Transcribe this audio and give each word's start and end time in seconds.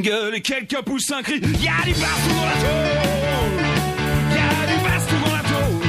gueule 0.00 0.36
et 0.36 0.40
quelqu'un 0.40 0.82
pousse 0.82 1.10
un 1.10 1.22
cri. 1.22 1.40
Y'a 1.40 1.84
du 1.84 1.92
baston 1.92 2.34
dans 2.36 2.46
la 2.46 2.56
tôle. 2.62 3.62
Y'a 4.30 4.66
du 4.66 4.78
baston 4.82 5.16
dans 5.24 5.34
la 5.34 5.42
tôle. 5.42 5.86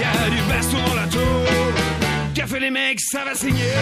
Y'a 0.00 0.30
du 0.30 0.42
baston 0.48 0.78
dans 0.86 0.94
la 0.94 1.06
tôle. 1.06 1.42
Fait 2.52 2.60
les 2.60 2.70
mecs, 2.70 3.00
ça 3.00 3.24
va 3.24 3.34
saigner. 3.34 3.72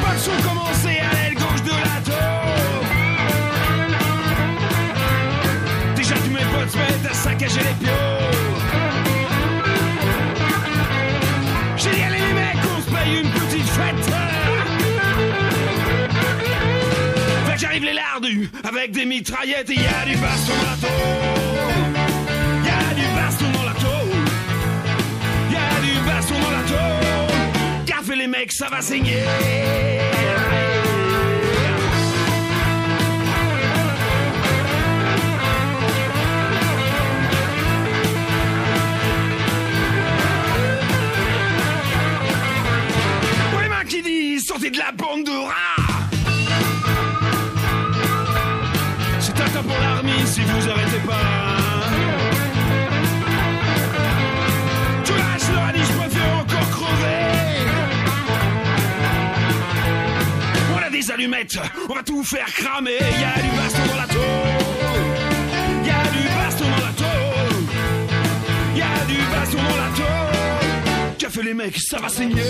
Pas 0.00 0.14
commencé 0.48 0.98
à 0.98 1.12
l'aile 1.14 1.34
gauche 1.34 1.62
de 1.62 1.70
la 1.70 2.00
tôle. 2.06 2.86
Déjà 5.94 6.14
tous 6.14 6.30
mes 6.30 6.38
potes 6.38 6.70
se 6.70 6.78
mettent 6.78 7.10
à 7.10 7.12
saccager 7.12 7.60
les 7.60 7.84
pions. 7.84 8.45
Avec 18.64 18.90
des 18.92 19.04
mitraillettes 19.04 19.70
et 19.70 19.74
y 19.74 19.78
a 19.78 20.04
du 20.04 20.16
baston 20.16 20.52
dans 20.60 20.70
la 20.70 20.76
tôle. 20.76 21.94
Y 22.64 22.68
a 22.68 22.94
du 22.94 23.06
baston 23.14 23.44
dans 23.52 23.64
la 23.64 23.74
tôle. 23.74 24.16
Y 25.50 25.56
a 25.56 25.80
du 25.80 26.06
baston 26.06 26.34
dans 26.40 26.50
la 26.50 26.62
tôle. 26.62 27.86
Café 27.86 28.16
les 28.16 28.26
mecs, 28.26 28.52
ça 28.52 28.68
va 28.68 28.80
saigner. 28.80 29.22
Pour 43.50 43.60
les 43.60 43.88
qui 43.88 44.02
disent 44.02 44.46
sortez 44.46 44.70
de 44.70 44.78
la 44.78 44.90
bande 44.92 45.24
de 45.24 45.30
rats 45.30 45.75
si 50.26 50.40
vous 50.40 50.68
arrêtez 50.68 50.98
pas. 51.06 51.86
Tu 55.04 55.12
lâches 55.12 55.50
leur 55.52 55.64
a 55.64 55.72
dit 55.72 55.80
je 55.80 55.92
préfère 55.92 56.34
encore 56.40 56.70
crever. 56.70 57.66
On 60.74 60.86
a 60.86 60.90
des 60.90 61.10
allumettes, 61.10 61.58
on 61.88 61.94
va 61.94 62.02
tout 62.02 62.22
faire 62.24 62.46
cramer. 62.46 62.98
Y 62.98 63.24
a 63.24 63.42
du 63.42 63.50
baston 63.56 63.86
dans 63.90 64.00
la 64.00 64.08
tôle. 64.08 64.66
Y 65.84 65.92
du 66.16 66.28
baston 66.36 66.64
dans 66.64 66.84
la 66.86 66.92
tôle. 67.02 67.62
Y 68.74 69.06
du 69.12 69.18
baston 69.32 69.58
dans 69.58 69.76
la 69.76 69.90
tôle. 69.96 70.06
Fait 71.28 71.42
les 71.42 71.54
mecs, 71.54 71.78
ça 71.78 71.98
va 71.98 72.08
saigner 72.08 72.42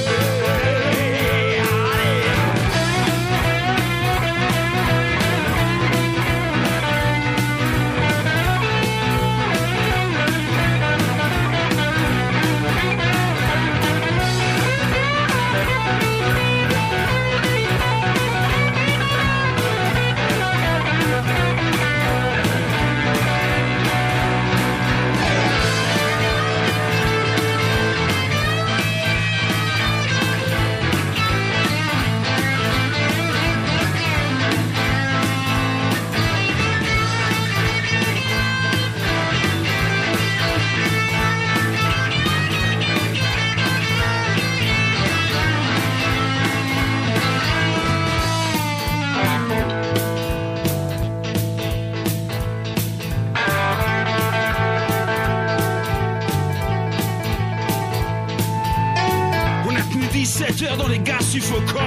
17 60.76 60.80
heures 60.80 60.84
dans 60.84 60.88
les 60.88 60.98
gaz 60.98 61.26
suffocants. 61.30 61.80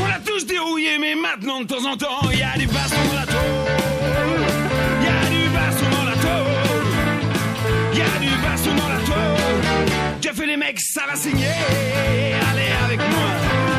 On 0.00 0.06
a 0.06 0.18
tous 0.24 0.46
dérouillé, 0.46 0.98
mais 0.98 1.14
maintenant 1.14 1.60
de 1.60 1.66
temps 1.66 1.84
en 1.84 1.96
temps, 1.96 2.30
il 2.32 2.38
y 2.38 2.42
a 2.42 2.56
du 2.58 2.66
baston 2.66 2.96
dans 3.08 3.14
la 3.20 3.26
tôle. 3.26 3.36
Du 5.30 5.48
baston 5.50 5.86
dans 5.90 6.04
la 6.04 6.12
tôle. 6.12 6.54
Du 8.20 8.30
baston 8.42 8.74
dans 8.74 8.88
la. 8.88 8.96
Qu'a 10.20 10.32
fait 10.32 10.46
les 10.46 10.56
mecs, 10.56 10.80
ça 10.80 11.02
va 11.08 11.16
signer. 11.16 11.46
Allez 12.50 12.72
avec 12.84 12.98
moi. 12.98 13.30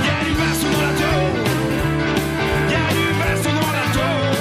Il 0.01 0.05
y 0.05 0.09
a 0.09 0.23
du 0.25 0.33
baston 0.33 0.69
dans 0.71 0.81
la 0.81 0.94
tôle. 1.03 1.38
Du 2.95 3.05
baston 3.19 3.53
dans 3.53 3.73
la 3.73 3.88
tôle. 3.97 4.35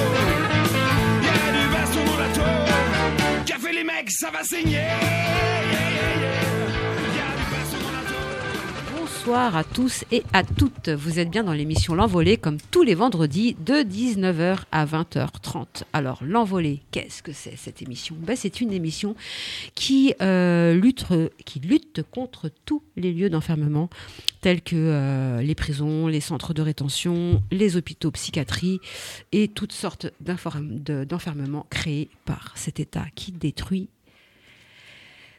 Il 1.21 1.27
y 1.27 1.29
a 1.29 1.51
du 1.57 1.65
baston 1.73 2.03
dans 2.05 2.19
la 2.19 2.29
tôle. 2.33 3.45
Qu'a 3.45 3.57
fait 3.59 3.73
les 3.73 3.83
mecs, 3.83 4.11
ça 4.11 4.29
va 4.31 4.43
saigner. 4.43 5.56
Bonsoir 9.27 9.57
à 9.57 9.65
tous 9.65 10.05
et 10.09 10.23
à 10.31 10.41
toutes. 10.41 10.87
Vous 10.87 11.19
êtes 11.19 11.29
bien 11.29 11.43
dans 11.43 11.51
l'émission 11.51 11.95
L'Envolée 11.95 12.37
comme 12.37 12.59
tous 12.71 12.81
les 12.81 12.95
vendredis 12.95 13.57
de 13.59 13.83
19h 13.83 14.59
à 14.71 14.85
20h30. 14.85 15.83
Alors 15.91 16.23
L'Envolée, 16.23 16.81
qu'est-ce 16.91 17.21
que 17.21 17.33
c'est 17.33 17.57
cette 17.57 17.81
émission? 17.81 18.15
Ben, 18.17 18.37
C'est 18.37 18.61
une 18.61 18.71
émission 18.71 19.17
qui, 19.75 20.13
euh, 20.21 20.75
lutte, 20.75 21.03
qui 21.43 21.59
lutte 21.59 22.03
contre 22.09 22.49
tous 22.63 22.81
les 22.95 23.11
lieux 23.11 23.29
d'enfermement 23.29 23.89
tels 24.39 24.61
que 24.61 24.77
euh, 24.77 25.41
les 25.41 25.55
prisons, 25.55 26.07
les 26.07 26.21
centres 26.21 26.53
de 26.53 26.61
rétention, 26.61 27.43
les 27.51 27.75
hôpitaux 27.75 28.11
psychiatrie 28.11 28.79
et 29.33 29.49
toutes 29.49 29.73
sortes 29.73 30.07
d'enfermements 30.21 31.67
créés 31.69 32.09
par 32.23 32.53
cet 32.55 32.79
État 32.79 33.03
qui 33.13 33.33
détruit 33.33 33.89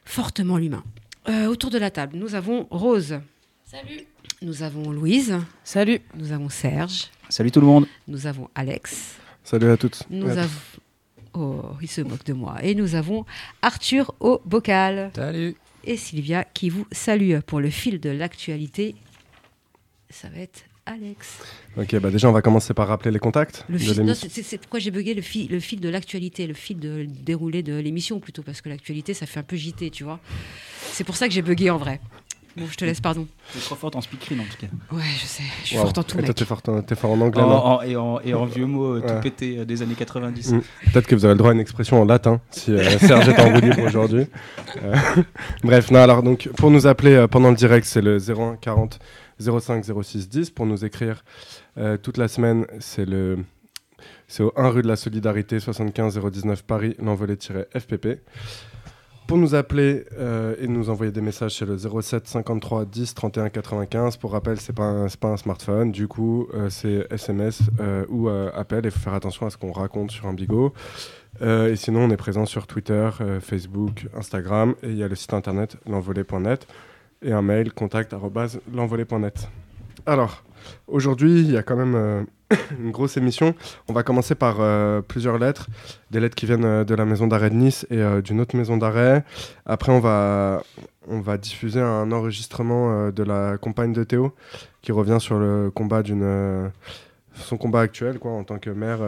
fortement 0.04 0.58
l'humain. 0.58 0.84
Euh, 1.30 1.46
autour 1.46 1.70
de 1.70 1.78
la 1.78 1.90
table, 1.90 2.18
nous 2.18 2.34
avons 2.34 2.66
Rose. 2.70 3.18
Salut. 3.70 4.06
Nous 4.40 4.62
avons 4.62 4.90
Louise. 4.92 5.36
Salut. 5.64 6.00
Nous 6.14 6.32
avons 6.32 6.48
Serge. 6.48 7.08
Salut 7.28 7.50
tout 7.50 7.60
le 7.60 7.66
monde. 7.66 7.86
Nous 8.06 8.26
avons 8.26 8.48
Alex. 8.54 9.16
Salut 9.44 9.70
à 9.70 9.76
toutes. 9.76 10.04
Nous 10.10 10.26
Ouais. 10.26 10.38
avons. 10.38 10.58
Oh, 11.34 11.62
il 11.82 11.88
se 11.88 12.00
moque 12.00 12.24
de 12.24 12.32
moi. 12.32 12.56
Et 12.62 12.74
nous 12.74 12.94
avons 12.94 13.26
Arthur 13.62 14.14
au 14.20 14.40
bocal. 14.46 15.10
Salut. 15.14 15.54
Et 15.84 15.96
Sylvia 15.96 16.44
qui 16.44 16.70
vous 16.70 16.86
salue 16.92 17.38
pour 17.40 17.60
le 17.60 17.70
fil 17.70 18.00
de 18.00 18.10
l'actualité. 18.10 18.94
Ça 20.10 20.28
va 20.30 20.38
être 20.38 20.62
Alex. 20.86 21.40
Ok, 21.76 21.94
bah 22.00 22.10
déjà 22.10 22.30
on 22.30 22.32
va 22.32 22.40
commencer 22.40 22.72
par 22.72 22.88
rappeler 22.88 23.10
les 23.10 23.18
contacts 23.18 23.66
Le 23.68 23.76
fil, 23.76 24.00
non, 24.00 24.14
c'est- 24.14 24.56
pourquoi 24.56 24.78
j'ai 24.80 24.90
bugué 24.90 25.12
le 25.12 25.20
fil, 25.20 25.50
le 25.50 25.60
fil 25.60 25.80
de 25.80 25.88
l'actualité, 25.90 26.46
le 26.46 26.54
fil 26.54 26.78
de 26.78 27.04
déroulé 27.06 27.62
de 27.62 27.74
l'émission 27.74 28.18
plutôt, 28.18 28.42
parce 28.42 28.62
que 28.62 28.70
l'actualité 28.70 29.12
ça 29.12 29.26
fait 29.26 29.38
un 29.40 29.42
peu 29.42 29.56
JT, 29.56 29.90
tu 29.90 30.04
vois. 30.04 30.18
C'est 30.92 31.04
pour 31.04 31.16
ça 31.16 31.28
que 31.28 31.34
j'ai 31.34 31.42
bugué 31.42 31.68
en 31.68 31.76
vrai. 31.76 32.00
Bon, 32.58 32.66
je 32.70 32.76
te 32.76 32.84
laisse, 32.84 33.00
pardon. 33.00 33.26
T'es 33.52 33.60
trop 33.60 33.74
forte 33.76 33.96
en 33.96 34.00
speakerine 34.00 34.40
en 34.40 34.44
tout 34.44 34.56
cas. 34.58 34.66
Ouais, 34.96 35.02
je 35.20 35.24
sais, 35.26 35.42
je 35.62 35.66
suis 35.68 35.76
Wow. 35.76 35.82
forte 35.84 35.98
en 35.98 36.02
tout, 36.02 36.16
Et 36.18 36.20
toi 36.20 36.28
mec. 36.28 36.36
t'es 36.36 36.44
fort, 36.44 36.60
en- 36.68 36.82
t'es 36.82 36.94
fort 36.96 37.10
en 37.12 37.20
anglais, 37.20 37.42
En- 37.42 37.80
et, 37.82 37.96
en, 37.96 38.20
et 38.20 38.34
en 38.34 38.44
vieux 38.46 38.66
mots 38.66 38.96
euh, 38.96 39.00
Ouais. 39.00 39.06
tout 39.14 39.20
pété 39.22 39.58
euh, 39.58 39.64
des 39.64 39.82
années 39.82 39.94
90. 39.94 40.52
Mm. 40.52 40.60
Peut-être 40.92 41.06
que 41.06 41.14
vous 41.14 41.24
avez 41.24 41.34
le 41.34 41.38
droit 41.38 41.50
à 41.50 41.54
une 41.54 41.60
expression 41.60 42.00
en 42.00 42.04
latin, 42.04 42.40
si 42.50 42.72
euh, 42.72 42.98
Serge 42.98 43.28
est 43.28 43.40
en 43.40 43.52
roue 43.54 43.60
libre 43.60 43.82
aujourd'hui. 43.82 44.26
Euh, 44.82 44.94
Bref, 45.62 45.90
non, 45.90 46.00
alors 46.00 46.22
donc 46.22 46.48
pour 46.56 46.70
nous 46.70 46.86
appeler 46.86 47.12
euh, 47.14 47.26
pendant 47.28 47.50
le 47.50 47.56
direct, 47.56 47.86
c'est 47.86 48.02
le 48.02 48.18
01 48.18 48.56
40 48.56 48.98
05 49.40 49.84
06 50.02 50.28
10. 50.28 50.50
Pour 50.50 50.66
nous 50.66 50.84
écrire 50.84 51.24
euh, 51.78 51.96
toute 51.96 52.16
la 52.16 52.26
semaine, 52.28 52.66
c'est 52.80 53.04
le 53.06 53.38
c'est 54.26 54.42
au 54.42 54.52
1 54.56 54.68
rue 54.68 54.82
de 54.82 54.88
la 54.88 54.96
Solidarité, 54.96 55.58
75 55.58 56.18
019 56.30 56.62
Paris, 56.64 56.94
l'envolée-FPP. 57.00 58.20
Pour 59.28 59.36
nous 59.36 59.54
appeler 59.54 60.06
euh, 60.18 60.56
et 60.58 60.66
nous 60.66 60.88
envoyer 60.88 61.12
des 61.12 61.20
messages, 61.20 61.58
c'est 61.58 61.66
le 61.66 61.76
07 61.76 62.26
53 62.26 62.86
10 62.86 63.12
31 63.12 63.50
95. 63.50 64.16
Pour 64.16 64.32
rappel, 64.32 64.58
c'est 64.58 64.72
pas 64.72 64.84
un, 64.84 65.06
pas 65.20 65.28
un 65.28 65.36
smartphone, 65.36 65.92
du 65.92 66.08
coup, 66.08 66.48
euh, 66.54 66.70
c'est 66.70 67.06
SMS 67.12 67.60
euh, 67.78 68.06
ou 68.08 68.30
appel. 68.30 68.86
Il 68.86 68.90
faut 68.90 69.00
faire 69.00 69.12
attention 69.12 69.44
à 69.44 69.50
ce 69.50 69.58
qu'on 69.58 69.70
raconte 69.70 70.12
sur 70.12 70.26
un 70.28 70.32
bigot. 70.32 70.72
Et 71.42 71.76
sinon, 71.76 72.04
on 72.04 72.10
est 72.10 72.16
présent 72.16 72.46
sur 72.46 72.66
Twitter, 72.66 73.10
Facebook, 73.40 74.08
Instagram, 74.16 74.74
et 74.82 74.88
il 74.88 74.96
y 74.96 75.02
a 75.04 75.08
le 75.08 75.14
site 75.14 75.34
internet 75.34 75.76
l'envolée.net 75.86 76.66
et 77.20 77.30
un 77.30 77.42
mail 77.42 77.72
contact 77.72 78.14
l'envolée.net. 78.72 79.48
Alors, 80.06 80.42
aujourd'hui, 80.86 81.40
il 81.40 81.50
y 81.50 81.56
a 81.58 81.62
quand 81.62 81.76
même 81.76 82.26
une 82.78 82.90
grosse 82.90 83.16
émission. 83.16 83.54
On 83.88 83.92
va 83.92 84.02
commencer 84.02 84.34
par 84.34 84.56
euh, 84.60 85.02
plusieurs 85.02 85.38
lettres, 85.38 85.68
des 86.10 86.20
lettres 86.20 86.34
qui 86.34 86.46
viennent 86.46 86.64
euh, 86.64 86.84
de 86.84 86.94
la 86.94 87.04
maison 87.04 87.26
d'arrêt 87.26 87.50
de 87.50 87.54
Nice 87.54 87.86
et 87.90 87.98
euh, 87.98 88.22
d'une 88.22 88.40
autre 88.40 88.56
maison 88.56 88.76
d'arrêt. 88.76 89.24
Après, 89.66 89.92
on 89.92 90.00
va, 90.00 90.62
on 91.08 91.20
va 91.20 91.36
diffuser 91.36 91.80
un 91.80 92.10
enregistrement 92.12 93.10
de 93.10 93.22
la 93.22 93.58
compagne 93.58 93.92
de 93.92 94.04
Théo 94.04 94.34
qui 94.82 94.92
revient 94.92 95.18
sur 95.20 95.38
le 95.38 95.70
combat 95.70 96.02
d'une 96.02 96.70
son 97.34 97.56
combat 97.56 97.80
actuel 97.82 98.18
quoi 98.18 98.32
en 98.32 98.42
tant 98.42 98.58
que 98.58 98.68
mère 98.70 98.98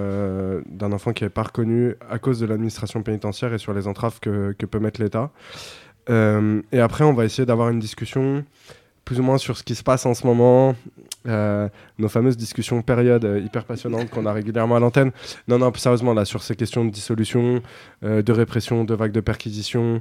d'un 0.66 0.92
enfant 0.92 1.12
qui 1.12 1.24
n'est 1.24 1.30
pas 1.30 1.42
reconnu 1.42 1.94
à 2.08 2.20
cause 2.20 2.38
de 2.38 2.46
l'administration 2.46 3.02
pénitentiaire 3.02 3.52
et 3.52 3.58
sur 3.58 3.74
les 3.74 3.88
entraves 3.88 4.20
que, 4.20 4.54
que 4.56 4.66
peut 4.66 4.78
mettre 4.78 5.00
l'État. 5.02 5.30
Et 6.08 6.80
après, 6.80 7.04
on 7.04 7.12
va 7.12 7.24
essayer 7.24 7.46
d'avoir 7.46 7.70
une 7.70 7.80
discussion 7.80 8.44
plus 9.10 9.18
ou 9.18 9.24
moins 9.24 9.38
sur 9.38 9.56
ce 9.56 9.64
qui 9.64 9.74
se 9.74 9.82
passe 9.82 10.06
en 10.06 10.14
ce 10.14 10.24
moment, 10.24 10.76
euh, 11.26 11.68
nos 11.98 12.08
fameuses 12.08 12.36
discussions 12.36 12.80
périodes 12.80 13.24
euh, 13.24 13.40
hyper 13.40 13.64
passionnantes 13.64 14.08
qu'on 14.08 14.24
a 14.24 14.32
régulièrement 14.32 14.76
à 14.76 14.78
l'antenne. 14.78 15.10
Non, 15.48 15.58
non, 15.58 15.72
plus 15.72 15.80
sérieusement, 15.80 16.14
là, 16.14 16.24
sur 16.24 16.44
ces 16.44 16.54
questions 16.54 16.84
de 16.84 16.90
dissolution, 16.90 17.60
euh, 18.04 18.22
de 18.22 18.32
répression, 18.32 18.84
de 18.84 18.94
vagues 18.94 19.10
de 19.10 19.18
perquisition, 19.18 20.00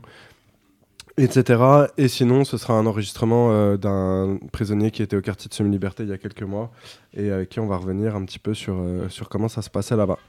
etc. 1.18 1.60
Et 1.98 2.08
sinon, 2.08 2.44
ce 2.44 2.58
sera 2.58 2.76
un 2.76 2.86
enregistrement 2.86 3.76
d'un 3.78 4.38
prisonnier 4.52 4.92
qui 4.92 5.02
était 5.02 5.16
au 5.16 5.22
quartier 5.22 5.50
de 5.50 5.56
semi-liberté 5.56 6.04
il 6.04 6.10
y 6.10 6.14
a 6.14 6.20
quelques 6.20 6.44
mois 6.44 6.70
et 7.16 7.32
avec 7.32 7.50
qui 7.50 7.60
on 7.60 7.66
va 7.66 7.78
revenir 7.78 8.16
un 8.16 8.24
petit 8.26 8.38
peu 8.38 8.54
sur, 8.54 8.76
sur 9.10 9.28
comment 9.28 9.48
ça 9.48 9.64
se 9.64 9.72
passait 9.72 9.96
là-bas. 9.96 10.20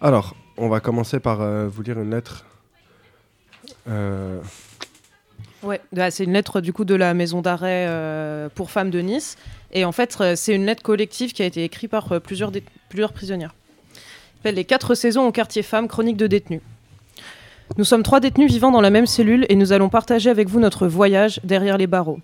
Alors, 0.00 0.34
on 0.56 0.68
va 0.68 0.80
commencer 0.80 1.20
par 1.20 1.38
vous 1.68 1.82
lire 1.82 2.00
une 2.00 2.10
lettre. 2.10 2.44
Bah, 5.92 6.10
c'est 6.10 6.24
une 6.24 6.32
lettre 6.32 6.60
du 6.60 6.72
coup 6.72 6.84
de 6.84 6.94
la 6.94 7.14
maison 7.14 7.40
d'arrêt 7.40 7.86
euh, 7.88 8.48
pour 8.54 8.70
femmes 8.70 8.90
de 8.90 9.00
Nice. 9.00 9.36
Et 9.72 9.84
en 9.84 9.92
fait, 9.92 10.16
euh, 10.20 10.34
c'est 10.36 10.54
une 10.54 10.66
lettre 10.66 10.82
collective 10.82 11.32
qui 11.32 11.42
a 11.42 11.46
été 11.46 11.64
écrite 11.64 11.90
par 11.90 12.12
euh, 12.12 12.20
plusieurs, 12.20 12.52
plusieurs 12.88 13.12
prisonnières. 13.12 13.54
Les 14.44 14.64
quatre 14.64 14.94
saisons 14.94 15.26
au 15.26 15.32
quartier 15.32 15.62
femmes, 15.62 15.88
chronique 15.88 16.18
de 16.18 16.26
détenus. 16.26 16.60
Nous 17.78 17.84
sommes 17.84 18.02
trois 18.02 18.20
détenus 18.20 18.52
vivant 18.52 18.70
dans 18.70 18.82
la 18.82 18.90
même 18.90 19.06
cellule 19.06 19.46
et 19.48 19.56
nous 19.56 19.72
allons 19.72 19.88
partager 19.88 20.28
avec 20.28 20.48
vous 20.48 20.60
notre 20.60 20.86
voyage 20.86 21.40
derrière 21.44 21.78
les 21.78 21.86
barreaux. 21.86 22.18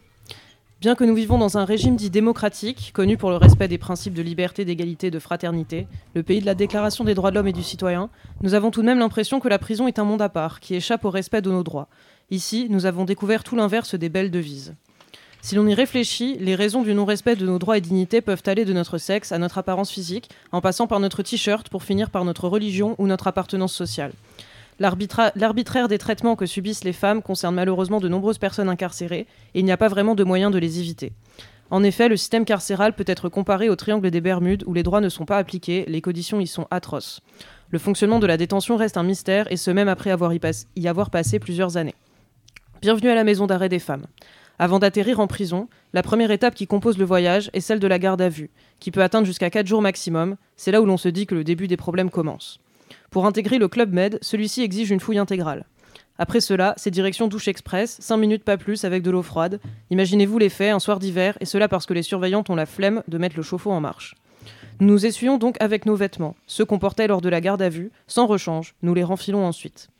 Bien 0.82 0.94
que 0.94 1.04
nous 1.04 1.14
vivons 1.14 1.38
dans 1.38 1.56
un 1.56 1.64
régime 1.64 1.96
dit 1.96 2.10
démocratique, 2.10 2.92
connu 2.94 3.16
pour 3.16 3.30
le 3.30 3.36
respect 3.36 3.68
des 3.68 3.78
principes 3.78 4.14
de 4.14 4.22
liberté, 4.22 4.64
d'égalité 4.64 5.06
et 5.06 5.10
de 5.10 5.18
fraternité, 5.18 5.86
le 6.14 6.22
pays 6.22 6.40
de 6.40 6.46
la 6.46 6.54
Déclaration 6.54 7.04
des 7.04 7.14
droits 7.14 7.30
de 7.30 7.36
l'homme 7.36 7.48
et 7.48 7.52
du 7.52 7.62
citoyen, 7.62 8.10
nous 8.42 8.54
avons 8.54 8.70
tout 8.70 8.80
de 8.80 8.86
même 8.86 8.98
l'impression 8.98 9.40
que 9.40 9.48
la 9.48 9.58
prison 9.58 9.88
est 9.88 9.98
un 9.98 10.04
monde 10.04 10.22
à 10.22 10.28
part, 10.28 10.60
qui 10.60 10.74
échappe 10.74 11.04
au 11.04 11.10
respect 11.10 11.42
de 11.42 11.50
nos 11.50 11.62
droits. 11.62 11.88
Ici, 12.30 12.68
nous 12.70 12.86
avons 12.86 13.04
découvert 13.04 13.42
tout 13.42 13.56
l'inverse 13.56 13.94
des 13.94 14.08
belles 14.08 14.30
devises. 14.30 14.74
Si 15.42 15.54
l'on 15.54 15.66
y 15.66 15.74
réfléchit, 15.74 16.36
les 16.38 16.54
raisons 16.54 16.82
du 16.82 16.94
non-respect 16.94 17.34
de 17.34 17.46
nos 17.46 17.58
droits 17.58 17.78
et 17.78 17.80
dignités 17.80 18.20
peuvent 18.20 18.42
aller 18.46 18.64
de 18.64 18.72
notre 18.72 18.98
sexe 18.98 19.32
à 19.32 19.38
notre 19.38 19.58
apparence 19.58 19.90
physique, 19.90 20.28
en 20.52 20.60
passant 20.60 20.86
par 20.86 21.00
notre 21.00 21.22
t-shirt 21.22 21.68
pour 21.70 21.82
finir 21.82 22.10
par 22.10 22.24
notre 22.24 22.46
religion 22.46 22.94
ou 22.98 23.06
notre 23.06 23.26
appartenance 23.26 23.72
sociale. 23.72 24.12
L'arbitra- 24.78 25.32
L'arbitraire 25.36 25.88
des 25.88 25.98
traitements 25.98 26.36
que 26.36 26.46
subissent 26.46 26.84
les 26.84 26.92
femmes 26.92 27.22
concerne 27.22 27.54
malheureusement 27.54 28.00
de 28.00 28.08
nombreuses 28.08 28.38
personnes 28.38 28.68
incarcérées, 28.68 29.26
et 29.54 29.60
il 29.60 29.64
n'y 29.64 29.72
a 29.72 29.76
pas 29.76 29.88
vraiment 29.88 30.14
de 30.14 30.24
moyen 30.24 30.50
de 30.50 30.58
les 30.58 30.78
éviter. 30.78 31.12
En 31.70 31.82
effet, 31.82 32.08
le 32.08 32.16
système 32.16 32.44
carcéral 32.44 32.94
peut 32.94 33.04
être 33.06 33.28
comparé 33.28 33.70
au 33.70 33.76
triangle 33.76 34.10
des 34.10 34.20
Bermudes 34.20 34.64
où 34.66 34.74
les 34.74 34.82
droits 34.82 35.00
ne 35.00 35.08
sont 35.08 35.24
pas 35.24 35.38
appliqués, 35.38 35.84
les 35.88 36.00
conditions 36.00 36.40
y 36.40 36.46
sont 36.46 36.66
atroces. 36.70 37.20
Le 37.70 37.78
fonctionnement 37.78 38.18
de 38.18 38.26
la 38.26 38.36
détention 38.36 38.76
reste 38.76 38.96
un 38.96 39.04
mystère, 39.04 39.50
et 39.50 39.56
ce 39.56 39.70
même 39.70 39.88
après 39.88 40.10
avoir 40.10 40.32
y 40.34 40.88
avoir 40.88 41.10
passé 41.10 41.38
plusieurs 41.38 41.76
années. 41.76 41.94
Bienvenue 42.80 43.10
à 43.10 43.14
la 43.14 43.24
maison 43.24 43.46
d'arrêt 43.46 43.68
des 43.68 43.78
femmes. 43.78 44.06
Avant 44.58 44.78
d'atterrir 44.78 45.20
en 45.20 45.26
prison, 45.26 45.68
la 45.92 46.02
première 46.02 46.30
étape 46.30 46.54
qui 46.54 46.66
compose 46.66 46.96
le 46.96 47.04
voyage 47.04 47.50
est 47.52 47.60
celle 47.60 47.78
de 47.78 47.86
la 47.86 47.98
garde 47.98 48.22
à 48.22 48.30
vue, 48.30 48.48
qui 48.78 48.90
peut 48.90 49.02
atteindre 49.02 49.26
jusqu'à 49.26 49.50
4 49.50 49.66
jours 49.66 49.82
maximum. 49.82 50.36
C'est 50.56 50.72
là 50.72 50.80
où 50.80 50.86
l'on 50.86 50.96
se 50.96 51.10
dit 51.10 51.26
que 51.26 51.34
le 51.34 51.44
début 51.44 51.68
des 51.68 51.76
problèmes 51.76 52.08
commence. 52.08 52.58
Pour 53.10 53.26
intégrer 53.26 53.58
le 53.58 53.68
Club 53.68 53.92
Med, 53.92 54.18
celui-ci 54.22 54.62
exige 54.62 54.90
une 54.90 54.98
fouille 54.98 55.18
intégrale. 55.18 55.66
Après 56.16 56.40
cela, 56.40 56.72
c'est 56.78 56.90
direction 56.90 57.28
douche 57.28 57.48
express, 57.48 57.98
5 58.00 58.16
minutes 58.16 58.44
pas 58.44 58.56
plus 58.56 58.86
avec 58.86 59.02
de 59.02 59.10
l'eau 59.10 59.22
froide. 59.22 59.60
Imaginez-vous 59.90 60.38
les 60.38 60.48
faits 60.48 60.72
un 60.72 60.78
soir 60.78 61.00
d'hiver, 61.00 61.36
et 61.40 61.44
cela 61.44 61.68
parce 61.68 61.84
que 61.84 61.92
les 61.92 62.02
surveillantes 62.02 62.48
ont 62.48 62.56
la 62.56 62.64
flemme 62.64 63.02
de 63.08 63.18
mettre 63.18 63.36
le 63.36 63.42
chauffe-eau 63.42 63.72
en 63.72 63.80
marche. 63.82 64.14
Nous 64.80 64.88
nous 64.88 65.04
essuyons 65.04 65.36
donc 65.36 65.58
avec 65.60 65.84
nos 65.84 65.96
vêtements, 65.96 66.34
ceux 66.46 66.64
qu'on 66.64 66.78
portait 66.78 67.08
lors 67.08 67.20
de 67.20 67.28
la 67.28 67.42
garde 67.42 67.60
à 67.60 67.68
vue, 67.68 67.90
sans 68.06 68.26
rechange, 68.26 68.74
nous 68.80 68.94
les 68.94 69.04
renfilons 69.04 69.44
ensuite. 69.44 69.90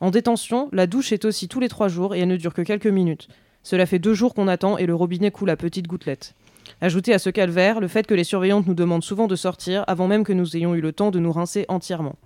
En 0.00 0.10
détention, 0.10 0.68
la 0.72 0.86
douche 0.86 1.12
est 1.12 1.24
aussi 1.24 1.46
tous 1.46 1.60
les 1.60 1.68
trois 1.68 1.88
jours 1.88 2.14
et 2.14 2.20
elle 2.20 2.28
ne 2.28 2.36
dure 2.36 2.54
que 2.54 2.62
quelques 2.62 2.86
minutes. 2.86 3.28
Cela 3.62 3.84
fait 3.84 3.98
deux 3.98 4.14
jours 4.14 4.34
qu'on 4.34 4.48
attend 4.48 4.78
et 4.78 4.86
le 4.86 4.94
robinet 4.94 5.30
coule 5.30 5.50
à 5.50 5.56
petites 5.56 5.86
gouttelettes. 5.86 6.34
Ajoutez 6.80 7.12
à 7.12 7.18
ce 7.18 7.28
calvaire 7.28 7.80
le 7.80 7.88
fait 7.88 8.06
que 8.06 8.14
les 8.14 8.24
surveillantes 8.24 8.66
nous 8.66 8.74
demandent 8.74 9.04
souvent 9.04 9.26
de 9.26 9.36
sortir 9.36 9.84
avant 9.86 10.06
même 10.06 10.24
que 10.24 10.32
nous 10.32 10.56
ayons 10.56 10.74
eu 10.74 10.80
le 10.80 10.92
temps 10.92 11.10
de 11.10 11.18
nous 11.18 11.32
rincer 11.32 11.66
entièrement. 11.68 12.16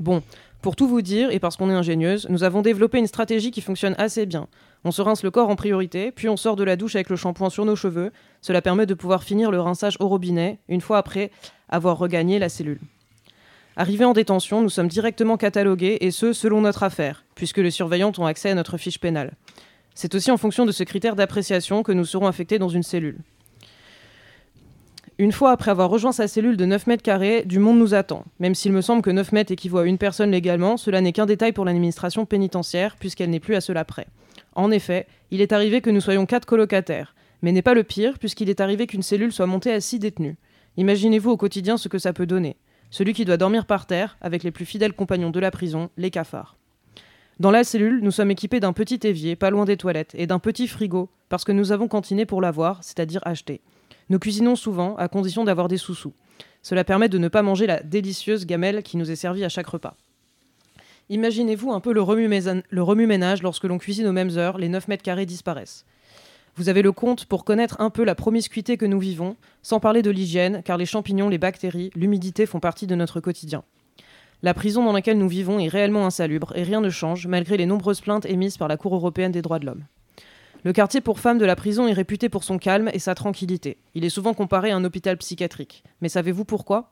Bon, 0.00 0.22
pour 0.60 0.76
tout 0.76 0.86
vous 0.86 1.02
dire, 1.02 1.30
et 1.30 1.38
parce 1.38 1.56
qu'on 1.56 1.70
est 1.70 1.74
ingénieuse, 1.74 2.26
nous 2.28 2.44
avons 2.44 2.62
développé 2.62 2.98
une 2.98 3.06
stratégie 3.06 3.50
qui 3.50 3.60
fonctionne 3.60 3.94
assez 3.98 4.26
bien. 4.26 4.46
On 4.84 4.90
se 4.90 5.00
rince 5.02 5.22
le 5.22 5.30
corps 5.30 5.48
en 5.48 5.56
priorité, 5.56 6.12
puis 6.12 6.28
on 6.28 6.36
sort 6.36 6.56
de 6.56 6.64
la 6.64 6.76
douche 6.76 6.94
avec 6.94 7.08
le 7.08 7.16
shampoing 7.16 7.50
sur 7.50 7.64
nos 7.64 7.76
cheveux. 7.76 8.12
Cela 8.42 8.62
permet 8.62 8.86
de 8.86 8.94
pouvoir 8.94 9.22
finir 9.22 9.50
le 9.50 9.60
rinçage 9.60 9.96
au 10.00 10.08
robinet, 10.08 10.58
une 10.68 10.80
fois 10.80 10.98
après 10.98 11.30
avoir 11.68 11.98
regagné 11.98 12.38
la 12.38 12.48
cellule. 12.48 12.80
Arrivés 13.76 14.04
en 14.04 14.12
détention, 14.12 14.60
nous 14.60 14.68
sommes 14.68 14.88
directement 14.88 15.36
catalogués, 15.36 15.98
et 16.00 16.10
ce, 16.10 16.32
selon 16.32 16.60
notre 16.60 16.82
affaire, 16.82 17.24
puisque 17.34 17.58
les 17.58 17.70
surveillantes 17.70 18.18
ont 18.18 18.26
accès 18.26 18.50
à 18.50 18.54
notre 18.54 18.76
fiche 18.76 18.98
pénale. 18.98 19.32
C'est 19.94 20.14
aussi 20.14 20.30
en 20.30 20.36
fonction 20.36 20.66
de 20.66 20.72
ce 20.72 20.84
critère 20.84 21.16
d'appréciation 21.16 21.82
que 21.82 21.92
nous 21.92 22.04
serons 22.04 22.26
affectés 22.26 22.58
dans 22.58 22.68
une 22.68 22.82
cellule. 22.82 23.18
Une 25.18 25.32
fois 25.32 25.52
après 25.52 25.70
avoir 25.70 25.88
rejoint 25.88 26.12
sa 26.12 26.28
cellule 26.28 26.56
de 26.56 26.64
9 26.64 26.86
mètres 26.86 27.02
carrés, 27.02 27.44
du 27.44 27.58
monde 27.58 27.78
nous 27.78 27.94
attend. 27.94 28.24
Même 28.40 28.54
s'il 28.54 28.72
me 28.72 28.80
semble 28.80 29.02
que 29.02 29.10
9 29.10 29.32
mètres 29.32 29.52
équivaut 29.52 29.78
à 29.78 29.86
une 29.86 29.98
personne 29.98 30.30
légalement, 30.30 30.76
cela 30.76 31.00
n'est 31.00 31.12
qu'un 31.12 31.26
détail 31.26 31.52
pour 31.52 31.64
l'administration 31.64 32.26
pénitentiaire, 32.26 32.96
puisqu'elle 32.98 33.30
n'est 33.30 33.40
plus 33.40 33.54
à 33.54 33.60
cela 33.60 33.84
près. 33.84 34.06
En 34.54 34.70
effet, 34.70 35.06
il 35.30 35.40
est 35.40 35.52
arrivé 35.52 35.80
que 35.80 35.90
nous 35.90 36.00
soyons 36.00 36.26
quatre 36.26 36.46
colocataires, 36.46 37.14
mais 37.40 37.52
n'est 37.52 37.62
pas 37.62 37.74
le 37.74 37.84
pire, 37.84 38.18
puisqu'il 38.18 38.50
est 38.50 38.60
arrivé 38.60 38.86
qu'une 38.86 39.02
cellule 39.02 39.32
soit 39.32 39.46
montée 39.46 39.72
à 39.72 39.80
six 39.80 39.98
détenus. 39.98 40.36
Imaginez-vous 40.76 41.30
au 41.30 41.36
quotidien 41.36 41.76
ce 41.76 41.88
que 41.88 41.98
ça 41.98 42.12
peut 42.12 42.26
donner. 42.26 42.56
Celui 42.92 43.14
qui 43.14 43.24
doit 43.24 43.38
dormir 43.38 43.64
par 43.64 43.86
terre, 43.86 44.18
avec 44.20 44.42
les 44.42 44.50
plus 44.50 44.66
fidèles 44.66 44.92
compagnons 44.92 45.30
de 45.30 45.40
la 45.40 45.50
prison, 45.50 45.88
les 45.96 46.10
cafards. 46.10 46.58
Dans 47.40 47.50
la 47.50 47.64
cellule, 47.64 48.00
nous 48.02 48.10
sommes 48.10 48.30
équipés 48.30 48.60
d'un 48.60 48.74
petit 48.74 49.00
évier, 49.04 49.34
pas 49.34 49.48
loin 49.48 49.64
des 49.64 49.78
toilettes, 49.78 50.14
et 50.14 50.26
d'un 50.26 50.38
petit 50.38 50.68
frigo, 50.68 51.08
parce 51.30 51.44
que 51.44 51.52
nous 51.52 51.72
avons 51.72 51.88
cantiné 51.88 52.26
pour 52.26 52.42
l'avoir, 52.42 52.84
c'est-à-dire 52.84 53.22
acheté. 53.24 53.62
Nous 54.10 54.18
cuisinons 54.18 54.56
souvent, 54.56 54.94
à 54.96 55.08
condition 55.08 55.42
d'avoir 55.42 55.68
des 55.68 55.78
sous-sous. 55.78 56.12
Cela 56.60 56.84
permet 56.84 57.08
de 57.08 57.16
ne 57.16 57.28
pas 57.28 57.40
manger 57.40 57.66
la 57.66 57.82
délicieuse 57.82 58.44
gamelle 58.44 58.82
qui 58.82 58.98
nous 58.98 59.10
est 59.10 59.16
servie 59.16 59.44
à 59.44 59.48
chaque 59.48 59.68
repas. 59.68 59.96
Imaginez-vous 61.08 61.72
un 61.72 61.80
peu 61.80 61.94
le 61.94 62.02
remue-ménage 62.02 63.42
lorsque 63.42 63.64
l'on 63.64 63.78
cuisine 63.78 64.06
aux 64.06 64.12
mêmes 64.12 64.36
heures, 64.36 64.58
les 64.58 64.68
9 64.68 64.88
mètres 64.88 65.02
carrés 65.02 65.24
disparaissent. 65.24 65.86
Vous 66.56 66.68
avez 66.68 66.82
le 66.82 66.92
compte 66.92 67.24
pour 67.24 67.44
connaître 67.44 67.80
un 67.80 67.88
peu 67.88 68.04
la 68.04 68.14
promiscuité 68.14 68.76
que 68.76 68.84
nous 68.84 68.98
vivons, 68.98 69.36
sans 69.62 69.80
parler 69.80 70.02
de 70.02 70.10
l'hygiène, 70.10 70.62
car 70.62 70.76
les 70.76 70.84
champignons, 70.84 71.30
les 71.30 71.38
bactéries, 71.38 71.90
l'humidité 71.94 72.44
font 72.44 72.60
partie 72.60 72.86
de 72.86 72.94
notre 72.94 73.20
quotidien. 73.20 73.64
La 74.42 74.52
prison 74.52 74.84
dans 74.84 74.92
laquelle 74.92 75.16
nous 75.16 75.28
vivons 75.28 75.58
est 75.58 75.68
réellement 75.68 76.04
insalubre 76.04 76.52
et 76.54 76.62
rien 76.62 76.82
ne 76.82 76.90
change 76.90 77.26
malgré 77.26 77.56
les 77.56 77.64
nombreuses 77.64 78.02
plaintes 78.02 78.26
émises 78.26 78.58
par 78.58 78.68
la 78.68 78.76
Cour 78.76 78.94
européenne 78.94 79.32
des 79.32 79.40
droits 79.40 79.60
de 79.60 79.66
l'homme. 79.66 79.84
Le 80.62 80.74
quartier 80.74 81.00
pour 81.00 81.20
femmes 81.20 81.38
de 81.38 81.46
la 81.46 81.56
prison 81.56 81.88
est 81.88 81.92
réputé 81.92 82.28
pour 82.28 82.44
son 82.44 82.58
calme 82.58 82.90
et 82.92 82.98
sa 82.98 83.14
tranquillité. 83.14 83.78
Il 83.94 84.04
est 84.04 84.10
souvent 84.10 84.34
comparé 84.34 84.72
à 84.72 84.76
un 84.76 84.84
hôpital 84.84 85.16
psychiatrique. 85.16 85.84
Mais 86.02 86.10
savez-vous 86.10 86.44
pourquoi? 86.44 86.90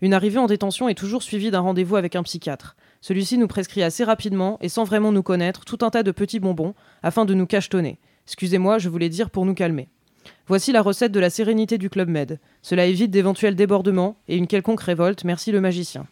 Une 0.00 0.14
arrivée 0.14 0.38
en 0.38 0.46
détention 0.46 0.88
est 0.88 0.94
toujours 0.94 1.22
suivie 1.22 1.50
d'un 1.50 1.60
rendez-vous 1.60 1.96
avec 1.96 2.16
un 2.16 2.22
psychiatre. 2.22 2.74
Celui-ci 3.02 3.38
nous 3.38 3.46
prescrit 3.46 3.82
assez 3.82 4.02
rapidement 4.02 4.58
et 4.60 4.68
sans 4.68 4.84
vraiment 4.84 5.12
nous 5.12 5.22
connaître 5.22 5.64
tout 5.64 5.78
un 5.82 5.90
tas 5.90 6.02
de 6.02 6.10
petits 6.10 6.40
bonbons 6.40 6.74
afin 7.02 7.24
de 7.24 7.34
nous 7.34 7.46
cachetonner. 7.46 7.98
Excusez-moi, 8.30 8.78
je 8.78 8.88
voulais 8.88 9.08
dire 9.08 9.28
pour 9.28 9.44
nous 9.44 9.54
calmer. 9.54 9.88
Voici 10.46 10.70
la 10.70 10.82
recette 10.82 11.10
de 11.10 11.18
la 11.18 11.30
sérénité 11.30 11.78
du 11.78 11.90
Club 11.90 12.08
Med. 12.08 12.38
Cela 12.62 12.86
évite 12.86 13.10
d'éventuels 13.10 13.56
débordements 13.56 14.14
et 14.28 14.36
une 14.36 14.46
quelconque 14.46 14.82
révolte, 14.82 15.24
merci 15.24 15.50
le 15.50 15.60
magicien. 15.60 16.06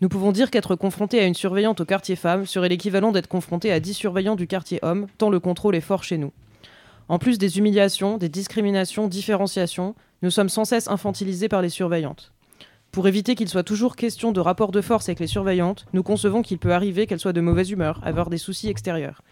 Nous 0.00 0.08
pouvons 0.08 0.32
dire 0.32 0.50
qu'être 0.50 0.74
confronté 0.74 1.20
à 1.20 1.24
une 1.24 1.36
surveillante 1.36 1.80
au 1.80 1.84
quartier 1.84 2.16
femme 2.16 2.46
serait 2.46 2.68
l'équivalent 2.68 3.12
d'être 3.12 3.28
confronté 3.28 3.70
à 3.70 3.78
10 3.78 3.94
surveillants 3.94 4.34
du 4.34 4.48
quartier 4.48 4.80
homme, 4.82 5.06
tant 5.18 5.30
le 5.30 5.38
contrôle 5.38 5.76
est 5.76 5.80
fort 5.80 6.02
chez 6.02 6.18
nous. 6.18 6.32
En 7.08 7.20
plus 7.20 7.38
des 7.38 7.58
humiliations, 7.58 8.18
des 8.18 8.28
discriminations, 8.28 9.06
différenciations, 9.06 9.94
nous 10.22 10.32
sommes 10.32 10.48
sans 10.48 10.64
cesse 10.64 10.88
infantilisés 10.88 11.48
par 11.48 11.62
les 11.62 11.68
surveillantes. 11.68 12.32
Pour 12.90 13.06
éviter 13.06 13.36
qu'il 13.36 13.48
soit 13.48 13.62
toujours 13.62 13.94
question 13.94 14.32
de 14.32 14.40
rapport 14.40 14.72
de 14.72 14.80
force 14.80 15.08
avec 15.08 15.20
les 15.20 15.26
surveillantes, 15.28 15.86
nous 15.92 16.02
concevons 16.02 16.42
qu'il 16.42 16.58
peut 16.58 16.72
arriver 16.72 17.06
qu'elles 17.06 17.20
soient 17.20 17.32
de 17.32 17.40
mauvaise 17.40 17.70
humeur, 17.70 18.00
avoir 18.02 18.30
des 18.30 18.38
soucis 18.38 18.68
extérieurs. 18.68 19.22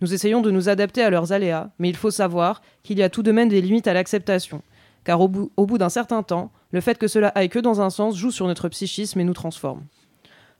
Nous 0.00 0.12
essayons 0.12 0.40
de 0.40 0.50
nous 0.50 0.68
adapter 0.68 1.02
à 1.02 1.10
leurs 1.10 1.32
aléas, 1.32 1.70
mais 1.78 1.88
il 1.88 1.96
faut 1.96 2.10
savoir 2.10 2.62
qu'il 2.82 2.98
y 2.98 3.02
a 3.02 3.08
tout 3.08 3.22
de 3.22 3.32
même 3.32 3.48
des 3.48 3.60
limites 3.60 3.86
à 3.86 3.94
l'acceptation, 3.94 4.62
car 5.04 5.20
au 5.20 5.28
bout, 5.28 5.78
d'un 5.78 5.88
certain 5.88 6.22
temps, 6.22 6.50
le 6.72 6.80
fait 6.80 6.98
que 6.98 7.08
cela 7.08 7.28
aille 7.28 7.48
que 7.48 7.58
dans 7.58 7.80
un 7.80 7.90
sens 7.90 8.16
joue 8.16 8.30
sur 8.30 8.46
notre 8.46 8.68
psychisme 8.68 9.20
et 9.20 9.24
nous 9.24 9.34
transforme. 9.34 9.84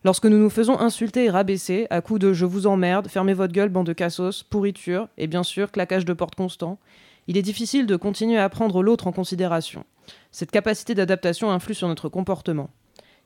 Lorsque 0.05 0.27
nous 0.27 0.39
nous 0.39 0.51
faisons 0.51 0.79
insulter 0.79 1.25
et 1.25 1.31
rabaisser 1.31 1.87
à 1.91 2.01
coups 2.03 2.21
de 2.21 2.33
je 2.33 2.45
vous 2.45 2.67
emmerde, 2.67 3.09
fermez 3.09 3.33
votre 3.33 3.55
gueule, 3.55 3.71
bande 3.71 3.87
de 3.87 3.93
cassos, 3.95 4.43
pourriture, 4.43 5.09
et 5.17 5.27
bien 5.27 5.43
sûr 5.43 5.73
claquage 5.73 6.05
de 6.05 6.13
porte 6.13 6.35
constant, 6.35 6.79
il 7.27 7.39
est 7.39 7.43
difficile 7.43 7.87
de 7.87 7.97
continuer 7.97 8.39
à 8.39 8.49
prendre 8.51 8.83
l'autre 8.83 9.07
en 9.07 9.13
considération. 9.13 9.85
Cette 10.31 10.51
capacité 10.51 10.95
d'adaptation 10.95 11.51
influe 11.51 11.75
sur 11.75 11.89
notre 11.89 12.11
comportement. 12.11 12.69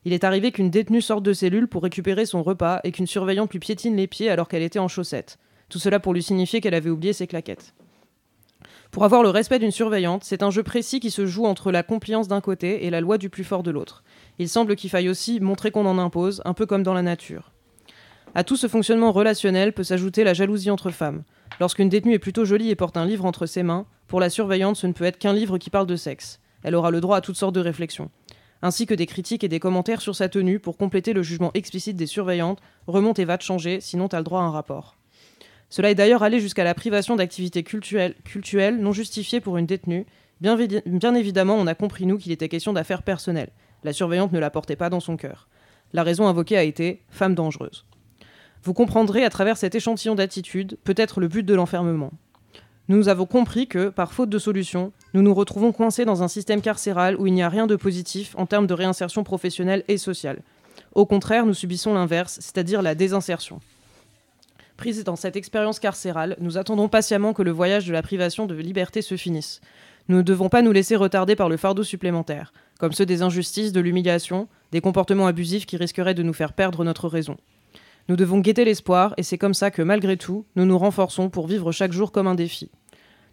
Il 0.04 0.12
est 0.12 0.22
arrivé 0.22 0.52
qu'une 0.52 0.70
détenue 0.70 1.02
sorte 1.02 1.24
de 1.24 1.32
cellule 1.32 1.66
pour 1.66 1.82
récupérer 1.82 2.26
son 2.26 2.44
repas 2.44 2.80
et 2.84 2.92
qu'une 2.92 3.08
surveillante 3.08 3.50
lui 3.50 3.58
piétine 3.58 3.96
les 3.96 4.06
pieds 4.06 4.30
alors 4.30 4.46
qu'elle 4.46 4.62
était 4.62 4.78
en 4.78 4.86
chaussettes. 4.86 5.38
Tout 5.68 5.78
cela 5.78 6.00
pour 6.00 6.14
lui 6.14 6.22
signifier 6.22 6.60
qu'elle 6.60 6.74
avait 6.74 6.90
oublié 6.90 7.12
ses 7.12 7.26
claquettes. 7.26 7.74
Pour 8.90 9.04
avoir 9.04 9.22
le 9.22 9.28
respect 9.28 9.58
d'une 9.58 9.70
surveillante, 9.70 10.24
c'est 10.24 10.42
un 10.42 10.50
jeu 10.50 10.62
précis 10.62 10.98
qui 10.98 11.10
se 11.10 11.26
joue 11.26 11.44
entre 11.44 11.70
la 11.70 11.82
compliance 11.82 12.26
d'un 12.26 12.40
côté 12.40 12.86
et 12.86 12.90
la 12.90 13.00
loi 13.00 13.18
du 13.18 13.28
plus 13.28 13.44
fort 13.44 13.62
de 13.62 13.70
l'autre. 13.70 14.02
Il 14.38 14.48
semble 14.48 14.76
qu'il 14.76 14.88
faille 14.88 15.10
aussi 15.10 15.40
montrer 15.40 15.70
qu'on 15.70 15.86
en 15.86 15.98
impose, 15.98 16.40
un 16.44 16.54
peu 16.54 16.64
comme 16.64 16.82
dans 16.82 16.94
la 16.94 17.02
nature. 17.02 17.52
À 18.34 18.44
tout 18.44 18.56
ce 18.56 18.66
fonctionnement 18.66 19.12
relationnel 19.12 19.72
peut 19.72 19.84
s'ajouter 19.84 20.24
la 20.24 20.34
jalousie 20.34 20.70
entre 20.70 20.90
femmes. 20.90 21.22
Lorsqu'une 21.60 21.88
détenue 21.88 22.14
est 22.14 22.18
plutôt 22.18 22.44
jolie 22.44 22.70
et 22.70 22.76
porte 22.76 22.96
un 22.96 23.06
livre 23.06 23.24
entre 23.24 23.46
ses 23.46 23.62
mains, 23.62 23.86
pour 24.06 24.20
la 24.20 24.30
surveillante, 24.30 24.76
ce 24.76 24.86
ne 24.86 24.92
peut 24.92 25.04
être 25.04 25.18
qu'un 25.18 25.32
livre 25.32 25.58
qui 25.58 25.70
parle 25.70 25.86
de 25.86 25.96
sexe. 25.96 26.40
Elle 26.62 26.74
aura 26.74 26.90
le 26.90 27.00
droit 27.00 27.18
à 27.18 27.20
toutes 27.20 27.36
sortes 27.36 27.54
de 27.54 27.60
réflexions. 27.60 28.10
Ainsi 28.62 28.86
que 28.86 28.94
des 28.94 29.06
critiques 29.06 29.44
et 29.44 29.48
des 29.48 29.60
commentaires 29.60 30.00
sur 30.00 30.16
sa 30.16 30.28
tenue 30.28 30.58
pour 30.58 30.76
compléter 30.76 31.12
le 31.12 31.22
jugement 31.22 31.52
explicite 31.54 31.96
des 31.96 32.06
surveillantes. 32.06 32.60
Remonte 32.86 33.18
et 33.18 33.24
va 33.24 33.38
te 33.38 33.44
changer, 33.44 33.80
sinon 33.80 34.08
t'as 34.08 34.18
le 34.18 34.24
droit 34.24 34.40
à 34.40 34.44
un 34.44 34.50
rapport. 34.50 34.97
Cela 35.70 35.90
est 35.90 35.94
d'ailleurs 35.94 36.22
allé 36.22 36.40
jusqu'à 36.40 36.64
la 36.64 36.74
privation 36.74 37.16
d'activités 37.16 37.62
cultuelles 37.62 38.78
non 38.78 38.92
justifiées 38.92 39.40
pour 39.40 39.58
une 39.58 39.66
détenue. 39.66 40.06
Bien, 40.40 41.14
évidemment, 41.14 41.56
on 41.56 41.66
a 41.66 41.74
compris, 41.74 42.06
nous, 42.06 42.16
qu'il 42.16 42.32
était 42.32 42.48
question 42.48 42.72
d'affaires 42.72 43.02
personnelles. 43.02 43.50
La 43.84 43.92
surveillante 43.92 44.32
ne 44.32 44.38
la 44.38 44.50
portait 44.50 44.76
pas 44.76 44.90
dans 44.90 45.00
son 45.00 45.16
cœur. 45.16 45.48
La 45.92 46.02
raison 46.02 46.26
invoquée 46.26 46.56
a 46.56 46.62
été 46.62 47.02
femme 47.10 47.34
dangereuse. 47.34 47.84
Vous 48.62 48.74
comprendrez 48.74 49.24
à 49.24 49.30
travers 49.30 49.56
cet 49.56 49.74
échantillon 49.74 50.14
d'attitude 50.14 50.78
peut-être 50.84 51.20
le 51.20 51.28
but 51.28 51.44
de 51.44 51.54
l'enfermement. 51.54 52.12
Nous 52.88 53.08
avons 53.08 53.26
compris 53.26 53.66
que, 53.66 53.90
par 53.90 54.12
faute 54.12 54.30
de 54.30 54.38
solution, 54.38 54.92
nous 55.12 55.22
nous 55.22 55.34
retrouvons 55.34 55.72
coincés 55.72 56.06
dans 56.06 56.22
un 56.22 56.28
système 56.28 56.62
carcéral 56.62 57.16
où 57.16 57.26
il 57.26 57.34
n'y 57.34 57.42
a 57.42 57.48
rien 57.48 57.66
de 57.66 57.76
positif 57.76 58.34
en 58.38 58.46
termes 58.46 58.66
de 58.66 58.74
réinsertion 58.74 59.24
professionnelle 59.24 59.84
et 59.88 59.98
sociale. 59.98 60.40
Au 60.94 61.04
contraire, 61.04 61.44
nous 61.44 61.54
subissons 61.54 61.92
l'inverse, 61.92 62.38
c'est-à-dire 62.40 62.80
la 62.80 62.94
désinsertion. 62.94 63.60
Prise 64.78 65.02
dans 65.02 65.16
cette 65.16 65.34
expérience 65.34 65.80
carcérale, 65.80 66.36
nous 66.38 66.56
attendons 66.56 66.88
patiemment 66.88 67.32
que 67.32 67.42
le 67.42 67.50
voyage 67.50 67.88
de 67.88 67.92
la 67.92 68.00
privation 68.00 68.46
de 68.46 68.54
liberté 68.54 69.02
se 69.02 69.16
finisse. 69.16 69.60
Nous 70.06 70.18
ne 70.18 70.22
devons 70.22 70.48
pas 70.48 70.62
nous 70.62 70.70
laisser 70.70 70.94
retarder 70.94 71.34
par 71.34 71.48
le 71.48 71.56
fardeau 71.56 71.82
supplémentaire, 71.82 72.52
comme 72.78 72.92
ceux 72.92 73.04
des 73.04 73.22
injustices, 73.22 73.72
de 73.72 73.80
l'humiliation, 73.80 74.46
des 74.70 74.80
comportements 74.80 75.26
abusifs 75.26 75.66
qui 75.66 75.76
risqueraient 75.76 76.14
de 76.14 76.22
nous 76.22 76.32
faire 76.32 76.52
perdre 76.52 76.84
notre 76.84 77.08
raison. 77.08 77.36
Nous 78.08 78.14
devons 78.14 78.38
guetter 78.38 78.64
l'espoir, 78.64 79.14
et 79.16 79.24
c'est 79.24 79.36
comme 79.36 79.52
ça 79.52 79.72
que, 79.72 79.82
malgré 79.82 80.16
tout, 80.16 80.46
nous 80.54 80.64
nous 80.64 80.78
renforçons 80.78 81.28
pour 81.28 81.48
vivre 81.48 81.72
chaque 81.72 81.92
jour 81.92 82.12
comme 82.12 82.28
un 82.28 82.36
défi. 82.36 82.70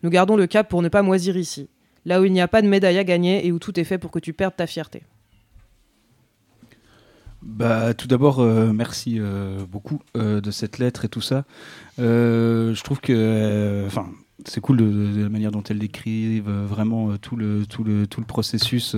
Nous 0.02 0.10
gardons 0.10 0.38
le 0.38 0.48
cap 0.48 0.68
pour 0.68 0.82
ne 0.82 0.90
pas 0.90 1.04
moisir 1.04 1.38
ici, 1.38 1.70
là 2.06 2.22
où 2.22 2.26
il 2.26 2.34
n'y 2.34 2.42
a 2.42 2.48
pas 2.48 2.64
de 2.64 2.68
médaille 2.68 2.98
à 2.98 3.04
gagner 3.04 3.46
et 3.46 3.52
où 3.52 3.60
tout 3.60 3.80
est 3.80 3.84
fait 3.84 4.00
pour 4.00 4.10
que 4.10 4.18
tu 4.18 4.34
perdes 4.34 4.56
ta 4.56 4.66
fierté. 4.66 5.04
Bah, 7.46 7.94
tout 7.94 8.08
d'abord, 8.08 8.40
euh, 8.40 8.74
merci 8.74 9.18
euh, 9.20 9.66
beaucoup 9.72 10.02
euh, 10.18 10.42
de 10.42 10.50
cette 10.50 10.80
lettre 10.80 11.06
et 11.06 11.10
tout 11.10 11.22
ça. 11.22 11.46
Je 12.00 12.84
trouve 12.84 13.00
que, 13.00 13.88
c'est 14.46 14.62
cool 14.62 14.78
de, 14.78 15.22
la 15.22 15.30
manière 15.30 15.52
dont 15.52 15.64
elle 15.64 15.78
décrive 15.78 16.50
vraiment 16.50 17.18
tout 17.18 17.36
le 17.38 18.26
processus. 18.28 18.96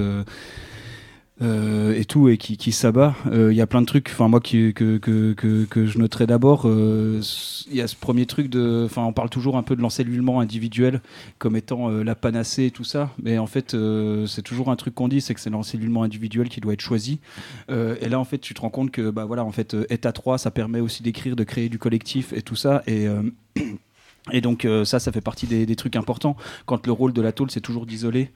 Euh, 1.41 1.87
euh, 1.87 1.93
et 1.99 2.05
tout 2.05 2.29
et 2.29 2.37
qui, 2.37 2.57
qui 2.57 2.71
s'abat. 2.71 3.15
Euh, 3.31 3.51
Il 3.51 3.57
y 3.57 3.61
a 3.61 3.67
plein 3.67 3.81
de 3.81 3.85
trucs. 3.85 4.09
Enfin 4.11 4.27
moi 4.27 4.39
qui, 4.39 4.73
que, 4.73 4.97
que, 4.97 5.33
que, 5.33 5.85
je 5.85 5.97
noterai 5.97 6.27
d'abord. 6.27 6.63
euh, 6.65 7.21
Il 7.69 7.75
y 7.75 7.81
a 7.81 7.87
ce 7.87 7.95
premier 7.95 8.25
truc 8.25 8.49
de. 8.49 8.83
Enfin 8.85 9.03
on 9.03 9.13
parle 9.13 9.29
toujours 9.29 9.57
un 9.57 9.63
peu 9.63 9.75
de 9.75 9.81
l'encellulement 9.81 10.39
individuel 10.39 11.01
comme 11.37 11.55
étant 11.55 11.89
euh, 11.89 12.03
la 12.03 12.15
panacée 12.15 12.65
et 12.65 12.71
tout 12.71 12.83
ça. 12.83 13.11
Mais 13.21 13.37
en 13.37 13.47
fait 13.47 13.73
euh, 13.73 14.25
c'est 14.27 14.41
toujours 14.41 14.69
un 14.69 14.75
truc 14.75 14.95
qu'on 14.95 15.07
dit, 15.07 15.21
c'est 15.21 15.33
que 15.33 15.39
c'est 15.39 15.49
l'encellulement 15.49 16.03
individuel 16.03 16.49
qui 16.49 16.59
doit 16.61 16.73
être 16.73 16.81
choisi. 16.81 17.19
Euh, 17.69 17.95
et 18.01 18.09
là 18.09 18.19
en 18.19 18.25
fait 18.25 18.39
tu 18.39 18.53
te 18.53 18.61
rends 18.61 18.69
compte 18.69 18.91
que 18.91 19.09
bah 19.09 19.25
voilà 19.25 19.43
en 19.45 19.51
fait 19.51 19.73
euh, 19.73 19.85
être 19.89 20.11
trois 20.11 20.37
ça 20.37 20.51
permet 20.51 20.79
aussi 20.79 21.03
d'écrire, 21.03 21.35
de 21.35 21.43
créer 21.43 21.69
du 21.69 21.77
collectif 21.79 22.33
et 22.33 22.41
tout 22.41 22.55
ça 22.55 22.83
euh, 22.89 23.23
Et 24.31 24.41
donc 24.41 24.65
euh, 24.65 24.83
ça, 24.85 24.99
ça 24.99 25.11
fait 25.11 25.21
partie 25.21 25.47
des, 25.47 25.65
des 25.65 25.75
trucs 25.75 25.95
importants. 25.95 26.35
Quand 26.65 26.85
le 26.85 26.91
rôle 26.91 27.13
de 27.13 27.21
la 27.21 27.31
tôle, 27.31 27.49
c'est 27.51 27.61
toujours 27.61 27.85
d'isoler. 27.85 28.31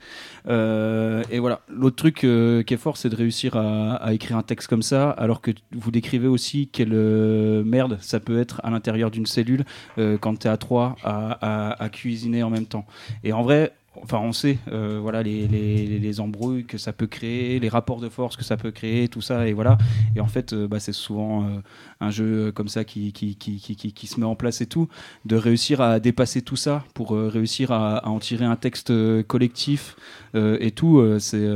Euh, 0.48 1.22
et 1.30 1.38
voilà. 1.38 1.60
L'autre 1.68 1.96
truc 1.96 2.24
euh, 2.24 2.62
qui 2.62 2.74
est 2.74 2.78
fort, 2.78 2.96
c'est 2.96 3.08
de 3.08 3.16
réussir 3.16 3.56
à, 3.56 3.94
à 3.96 4.12
écrire 4.12 4.36
un 4.36 4.42
texte 4.42 4.68
comme 4.68 4.82
ça, 4.82 5.10
alors 5.10 5.40
que 5.40 5.50
vous 5.72 5.90
décrivez 5.90 6.28
aussi 6.28 6.68
quelle 6.68 6.92
euh, 6.94 7.62
merde 7.64 7.98
ça 8.00 8.20
peut 8.20 8.38
être 8.40 8.60
à 8.64 8.70
l'intérieur 8.70 9.10
d'une 9.10 9.26
cellule 9.26 9.64
euh, 9.98 10.18
quand 10.18 10.38
tu 10.38 10.46
es 10.46 10.50
à 10.50 10.56
trois 10.56 10.96
à, 11.04 11.38
à- 11.70 11.82
à 11.82 11.88
cuisiner 11.88 12.42
en 12.42 12.50
même 12.50 12.66
temps. 12.66 12.86
Et 13.24 13.32
en 13.32 13.42
vrai, 13.42 13.72
enfin, 13.96 14.18
on 14.18 14.32
sait, 14.32 14.58
euh, 14.68 14.98
voilà, 15.00 15.22
les, 15.22 15.46
les- 15.48 15.98
les 15.98 16.20
embrouilles 16.20 16.64
que 16.64 16.78
ça 16.78 16.92
peut 16.92 17.06
créer, 17.06 17.60
les 17.60 17.68
rapports 17.68 18.00
de 18.00 18.08
force 18.08 18.36
que 18.36 18.44
ça 18.44 18.56
peut 18.56 18.70
créer, 18.70 19.08
tout 19.08 19.20
ça, 19.20 19.46
et 19.48 19.52
voilà. 19.52 19.78
Et 20.16 20.20
en 20.20 20.26
fait, 20.26 20.52
euh, 20.52 20.66
bah, 20.66 20.80
c'est 20.80 20.92
souvent 20.92 21.44
euh, 21.44 21.58
un 22.00 22.10
jeu 22.10 22.52
comme 22.52 22.68
ça 22.68 22.84
qui, 22.84 23.12
qui, 23.12 23.36
qui, 23.36 23.58
qui, 23.58 23.76
qui- 23.92 24.06
se 24.06 24.18
met 24.20 24.26
en 24.26 24.34
place 24.36 24.60
et 24.60 24.66
tout, 24.66 24.88
de 25.24 25.36
réussir 25.36 25.80
à 25.80 26.00
dépasser 26.00 26.42
tout 26.42 26.56
ça 26.56 26.84
pour 26.94 27.12
réussir 27.12 27.70
à, 27.72 27.98
à 27.98 28.08
en 28.08 28.18
tirer 28.18 28.44
un 28.44 28.56
texte 28.56 28.92
collectif 29.24 29.96
et 30.34 30.70
tout, 30.72 31.02
c'est. 31.18 31.46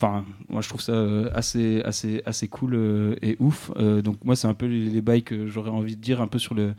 Enfin, 0.00 0.24
moi 0.48 0.60
je 0.62 0.68
trouve 0.68 0.80
ça 0.80 0.94
assez, 1.34 1.82
assez, 1.82 2.22
assez 2.24 2.46
cool 2.46 3.16
et 3.20 3.36
ouf. 3.40 3.70
Donc 3.76 4.24
moi 4.24 4.36
c'est 4.36 4.46
un 4.46 4.54
peu 4.54 4.66
les, 4.66 4.84
les 4.90 5.00
bails 5.00 5.24
que 5.24 5.46
j'aurais 5.48 5.70
envie 5.70 5.96
de 5.96 6.00
dire 6.00 6.20
un 6.20 6.28
peu 6.28 6.38
sur 6.38 6.54
le, 6.54 6.74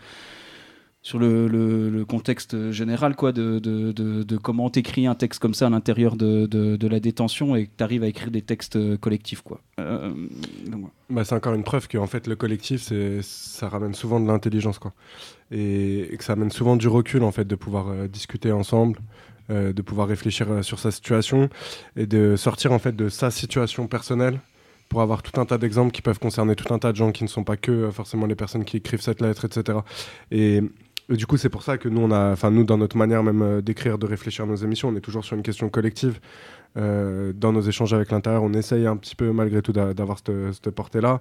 sur 1.10 1.18
le, 1.18 2.06
contexte 2.08 2.72
général 2.72 3.16
quoi, 3.16 3.32
de, 3.32 3.58
de, 3.58 3.92
de, 3.92 4.22
de 4.22 4.38
comment 4.38 4.70
t'écris 4.70 5.08
un 5.08 5.16
texte 5.16 5.42
comme 5.42 5.56
ça 5.56 5.66
à 5.66 5.70
l'intérieur 5.72 6.16
de, 6.16 6.88
la 6.88 7.00
détention 7.00 7.56
et 7.56 7.66
que 7.66 7.72
t'arrives 7.76 8.04
à 8.04 8.08
écrire 8.08 8.30
des 8.30 8.44
textes 8.44 8.76
euh, 8.76 8.96
collectifs. 8.96 9.42
Quoi. 9.42 9.60
Euh. 9.80 10.14
Bah, 11.10 11.24
c'est 11.24 11.34
encore 11.34 11.56
une 11.56 11.64
preuve 11.64 11.88
qu'en 11.88 12.06
fait 12.06 12.28
le 12.28 12.36
collectif 12.36 12.84
c'est 12.84 13.22
ça 13.24 13.70
ramène 13.70 13.96
souvent 13.96 14.20
de 14.20 14.28
l'intelligence 14.28 14.78
quoi 14.78 14.94
et, 15.52 16.16
que 16.18 16.24
ça 16.24 16.34
amène 16.34 16.52
souvent 16.52 16.76
du 16.76 16.88
recul 16.88 17.24
en 17.24 17.32
fait 17.32 17.46
de 17.46 17.56
pouvoir 17.56 17.88
euh, 17.88 18.08
discuter 18.08 18.52
ensemble 18.52 19.00
de 19.50 19.82
pouvoir 19.82 20.08
réfléchir 20.08 20.64
sur 20.64 20.78
sa 20.78 20.92
situation 20.92 21.50
et 21.96 22.06
de 22.06 22.36
sortir 22.36 22.72
en 22.72 22.78
fait 22.78 22.96
de 22.96 23.10
sa 23.10 23.32
situation 23.32 23.88
personnelle 23.88 24.40
pour 24.90 25.02
avoir 25.02 25.24
tout 25.24 25.42
un 25.42 25.46
tas 25.48 25.58
d'exemples 25.58 25.92
qui 25.92 26.04
peuvent 26.04 26.20
concerner 26.20 26.56
tout 26.56 26.72
un 26.72 26.78
tas 26.78 26.92
de 26.92 26.98
gens 26.98 27.12
qui 27.12 27.24
ne 27.24 27.30
sont 27.30 27.44
pas 27.44 27.58
que 27.58 27.90
forcément 27.90 28.28
les 28.28 28.36
personnes 28.36 28.64
qui 28.64 28.78
écrivent 28.78 29.02
cette 29.02 29.22
lettre 29.22 29.46
etc 29.46 29.80
et 30.30 30.58
et 30.58 30.62
du 31.16 31.26
coup, 31.26 31.38
c'est 31.38 31.50
pour 31.50 31.64
ça 31.64 31.78
que 31.78 31.90
nous, 31.90 32.02
on 32.02 32.12
a, 32.12 32.32
enfin 32.32 32.52
nous, 32.52 32.64
dans 32.64 32.78
notre 32.78 32.98
manière 32.98 33.24
même 33.24 33.42
euh, 33.42 33.62
d'écrire, 33.62 33.98
de 33.98 34.06
réfléchir 34.06 34.46
à 34.46 34.48
nos 34.48 34.56
émissions, 34.56 34.90
on 34.90 34.96
est 34.96 35.02
toujours 35.02 35.26
sur 35.26 35.36
une 35.36 35.44
question 35.44 35.70
collective. 35.70 36.20
Euh, 36.78 37.34
dans 37.34 37.52
nos 37.52 37.62
échanges 37.62 37.94
avec 37.94 38.12
l'intérieur, 38.12 38.44
on 38.44 38.54
essaye 38.54 38.86
un 38.86 38.96
petit 38.96 39.16
peu 39.16 39.32
malgré 39.32 39.62
tout 39.64 39.72
d'a- 39.74 39.94
d'avoir 39.96 40.20
cette, 40.20 40.70
portée-là. 40.70 41.20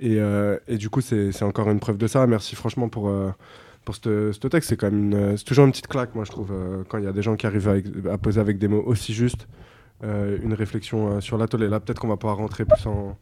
Et, 0.00 0.16
euh, 0.20 0.58
et 0.66 0.76
du 0.76 0.90
coup, 0.90 1.00
c'est 1.00 1.42
encore 1.44 1.70
une 1.70 1.78
preuve 1.78 1.98
de 1.98 2.06
ça. 2.08 2.26
Merci 2.26 2.56
franchement 2.56 2.88
pour, 2.88 3.08
euh, 3.08 3.30
pour 3.84 3.94
ce 3.94 4.32
texte. 4.48 4.68
C'est 4.76 5.44
toujours 5.44 5.64
une 5.66 5.70
petite 5.70 5.86
claque, 5.86 6.14
moi, 6.16 6.24
je 6.24 6.30
trouve, 6.32 6.50
euh, 6.52 6.82
quand 6.88 6.98
il 6.98 7.04
y 7.04 7.08
a 7.08 7.12
des 7.12 7.22
gens 7.22 7.36
qui 7.36 7.46
arrivent 7.46 7.68
à 8.10 8.18
poser 8.18 8.40
avec 8.40 8.58
des 8.58 8.66
mots 8.68 8.82
aussi 8.84 9.14
justes 9.14 9.46
euh, 10.04 10.38
une 10.42 10.54
réflexion 10.54 11.12
euh, 11.12 11.20
sur 11.20 11.38
l'atelier. 11.38 11.68
Là, 11.68 11.78
peut-être 11.78 12.00
qu'on 12.00 12.08
va 12.08 12.16
pouvoir 12.16 12.38
rentrer 12.38 12.64
plus 12.64 12.86
en, 12.86 13.16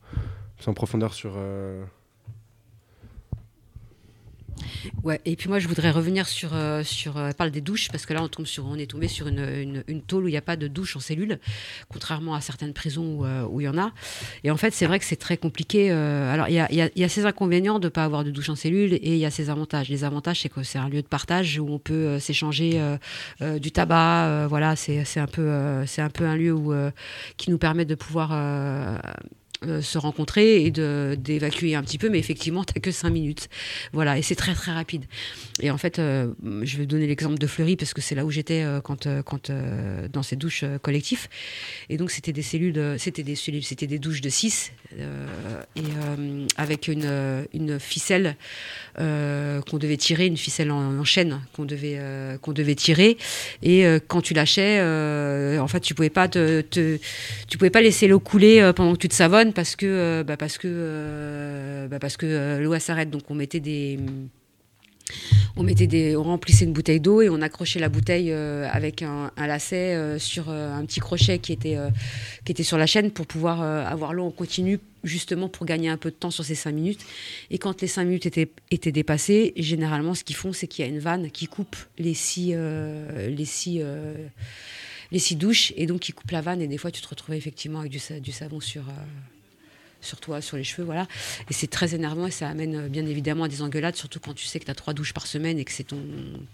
plus 0.57 0.69
en 0.69 0.73
profondeur 0.73 1.13
sur. 1.13 1.33
Euh, 4.87 4.91
Ouais, 5.03 5.21
et 5.25 5.37
puis 5.37 5.49
moi 5.49 5.59
je 5.59 5.69
voudrais 5.69 5.91
revenir 5.91 6.27
sur, 6.29 6.51
euh, 6.55 6.83
sur 6.83 7.17
euh, 7.17 7.29
elle 7.29 7.35
parle 7.35 7.51
des 7.51 7.61
douches, 7.61 7.89
parce 7.91 8.07
que 8.07 8.13
là 8.15 8.23
on, 8.23 8.29
tombe 8.29 8.47
sur, 8.47 8.67
on 8.67 8.77
est 8.77 8.91
tombé 8.91 9.09
sur 9.09 9.29
une, 9.29 9.39
une, 9.41 9.85
une 9.89 10.03
tôle 10.03 10.25
où 10.25 10.29
il 10.29 10.33
n'y 10.33 10.37
a 10.37 10.43
pas 10.43 10.57
de 10.57 10.67
douche 10.69 10.97
en 10.97 11.01
cellule, 11.01 11.39
contrairement 11.89 12.35
à 12.35 12.41
certaines 12.41 12.73
prisons 12.73 13.19
où, 13.21 13.25
euh, 13.25 13.47
où 13.49 13.61
il 13.61 13.65
y 13.65 13.69
en 13.69 13.79
a. 13.79 13.93
Et 14.45 14.51
en 14.51 14.57
fait 14.57 14.73
c'est 14.73 14.87
vrai 14.87 14.99
que 14.99 15.05
c'est 15.05 15.17
très 15.17 15.37
compliqué. 15.37 15.91
euh, 15.91 16.33
alors 16.33 16.49
il 16.49 16.55
y 16.55 16.59
a, 16.61 16.73
y 16.73 16.81
a- 16.81 16.91
y 16.95 17.05
a 17.05 17.09
ces 17.09 17.25
inconvénients 17.27 17.79
de 17.79 17.87
ne 17.87 17.91
pas 17.91 18.05
avoir 18.05 18.25
de 18.25 18.31
douche 18.31 18.49
en 18.49 18.57
cellule 18.57 18.95
et 18.95 19.01
il 19.15 19.19
y 19.19 19.27
a 19.27 19.31
ces 19.31 19.51
avantages. 19.51 19.89
Les 19.89 20.05
avantages 20.05 20.41
c'est 20.41 20.49
que 20.49 20.63
c'est 20.63 20.79
un 20.79 20.89
lieu 20.89 21.03
de 21.03 21.07
partage 21.09 21.59
où 21.59 21.69
on 21.69 21.79
peut 21.79 21.95
euh, 21.95 22.19
s'échanger 22.19 22.73
euh, 22.81 22.97
euh, 23.43 23.59
du 23.59 23.71
tabac, 23.73 24.27
euh, 24.27 24.47
voilà, 24.49 24.77
c'est 24.77 25.01
un, 25.19 25.27
peu, 25.27 25.43
euh, 25.43 25.87
c'est 25.87 26.03
un 26.03 26.11
peu 26.11 26.25
un 26.27 26.37
lieu 26.37 26.53
où, 26.53 26.73
euh, 26.73 26.91
qui 27.37 27.51
nous 27.51 27.59
permet 27.59 27.85
de 27.85 27.95
pouvoir... 27.95 28.31
euh, 29.65 29.81
se 29.81 29.97
rencontrer 29.97 30.67
et 30.67 30.71
d'évacuer 30.71 31.77
un 31.77 31.83
petit 31.83 31.97
peu 31.97 32.11
mais 32.11 32.19
effectivement 32.19 32.63
t'as 32.63 32.79
que 32.79 32.91
cinq 32.91 33.09
minutes. 33.09 33.49
Voilà 33.95 34.19
et 34.19 34.23
c'est 34.23 34.35
très 34.35 34.53
très 34.53 34.71
rapide. 34.71 35.07
Et 35.63 35.71
en 35.71 35.79
fait 35.79 35.99
euh, 35.99 36.35
je 36.63 36.77
vais 36.77 36.85
donner 36.85 37.07
l'exemple 37.07 37.39
de 37.39 37.47
Fleury 37.47 37.75
parce 37.75 37.95
que 37.95 38.03
c'est 38.03 38.15
là 38.15 38.27
où 38.27 38.31
j'étais 38.31 38.63
euh, 38.63 38.83
quand 38.83 39.09
quand 39.25 39.51
dans 40.13 40.23
ces 40.23 40.37
douches 40.37 40.63
collectifs 40.83 41.31
et 41.89 41.97
donc 41.97 42.11
c'était 42.11 42.35
des 42.35 42.43
cellules 42.43 42.97
c'était 42.99 43.23
des 43.23 43.35
des 43.87 43.99
douches 43.99 44.21
de 44.21 44.29
6 44.29 44.73
et 44.99 45.81
avec 46.59 46.89
une 46.89 47.47
une 47.55 47.81
ficelle 47.81 48.37
qu'on 48.97 49.79
devait 49.79 49.97
tirer 49.97 50.27
une 50.27 50.37
ficelle 50.37 50.71
en, 50.71 50.99
en 50.99 51.05
chaîne 51.05 51.41
qu'on 51.55 51.65
devait 51.65 51.99
qu'on 52.43 52.53
devait 52.53 52.75
tirer. 52.75 53.17
Et 53.63 53.87
quand 54.07 54.21
tu 54.21 54.35
lâchais 54.35 54.81
en 55.59 55.69
fait 55.69 55.81
tu 55.81 55.95
pouvais 55.95 56.11
pas 56.11 56.29
te, 56.29 56.61
tu 56.61 57.59
pouvais 57.59 57.71
pas 57.71 57.81
laisser 57.81 58.07
l'eau 58.07 58.21
couler 58.21 58.71
pendant 58.77 58.93
que 58.93 58.99
tu 58.99 59.09
te 59.09 59.15
savonnes 59.15 59.46
parce 59.53 59.77
que 59.77 59.87
euh, 59.87 60.25
bah, 60.25 60.37
parce 60.37 60.59
que 60.59 60.69
euh, 60.71 61.89
bah, 61.89 61.99
parce 61.99 62.17
que 62.17 62.27
euh, 62.27 62.61
l'eau 62.61 62.79
s'arrête 62.79 63.11
donc 63.11 63.31
on 63.31 63.35
mettait 63.35 63.61
des 63.61 63.99
on 65.57 65.63
mettait 65.63 65.87
des, 65.87 66.17
on 66.17 66.25
remplissait 66.25 66.65
une 66.65 66.73
bouteille 66.73 66.99
d'eau 66.99 67.23
et 67.23 67.29
on 67.31 67.41
accrochait 67.41 67.79
la 67.79 67.89
bouteille 67.89 68.33
avec 68.33 69.03
un, 69.03 69.31
lacet 69.37 70.19
sur 70.19 70.51
un 70.51 70.85
petit 70.85 70.99
crochet 70.99 71.39
qui 71.39 71.53
était, 71.53 71.79
qui 72.45 72.51
était 72.51 72.65
sur 72.65 72.77
la 72.77 72.87
chaîne 72.87 73.13
pour 73.13 73.25
pouvoir 73.25 73.63
avoir 73.63 74.13
l'eau 74.13 74.25
en 74.25 74.33
continu, 74.33 74.81
justement 75.05 75.49
pour 75.49 75.65
gagner 75.65 75.89
un 75.89 75.97
peu 75.97 76.11
de 76.11 76.17
temps 76.17 76.33
sur 76.33 76.45
ces 76.45 76.57
cinq 76.57 76.73
minutes. 76.73 77.07
Et 77.51 77.59
quand 77.59 77.83
les 77.83 77.87
cinq 77.87 78.05
minutes 78.07 78.27
étaient, 78.27 78.51
étaient 78.73 78.91
dépassées, 78.91 79.53
généralement, 79.57 80.15
ce 80.15 80.25
qu'ils 80.25 80.35
font, 80.35 80.53
c'est 80.53 80.67
qu'il 80.67 80.85
y 80.85 80.89
a 80.89 80.91
une 80.91 80.99
vanne 80.99 81.31
qui 81.31 81.47
coupe 81.47 81.77
les 81.99 82.15
six, 82.15 82.53
les 82.57 83.45
six, 83.45 83.81
les 85.13 85.19
six 85.19 85.37
douches 85.37 85.73
et 85.77 85.87
donc 85.87 86.01
qui 86.01 86.13
coupe 86.13 86.31
la 86.33 86.41
vanne. 86.41 86.61
Et 86.61 86.69
des 86.69 86.79
fois, 86.79 86.91
tu 86.91 87.01
te 87.01 87.09
retrouvais 87.09 87.39
effectivement 87.39 87.81
avec 87.81 87.93
du 87.93 88.33
savon 88.33 88.61
sur. 88.61 88.83
Sur 90.07 90.21
toi, 90.21 90.41
sur 90.41 90.57
les 90.57 90.65
cheveux, 90.65 90.85
voilà. 90.85 91.07
Et 91.51 91.53
c'est 91.53 91.67
très 91.67 91.95
énervant 91.95 92.27
et 92.27 92.31
ça 92.31 92.49
amène 92.49 92.77
euh, 92.77 92.89
bien 92.89 93.05
évidemment 93.07 93.45
à 93.45 93.49
des 93.49 93.63
engueulades, 93.63 93.97
surtout 93.97 94.21
quand 94.21 94.35
tu 94.35 94.47
sais 94.47 94.59
que 94.59 94.65
tu 94.65 94.71
as 94.71 94.75
trois 94.75 94.95
douches 94.95 95.13
par 95.13 95.27
semaine 95.27 95.59
et 95.59 95.65
que 95.65 95.73
c'est 95.73 95.85
ton, 95.85 96.01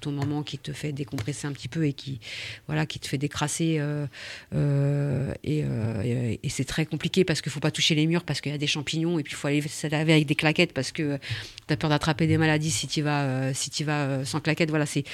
ton 0.01 0.11
moment 0.11 0.43
qui 0.43 0.59
te 0.59 0.73
fait 0.73 0.93
décompresser 0.93 1.47
un 1.47 1.53
petit 1.53 1.69
peu 1.69 1.87
et 1.87 1.93
qui, 1.93 2.21
voilà, 2.67 2.87
qui 2.87 2.99
te 2.99 3.07
fait 3.07 3.19
décrasser. 3.19 3.77
euh, 3.79 4.07
euh, 4.55 5.33
et 5.45 6.49
c'est 6.49 6.65
très 6.65 6.87
compliqué 6.87 7.25
parce 7.25 7.41
qu'il 7.41 7.53
faut 7.53 7.61
pas 7.61 7.71
toucher 7.71 7.95
les 7.95 8.07
murs 8.07 8.25
parce 8.25 8.41
qu'il 8.41 8.53
y 8.53 8.55
a 8.55 8.59
des 8.59 8.67
champignons 8.67 9.19
et 9.19 9.23
puis 9.23 9.33
il 9.33 9.37
faut 9.37 9.49
aller 9.49 9.61
se 9.63 9.87
laver 9.87 10.13
avec 10.13 10.27
des 10.27 10.35
claquettes 10.35 10.73
parce 10.73 10.93
que 10.93 11.19
tu 11.67 11.75
as 11.75 11.77
peur 11.77 11.91
d'attraper 11.91 12.27
des 12.27 12.39
maladies 12.39 12.71
si 12.71 12.87
tu 12.89 13.03
vas, 13.03 13.53
si 13.55 13.71
tu 13.71 13.85
vas 13.85 14.25
sans 14.25 14.41
claquettes. 14.41 14.71
Voilà, 14.71 14.87
c'est 14.87 15.05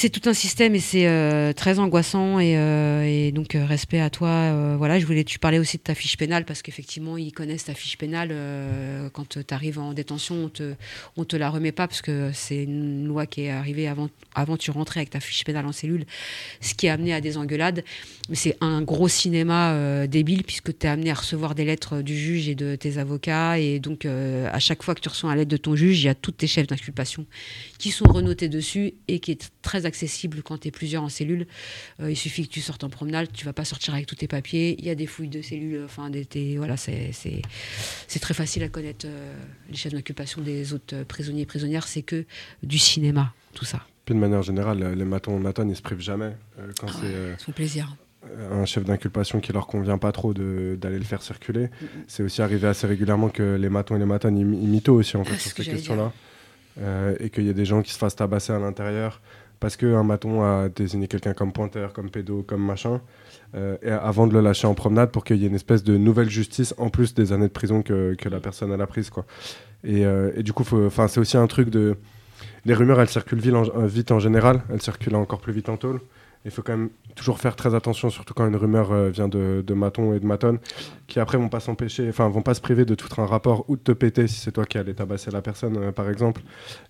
c'est 0.00 0.10
tout 0.10 0.30
un 0.30 0.32
système 0.32 0.76
et 0.76 0.78
c'est 0.78 1.08
euh, 1.08 1.52
très 1.52 1.80
angoissant 1.80 2.38
et, 2.38 2.56
euh, 2.56 3.32
donc 3.32 3.56
euh, 3.56 3.66
respect 3.66 3.98
à 3.98 4.10
toi. 4.10 4.28
euh, 4.28 4.76
voilà, 4.78 5.00
je 5.00 5.04
voulais 5.06 5.24
tu 5.24 5.40
parlais 5.40 5.58
aussi 5.58 5.76
de 5.76 5.82
ta 5.82 5.96
fiche 5.96 6.16
pénale 6.16 6.44
parce 6.44 6.62
qu'effectivement 6.62 7.16
ils 7.16 7.32
connaissent 7.32 7.64
ta 7.64 7.74
fiche 7.74 7.98
pénale 7.98 8.32
quand 9.12 9.28
tu 9.28 9.40
arrives 9.52 9.80
en 9.80 9.92
détention, 9.94 10.44
on 10.44 10.48
te 10.50 10.74
on 11.16 11.24
te 11.24 11.34
la 11.34 11.50
remet 11.50 11.72
pas 11.72 11.88
parce 11.88 12.00
que 12.00 12.30
c'est 12.32 12.62
une 12.62 13.08
loi 13.08 13.26
qui 13.26 13.42
est 13.42 13.50
arrivée 13.50 13.88
avant 13.88 14.08
avant 14.36 14.56
tu 14.56 14.70
rentrais 14.70 15.00
avec 15.00 15.10
ta 15.10 15.18
fiche 15.18 15.42
pénale 15.42 15.66
en 15.66 15.72
cellule, 15.72 16.04
ce 16.60 16.74
qui 16.74 16.88
a 16.88 16.92
amené 16.92 17.12
à 17.12 17.20
des 17.20 17.36
engueulades. 17.36 17.82
Mais 18.28 18.34
c'est 18.36 18.56
un 18.60 18.82
gros 18.82 19.08
cinéma 19.08 19.72
euh, 19.72 20.06
débile 20.06 20.44
puisque 20.44 20.76
tu 20.76 20.86
es 20.86 20.90
amené 20.90 21.10
à 21.10 21.14
recevoir 21.14 21.54
des 21.54 21.64
lettres 21.64 22.02
du 22.02 22.14
juge 22.16 22.48
et 22.48 22.54
de 22.54 22.76
tes 22.76 22.98
avocats 22.98 23.58
et 23.58 23.80
donc 23.80 24.04
euh, 24.04 24.48
à 24.52 24.58
chaque 24.58 24.82
fois 24.82 24.94
que 24.94 25.00
tu 25.00 25.08
reçois 25.08 25.30
une 25.30 25.38
lettre 25.38 25.50
de 25.50 25.56
ton 25.56 25.74
juge, 25.76 26.02
il 26.02 26.06
y 26.06 26.08
a 26.10 26.14
toutes 26.14 26.36
tes 26.36 26.46
chefs 26.46 26.66
d'inculpation 26.66 27.24
qui 27.78 27.90
sont 27.90 28.04
renotés 28.04 28.48
dessus 28.50 28.92
et 29.08 29.18
qui 29.20 29.30
est 29.30 29.50
très 29.62 29.86
accessible 29.86 30.42
quand 30.42 30.58
tu 30.58 30.68
es 30.68 30.70
plusieurs 30.70 31.02
en 31.02 31.08
cellule. 31.08 31.46
Euh, 32.00 32.10
il 32.10 32.16
suffit 32.16 32.46
que 32.46 32.52
tu 32.52 32.60
sortes 32.60 32.84
en 32.84 32.90
promenade, 32.90 33.28
tu 33.32 33.46
vas 33.46 33.52
pas 33.54 33.64
sortir 33.64 33.94
avec 33.94 34.06
tous 34.06 34.16
tes 34.16 34.28
papiers. 34.28 34.76
Il 34.78 34.84
y 34.84 34.90
a 34.90 34.94
des 34.94 35.06
fouilles 35.06 35.28
de 35.28 35.40
cellules, 35.40 35.82
enfin, 35.84 36.10
des, 36.10 36.24
des- 36.24 36.58
voilà, 36.58 36.76
c'est 36.76 37.12
très 38.20 38.34
facile 38.34 38.62
à 38.62 38.68
connaître 38.68 39.06
euh, 39.08 39.34
les 39.70 39.76
chefs 39.76 39.92
d'inculpation 39.94 40.42
des 40.42 40.74
autres 40.74 41.02
prisonniers 41.04 41.42
et 41.42 41.46
prisonnières. 41.46 41.88
C'est 41.88 42.02
que 42.02 42.26
du 42.62 42.78
cinéma, 42.78 43.32
tout 43.54 43.64
ça. 43.64 43.86
Puis 44.04 44.14
de 44.14 44.20
manière 44.20 44.42
générale, 44.42 44.94
les 44.96 45.04
matons 45.04 45.38
matons, 45.38 45.68
ils 45.68 45.76
se 45.76 45.82
privent 45.82 46.00
jamais. 46.00 46.32
euh, 46.58 46.72
quand 46.78 46.88
c'est 46.88 47.04
euh, 47.06 47.34
Son 47.38 47.52
plaisir. 47.52 47.94
Un 48.52 48.64
chef 48.64 48.84
d'inculpation 48.84 49.40
qui 49.40 49.52
leur 49.52 49.66
convient 49.66 49.98
pas 49.98 50.12
trop 50.12 50.34
d'aller 50.34 50.98
le 50.98 51.04
faire 51.04 51.22
circuler. 51.22 51.68
C'est 52.06 52.22
aussi 52.22 52.42
arrivé 52.42 52.68
assez 52.68 52.86
régulièrement 52.86 53.28
que 53.28 53.56
les 53.56 53.68
matons 53.68 53.96
et 53.96 53.98
les 53.98 54.06
matones 54.06 54.36
ils, 54.38 54.90
aussi 54.90 55.16
en 55.16 55.24
fait 55.24 55.34
Ah, 55.34 55.38
sur 55.38 55.54
que 55.54 55.62
ces 55.62 55.70
questions-là. 55.70 56.12
Euh, 56.80 57.16
et 57.18 57.30
qu'il 57.30 57.44
y 57.44 57.48
ait 57.48 57.54
des 57.54 57.64
gens 57.64 57.82
qui 57.82 57.92
se 57.92 57.98
fassent 57.98 58.14
tabasser 58.14 58.52
à 58.52 58.58
l'intérieur 58.58 59.20
parce 59.60 59.76
qu'un 59.76 60.02
maton 60.02 60.42
a 60.42 60.68
désigné 60.68 61.08
quelqu'un 61.08 61.34
comme 61.34 61.52
pointeur, 61.52 61.92
comme 61.92 62.10
pédo, 62.10 62.44
comme 62.46 62.64
machin, 62.64 63.00
euh, 63.54 63.76
et 63.82 63.90
avant 63.90 64.26
de 64.26 64.32
le 64.32 64.40
lâcher 64.40 64.66
en 64.66 64.74
promenade 64.74 65.10
pour 65.10 65.24
qu'il 65.24 65.36
y 65.36 65.44
ait 65.44 65.48
une 65.48 65.54
espèce 65.54 65.82
de 65.82 65.96
nouvelle 65.96 66.30
justice 66.30 66.74
en 66.78 66.90
plus 66.90 67.14
des 67.14 67.32
années 67.32 67.48
de 67.48 67.52
prison 67.52 67.82
que, 67.82 68.14
que 68.14 68.28
la 68.28 68.40
personne 68.40 68.72
elle 68.72 68.80
a 68.80 68.86
prise. 68.86 69.10
Quoi. 69.10 69.26
Et, 69.84 70.04
euh, 70.04 70.30
et 70.36 70.42
du 70.42 70.52
coup, 70.52 70.64
c'est 70.64 71.18
aussi 71.18 71.36
un 71.36 71.46
truc 71.46 71.70
de... 71.70 71.96
Les 72.64 72.74
rumeurs, 72.74 73.00
elles 73.00 73.08
circulent 73.08 73.40
vite 73.40 73.54
en, 73.54 73.64
euh, 73.64 73.86
vite 73.86 74.10
en 74.10 74.18
général, 74.18 74.62
elles 74.70 74.82
circulent 74.82 75.16
encore 75.16 75.40
plus 75.40 75.52
vite 75.52 75.68
en 75.68 75.76
tôle. 75.76 76.00
Il 76.44 76.50
faut 76.50 76.62
quand 76.62 76.76
même 76.76 76.90
toujours 77.18 77.38
faire 77.38 77.56
très 77.56 77.74
attention, 77.74 78.08
surtout 78.10 78.32
quand 78.34 78.46
une 78.46 78.56
rumeur 78.56 78.92
euh, 78.92 79.10
vient 79.10 79.28
de, 79.28 79.62
de 79.66 79.74
matons 79.74 80.14
et 80.14 80.20
de 80.20 80.26
matonnes, 80.26 80.58
qui 81.06 81.20
après 81.20 81.36
vont 81.36 81.48
pas 81.48 81.60
s'empêcher, 81.60 82.08
enfin 82.08 82.28
vont 82.28 82.42
pas 82.42 82.54
se 82.54 82.60
priver 82.60 82.84
de 82.84 82.94
tout 82.94 83.08
un 83.20 83.26
rapport 83.26 83.64
ou 83.68 83.76
de 83.76 83.82
te 83.82 83.92
péter 83.92 84.26
si 84.28 84.40
c'est 84.40 84.52
toi 84.52 84.64
qui 84.64 84.78
allais 84.78 84.94
tabasser 84.94 85.30
la 85.30 85.42
personne, 85.42 85.76
euh, 85.76 85.92
par 85.92 86.08
exemple, 86.08 86.40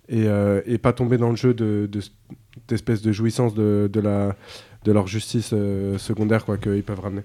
et, 0.08 0.26
euh, 0.26 0.60
et 0.66 0.78
pas 0.78 0.92
tomber 0.92 1.16
dans 1.18 1.30
le 1.30 1.36
jeu 1.36 1.54
de, 1.54 1.88
de- 1.90 2.00
de 2.68 3.12
jouissance 3.12 3.54
de, 3.54 3.88
de, 3.92 4.00
la, 4.00 4.36
de 4.84 4.92
leur 4.92 5.06
justice 5.06 5.54
secondaire 5.96 6.44
quoi, 6.44 6.58
qu'ils 6.58 6.82
peuvent 6.82 7.00
ramener. 7.00 7.22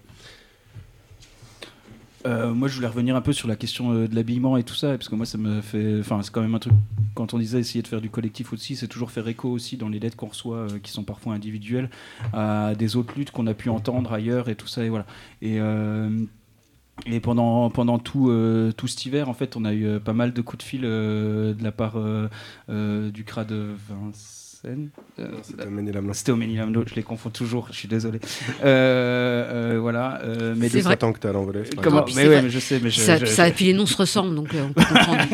Euh, 2.26 2.54
moi, 2.54 2.68
je 2.68 2.76
voulais 2.76 2.88
revenir 2.88 3.16
un 3.16 3.22
peu 3.22 3.34
sur 3.34 3.48
la 3.48 3.56
question 3.56 3.92
euh, 3.92 4.08
de 4.08 4.16
l'habillement 4.16 4.58
et 4.58 4.64
tout 4.64 4.76
ça, 4.76 4.90
parce 4.90 5.10
que 5.10 5.16
moi, 5.16 5.26
ça 5.26 5.38
me 5.38 5.62
fait. 5.62 6.00
Enfin, 6.00 6.22
c'est 6.22 6.32
quand 6.32 6.42
même 6.42 6.56
un 6.56 6.60
truc. 6.60 6.74
Quand 7.16 7.34
on 7.34 7.38
disait 7.38 7.60
essayer 7.60 7.82
de 7.82 7.88
faire 7.88 8.02
du 8.02 8.10
collectif 8.10 8.54
aussi, 8.54 8.76
c'est 8.76 8.88
toujours 8.88 9.12
faire 9.12 9.28
écho 9.28 9.50
aussi 9.50 9.78
dans 9.78 9.90
les 9.90 10.00
lettres 10.00 10.16
qu'on 10.16 10.28
reçoit, 10.28 10.58
euh, 10.58 10.80
qui 10.82 10.92
sont 10.92 11.04
parfois 11.04 11.34
individuelles, 11.34 11.90
à 12.34 12.76
des 12.76 12.96
autres 12.96 13.14
luttes 13.18 13.32
qu'on 13.32 13.48
a 13.48 13.54
pu 13.54 13.70
entendre 13.70 14.14
ailleurs 14.14 14.50
et 14.50 14.56
tout 14.56 14.68
ça. 14.68 14.84
Et 14.86 14.90
voilà. 14.90 15.06
Et. 15.42 15.60
pendant, 17.22 17.70
pendant 17.70 18.00
tout, 18.00 18.32
tout 18.78 18.88
cet 18.88 19.06
hiver, 19.06 19.30
en 19.30 19.34
fait, 19.34 19.58
on 19.58 19.66
a 19.66 19.74
eu 19.74 20.00
pas 20.00 20.14
mal 20.14 20.34
de 20.34 20.42
coups 20.42 20.64
de 20.64 20.68
fil 20.68 20.82
de 20.82 21.56
la 21.62 21.72
part 21.72 21.98
du 22.70 23.24
CRA 23.26 23.44
de 23.44 23.74
Vincennes. 24.64 24.90
Euh, 25.20 25.28
C'était. 25.44 25.64
C'était 26.14 26.32
au 26.32 26.36
Ménilamno, 26.36 26.84
je 26.88 26.96
les 26.96 27.04
confonds 27.04 27.30
toujours, 27.30 27.68
je 27.72 27.78
suis 27.78 27.88
désolé. 27.88 28.20
Euh, 28.64 29.74
euh, 29.76 29.80
voilà. 29.80 30.22
euh, 30.24 30.54
mais 30.58 30.70
C'est 30.70 30.82
vrai. 30.82 30.98
tant 30.98 31.12
que 31.14 31.28
l'envolée. 31.28 31.62
c'est 31.66 31.76
pas 31.76 31.82
Comment 31.82 32.06
Mais 32.16 32.22
ouais, 32.24 32.26
vrai. 32.28 32.42
mais 32.44 32.50
je 32.50 32.60
sais. 32.60 32.80
Mais 32.82 32.90
je, 32.90 33.00
ça, 33.00 33.18
je- 33.18 33.26
ça- 33.26 33.50
je- 33.50 33.54
puis 33.54 33.66
les 33.66 33.74
noms 33.74 33.86
se 33.86 33.98
ressemblent, 33.98 34.36
donc 34.36 34.54
euh, 34.54 34.64
on 34.70 34.74
peut 34.74 34.84
comprendre. 34.84 35.24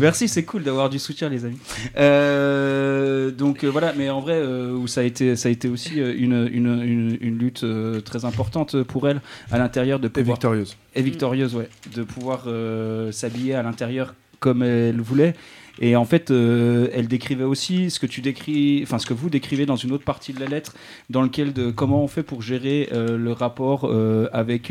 Merci, 0.00 0.28
c'est 0.28 0.42
cool 0.44 0.62
d'avoir 0.64 0.90
du 0.90 0.98
soutien, 0.98 1.28
les 1.28 1.44
amis. 1.44 1.58
Euh, 1.96 3.30
donc 3.30 3.64
euh, 3.64 3.68
voilà, 3.68 3.94
mais 3.96 4.10
en 4.10 4.20
vrai, 4.20 4.34
euh, 4.34 4.72
où 4.72 4.86
ça 4.88 5.00
a 5.00 5.04
été, 5.04 5.36
ça 5.36 5.48
a 5.48 5.52
été 5.52 5.68
aussi 5.68 5.94
une, 6.00 6.48
une, 6.52 6.82
une, 6.82 7.18
une 7.20 7.38
lutte 7.38 7.62
euh, 7.64 8.00
très 8.00 8.24
importante 8.24 8.82
pour 8.82 9.08
elle 9.08 9.20
à 9.50 9.58
l'intérieur 9.58 9.98
de 10.00 10.08
Et 10.08 10.10
pouvoir 10.10 10.36
victorieuse. 10.36 10.76
et 10.94 11.02
victorieuse, 11.02 11.54
ouais, 11.54 11.68
de 11.94 12.02
pouvoir 12.02 12.44
euh, 12.48 13.10
s'habiller 13.12 13.54
à 13.54 13.62
l'intérieur 13.62 14.14
comme 14.40 14.62
elle 14.62 15.00
voulait. 15.00 15.34
Et 15.80 15.96
en 15.96 16.04
fait, 16.04 16.30
euh, 16.30 16.88
elle 16.92 17.06
décrivait 17.08 17.44
aussi 17.44 17.90
ce 17.90 18.00
que 18.00 18.06
tu 18.06 18.22
décris, 18.22 18.80
enfin 18.82 18.98
ce 18.98 19.06
que 19.06 19.14
vous 19.14 19.28
décrivez 19.28 19.66
dans 19.66 19.76
une 19.76 19.92
autre 19.92 20.04
partie 20.04 20.32
de 20.32 20.40
la 20.40 20.46
lettre, 20.46 20.74
dans 21.10 21.22
lequel 21.22 21.52
de 21.52 21.70
comment 21.70 22.02
on 22.02 22.08
fait 22.08 22.22
pour 22.22 22.42
gérer 22.42 22.88
euh, 22.92 23.16
le 23.18 23.32
rapport 23.32 23.84
euh, 23.84 24.28
avec 24.32 24.70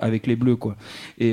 avec 0.00 0.26
les 0.26 0.36
bleus, 0.36 0.56
quoi. 0.56 0.76
Et, 1.18 1.32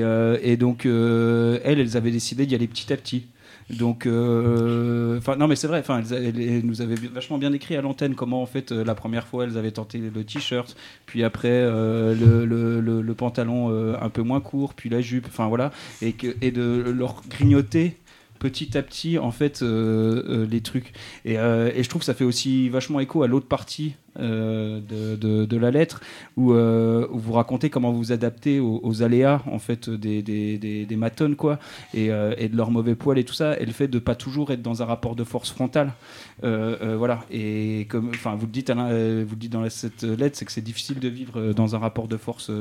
donc 0.58 0.86
elles, 0.86 1.79
elles 1.79 1.97
avaient 1.97 2.12
décidé 2.12 2.45
d'y 2.45 2.55
aller 2.55 2.67
petit 2.67 2.91
à 2.93 2.97
petit. 2.97 3.27
Donc, 3.69 4.05
non 4.08 5.47
mais 5.47 5.55
c'est 5.55 5.67
vrai. 5.67 5.79
Enfin, 5.79 6.01
elles, 6.12 6.65
nous 6.65 6.82
avaient 6.82 6.95
vachement 6.95 7.38
bien 7.38 7.51
décrit 7.51 7.75
à 7.75 7.82
l'antenne 7.82 8.15
comment 8.15 8.41
en 8.41 8.45
fait 8.45 8.71
la 8.71 8.95
première 8.95 9.27
fois 9.27 9.43
elles 9.43 9.58
avaient 9.58 9.71
tenté 9.71 9.99
le 9.99 10.23
t-shirt, 10.23 10.75
puis 11.05 11.23
après 11.23 11.62
le, 11.62 12.45
le- 12.45 13.13
pantalon 13.13 13.69
un 14.01 14.10
peu 14.10 14.21
moins 14.21 14.39
court, 14.39 14.73
puis 14.73 14.89
la 14.89 15.01
jupe. 15.01 15.27
Enfin 15.27 15.47
voilà, 15.47 15.71
et 16.01 16.13
que 16.13 16.36
et 16.41 16.51
de 16.51 16.84
leur 16.95 17.21
grignoter 17.29 17.97
petit 18.39 18.78
à 18.78 18.82
petit 18.82 19.19
en 19.19 19.32
fait 19.32 19.62
euh, 19.62 20.23
euh, 20.28 20.47
les 20.47 20.62
trucs. 20.62 20.93
Et, 21.25 21.38
euh, 21.38 21.71
et 21.75 21.84
je 21.84 21.89
trouve 21.89 21.99
que 21.99 22.06
ça 22.06 22.13
fait 22.13 22.23
aussi 22.23 22.69
vachement 22.69 22.99
écho 22.99 23.21
à 23.21 23.28
l'autre 23.28 23.47
partie 23.47 23.95
euh, 24.17 24.80
de, 24.82 25.58
la 25.58 25.72
lettre 25.72 26.02
où, 26.38 26.54
euh, 26.54 27.08
où 27.12 27.19
vous 27.19 27.34
racontez 27.34 27.69
comment 27.69 27.91
vous 27.91 28.00
vous 28.00 28.12
adaptez 28.12 28.60
aux, 28.60 29.04
aléas 29.04 29.41
en 29.45 29.60
fait 29.60 29.89
des, 29.89 30.22
des, 30.22 30.58
des, 30.58 30.95
matones 30.95 31.36
quoi 31.36 31.60
et, 31.93 32.12
euh, 32.12 32.34
et 32.38 32.50
de 32.50 32.58
leur 32.58 32.72
mauvais 32.72 32.95
poil 32.95 33.19
et 33.19 33.24
tout 33.24 33.34
ça 33.34 33.60
et 33.60 33.65
le 33.65 33.72
fait 33.72 33.88
de 33.88 34.00
pas 34.00 34.15
toujours 34.15 34.52
être 34.52 34.62
dans 34.62 34.82
un 34.82 34.86
rapport 34.86 35.15
de 35.15 35.24
force 35.24 35.52
frontale. 35.52 35.93
Voilà. 36.41 37.26
Et 37.32 37.88
enfin 38.10 38.36
vous 38.36 38.45
le 38.45 38.52
dites 38.52 38.69
Alain, 38.69 38.88
vous 39.24 39.36
le 39.36 39.39
dites 39.39 39.52
dans 39.52 39.69
cette 39.69 40.04
lettre 40.04 40.38
c'est 40.38 40.45
que 40.45 40.52
c'est 40.52 40.62
difficile 40.62 41.00
de 41.00 41.10
vivre 41.10 41.54
dans 41.54 41.76
un 41.76 41.80
rapport 41.80 42.08
de 42.08 42.17
force 42.17 42.52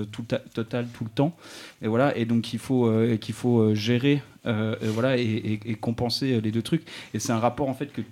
total 0.55 0.89
tout 0.93 1.05
le 1.05 1.11
temps. 1.11 1.37
Et 1.83 1.89
voilà. 1.89 2.17
Et 2.17 2.25
donc 2.25 2.53
il 2.53 2.59
faut 2.59 2.93
qu'il 3.21 3.35
faut 3.35 3.75
gérer 3.75 4.23
voilà 4.45 5.17
et, 5.17 5.61
et- 5.65 5.75
compenser 5.77 6.41
les 6.41 6.51
deux 6.51 6.63
trucs. 6.63 6.83
Et 7.15 7.19
c'est 7.19 7.33
un 7.33 7.39
rapport 7.39 7.69
en 7.69 7.75
fait 7.75 7.93
que 7.93 8.03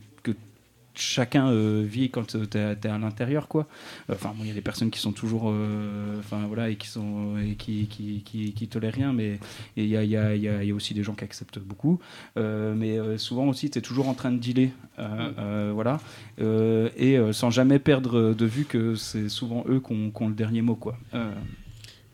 chacun 0.98 1.48
euh, 1.50 1.84
vit 1.86 2.10
quand 2.10 2.26
tu 2.26 2.38
es, 2.58 2.86
à 2.88 2.98
l'intérieur 2.98 3.48
quoi. 3.48 3.66
Enfin 4.10 4.32
bon, 4.36 4.42
il 4.44 4.48
y 4.48 4.50
a 4.50 4.54
des 4.54 4.60
personnes 4.60 4.90
qui 4.90 4.98
sont 5.00 5.12
toujours 5.12 5.50
euh, 5.50 6.18
enfin 6.18 6.44
voilà 6.46 6.70
et 6.70 6.76
qui 6.76 6.88
sont 6.88 7.36
et 7.38 7.54
qui, 7.54 7.86
qui, 7.86 8.22
qui, 8.24 8.52
qui 8.52 8.68
tolèrent 8.68 8.94
rien 8.94 9.12
mais 9.12 9.38
il 9.76 9.86
y 9.86 9.96
a, 9.96 10.02
il 10.04 10.10
y, 10.10 10.16
a, 10.16 10.34
y 10.36 10.48
a- 10.48 10.62
y 10.64 10.70
a 10.70 10.74
aussi 10.74 10.94
des 10.94 11.02
gens 11.02 11.14
qui 11.14 11.24
acceptent 11.24 11.58
beaucoup. 11.58 11.98
Euh, 12.36 12.74
mais 12.74 12.98
euh, 12.98 13.18
souvent 13.18 13.46
aussi 13.48 13.70
tu 13.70 13.78
es 13.78 13.82
toujours 13.82 14.08
en 14.08 14.14
train 14.14 14.32
de 14.32 14.38
dealer 14.38 14.70
euh, 14.98 15.30
euh, 15.38 15.70
voilà. 15.74 16.00
Euh, 16.40 16.88
et 16.96 17.18
euh, 17.18 17.32
sans 17.32 17.50
jamais 17.50 17.78
perdre 17.78 18.32
de 18.34 18.46
vue 18.46 18.64
que 18.64 18.94
c'est 18.94 19.28
souvent 19.28 19.64
eux 19.68 19.80
qui 19.80 19.92
ont, 19.92 20.28
le 20.28 20.34
dernier 20.34 20.62
mot 20.62 20.74
quoi. 20.76 20.96
Euh, 21.14 21.30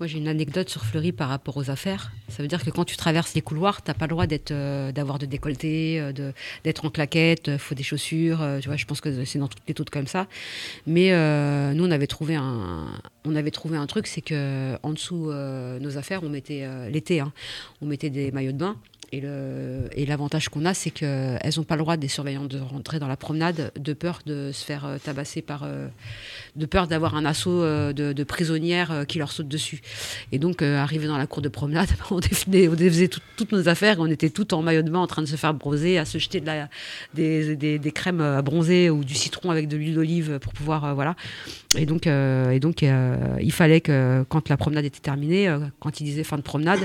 Moi, 0.03 0.09
j'ai 0.09 0.19
une 0.19 0.27
anecdote 0.27 0.69
sur 0.69 0.85
Fleury 0.85 1.13
par 1.13 1.29
rapport 1.29 1.57
aux 1.57 1.71
affaires. 1.71 2.11
Ça 2.27 2.43
veut 2.43 2.49
dire 2.49 2.65
que 2.65 2.71
quand 2.71 2.85
tu 2.85 2.97
traverses 2.97 3.35
les 3.35 3.41
couloirs, 3.41 3.83
t'as 3.83 3.95
pas 3.95 4.07
le 4.07 4.11
droit 4.11 4.27
d'être, 4.27 4.51
euh, 4.51 4.91
d'avoir 4.91 5.21
de 5.21 5.27
décolleté, 5.27 6.01
euh, 6.01 6.33
d'être 6.65 6.85
en 6.85 6.91
claquette, 6.91 7.47
il 7.47 7.57
faut 7.57 7.77
des 7.77 7.85
chaussures. 7.85 8.43
euh, 8.43 8.59
tu 8.59 8.67
vois, 8.67 8.77
je 8.77 8.85
pense 8.85 9.01
que 9.01 9.25
c'est 9.25 9.39
dans 9.39 9.47
toutes 9.47 9.63
les 9.69 9.75
toutes 9.75 9.91
comme 9.91 10.09
ça. 10.09 10.27
Mais 10.89 11.13
euh, 11.13 11.73
nous, 11.73 11.87
on 11.87 11.91
avait 11.93 12.09
trouvé 12.09 12.35
un, 12.35 12.89
on 13.25 13.37
avait 13.37 13.53
trouvé 13.53 13.77
un 13.77 13.87
truc, 13.87 14.09
c'est 14.09 14.23
que 14.23 14.77
en 14.83 14.91
dessous 14.91 15.31
euh, 15.31 15.79
nos 15.79 15.97
affaires, 15.99 16.25
on 16.25 16.29
mettait 16.29 16.63
euh, 16.65 16.91
l'été, 16.91 17.21
hein, 17.21 17.33
on 17.81 17.87
mettait 17.87 18.11
des 18.11 18.33
maillots 18.33 18.51
de 18.51 18.59
bain. 18.59 18.77
Et, 19.15 20.07
l'avantage 20.07 20.49
qu'on 20.49 20.65
a, 20.65 20.73
c'est 20.73 20.91
qu'elles 20.91 21.53
n'ont 21.59 21.65
pas 21.65 21.77
le 21.77 21.83
droit 21.83 21.99
des 21.99 22.09
surveillants 22.09 22.47
de 22.47 22.59
rentrer 22.59 22.99
dans 22.99 23.09
la 23.09 23.19
promenade 23.19 23.71
de 23.79 23.93
peur 23.93 24.21
de 24.25 24.53
se 24.53 24.65
faire 24.65 24.87
euh, 24.87 24.97
tabasser 24.97 25.43
par, 25.43 25.65
euh, 25.65 25.89
de 26.57 26.65
peur 26.65 26.87
d'avoir 26.87 27.15
un 27.15 27.27
assaut 27.27 27.63
euh, 27.63 27.93
de, 27.93 28.25
prisonnières 28.25 29.05
qui 29.07 29.19
leur 29.19 29.31
saute 29.31 29.49
dessus. 29.49 29.83
Et 30.33 30.39
donc, 30.39 30.63
arrivé 30.63 31.07
dans 31.07 31.19
la 31.19 31.27
cour 31.27 31.43
de 31.43 31.51
promenade, 31.51 31.89
on 32.11 32.21
défaisait, 32.21 33.09
toutes 33.37 33.53
nos 33.53 33.69
affaires, 33.69 33.97
on 33.99 34.07
était 34.07 34.31
toutes 34.31 34.55
en 34.55 34.63
maillot 34.63 34.81
de 34.81 34.91
bain 34.91 35.01
en 35.01 35.07
train 35.07 35.21
de 35.21 35.27
se 35.27 35.37
faire 35.37 35.53
bronzer, 35.53 35.99
à 35.99 36.07
se 36.07 36.17
jeter 36.17 36.43
des, 37.13 37.93
crèmes 37.95 38.23
à 38.23 38.41
bronzer 38.41 38.89
ou 38.89 39.05
du 39.05 39.15
citron 39.15 39.51
avec 39.51 39.69
de 39.69 39.77
l'huile 39.77 39.95
d'olive 39.95 40.39
pour 40.41 40.55
pouvoir, 40.55 40.95
voilà. 40.95 41.17
Et 41.77 41.85
donc, 41.85 42.07
il 42.07 43.53
fallait 43.53 43.83
que 43.83 44.25
quand 44.31 44.49
la 44.49 44.57
promenade 44.57 44.87
était 44.87 45.01
terminée, 45.01 45.55
quand 45.81 46.01
ils 46.01 46.05
disaient 46.05 46.25
fin 46.25 46.39
de 46.39 46.43
promenade, 46.43 46.81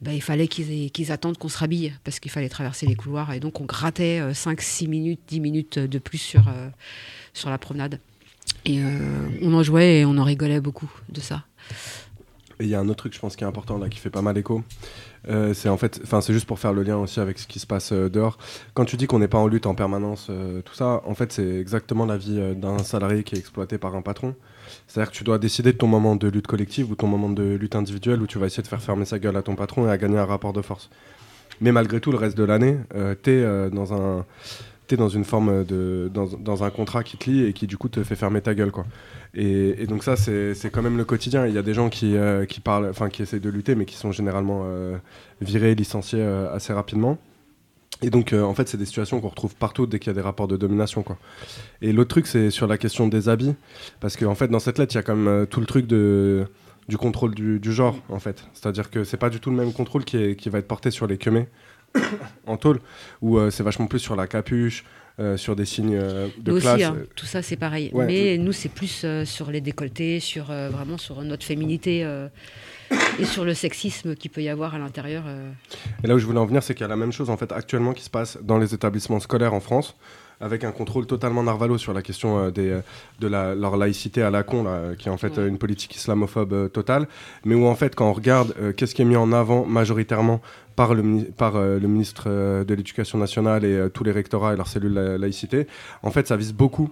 ben, 0.00 0.12
il 0.12 0.22
fallait 0.22 0.48
qu'ils 0.48 1.12
attendent 1.12 1.38
qu'on 1.38 1.48
se 1.48 1.58
rhabille 1.58 1.92
parce 2.04 2.20
qu'il 2.20 2.30
fallait 2.30 2.48
traverser 2.48 2.86
les 2.86 2.94
couloirs. 2.94 3.32
Et 3.32 3.40
donc, 3.40 3.60
on 3.60 3.64
grattait 3.64 4.20
5-6 4.32 4.88
minutes, 4.88 5.20
10 5.26 5.40
minutes 5.40 5.78
de 5.78 5.98
plus 5.98 6.18
sur, 6.18 6.48
euh, 6.48 6.68
sur 7.32 7.50
la 7.50 7.58
promenade. 7.58 8.00
Et 8.64 8.80
euh, 8.80 9.28
on 9.42 9.54
en 9.54 9.62
jouait 9.62 10.00
et 10.00 10.04
on 10.04 10.16
en 10.18 10.24
rigolait 10.24 10.60
beaucoup 10.60 10.90
de 11.08 11.20
ça. 11.20 11.44
Et 12.60 12.64
il 12.64 12.70
y 12.70 12.74
a 12.74 12.80
un 12.80 12.88
autre 12.88 12.98
truc, 12.98 13.14
je 13.14 13.20
pense, 13.20 13.36
qui 13.36 13.44
est 13.44 13.46
important 13.46 13.78
là, 13.78 13.88
qui 13.88 13.98
fait 13.98 14.10
pas 14.10 14.22
mal 14.22 14.36
écho. 14.36 14.64
Euh, 15.28 15.54
c'est 15.54 15.68
en 15.68 15.76
fait, 15.76 16.00
enfin, 16.02 16.20
c'est 16.20 16.32
juste 16.32 16.46
pour 16.46 16.58
faire 16.58 16.72
le 16.72 16.82
lien 16.82 16.96
aussi 16.96 17.20
avec 17.20 17.38
ce 17.38 17.46
qui 17.46 17.58
se 17.60 17.66
passe 17.66 17.92
euh, 17.92 18.08
dehors. 18.08 18.38
Quand 18.74 18.84
tu 18.84 18.96
dis 18.96 19.06
qu'on 19.06 19.18
n'est 19.18 19.28
pas 19.28 19.38
en 19.38 19.46
lutte 19.46 19.66
en 19.66 19.74
permanence, 19.74 20.26
euh, 20.30 20.60
tout 20.62 20.74
ça, 20.74 21.02
en 21.04 21.14
fait, 21.14 21.32
c'est 21.32 21.56
exactement 21.58 22.04
la 22.04 22.16
vie 22.16 22.38
euh, 22.38 22.54
d'un 22.54 22.78
salarié 22.78 23.22
qui 23.22 23.34
est 23.36 23.38
exploité 23.38 23.78
par 23.78 23.94
un 23.94 24.02
patron. 24.02 24.34
C'est-à-dire 24.86 25.10
que 25.12 25.16
tu 25.16 25.24
dois 25.24 25.38
décider 25.38 25.72
de 25.72 25.78
ton 25.78 25.86
moment 25.86 26.16
de 26.16 26.28
lutte 26.28 26.46
collective 26.46 26.90
ou 26.90 26.94
ton 26.94 27.06
moment 27.06 27.30
de 27.30 27.54
lutte 27.54 27.76
individuelle 27.76 28.22
où 28.22 28.26
tu 28.26 28.38
vas 28.38 28.46
essayer 28.46 28.62
de 28.62 28.68
faire 28.68 28.82
fermer 28.82 29.04
sa 29.04 29.18
gueule 29.18 29.36
à 29.36 29.42
ton 29.42 29.56
patron 29.56 29.86
et 29.86 29.90
à 29.90 29.98
gagner 29.98 30.18
un 30.18 30.26
rapport 30.26 30.52
de 30.52 30.62
force. 30.62 30.90
Mais 31.60 31.72
malgré 31.72 32.00
tout, 32.00 32.12
le 32.12 32.18
reste 32.18 32.36
de 32.36 32.44
l'année, 32.44 32.76
euh, 32.94 33.14
t'es 33.14 33.30
euh, 33.30 33.70
dans 33.70 33.92
un 33.92 34.24
une 34.90 35.24
forme 35.24 35.64
de 35.64 36.10
dans, 36.14 36.64
un 36.64 36.70
contrat 36.70 37.02
qui 37.02 37.18
te 37.18 37.28
lie 37.28 37.44
et 37.44 37.52
qui 37.52 37.66
du 37.66 37.76
coup 37.76 37.90
te 37.90 38.02
fait 38.02 38.16
fermer 38.16 38.40
ta 38.40 38.54
gueule 38.54 38.70
quoi. 38.70 38.86
Et, 39.34 39.86
donc 39.86 40.02
ça 40.02 40.16
c'est 40.16 40.70
quand 40.72 40.80
même 40.80 40.96
le 40.96 41.04
quotidien. 41.04 41.46
Il 41.46 41.52
y 41.52 41.58
a 41.58 41.62
des 41.62 41.74
gens 41.74 41.90
qui 41.90 42.16
euh, 42.16 42.46
parlent, 42.64 42.92
qui 43.12 43.20
essaient 43.20 43.38
de 43.38 43.50
lutter, 43.50 43.74
mais 43.74 43.84
qui 43.84 43.96
sont 43.96 44.12
généralement 44.12 44.64
virés, 45.42 45.74
licenciés 45.74 46.22
assez 46.22 46.72
rapidement. 46.72 47.18
Et 48.02 48.10
donc 48.10 48.32
euh, 48.32 48.42
en 48.42 48.54
fait 48.54 48.68
c'est 48.68 48.76
des 48.76 48.86
situations 48.86 49.20
qu'on 49.20 49.28
retrouve 49.28 49.56
partout 49.56 49.86
dès 49.86 49.98
qu'il 49.98 50.08
y 50.08 50.10
a 50.10 50.14
des 50.14 50.20
rapports 50.20 50.46
de 50.46 50.56
domination 50.56 51.02
quoi. 51.02 51.18
Et 51.82 51.92
l'autre 51.92 52.10
truc 52.10 52.26
c'est 52.26 52.50
sur 52.50 52.66
la 52.66 52.78
question 52.78 53.08
des 53.08 53.28
habits, 53.28 53.54
parce 54.00 54.16
qu'en 54.16 54.34
fait 54.36 54.48
dans 54.48 54.60
cette 54.60 54.78
lettre 54.78 54.94
il 54.94 54.98
y 54.98 55.00
a 55.00 55.02
quand 55.02 55.16
même 55.16 55.28
euh, 55.28 55.46
tout 55.46 55.60
le 55.60 55.66
truc 55.66 55.86
de 55.86 56.46
du 56.88 56.96
contrôle 56.96 57.34
du, 57.34 57.58
du 57.58 57.72
genre 57.72 58.00
en 58.08 58.18
fait. 58.18 58.44
C'est-à-dire 58.54 58.90
que 58.90 59.04
c'est 59.04 59.16
pas 59.16 59.30
du 59.30 59.40
tout 59.40 59.50
le 59.50 59.56
même 59.56 59.72
contrôle 59.72 60.04
qui, 60.04 60.16
est, 60.16 60.36
qui 60.36 60.48
va 60.48 60.58
être 60.58 60.68
porté 60.68 60.90
sur 60.90 61.06
les 61.06 61.18
queumés 61.18 61.48
en 62.46 62.56
tôle, 62.56 62.80
où 63.20 63.36
euh, 63.38 63.50
c'est 63.50 63.62
vachement 63.62 63.86
plus 63.86 63.98
sur 63.98 64.16
la 64.16 64.26
capuche, 64.26 64.84
euh, 65.20 65.36
sur 65.36 65.56
des 65.56 65.64
signes 65.64 65.96
euh, 66.00 66.28
de 66.38 66.52
Nous 66.52 66.60
classe. 66.60 66.74
aussi, 66.76 66.84
hein, 66.84 66.96
tout 67.16 67.26
ça 67.26 67.42
c'est 67.42 67.56
pareil. 67.56 67.90
Ouais. 67.92 68.06
Mais 68.06 68.38
nous 68.38 68.52
c'est 68.52 68.68
plus 68.68 69.02
euh, 69.04 69.24
sur 69.24 69.50
les 69.50 69.60
décolletés, 69.60 70.20
sur 70.20 70.44
vraiment 70.44 70.96
sur 70.96 71.20
notre 71.22 71.44
féminité 71.44 72.06
et 73.18 73.24
sur 73.24 73.44
le 73.44 73.54
sexisme 73.54 74.14
qu'il 74.14 74.30
peut 74.30 74.42
y 74.42 74.48
avoir 74.48 74.74
à 74.74 74.78
l'intérieur. 74.78 75.24
euh. 75.26 75.50
Et 76.04 76.06
là 76.06 76.14
où 76.14 76.18
je 76.18 76.26
voulais 76.26 76.38
en 76.38 76.46
venir, 76.46 76.62
c'est 76.62 76.74
qu'il 76.74 76.82
y 76.82 76.84
a 76.84 76.88
la 76.88 76.96
même 76.96 77.12
chose 77.12 77.30
en 77.30 77.36
fait 77.36 77.50
actuellement 77.52 77.92
qui 77.92 78.02
se 78.04 78.10
passe 78.10 78.38
dans 78.42 78.58
les 78.58 78.74
établissements 78.74 79.20
scolaires 79.20 79.54
en 79.54 79.60
France, 79.60 79.96
avec 80.40 80.62
un 80.62 80.70
contrôle 80.70 81.06
totalement 81.06 81.42
narvalo 81.42 81.78
sur 81.78 81.92
la 81.92 82.02
question 82.02 82.38
euh, 82.38 82.50
des, 82.50 82.70
euh, 82.70 82.80
de 83.18 83.26
la, 83.26 83.54
leur 83.56 83.76
laïcité 83.76 84.22
à 84.22 84.30
la 84.30 84.44
con, 84.44 84.62
là, 84.62 84.94
qui 84.96 85.08
est 85.08 85.10
en 85.10 85.16
fait 85.16 85.36
Ouais. 85.36 85.48
une 85.48 85.58
politique 85.58 85.96
islamophobe 85.96 86.52
euh, 86.52 86.68
totale, 86.68 87.08
mais 87.44 87.54
où 87.56 87.66
en 87.66 87.74
fait 87.74 87.94
quand 87.96 88.08
on 88.08 88.12
regarde 88.12 88.54
euh, 88.60 88.72
qu'est-ce 88.72 88.94
qui 88.94 89.02
est 89.02 89.04
mis 89.04 89.16
en 89.16 89.32
avant 89.32 89.64
majoritairement 89.66 90.40
par 90.76 90.94
le, 90.94 91.02
mini- 91.02 91.24
par, 91.36 91.58
le 91.60 91.80
ministre 91.88 92.28
de 92.62 92.74
l'Éducation 92.74 93.18
nationale 93.18 93.64
et 93.64 93.88
tous 93.92 94.04
les 94.04 94.12
rectorats 94.12 94.52
et 94.54 94.56
leurs 94.56 94.68
cellules 94.68 94.92
la- 94.94 95.18
laïcité, 95.18 95.66
en 96.04 96.12
fait 96.12 96.28
ça 96.28 96.36
vise 96.36 96.52
beaucoup 96.54 96.88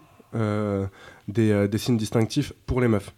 des, 1.29 1.69
des 1.69 1.79
signes 1.79 1.97
distinctifs 1.97 2.53
pour 2.67 2.81
les 2.81 2.89
meufs. 2.89 3.13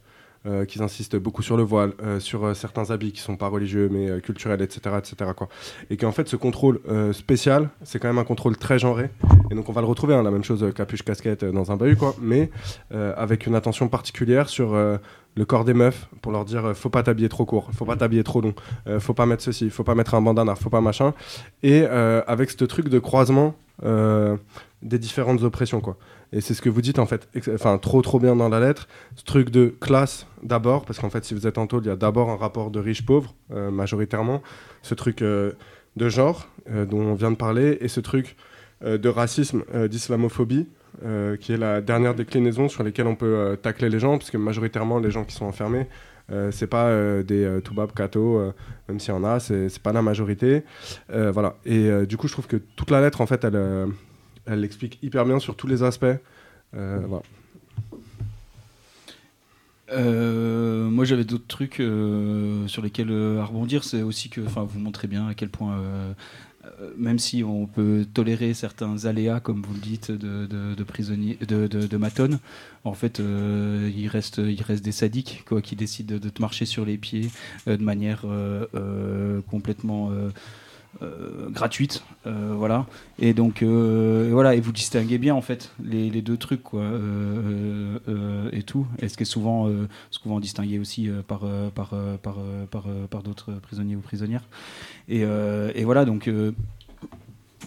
Euh, 0.48 0.64
qu'ils 0.64 0.82
insistent 0.82 1.16
beaucoup 1.16 1.42
sur 1.42 1.56
le 1.58 1.62
voile, 1.62 1.92
euh, 2.02 2.20
sur 2.20 2.44
euh, 2.44 2.54
certains 2.54 2.90
habits 2.90 3.12
qui 3.12 3.20
sont 3.20 3.36
pas 3.36 3.48
religieux 3.48 3.88
mais 3.92 4.08
euh, 4.08 4.20
culturels, 4.20 4.62
etc., 4.62 4.96
etc. 4.96 5.32
Quoi. 5.36 5.48
Et 5.90 5.98
qu'en 5.98 6.12
fait, 6.12 6.26
ce 6.26 6.36
contrôle 6.36 6.80
spécial, 7.12 7.68
c'est 7.82 7.98
quand 7.98 8.08
même 8.08 8.18
un 8.18 8.24
contrôle 8.24 8.56
très 8.56 8.78
genré. 8.78 9.10
Et 9.50 9.54
donc, 9.54 9.68
on 9.68 9.72
va 9.72 9.80
le 9.80 9.86
retrouver, 9.86 10.14
hein, 10.14 10.22
la 10.22 10.30
même 10.30 10.44
chose, 10.44 10.72
capuche, 10.74 11.02
casquette 11.02 11.44
dans 11.44 11.70
un 11.70 11.76
bahut, 11.76 11.96
quoi, 11.96 12.14
mais 12.20 12.50
avec 12.90 13.46
une 13.46 13.54
attention 13.54 13.88
particulière 13.88 14.48
sur 14.48 14.74
le 14.74 15.44
corps 15.44 15.64
des 15.64 15.74
meufs 15.74 16.08
pour 16.22 16.32
leur 16.32 16.44
dire 16.44 16.74
faut 16.74 16.90
pas 16.90 17.02
t'habiller 17.02 17.28
trop 17.28 17.44
court, 17.44 17.70
faut 17.72 17.84
pas 17.84 17.96
t'habiller 17.96 18.24
trop 18.24 18.40
long, 18.40 18.54
faut 18.98 19.14
pas 19.14 19.26
mettre 19.26 19.42
ceci, 19.42 19.70
faut 19.70 19.84
pas 19.84 19.94
mettre 19.94 20.14
un 20.14 20.22
bandana, 20.22 20.54
faut 20.54 20.70
pas 20.70 20.80
machin. 20.80 21.14
Et 21.62 21.84
avec 21.84 22.50
ce 22.50 22.64
truc 22.64 22.88
de 22.88 22.98
croisement 22.98 23.54
des 23.82 24.98
différentes 24.98 25.42
oppressions, 25.42 25.80
quoi. 25.80 25.96
Et 26.32 26.40
c'est 26.40 26.54
ce 26.54 26.60
que 26.60 26.68
vous 26.68 26.82
dites 26.82 26.98
en 26.98 27.06
fait, 27.06 27.28
enfin 27.54 27.78
trop 27.78 28.02
trop 28.02 28.18
bien 28.18 28.36
dans 28.36 28.48
la 28.48 28.60
lettre, 28.60 28.86
ce 29.16 29.24
truc 29.24 29.50
de 29.50 29.74
classe 29.80 30.26
d'abord, 30.42 30.84
parce 30.84 30.98
qu'en 30.98 31.10
fait 31.10 31.24
si 31.24 31.34
vous 31.34 31.46
êtes 31.46 31.58
en 31.58 31.66
tôle, 31.66 31.84
il 31.84 31.88
y 31.88 31.90
a 31.90 31.96
d'abord 31.96 32.30
un 32.30 32.36
rapport 32.36 32.70
de 32.70 32.78
riche-pauvre, 32.78 33.34
euh, 33.52 33.70
majoritairement, 33.70 34.42
ce 34.82 34.94
truc 34.94 35.22
euh, 35.22 35.52
de 35.96 36.08
genre 36.08 36.48
euh, 36.70 36.84
dont 36.84 37.00
on 37.00 37.14
vient 37.14 37.30
de 37.30 37.36
parler, 37.36 37.78
et 37.80 37.88
ce 37.88 38.00
truc 38.00 38.36
de 38.80 39.08
racisme, 39.08 39.64
d'islamophobie, 39.88 40.68
qui 41.40 41.52
est 41.52 41.56
la 41.56 41.80
dernière 41.80 42.14
déclinaison 42.14 42.68
sur 42.68 42.84
lesquelles 42.84 43.08
on 43.08 43.16
peut 43.16 43.58
tacler 43.60 43.88
les 43.88 43.98
gens, 43.98 44.18
parce 44.18 44.30
que 44.30 44.36
majoritairement 44.36 45.00
les 45.00 45.10
gens 45.10 45.24
qui 45.24 45.34
sont 45.34 45.46
enfermés, 45.46 45.88
euh, 46.30 46.50
c'est 46.50 46.66
pas 46.66 46.88
des 47.22 47.44
euh, 47.44 47.60
toubab, 47.60 47.92
kato, 47.92 48.52
même 48.88 49.00
s'il 49.00 49.14
y 49.14 49.16
en 49.16 49.24
a, 49.24 49.40
c'est 49.40 49.78
pas 49.82 49.92
la 49.92 50.02
majorité. 50.02 50.62
Voilà. 51.08 51.56
Et 51.64 51.90
du 52.06 52.16
coup, 52.16 52.28
je 52.28 52.32
trouve 52.32 52.46
que 52.46 52.56
toute 52.56 52.90
la 52.90 53.00
lettre, 53.00 53.20
en 53.20 53.26
fait, 53.26 53.44
elle, 53.44 53.88
elle 54.48 54.60
l'explique 54.60 54.98
hyper 55.02 55.24
bien 55.24 55.38
sur 55.38 55.56
tous 55.56 55.66
les 55.66 55.82
aspects. 55.82 56.06
Euh, 56.74 57.00
voilà. 57.06 57.22
Euh, 59.90 60.88
moi, 60.90 61.04
j'avais 61.04 61.24
d'autres 61.24 61.46
trucs 61.46 61.80
euh, 61.80 62.66
sur 62.68 62.82
lesquels 62.82 63.10
euh, 63.10 63.40
à 63.40 63.44
rebondir. 63.44 63.84
C'est 63.84 64.02
aussi 64.02 64.28
que, 64.28 64.40
enfin, 64.42 64.64
vous 64.64 64.78
montrez 64.78 65.08
bien 65.08 65.28
à 65.28 65.34
quel 65.34 65.48
point, 65.48 65.80
même 66.96 67.18
si 67.18 67.42
on 67.42 67.66
peut 67.66 68.06
tolérer 68.12 68.54
certains 68.54 69.06
aléas, 69.06 69.40
comme 69.40 69.62
vous 69.62 69.74
le 69.74 69.80
dites, 69.80 70.10
de, 70.10 70.46
de, 70.46 70.74
de 70.74 70.84
prisonniers, 70.84 71.38
de, 71.46 71.66
de, 71.66 71.86
de 71.86 71.96
matonnes, 71.96 72.38
en 72.84 72.92
fait, 72.94 73.20
il 73.20 74.08
reste, 74.08 74.38
il 74.38 74.60
reste 74.62 74.84
des 74.84 74.92
sadiques, 74.92 75.44
quoi, 75.46 75.62
qui 75.62 75.76
décident 75.76 76.18
de, 76.18 76.28
te 76.28 76.42
marcher 76.42 76.66
sur 76.66 76.84
les 76.84 76.98
pieds 76.98 77.30
de 77.66 77.82
manière 77.82 78.24
complètement 79.50 80.10
euh, 81.02 81.48
gratuite, 81.50 82.02
euh, 82.26 82.54
voilà. 82.56 82.86
Et 83.20 83.32
donc 83.32 83.62
euh, 83.62 84.30
voilà, 84.32 84.54
et 84.54 84.60
vous 84.60 84.72
distinguez 84.72 85.18
bien 85.18 85.34
en 85.34 85.40
fait 85.40 85.72
les, 85.82 86.10
deux 86.22 86.36
trucs 86.36 86.62
quoi, 86.62 86.84
et 88.52 88.62
tout. 88.62 88.86
Et 89.00 89.08
ce 89.08 89.16
qui 89.16 89.22
est 89.22 89.26
souvent, 89.26 89.70
souvent 90.10 90.40
distingué 90.40 90.78
aussi 90.78 91.08
par 91.26 91.40
par 91.74 91.94
par 92.22 92.36
par, 92.70 92.84
par 93.10 93.22
d'autres 93.22 93.52
prisonniers 93.52 93.96
ou 93.96 94.00
prisonnières. 94.00 94.44
Et, 95.08 95.20
et 95.20 95.84
voilà 95.84 96.04
donc. 96.04 96.30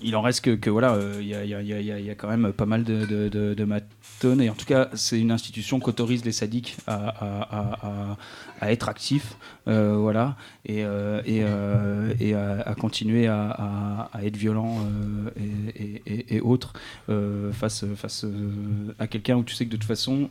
Il 0.03 0.15
en 0.15 0.21
reste 0.21 0.59
que, 0.59 0.69
voilà, 0.69 0.97
il 1.19 1.27
y, 1.27 2.09
a, 2.09 2.15
quand 2.15 2.27
même 2.27 2.51
pas 2.53 2.65
mal 2.65 2.83
de, 2.83 3.05
de, 3.05 3.63
matones. 3.63 4.41
Et 4.41 4.49
en 4.49 4.53
tout 4.55 4.65
cas, 4.65 4.89
c'est 4.93 5.19
une 5.19 5.31
institution 5.31 5.79
qu'autorise 5.79 6.25
les 6.25 6.31
sadiques 6.31 6.77
à, 6.87 8.17
être 8.61 8.89
actifs, 8.89 9.37
euh, 9.67 9.95
voilà, 9.97 10.35
et, 10.65 10.83
euh, 10.83 11.21
euh, 12.21 12.61
à, 12.65 12.75
continuer 12.75 13.27
à, 13.27 14.09
être 14.23 14.37
violents 14.37 14.79
euh, 15.37 15.71
et, 16.29 16.39
autres 16.41 16.73
face, 17.53 17.85
à 18.99 19.07
quelqu'un 19.07 19.37
où 19.37 19.43
tu 19.43 19.55
sais 19.55 19.65
que 19.65 19.71
de 19.71 19.77
toute 19.77 19.87
façon, 19.87 20.29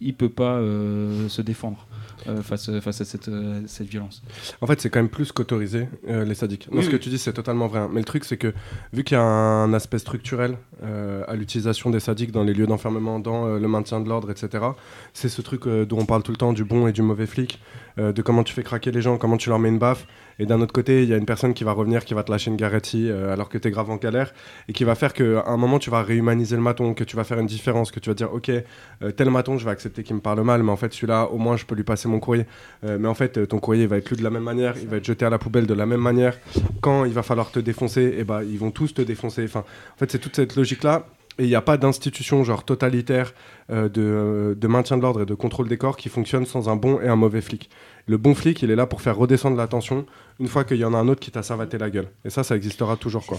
il 0.00 0.14
peut 0.14 0.28
pas 0.28 0.54
euh, 0.56 1.28
se 1.28 1.42
défendre 1.42 1.86
euh, 2.28 2.42
face, 2.42 2.70
face 2.80 3.00
à 3.00 3.04
cette, 3.04 3.28
euh, 3.28 3.60
cette 3.66 3.86
violence. 3.88 4.22
En 4.60 4.66
fait, 4.66 4.80
c'est 4.80 4.90
quand 4.90 4.98
même 4.98 5.08
plus 5.08 5.32
qu'autorisé, 5.32 5.88
euh, 6.08 6.24
les 6.24 6.34
sadiques. 6.34 6.68
Non, 6.70 6.78
Oui, 6.78 6.84
ce 6.84 6.90
que 6.90 6.96
oui. 6.96 7.00
tu 7.00 7.08
dis, 7.08 7.18
c'est 7.18 7.32
totalement 7.32 7.66
vrai. 7.66 7.80
hein. 7.80 7.90
Mais 7.92 8.00
le 8.00 8.04
truc, 8.04 8.24
c'est 8.24 8.36
que 8.36 8.52
vu 8.92 9.04
qu'il 9.04 9.16
y 9.16 9.20
a 9.20 9.22
un 9.22 9.72
aspect 9.72 9.98
structurel 9.98 10.56
euh, 10.82 11.22
à 11.28 11.34
l'utilisation 11.36 11.90
des 11.90 12.00
sadiques 12.00 12.32
dans 12.32 12.44
les 12.44 12.52
lieux 12.54 12.66
d'enfermement, 12.66 13.18
dans 13.20 13.46
euh, 13.46 13.58
le 13.58 13.68
maintien 13.68 14.00
de 14.00 14.08
l'ordre, 14.08 14.30
etc., 14.30 14.64
c'est 15.12 15.28
ce 15.28 15.42
truc 15.42 15.66
euh, 15.66 15.84
dont 15.84 15.98
on 15.98 16.06
parle 16.06 16.22
tout 16.22 16.32
le 16.32 16.36
temps, 16.38 16.52
du 16.52 16.64
bon 16.64 16.86
et 16.86 16.92
du 16.92 17.02
mauvais 17.02 17.26
flic, 17.26 17.60
euh, 17.98 18.12
de 18.12 18.22
comment 18.22 18.44
tu 18.44 18.52
fais 18.54 18.62
craquer 18.62 18.90
les 18.92 19.02
gens, 19.02 19.16
comment 19.18 19.36
tu 19.36 19.48
leur 19.48 19.58
mets 19.58 19.68
une 19.68 19.78
baffe. 19.78 20.06
Et 20.38 20.46
d'un 20.46 20.60
autre 20.60 20.72
côté, 20.72 21.02
il 21.02 21.08
y 21.08 21.14
a 21.14 21.16
une 21.16 21.26
personne 21.26 21.54
qui 21.54 21.64
va 21.64 21.72
revenir, 21.72 22.04
qui 22.04 22.14
va 22.14 22.22
te 22.22 22.30
lâcher 22.30 22.50
une 22.50 22.56
garetti 22.56 23.10
euh, 23.10 23.32
alors 23.32 23.48
que 23.48 23.58
tu 23.58 23.68
es 23.68 23.70
grave 23.70 23.90
en 23.90 23.96
galère, 23.96 24.32
et 24.68 24.72
qui 24.72 24.84
va 24.84 24.94
faire 24.94 25.12
qu'à 25.12 25.44
un 25.46 25.56
moment, 25.56 25.78
tu 25.78 25.90
vas 25.90 26.02
réhumaniser 26.02 26.56
le 26.56 26.62
maton, 26.62 26.94
que 26.94 27.04
tu 27.04 27.16
vas 27.16 27.24
faire 27.24 27.38
une 27.38 27.46
différence, 27.46 27.90
que 27.90 28.00
tu 28.00 28.10
vas 28.10 28.14
dire, 28.14 28.32
ok, 28.32 28.50
euh, 28.50 29.10
tel 29.10 29.30
maton, 29.30 29.58
je 29.58 29.64
vais 29.64 29.70
accepter 29.70 30.02
qu'il 30.02 30.16
me 30.16 30.20
parle 30.20 30.40
mal, 30.42 30.62
mais 30.62 30.72
en 30.72 30.76
fait, 30.76 30.92
celui-là, 30.92 31.26
au 31.26 31.38
moins, 31.38 31.56
je 31.56 31.64
peux 31.66 31.74
lui 31.74 31.84
passer 31.84 32.08
mon 32.08 32.20
courrier. 32.20 32.46
Euh, 32.84 32.98
mais 32.98 33.08
en 33.08 33.14
fait, 33.14 33.46
ton 33.48 33.58
courrier 33.58 33.86
va 33.86 33.98
être 33.98 34.10
lu 34.10 34.16
de 34.16 34.22
la 34.22 34.30
même 34.30 34.42
manière, 34.44 34.74
il 34.80 34.88
va 34.88 34.96
être 34.96 35.04
jeté 35.04 35.24
à 35.24 35.30
la 35.30 35.38
poubelle 35.38 35.66
de 35.66 35.74
la 35.74 35.86
même 35.86 36.00
manière. 36.00 36.38
Quand 36.80 37.04
il 37.04 37.12
va 37.12 37.22
falloir 37.22 37.50
te 37.50 37.58
défoncer, 37.58 38.14
eh 38.18 38.24
ben, 38.24 38.42
ils 38.42 38.58
vont 38.58 38.70
tous 38.70 38.94
te 38.94 39.02
défoncer. 39.02 39.44
Enfin, 39.44 39.60
en 39.60 39.98
fait, 39.98 40.10
c'est 40.10 40.18
toute 40.18 40.36
cette 40.36 40.56
logique-là 40.56 41.06
et 41.38 41.44
il 41.44 41.48
n'y 41.48 41.54
a 41.54 41.62
pas 41.62 41.76
d'institution 41.76 42.44
genre 42.44 42.64
totalitaire 42.64 43.32
euh, 43.70 43.88
de, 43.88 44.56
de, 44.58 44.68
maintien 44.68 44.96
de 44.96 45.02
l'ordre 45.02 45.22
et 45.22 45.26
de 45.26 45.34
contrôle 45.34 45.68
des 45.68 45.78
corps 45.78 45.96
qui 45.96 46.08
fonctionne 46.08 46.44
sans 46.44 46.68
un 46.68 46.76
bon 46.76 47.00
et 47.00 47.08
un 47.08 47.16
mauvais 47.16 47.40
flic. 47.40 47.70
Le 48.06 48.18
bon 48.18 48.34
flic, 48.34 48.62
il 48.62 48.70
est 48.70 48.76
là 48.76 48.86
pour 48.86 49.00
faire 49.00 49.16
redescendre 49.16 49.56
la 49.56 49.66
tension 49.66 50.06
une 50.38 50.48
fois 50.48 50.64
qu'il 50.64 50.78
y 50.78 50.84
en 50.84 50.94
a 50.94 50.98
un 50.98 51.08
autre 51.08 51.20
qui 51.20 51.30
t'a 51.30 51.42
servaté 51.42 51.78
la 51.78 51.90
gueule. 51.90 52.08
Et 52.24 52.30
ça, 52.30 52.42
ça 52.42 52.56
existera 52.56 52.96
toujours. 52.96 53.26
quoi. 53.26 53.38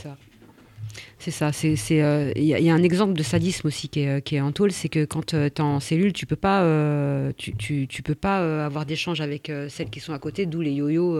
C'est 1.19 1.31
ça. 1.31 1.51
C'est 1.51 1.73
il 1.73 2.01
euh, 2.01 2.31
y, 2.35 2.47
y, 2.47 2.69
a 2.69 2.73
un 2.73 2.83
exemple 2.83 3.13
de 3.13 3.23
sadisme 3.23 3.67
aussi 3.67 3.89
qui 3.89 4.01
est, 4.01 4.21
qui 4.23 4.35
est 4.37 4.41
en 4.41 4.51
tôle, 4.51 4.71
c'est 4.71 4.89
que 4.89 5.05
quand 5.05 5.33
euh, 5.33 5.49
tu 5.53 5.61
es 5.61 5.65
en 5.65 5.79
cellule, 5.79 6.13
tu 6.13 6.25
peux 6.25 6.35
pas, 6.35 6.63
euh, 6.63 7.31
tu, 7.37 7.55
tu, 7.55 7.87
tu, 7.87 8.01
peux 8.01 8.15
pas 8.15 8.65
avoir 8.65 8.85
d'échange 8.85 9.21
avec 9.21 9.51
celles 9.69 9.89
qui 9.89 9.99
sont 9.99 10.13
à 10.13 10.19
côté. 10.19 10.45
D'où 10.47 10.61
les 10.61 10.71
yo-yo. 10.71 11.19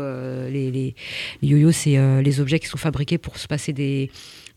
les, 0.49 0.71
les, 0.71 0.95
les 1.41 1.47
yo-yo, 1.47 1.71
c'est 1.71 2.21
les 2.21 2.39
objets 2.39 2.59
qui 2.59 2.67
sont 2.67 2.77
fabriqués 2.77 3.17
pour 3.17 3.37
se 3.37 3.47
passer 3.47 3.73
des, 3.73 4.09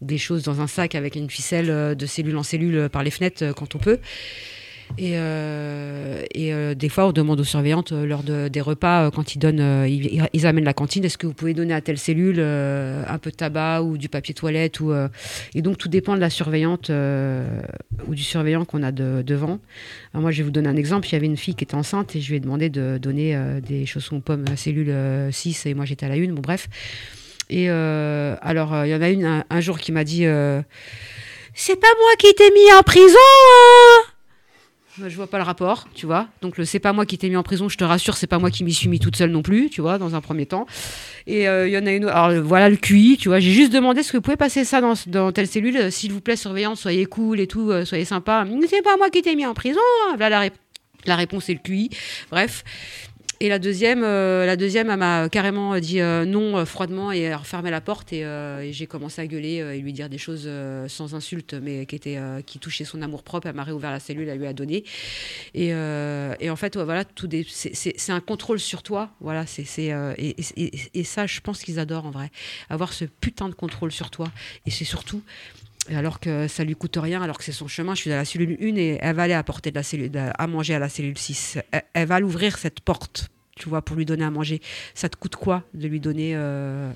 des 0.04 0.18
choses 0.18 0.42
dans 0.42 0.60
un 0.60 0.66
sac 0.66 0.94
avec 0.94 1.16
une 1.16 1.30
ficelle 1.30 1.96
de 1.96 2.06
cellule 2.06 2.36
en 2.36 2.42
cellule 2.42 2.88
par 2.90 3.02
les 3.02 3.10
fenêtres 3.10 3.52
quand 3.54 3.74
on 3.74 3.78
peut. 3.78 3.98
Et, 4.96 5.12
euh, 5.14 6.22
euh, 6.36 6.74
des 6.74 6.88
fois, 6.88 7.08
on 7.08 7.12
demande 7.12 7.40
aux 7.40 7.44
surveillantes 7.44 7.92
euh, 7.92 8.06
lors 8.06 8.22
de, 8.22 8.48
des 8.48 8.60
repas, 8.60 9.10
quand 9.10 9.34
ils 9.34 9.38
donnent, 9.38 9.84
ils, 9.88 10.22
ils, 10.32 10.46
amènent 10.46 10.64
la 10.64 10.74
cantine, 10.74 11.04
est-ce 11.04 11.18
que 11.18 11.26
vous 11.26 11.32
pouvez 11.32 11.52
donner 11.52 11.74
à 11.74 11.80
telle 11.80 11.98
cellule 11.98 12.40
un 12.40 13.18
peu 13.18 13.30
de 13.30 13.36
tabac 13.36 13.82
ou 13.82 13.98
du 13.98 14.08
papier 14.08 14.34
toilette 14.34 14.80
ou, 14.80 14.92
Et 15.54 15.62
donc, 15.62 15.78
tout 15.78 15.88
dépend 15.88 16.14
de 16.14 16.20
la 16.20 16.30
surveillante 16.30 16.90
ou 16.90 18.14
du 18.14 18.22
surveillant 18.22 18.64
qu'on 18.64 18.82
a 18.82 18.92
de, 18.92 19.22
devant. 19.22 19.58
Alors, 20.12 20.22
moi, 20.22 20.30
je 20.30 20.38
vais 20.38 20.44
vous 20.44 20.50
donner 20.50 20.68
un 20.68 20.76
exemple. 20.76 21.08
Il 21.08 21.12
y 21.12 21.16
avait 21.16 21.26
une 21.26 21.36
fille 21.36 21.54
qui 21.54 21.64
était 21.64 21.74
enceinte 21.74 22.14
et 22.14 22.20
je 22.20 22.28
lui 22.28 22.36
ai 22.36 22.40
demandé 22.40 22.68
de 22.68 22.98
donner 22.98 23.36
des 23.66 23.86
chaussons 23.86 24.20
pommes 24.20 24.44
à 24.52 24.56
cellule 24.56 24.94
6 25.32 25.66
et 25.66 25.74
moi, 25.74 25.84
j'étais 25.84 26.06
à 26.06 26.08
la 26.08 26.16
une. 26.16 26.34
Bon, 26.34 26.42
bref. 26.42 26.68
Et 27.50 27.68
alors, 27.68 28.84
il 28.84 28.90
y 28.90 28.94
en 28.94 29.02
a 29.02 29.08
une 29.08 29.44
un, 29.48 29.60
jour 29.60 29.78
qui 29.78 29.92
m'a 29.92 30.04
dit 30.04 30.26
C'est 31.54 31.80
pas 31.80 31.94
moi 31.98 32.10
qui 32.18 32.34
t'ai 32.34 32.50
mis 32.50 32.72
en 32.72 32.82
prison, 32.82 33.18
hein 33.18 34.14
je 34.98 35.16
vois 35.16 35.26
pas 35.26 35.38
le 35.38 35.44
rapport, 35.44 35.88
tu 35.94 36.06
vois. 36.06 36.28
Donc 36.40 36.56
le 36.56 36.64
c'est 36.64 36.78
pas 36.78 36.92
moi 36.92 37.04
qui 37.04 37.18
t'ai 37.18 37.28
mis 37.28 37.36
en 37.36 37.42
prison, 37.42 37.68
je 37.68 37.76
te 37.76 37.84
rassure, 37.84 38.16
c'est 38.16 38.26
pas 38.26 38.38
moi 38.38 38.50
qui 38.50 38.62
m'y 38.62 38.72
suis 38.72 38.88
mis 38.88 39.00
toute 39.00 39.16
seule 39.16 39.30
non 39.30 39.42
plus, 39.42 39.68
tu 39.68 39.80
vois, 39.80 39.98
dans 39.98 40.14
un 40.14 40.20
premier 40.20 40.46
temps. 40.46 40.66
Et 41.26 41.42
il 41.42 41.46
euh, 41.46 41.68
y 41.68 41.76
en 41.76 41.86
a 41.86 41.90
une. 41.90 42.04
Alors 42.04 42.42
voilà 42.42 42.68
le 42.68 42.76
QI, 42.76 43.16
tu 43.18 43.28
vois. 43.28 43.40
J'ai 43.40 43.50
juste 43.50 43.72
demandé 43.72 44.00
est-ce 44.00 44.12
que 44.12 44.18
vous 44.18 44.22
pouvez 44.22 44.36
passer 44.36 44.64
ça 44.64 44.80
dans, 44.80 44.94
dans 45.06 45.32
telle 45.32 45.48
cellule, 45.48 45.76
euh, 45.76 45.90
s'il 45.90 46.12
vous 46.12 46.20
plaît, 46.20 46.36
surveillant, 46.36 46.76
soyez 46.76 47.06
cool 47.06 47.40
et 47.40 47.46
tout, 47.46 47.70
euh, 47.70 47.84
soyez 47.84 48.04
sympa. 48.04 48.46
C'est 48.68 48.82
pas 48.82 48.96
moi 48.96 49.10
qui 49.10 49.22
t'ai 49.22 49.34
mis 49.34 49.46
en 49.46 49.54
prison. 49.54 49.80
Voilà 50.16 50.44
la, 50.44 50.50
la 51.06 51.16
réponse 51.16 51.48
est 51.48 51.54
le 51.54 51.60
QI. 51.60 51.90
Bref. 52.30 52.62
Et 53.44 53.50
la 53.50 53.58
deuxième, 53.58 54.02
euh, 54.02 54.46
la 54.46 54.56
deuxième, 54.56 54.88
elle 54.88 54.96
m'a 54.96 55.28
carrément 55.28 55.78
dit 55.78 56.00
euh, 56.00 56.24
non 56.24 56.56
euh, 56.56 56.64
froidement 56.64 57.12
et 57.12 57.30
a 57.30 57.36
refermé 57.36 57.70
la 57.70 57.82
porte 57.82 58.10
et, 58.10 58.24
j'ai 58.72 58.86
commencé 58.86 59.20
à 59.20 59.26
gueuler 59.26 59.56
et 59.56 59.80
lui 59.80 59.92
dire 59.92 60.08
des 60.08 60.16
choses 60.16 60.48
sans 60.88 61.14
insulte, 61.14 61.52
mais 61.52 61.84
qui 61.84 61.94
étaient, 61.94 62.18
qui 62.46 62.58
touchaient 62.58 62.86
son 62.86 63.02
amour 63.02 63.22
propre. 63.22 63.46
Elle 63.46 63.54
m'a 63.54 63.64
réouvert 63.64 63.90
la 63.90 64.00
cellule, 64.00 64.30
elle 64.30 64.38
lui 64.38 64.46
a 64.46 64.54
donné. 64.54 64.84
Et, 65.52 65.74
en 65.74 66.56
fait, 66.56 66.78
voilà, 66.78 67.04
c'est 67.46 68.12
un 68.12 68.20
contrôle 68.20 68.58
sur 68.58 68.82
toi, 68.82 69.10
voilà. 69.20 69.44
C'est 69.44 69.64
et, 70.16 71.04
ça, 71.04 71.26
je 71.26 71.40
pense 71.40 71.62
qu'ils 71.62 71.78
adorent 71.78 72.06
en 72.06 72.10
vrai, 72.12 72.30
avoir 72.70 72.94
ce 72.94 73.04
putain 73.04 73.50
de 73.50 73.54
contrôle 73.54 73.92
sur 73.92 74.10
toi. 74.10 74.28
Et 74.64 74.70
c'est 74.70 74.86
surtout 74.86 75.20
alors 75.90 76.18
que 76.20 76.48
ça 76.48 76.64
lui 76.64 76.74
coûte 76.74 76.96
rien, 76.96 77.20
alors 77.22 77.36
que 77.36 77.44
c'est 77.44 77.52
son 77.52 77.68
chemin. 77.68 77.94
Je 77.94 78.00
suis 78.00 78.10
dans 78.10 78.16
la 78.16 78.24
cellule 78.24 78.56
1 78.60 78.76
et 78.76 78.98
elle 79.00 79.16
va 79.16 79.24
aller 79.24 79.34
apporter 79.34 79.70
de 79.70 79.76
la 79.76 79.82
cellule, 79.82 80.10
à 80.16 80.46
manger 80.46 80.74
à 80.74 80.78
la 80.78 80.88
cellule 80.88 81.18
6. 81.18 81.58
Elle, 81.92 82.06
va 82.06 82.20
l'ouvrir 82.20 82.56
cette 82.58 82.80
porte, 82.80 83.28
tu 83.56 83.68
vois, 83.68 83.82
pour 83.82 83.96
lui 83.96 84.04
donner 84.04 84.24
à 84.24 84.30
manger. 84.30 84.60
Ça 84.94 85.08
te 85.08 85.16
coûte 85.16 85.36
quoi 85.36 85.62
de 85.74 85.86
lui 85.86 86.00
donner 86.00 86.32
euh, 86.34 86.92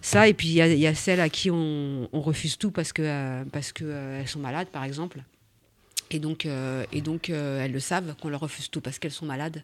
ça? 0.00 0.28
Et 0.28 0.34
puis 0.34 0.48
il 0.48 0.54
y, 0.54 0.86
a 0.86 0.94
celles 0.94 1.20
à 1.20 1.28
qui 1.28 1.50
on, 1.50 2.08
refuse 2.12 2.56
tout 2.56 2.70
parce 2.70 2.92
que 2.92 3.02
euh, 3.02 3.44
euh, 3.82 4.26
sont 4.26 4.38
malades, 4.38 4.68
par 4.68 4.84
exemple. 4.84 5.22
Et 6.10 6.18
donc, 6.18 6.46
et 6.46 7.00
donc 7.00 7.30
elles 7.30 7.72
le 7.72 7.80
savent 7.80 8.14
qu'on 8.20 8.28
leur 8.28 8.40
refuse 8.40 8.68
tout 8.70 8.82
parce 8.82 8.98
qu'elles 8.98 9.12
sont 9.12 9.24
malades. 9.24 9.62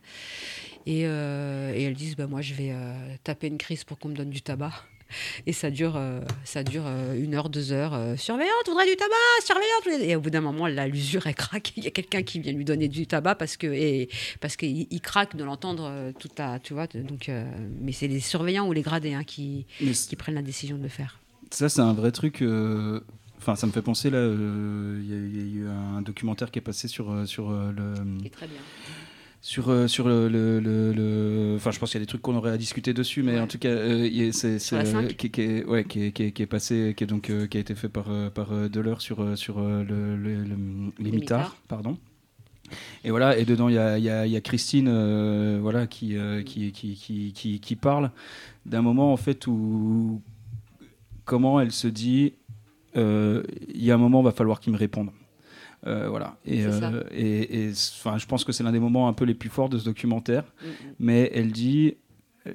Et, 0.87 1.01
et 1.01 1.83
elles 1.83 1.95
disent 1.95 2.17
bah, 2.17 2.27
Moi, 2.27 2.41
je 2.41 2.55
vais 2.55 2.73
taper 3.23 3.49
une 3.49 3.59
crise 3.59 3.85
pour 3.85 3.99
qu'on 3.99 4.09
me 4.09 4.17
donne 4.17 4.31
du 4.31 4.41
tabac. 4.41 4.73
Et 5.47 5.53
ça 5.53 5.71
dure, 5.71 5.97
euh, 5.97 6.21
ça 6.45 6.63
dure 6.63 6.85
euh, 6.87 7.15
une 7.15 7.35
heure, 7.35 7.49
deux 7.49 7.73
heures. 7.73 7.95
Euh, 7.95 8.17
surveillante, 8.17 8.67
voudrait 8.67 8.87
du 8.87 8.97
tabac, 8.97 9.15
surveillante. 9.45 10.03
Et 10.03 10.17
au 10.17 10.21
bout 10.21 10.31
d'un 10.31 10.41
moment, 10.41 10.67
la 10.67 10.87
l'usure, 10.87 11.27
elle 11.27 11.35
craque. 11.35 11.73
Il 11.77 11.85
y 11.85 11.87
a 11.87 11.91
quelqu'un 11.91 12.23
qui 12.23 12.41
vient 12.41 12.53
lui 12.53 12.65
donner 12.65 12.89
du 12.89 13.07
tabac 13.07 13.35
parce 13.37 13.57
que 13.57 13.67
et, 13.67 14.09
parce 14.41 14.57
qu'il 14.57 14.87
il 14.91 15.01
craque 15.01 15.37
de 15.37 15.45
l'entendre 15.45 16.13
tout 16.19 16.31
à, 16.39 16.59
tu 16.59 16.75
vois. 16.75 16.87
Donc, 16.87 17.31
mais 17.81 17.93
c'est 17.93 18.09
les 18.09 18.21
surveillants 18.21 18.67
ou 18.67 18.73
les 18.73 18.83
gradés 18.83 19.15
hein, 19.15 19.25
qui, 19.25 19.67
qui 19.79 20.17
prennent 20.17 20.35
la 20.35 20.43
décision 20.43 20.77
de 20.77 20.83
le 20.83 20.89
faire. 20.89 21.21
Ça, 21.51 21.69
c'est 21.69 21.81
un 21.81 21.95
vrai 21.95 22.13
truc. 22.13 22.43
Enfin, 23.39 23.57
ça 23.57 23.67
me 23.67 23.73
fait 23.73 23.83
penser 23.83 24.11
là. 24.11 24.19
Il 24.21 25.07
y, 25.09 25.13
a 25.13 25.63
eu 25.63 25.69
un 25.69 26.03
documentaire 26.03 26.51
qui 26.51 26.59
est 26.59 26.63
passé 26.63 26.89
sur 26.89 27.27
sur 27.27 27.51
le. 27.51 27.95
Qui 28.21 28.27
est 28.27 28.31
très 28.31 28.47
bien 28.47 28.61
sur 29.41 29.69
euh, 29.69 29.87
sur 29.87 30.09
le, 30.09 30.29
le, 30.29 31.55
enfin 31.57 31.71
je 31.71 31.79
pense 31.79 31.91
qu'il 31.91 32.01
y 32.01 32.03
a 32.03 32.05
des 32.05 32.09
trucs 32.09 32.23
qu'on 32.23 32.35
aurait 32.37 32.51
à 32.51 32.57
discuter 32.57 32.93
dessus 32.93 33.23
mais 33.23 33.39
en 33.39 33.47
tout 33.47 33.59
cas 33.59 33.69
euh, 33.69 34.31
c'est 34.33 34.59
qui, 35.17 35.31
qui, 35.31 35.41
est 35.41 35.65
ouais 35.65 35.85
qui 35.85 36.07
est, 36.07 36.13
qui, 36.13 36.25
est, 36.25 36.33
qui 36.33 36.43
est 36.43 36.47
passé 36.47 36.95
qui 36.97 37.05
est 37.05 37.07
donc 37.07 37.31
euh, 37.31 37.47
qui 37.47 37.57
a 37.57 37.61
été 37.61 37.75
fait 37.75 37.89
par 37.89 38.07
par 38.33 38.53
Deleur 38.69 39.01
sur 39.01 39.39
sur 39.39 39.61
le, 39.61 40.17
les 40.99 41.11
mitards 41.11 41.57
pardon. 41.69 41.97
Et 43.03 43.11
voilà 43.11 43.39
et 43.39 43.47
dedans 43.47 43.69
il 43.69 43.77
y 43.77 43.79
a, 43.79 43.99
y, 43.99 44.11
a, 44.11 44.27
y 44.27 44.37
a, 44.37 44.41
Christine 44.43 45.59
voilà 45.61 45.87
qui, 45.87 46.17
qui, 46.45 46.73
qui, 46.73 47.33
qui, 47.33 47.61
qui 47.61 47.77
parle 47.77 48.11
d'un 48.67 48.83
moment 48.83 49.13
en 49.13 49.17
fait 49.17 49.47
où 49.47 50.21
comment 51.25 51.61
elle 51.61 51.73
se 51.73 51.89
dit 51.89 52.35
il 52.95 53.43
y 53.75 53.91
a 53.91 53.95
un 53.95 53.99
moment 53.99 54.21
il 54.21 54.25
va 54.25 54.33
falloir 54.33 54.61
qu'il 54.61 54.73
me 54.73 54.79
réponde 54.79 55.11
euh, 55.87 56.09
voilà. 56.09 56.37
Et, 56.45 56.65
euh, 56.65 57.03
et, 57.13 57.71
enfin, 57.71 58.19
je 58.19 58.27
pense 58.27 58.45
que 58.45 58.53
c'est 58.53 58.65
l'un 58.65 58.73
des 58.73 58.81
moments 58.81 59.09
un 59.09 59.13
peu 59.13 59.25
les 59.25 59.35
plus 59.35 59.49
forts 59.49 59.69
de 59.69 59.79
ce 59.79 59.85
documentaire. 59.85 60.43
Mm, 60.43 60.67
mm. 60.67 60.95
Mais 60.99 61.31
elle 61.35 61.53
dit, 61.53 61.97
euh, 62.47 62.53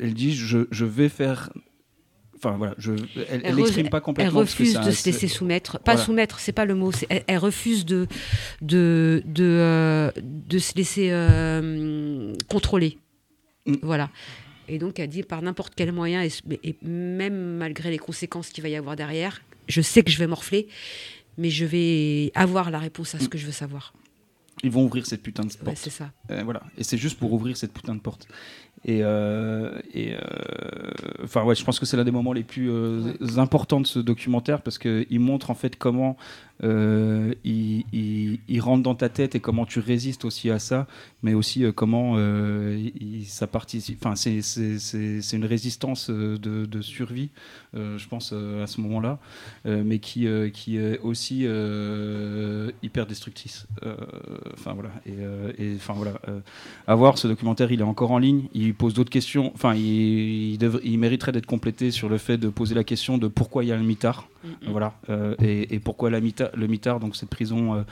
elle 0.00 0.14
dit, 0.14 0.34
je, 0.34 0.66
je 0.70 0.84
vais 0.84 1.08
faire 1.08 1.50
enfin 2.42 2.56
voilà, 2.56 2.74
je, 2.78 2.92
elle 3.28 3.54
n'exprime 3.54 3.90
pas 3.90 4.00
complètement. 4.00 4.40
Elle 4.40 4.46
refuse 4.46 4.72
de 4.72 4.90
se 4.90 5.04
laisser 5.04 5.28
soumettre, 5.28 5.78
pas 5.78 5.98
soumettre, 5.98 6.40
c'est 6.40 6.52
pas 6.52 6.64
le 6.64 6.74
mot. 6.74 6.90
Elle, 7.10 7.22
elle, 7.26 7.38
refuse 7.38 7.84
de 7.84 8.06
de 8.62 9.22
de, 9.26 10.10
de 10.22 10.58
se 10.58 10.74
laisser 10.74 11.10
contrôler. 12.48 12.98
Mm. 13.66 13.74
Voilà. 13.82 14.10
Et 14.68 14.78
donc 14.78 14.98
elle 14.98 15.08
dit 15.08 15.22
par 15.22 15.42
n'importe 15.42 15.74
quel 15.74 15.92
moyen 15.92 16.22
et, 16.22 16.30
et, 16.62 16.76
même 16.82 17.56
malgré 17.56 17.90
les 17.90 17.98
conséquences 17.98 18.50
qu'il 18.50 18.62
va 18.62 18.68
y 18.68 18.76
avoir 18.76 18.96
derrière, 18.96 19.42
je 19.68 19.80
sais 19.80 20.02
que 20.02 20.10
je 20.10 20.18
vais 20.18 20.26
morfler, 20.26 20.68
mais 21.38 21.50
je 21.50 21.64
vais 21.64 22.32
avoir 22.34 22.70
la 22.70 22.78
réponse 22.78 23.14
à 23.14 23.18
ce 23.18 23.24
mm. 23.24 23.28
que 23.28 23.38
je 23.38 23.46
veux 23.46 23.52
savoir. 23.52 23.92
Ils 24.62 24.70
vont 24.70 24.84
ouvrir 24.84 25.06
cette 25.06 25.22
putain 25.22 25.44
de 25.44 25.52
porte. 25.52 25.66
Ouais, 25.66 25.74
c'est 25.74 25.90
ça. 25.90 26.12
Euh, 26.30 26.42
voilà. 26.44 26.62
Et 26.76 26.84
c'est 26.84 26.98
juste 26.98 27.18
pour 27.18 27.32
ouvrir 27.32 27.56
cette 27.56 27.72
putain 27.72 27.94
de 27.94 28.00
porte. 28.00 28.28
Et, 28.86 29.00
euh, 29.02 29.78
et 29.92 30.14
euh, 30.14 30.18
enfin 31.22 31.44
ouais, 31.44 31.54
je 31.54 31.62
pense 31.64 31.78
que 31.78 31.84
c'est 31.84 31.98
l'un 31.98 32.04
des 32.04 32.10
moments 32.10 32.32
les 32.32 32.44
plus 32.44 32.70
euh, 32.70 33.12
importants 33.36 33.80
de 33.80 33.86
ce 33.86 33.98
documentaire 33.98 34.62
parce 34.62 34.78
qu'il 34.78 35.20
montre 35.20 35.50
en 35.50 35.54
fait 35.54 35.76
comment 35.76 36.16
il, 36.62 37.84
il, 37.92 38.60
rentre 38.60 38.82
dans 38.82 38.94
ta 38.94 39.08
tête 39.08 39.34
et 39.34 39.40
comment 39.40 39.64
tu 39.64 39.80
résistes 39.80 40.26
aussi 40.26 40.50
à 40.50 40.58
ça, 40.58 40.86
mais 41.22 41.32
aussi 41.32 41.64
comment 41.74 42.18
il, 42.18 43.24
ça 43.24 43.46
participe. 43.46 44.04
Enfin, 44.04 44.14
c'est, 44.14 45.32
une 45.32 45.44
résistance 45.46 46.10
de, 46.10 46.36
de 46.36 46.82
survie, 46.82 47.30
je 47.72 48.06
pense 48.08 48.34
à 48.34 48.66
ce 48.66 48.78
moment-là, 48.82 49.18
mais 49.64 50.00
qui, 50.00 50.28
qui 50.52 50.76
est 50.76 50.98
aussi 50.98 51.46
hyper 52.82 53.06
destructrice. 53.06 53.66
Enfin 54.52 54.74
voilà. 54.74 54.90
Et, 55.06 55.64
et 55.64 55.76
enfin 55.76 55.94
voilà. 55.94 56.20
à 56.86 56.94
voir 56.94 57.16
ce 57.16 57.26
documentaire, 57.26 57.72
il 57.72 57.80
est 57.80 57.84
encore 57.84 58.10
en 58.10 58.18
ligne. 58.18 58.48
Il 58.52 58.69
il 58.70 58.74
pose 58.74 58.94
d'autres 58.94 59.10
questions. 59.10 59.50
Enfin, 59.54 59.74
il, 59.74 60.62
il, 60.84 60.98
mériterait 60.98 61.32
d'être 61.32 61.46
complété 61.46 61.90
sur 61.90 62.08
le 62.08 62.18
fait 62.18 62.38
de 62.38 62.48
poser 62.48 62.74
la 62.74 62.84
question 62.84 63.18
de 63.18 63.26
pourquoi 63.26 63.64
il 63.64 63.68
y 63.68 63.72
a 63.72 63.76
le 63.76 63.82
mitard. 63.82 64.28
Voilà. 64.68 64.94
Euh, 65.10 65.34
et, 65.40 65.78
pourquoi 65.80 66.08
la 66.10 66.20
le 66.20 66.66
mitard, 66.66 67.00
donc 67.00 67.16
cette 67.16 67.28
prison 67.28 67.74
euh, 67.74 67.82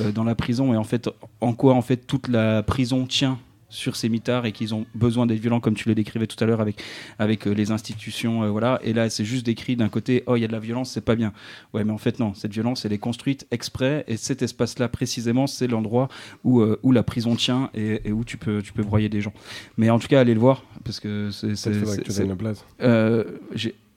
euh, 0.00 0.12
dans 0.12 0.24
la 0.24 0.34
prison, 0.34 0.74
et 0.74 0.76
en 0.76 0.84
fait, 0.84 1.08
en 1.40 1.52
quoi 1.52 1.74
en 1.74 1.82
fait 1.82 1.98
toute 2.06 2.28
la 2.28 2.62
prison 2.62 3.06
tient 3.06 3.38
sur 3.74 3.96
ces 3.96 4.08
mitards 4.08 4.46
et 4.46 4.52
qu'ils 4.52 4.74
ont 4.74 4.86
besoin 4.94 5.26
d'être 5.26 5.40
violents 5.40 5.60
comme 5.60 5.74
tu 5.74 5.88
le 5.88 5.94
décrivais 5.94 6.26
tout 6.26 6.42
à 6.42 6.46
l'heure 6.46 6.60
avec 6.60 6.82
avec 7.18 7.44
les 7.44 7.70
institutions 7.70 8.50
voilà. 8.50 8.80
Et 8.82 8.92
là 8.92 9.10
c'est 9.10 9.24
juste 9.24 9.44
décrit 9.44 9.76
d'un 9.76 9.88
côté 9.88 10.22
oh 10.26 10.36
il 10.36 10.40
y 10.40 10.44
a 10.44 10.48
de 10.48 10.52
la 10.52 10.60
violence 10.60 10.90
c'est 10.90 11.04
pas 11.04 11.16
bien 11.16 11.32
ouais 11.72 11.84
mais 11.84 11.92
en 11.92 11.98
fait 11.98 12.18
non. 12.18 12.34
Cette 12.34 12.52
violence 12.52 12.84
elle 12.84 12.92
est 12.92 12.98
construite 12.98 13.46
exprès 13.50 14.04
et 14.08 14.16
cet 14.16 14.42
espace 14.42 14.78
là 14.78 14.88
précisément 14.88 15.46
c'est 15.46 15.66
l'endroit 15.66 16.08
où 16.44 16.62
où 16.82 16.92
la 16.92 17.02
prison 17.02 17.36
tient 17.36 17.70
et, 17.74 18.12
où 18.12 18.24
tu 18.24 18.36
peux 18.36 18.62
tu 18.62 18.72
peux 18.72 18.82
broyer 18.82 19.08
des 19.08 19.20
gens. 19.20 19.32
Mais 19.76 19.90
en 19.90 19.98
tout 19.98 20.08
cas 20.08 20.20
allez 20.20 20.34
le 20.34 20.40
voir 20.40 20.64
parce 20.84 21.00
que 21.00 21.30
c'est 21.30 21.54
c'est 21.56 22.24
une 22.24 22.36
place. 22.36 22.64
Euh, 22.80 23.24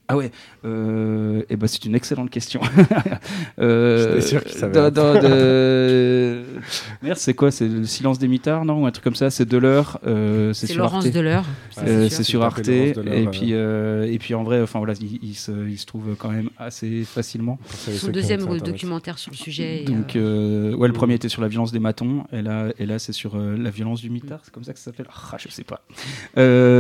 Ah 0.10 0.16
ouais, 0.16 0.32
euh, 0.64 1.44
eh 1.50 1.58
ben 1.58 1.68
c'est 1.68 1.84
une 1.84 1.94
excellente 1.94 2.30
question. 2.30 2.62
euh, 3.60 4.22
sûr 4.22 4.42
qu'il 4.42 4.58
savait. 4.58 4.80
Merde, 7.02 7.18
c'est 7.18 7.34
quoi? 7.34 7.52
C'est 7.52 7.68
le 7.68 7.86
silence 7.86 8.18
des 8.18 8.30
mitards, 8.30 8.64
non? 8.64 8.84
Ou 8.84 8.86
un 8.86 8.92
truc 8.92 9.04
comme 9.04 9.16
ça? 9.16 9.30
C'est 9.30 9.44
de 9.44 9.58
l'heure. 9.58 10.00
Euh, 10.08 10.54
c'est 10.54 10.74
Laurence 10.76 11.12
de 11.12 11.20
l'heure. 11.20 11.44
c'est 11.72 12.24
sur 12.24 12.44
Arte. 12.44 12.70
Et 12.70 12.94
puis, 13.32 13.50
euh, 13.52 14.10
et 14.10 14.18
puis 14.18 14.34
en 14.34 14.44
vrai, 14.44 14.62
enfin 14.62 14.80
voilà, 14.80 14.94
il, 14.94 15.36
se, 15.36 15.68
il, 15.68 15.78
se, 15.78 15.86
trouve 15.86 16.16
quand 16.18 16.30
même 16.30 16.50
assez 16.58 17.04
facilement. 17.04 17.60
Son 17.70 18.10
deuxième 18.10 18.46
documentaire 18.60 19.18
sur 19.18 19.32
le 19.32 19.38
sujet. 19.38 19.84
Donc, 19.84 20.16
euh, 20.16 20.74
ouais, 20.74 20.88
le 20.88 20.94
premier 20.94 21.16
était 21.16 21.30
sur 21.30 21.42
la 21.42 21.50
violence 21.50 21.74
des 21.74 21.80
matons. 21.80 22.24
Et 22.32 22.42
là, 22.42 22.68
et 22.80 22.86
là 22.86 22.98
c'est 22.98 23.14
sur 23.14 23.38
la 23.38 23.70
violence 23.70 24.00
du 24.00 24.10
mitard. 24.10 24.40
C'est 24.44 24.54
comme 24.54 24.64
ça 24.64 24.72
que 24.72 24.80
ça 24.80 24.86
s'appelle 24.86 25.08
ah, 25.10 25.36
Je 25.38 25.50
sais 25.50 25.66
pas. 25.66 25.82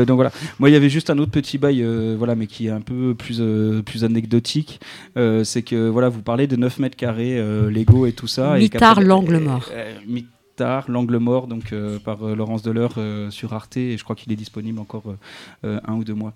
donc 0.05 0.15
voilà. 0.15 0.31
Moi, 0.59 0.69
il 0.69 0.73
y 0.73 0.77
avait 0.77 0.89
juste 0.89 1.09
un 1.09 1.17
autre 1.17 1.31
petit 1.31 1.57
bail, 1.57 1.83
voilà, 2.17 2.35
mais 2.35 2.47
qui 2.47 2.67
est 2.67 2.71
un 2.71 2.81
peu 2.81 3.15
plus, 3.17 3.39
euh, 3.41 3.81
plus 3.81 4.03
anecdotique, 4.03 4.79
euh, 5.17 5.43
c'est 5.43 5.61
que 5.61 5.89
voilà, 5.89 6.09
vous 6.09 6.21
parlez 6.21 6.47
de 6.47 6.55
9 6.55 6.79
mètres 6.79 6.95
carrés 6.95 7.37
euh, 7.37 7.69
Lego 7.69 8.05
et 8.05 8.13
tout 8.13 8.27
ça. 8.27 8.57
Mitard, 8.57 9.01
l'angle 9.01 9.39
mort. 9.39 9.69
Mitard, 10.07 10.89
l'angle 10.89 11.17
mort, 11.17 11.47
donc 11.47 11.73
par 12.03 12.23
Laurence 12.23 12.61
Deleur 12.61 12.97
sur 13.29 13.53
Arte, 13.53 13.77
et 13.77 13.97
je 13.97 14.03
crois 14.03 14.15
qu'il 14.15 14.31
est 14.31 14.37
disponible 14.37 14.79
encore 14.79 15.03
un 15.63 15.93
ou 15.93 16.03
deux 16.03 16.13
mois. 16.15 16.33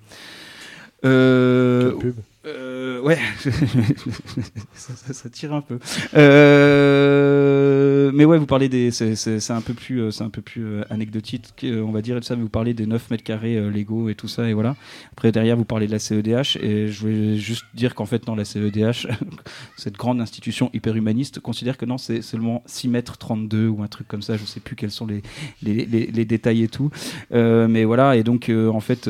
Euh, 1.04 1.92
pub. 1.94 2.16
Euh, 2.48 3.00
ouais, 3.02 3.20
ça, 4.74 5.30
tire 5.30 5.54
un 5.54 5.62
peu. 5.62 5.78
Euh, 6.16 8.12
mais 8.16 8.26
ouais, 8.26 8.40
vous 8.40 8.48
parlez 8.48 8.68
des, 8.68 8.90
c'est 8.90 9.52
un 9.52 9.62
peu 9.62 9.76
plus, 9.76 10.12
c'est 10.12 10.24
un 10.24 10.32
peu 10.32 10.42
plus 10.42 10.66
euh, 10.66 10.84
anecdotique, 10.90 11.54
on 11.64 11.92
va 11.92 12.02
dire, 12.02 12.18
et 12.18 12.22
ça. 12.24 12.36
Mais 12.36 12.42
vous 12.42 12.50
parlez 12.50 12.74
des 12.74 12.88
9 12.88 13.12
mètres 13.12 13.24
carrés 13.24 13.62
Lego 13.70 14.10
et 14.10 14.16
tout 14.16 14.28
ça, 14.28 14.50
et 14.50 14.54
voilà. 14.54 14.76
Après 15.12 15.32
derrière, 15.32 15.56
vous 15.56 15.66
parlez 15.66 15.86
de 15.86 15.92
la 15.92 16.00
CEDH, 16.00 16.58
et 16.62 16.88
je 16.88 17.08
vais 17.08 17.38
juste 17.38 17.66
dire 17.76 17.94
qu'en 17.94 18.08
fait, 18.08 18.26
dans 18.26 18.36
la 18.36 18.44
CEDH, 18.44 19.08
cette 19.78 19.96
grande 19.96 20.20
institution 20.20 20.72
hyper 20.74 20.96
humaniste 20.96 21.42
considère 21.42 21.78
que 21.78 21.86
non, 21.86 22.00
c'est 22.00 22.24
seulement 22.24 22.64
6 22.66 22.88
mètres 22.88 23.18
32 23.18 23.68
ou 23.68 23.84
un 23.84 23.88
truc 23.88 24.08
comme 24.08 24.24
ça. 24.24 24.36
Je 24.36 24.46
sais 24.46 24.62
plus 24.62 24.76
quels 24.76 24.90
sont 24.90 25.06
les, 25.06 25.22
les, 25.62 25.86
les, 25.86 26.26
détails 26.26 26.64
et 26.64 26.68
tout, 26.68 26.90
mais 27.32 27.84
voilà. 27.84 28.16
Et 28.16 28.24
donc, 28.24 28.50
en 28.50 28.80
fait, 28.80 29.08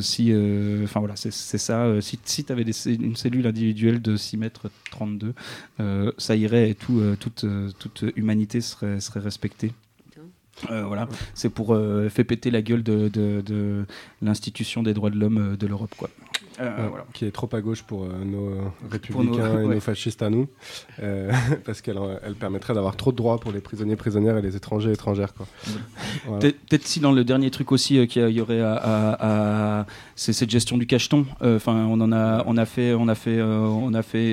si, 0.00 0.34
enfin 0.82 0.98
voilà, 0.98 1.14
c'est 1.14 1.30
ça. 1.30 2.00
si 2.00 2.18
tu 2.44 2.52
avais 2.52 2.62
une 2.62 3.16
cellule 3.16 3.46
individuelle 3.46 4.00
de 4.02 4.16
6 4.16 4.36
mètres 4.36 4.70
32, 4.90 5.34
euh, 5.80 6.12
ça 6.18 6.36
irait 6.36 6.70
et 6.70 6.74
tout, 6.74 6.98
euh, 6.98 7.16
toute, 7.18 7.44
euh, 7.44 7.70
toute 7.78 8.04
humanité 8.16 8.60
serait, 8.60 9.00
serait 9.00 9.20
respectée. 9.20 9.72
voilà, 10.68 11.08
c'est 11.34 11.48
pour 11.48 11.68
faire 11.68 12.26
péter 12.26 12.50
la 12.50 12.60
gueule 12.60 12.82
de, 12.82 13.08
de, 13.08 13.40
de 13.40 13.86
l'institution 14.20 14.82
des 14.82 14.92
droits 14.92 15.10
de 15.10 15.18
l'homme 15.18 15.56
de 15.56 15.66
l'Europe, 15.66 15.94
quoi. 15.96 16.10
Euh, 16.60 16.88
qui 17.14 17.24
est 17.24 17.30
trop 17.30 17.48
à 17.52 17.60
gauche 17.62 17.82
pour 17.82 18.04
euh, 18.04 18.24
nos 18.24 18.72
républicains 18.90 19.60
et 19.62 19.66
nos 19.66 19.80
fascistes 19.80 20.20
à 20.20 20.28
nous, 20.28 20.46
euh, 21.02 21.32
parce 21.64 21.80
qu'elle 21.80 21.98
elle 22.22 22.34
permettrait 22.34 22.74
d'avoir 22.74 22.96
trop 22.96 23.12
de 23.12 23.16
droits 23.16 23.38
pour 23.38 23.50
les 23.50 23.60
prisonniers, 23.60 23.96
prisonnières 23.96 24.36
et 24.36 24.42
les 24.42 24.56
étrangers, 24.56 24.92
étrangères. 24.92 25.32
Peut-être 26.40 26.86
si 26.86 27.00
dans 27.00 27.12
le 27.12 27.24
dernier 27.24 27.50
truc 27.50 27.72
aussi 27.72 28.06
qu'il 28.08 28.28
y 28.28 28.40
aurait 28.42 28.60
à, 28.60 29.86
c'est 30.16 30.34
cette 30.34 30.50
gestion 30.50 30.76
du 30.76 30.86
cacheton. 30.86 31.24
Enfin, 31.40 31.86
on 31.88 31.98
en 32.00 32.12
a, 32.12 32.44
on 32.46 32.56
a 32.58 32.66
fait, 32.66 32.92
on 32.92 33.08
a 33.08 33.14
fait, 33.14 33.40
on 33.40 33.94
a 33.94 34.02
fait 34.02 34.32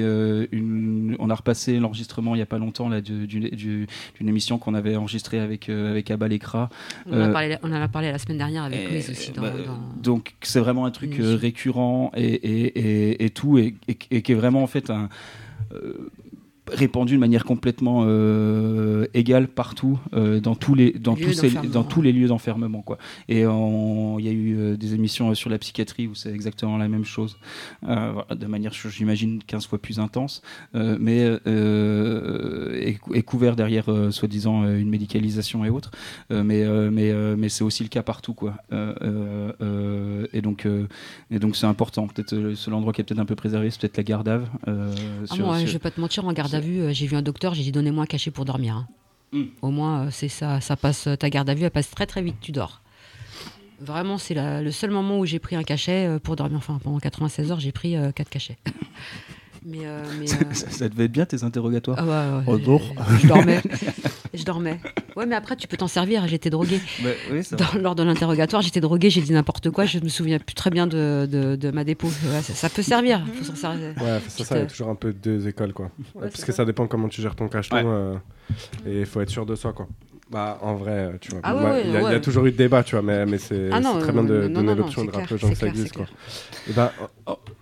une, 0.52 1.16
on 1.20 1.30
a 1.30 1.36
repassé 1.36 1.80
l'enregistrement 1.80 2.36
il 2.36 2.40
y 2.40 2.42
a 2.42 2.46
pas 2.46 2.58
longtemps 2.58 2.90
là 2.90 3.00
d'une 3.00 3.88
émission 4.20 4.58
qu'on 4.58 4.74
avait 4.74 4.98
enregistrée 4.98 5.40
avec 5.40 5.70
avec 5.70 6.12
Abba 6.12 6.28
Lekra. 6.28 6.70
On, 7.10 7.22
en 7.22 7.82
a 7.82 7.88
parlé 7.88 8.12
la 8.12 8.20
semaine 8.20 8.38
dernière 8.38 8.64
avec 8.64 8.90
Louise 8.90 9.10
aussi. 9.10 9.32
Bah, 9.32 9.54
donc 9.96 10.36
c'est 10.42 10.60
vraiment 10.60 10.86
un 10.86 10.92
truc 10.92 11.16
récurrent 11.20 12.12
et, 12.18 13.30
tout, 13.34 13.58
et, 13.58 13.74
qui 13.96 14.32
est 14.32 14.36
vraiment 14.36 14.64
en 14.64 14.68
fait 14.68 14.90
un. 14.90 15.10
Répandu 16.72 17.16
de 17.16 17.20
manière 17.20 17.46
complètement 17.46 18.04
euh, 18.06 19.06
égale 19.14 19.48
partout 19.48 20.00
euh, 20.14 20.40
dans 20.40 20.56
tous 20.56 20.76
les 20.76 20.92
dans 20.92 21.16
tous 21.16 21.34
ces, 21.34 21.50
dans 21.50 21.84
tous 21.84 22.02
les 22.02 22.12
lieux 22.12 22.28
d'enfermement 22.28 22.82
quoi. 22.82 22.98
Et 23.30 23.40
il 23.40 23.44
y 23.44 24.28
a 24.28 24.32
eu 24.32 24.58
euh, 24.58 24.78
des 24.78 24.94
émissions 24.94 25.34
sur 25.34 25.50
la 25.50 25.58
psychiatrie 25.58 26.08
où 26.08 26.16
c'est 26.16 26.32
exactement 26.32 26.78
la 26.78 26.88
même 26.88 27.06
chose. 27.06 27.38
De 27.84 28.46
manière 28.48 28.74
j'imagine 28.74 29.42
15 29.46 29.68
fois 29.68 29.80
plus 29.80 30.00
intense. 30.00 30.42
Mais 30.74 31.20
est, 31.46 33.22
couvert 33.24 33.56
derrière 33.56 33.86
soi-disant 34.12 34.64
une 34.64 34.90
médicalisation 34.90 35.64
et 35.66 35.70
autres. 35.70 35.92
Mais 36.30 36.66
mais 36.92 37.14
mais 37.36 37.50
c'est 37.50 37.64
aussi 37.64 37.84
le 37.84 37.90
cas 37.90 38.04
partout 38.04 38.34
quoi. 38.34 38.56
Et 40.34 40.42
donc 40.42 40.68
et 41.32 41.40
donc 41.40 41.56
c'est 41.56 41.66
important. 41.66 42.08
Peut-être 42.08 42.36
le 42.36 42.56
seul 42.56 42.74
endroit 42.74 42.94
qui 42.94 43.02
est 43.02 43.04
peut-être 43.04 43.20
un 43.20 43.26
peu 43.26 43.36
préservé 43.36 43.70
c'est 43.70 43.82
peut-être 43.82 43.98
la 43.98 44.04
garde 44.04 44.28
à 44.28 44.42
ah 44.66 45.36
moi, 45.40 45.60
je 45.60 45.72
vais 45.72 45.80
pas 45.80 45.92
te 45.92 46.00
mentir 46.00 46.26
en 46.26 46.34
garde 46.34 46.54
euh, 46.60 46.94
j'ai 46.94 47.08
vu 47.08 47.16
un 47.16 47.22
docteur, 47.22 47.54
j'ai 47.54 47.64
dit 47.64 47.72
donnez-moi 47.72 48.04
un 48.04 48.08
cachet 48.08 48.32
pour 48.32 48.46
dormir. 48.46 48.76
Hein. 48.76 48.88
Hmm. 49.32 49.46
Au 49.62 49.72
moins, 49.72 50.06
euh, 50.06 50.10
c'est 50.12 50.30
ça, 50.30 50.62
ça 50.62 50.76
passe, 50.76 51.08
ta 51.20 51.30
garde 51.30 51.50
à 51.50 51.54
vue, 51.54 51.64
elle 51.64 51.72
passe 51.72 51.90
très 51.90 52.06
très 52.06 52.22
vite, 52.22 52.38
tu 52.42 52.52
dors. 52.52 52.82
Vraiment, 53.80 54.18
c'est 54.18 54.34
le 54.34 54.72
seul 54.72 54.90
moment 54.90 55.20
où 55.20 55.26
j'ai 55.26 55.38
pris 55.38 55.56
un 55.56 55.64
cachet 55.64 56.08
euh, 56.08 56.20
pour 56.20 56.36
dormir. 56.36 56.58
Enfin, 56.58 56.80
pendant 56.84 57.00
96 57.00 57.52
heures, 57.52 57.60
j'ai 57.60 57.72
pris 57.72 57.96
4 58.16 58.30
cachets. 58.30 58.58
Mais, 59.68 60.28
ça, 60.54 60.88
devait 60.88 61.06
être 61.06 61.12
bien 61.12 61.26
tes 61.26 61.44
interrogatoires. 61.44 61.98
Ah 62.00 62.06
ouais, 62.06 62.44
oh, 62.48 62.58
je, 62.58 63.28
dormais. 63.28 63.62
je 64.34 64.44
dormais. 64.44 64.80
Ouais, 65.18 65.26
mais 65.26 65.36
après, 65.36 65.58
tu 65.58 65.68
peux 65.68 65.76
t'en 65.76 65.88
servir. 65.88 66.26
J'étais 66.28 66.50
droguée. 66.50 66.80
Bah, 67.04 67.10
lors 67.80 67.96
de 67.96 68.04
l'interrogatoire, 68.04 68.62
j'étais 68.62 68.80
droguée, 68.80 69.10
j'ai 69.10 69.22
dit 69.22 69.34
n'importe 69.34 69.70
quoi. 69.70 69.86
Je 69.86 70.00
me 70.00 70.08
souviens 70.08 70.40
plus 70.40 70.56
très 70.56 70.70
bien 70.70 70.88
de, 70.88 71.28
de, 71.30 71.72
ma 71.72 71.84
dépôt. 71.84 72.10
ça, 72.42 72.70
peut 72.70 72.82
servir. 72.82 73.26
Faut 73.44 73.56
servir. 73.56 73.90
Ouais, 74.02 74.20
ça, 74.28 74.46
ça, 74.46 74.56
il 74.58 74.62
y 74.62 74.64
a 74.64 74.68
toujours 74.68 74.90
un 74.90 74.96
peu 74.96 75.12
deux 75.12 75.48
écoles, 75.48 75.74
quoi. 75.74 75.92
Parce 76.20 76.46
que 76.46 76.52
ça 76.54 76.64
dépend 76.64 76.88
comment 76.88 77.10
tu 77.10 77.22
gères 77.22 77.36
ton 77.36 77.50
cacheton. 77.50 77.84
Euh, 77.84 78.16
et 78.86 79.02
il 79.02 79.06
faut 79.06 79.20
être 79.20 79.30
sûr 79.30 79.46
de 79.46 79.56
soi, 79.56 79.74
quoi. 79.74 79.88
Bah, 80.30 80.60
en 80.62 80.76
vrai, 80.76 81.14
tu 81.22 81.32
vois. 81.32 81.40
Ah 81.44 81.56
il, 81.84 81.92
y 81.92 81.96
a, 81.96 82.20
toujours 82.20 82.46
eu 82.46 82.52
de 82.52 82.58
débat, 82.58 82.84
tu 82.84 82.96
vois, 82.96 83.02
mais, 83.02 83.26
mais 83.26 83.38
c'est 83.38 83.70
ah 83.72 83.80
très 84.00 84.12
bien 84.12 84.24
de 84.24 84.48
donner 84.50 84.76
l'option 84.76 85.06
de 85.06 85.12
rappeler 85.12 85.36
aux 85.36 85.38
gens 85.38 85.50
que 85.50 85.56
ça 85.56 85.68
existe, 85.68 85.96
quoi. 85.96 86.06
Ben, 86.76 86.92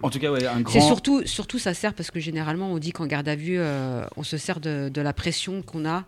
en 0.01 0.10
tout 0.10 0.19
cas, 0.19 0.32
un 0.32 0.62
grand. 0.62 0.73
C'est 0.73 0.82
surtout, 0.82 1.21
surtout, 1.25 1.60
ça 1.60 1.75
sert 1.75 1.93
parce 1.93 2.10
que 2.10 2.19
généralement, 2.19 2.71
on 2.71 2.80
dit 2.80 2.91
qu'en 2.91 3.06
garde 3.06 3.28
à 3.28 3.36
vue, 3.36 3.58
euh, 3.60 4.04
on 4.17 4.23
se 4.23 4.38
sert 4.38 4.60
de, 4.60 4.89
de 4.89 5.01
la 5.01 5.13
pression 5.13 5.62
qu'on 5.62 5.86
a. 5.88 6.06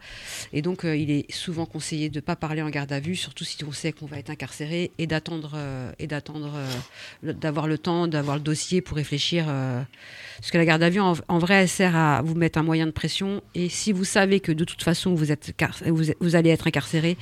Et 0.52 0.64
donc, 0.64 0.84
euh, 0.84 0.96
il 0.96 1.12
est 1.12 1.32
souvent 1.32 1.68
conseillé 1.68 2.10
de 2.10 2.18
ne 2.18 2.22
pas 2.22 2.36
parler 2.36 2.64
en 2.64 2.70
garde 2.70 2.92
à 2.92 3.00
vue, 3.00 3.16
surtout 3.16 3.44
si 3.44 3.64
on 3.64 3.72
sait 3.72 3.92
qu'on 3.92 4.08
va 4.08 4.18
être 4.18 4.32
incarcéré, 4.32 4.92
et 4.98 5.06
d'attendre, 5.06 5.52
euh, 5.56 5.92
et 6.00 6.08
d'attendre, 6.08 6.52
d'avoir 7.22 7.68
le 7.68 7.78
temps, 7.78 8.08
d'avoir 8.08 8.38
le 8.38 8.42
dossier 8.42 8.82
pour 8.82 8.98
réfléchir. 8.98 9.46
parce 9.46 10.52
que 10.52 10.58
la 10.58 10.66
garde 10.66 10.82
à 10.82 10.90
vue, 10.90 11.00
en, 11.00 11.14
en, 11.28 11.38
vrai, 11.38 11.56
elle 11.56 11.70
sert 11.70 11.96
à 11.96 12.22
vous 12.24 12.36
mettre 12.36 12.58
un 12.58 12.64
moyen 12.64 12.88
de 12.88 12.92
pression. 12.92 13.42
Et 13.54 13.70
si 13.70 13.92
vous 13.92 14.06
savez 14.06 14.40
que 14.40 14.52
de 14.52 14.64
toute 14.64 14.84
façon, 14.84 15.14
vous, 15.14 15.32
êtes, 15.32 15.54
vous, 15.86 16.04
vous 16.20 16.36
allez 16.36 16.47
être 16.54 16.68
incarcéré, 16.68 17.18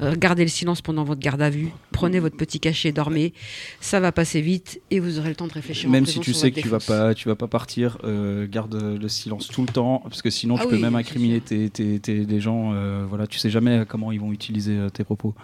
euh, 0.00 0.14
gardez 0.16 0.44
le 0.44 0.48
silence 0.48 0.80
pendant 0.80 1.02
votre 1.02 1.20
garde 1.20 1.42
à 1.42 1.50
vue, 1.50 1.70
prenez 1.90 2.20
votre 2.20 2.36
petit 2.36 2.60
cachet, 2.60 2.92
dormez, 2.92 3.32
ça 3.80 3.98
va 3.98 4.12
passer 4.12 4.40
vite 4.40 4.80
et 4.90 5.00
vous 5.00 5.18
aurez 5.18 5.30
le 5.30 5.34
temps 5.34 5.48
de 5.48 5.52
réfléchir. 5.52 5.90
Même 5.90 6.06
si 6.06 6.20
tu 6.20 6.32
sais 6.32 6.52
que 6.52 6.60
tu 6.60 6.68
vas 6.68 6.78
pas, 6.78 7.14
tu 7.14 7.28
vas 7.28 7.34
pas 7.34 7.48
partir, 7.48 7.98
euh, 8.04 8.46
garde 8.48 8.80
le 8.80 9.08
silence 9.08 9.48
tout 9.48 9.62
le 9.62 9.68
temps 9.68 10.00
parce 10.04 10.22
que 10.22 10.30
sinon 10.30 10.56
ah 10.56 10.62
tu 10.62 10.68
peux 10.68 10.78
même 10.78 10.94
incriminer 10.94 11.40
tes, 11.40 11.68
tes, 11.68 11.98
des 11.98 12.40
gens. 12.40 12.72
Euh, 12.74 13.04
voilà, 13.08 13.26
tu 13.26 13.38
sais 13.38 13.50
jamais 13.50 13.84
comment 13.88 14.12
ils 14.12 14.20
vont 14.20 14.32
utiliser 14.32 14.78
tes 14.92 15.02
propos. 15.02 15.34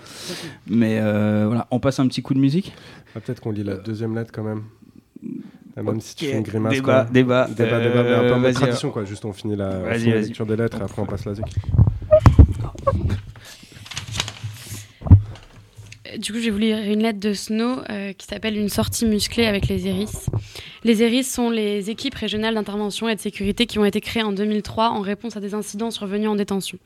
Mais 0.68 1.00
voilà, 1.00 1.66
on 1.70 1.80
passe 1.80 1.98
un 1.98 2.06
petit 2.06 2.22
coup 2.22 2.34
de 2.34 2.40
musique. 2.40 2.72
Ah, 3.16 3.20
peut-être 3.20 3.40
qu'on 3.40 3.50
lit 3.50 3.64
la 3.64 3.76
deuxième 3.76 4.14
lettre 4.14 4.30
quand 4.32 4.44
même. 4.44 4.62
Même 5.76 6.00
si 6.00 6.14
tu 6.14 6.26
fais 6.26 6.36
une 6.36 6.42
grimace. 6.42 6.74
Débat, 6.74 7.08
débat. 7.10 7.48
Débat, 7.48 7.80
débat, 7.80 8.02
mais 8.04 8.14
un 8.14 8.40
peu 8.40 8.48
en 8.48 8.52
tradition, 8.52 8.90
quoi. 8.90 9.04
Juste 9.04 9.24
on 9.24 9.32
finit 9.32 9.56
la, 9.56 9.96
lecture 9.96 10.46
des 10.46 10.56
lettres 10.56 10.78
et 10.78 10.82
après 10.82 11.02
on 11.02 11.06
passe 11.06 11.24
la 11.24 11.34
zik. 11.34 11.44
Du 16.18 16.32
coup, 16.32 16.38
je 16.38 16.44
vais 16.44 16.50
vous 16.50 16.58
lire 16.58 16.78
une 16.78 17.02
lettre 17.02 17.18
de 17.18 17.32
Snow 17.32 17.80
euh, 17.90 18.12
qui 18.12 18.26
s'appelle 18.26 18.56
Une 18.56 18.68
sortie 18.68 19.04
musclée 19.04 19.46
avec 19.46 19.66
les 19.66 19.88
ERIS. 19.88 20.26
Les 20.84 21.02
ERIS 21.02 21.24
sont 21.24 21.50
les 21.50 21.90
équipes 21.90 22.14
régionales 22.14 22.54
d'intervention 22.54 23.08
et 23.08 23.16
de 23.16 23.20
sécurité 23.20 23.66
qui 23.66 23.80
ont 23.80 23.84
été 23.84 24.00
créées 24.00 24.22
en 24.22 24.30
2003 24.30 24.90
en 24.90 25.00
réponse 25.00 25.36
à 25.36 25.40
des 25.40 25.54
incidents 25.54 25.90
survenus 25.90 26.28
en 26.28 26.36
détention. 26.36 26.78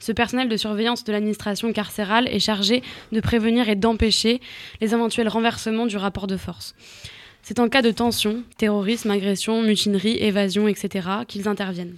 Ce 0.00 0.10
personnel 0.10 0.48
de 0.48 0.56
surveillance 0.56 1.04
de 1.04 1.12
l'administration 1.12 1.72
carcérale 1.72 2.26
est 2.28 2.40
chargé 2.40 2.82
de 3.12 3.20
prévenir 3.20 3.68
et 3.68 3.76
d'empêcher 3.76 4.40
les 4.80 4.94
éventuels 4.94 5.28
renversements 5.28 5.86
du 5.86 5.96
rapport 5.96 6.26
de 6.26 6.36
force. 6.36 6.74
C'est 7.42 7.60
en 7.60 7.68
cas 7.68 7.82
de 7.82 7.92
tension, 7.92 8.42
terrorisme, 8.56 9.10
agression, 9.10 9.62
mutinerie, 9.62 10.16
évasion, 10.18 10.66
etc., 10.66 11.08
qu'ils 11.28 11.46
interviennent. 11.46 11.96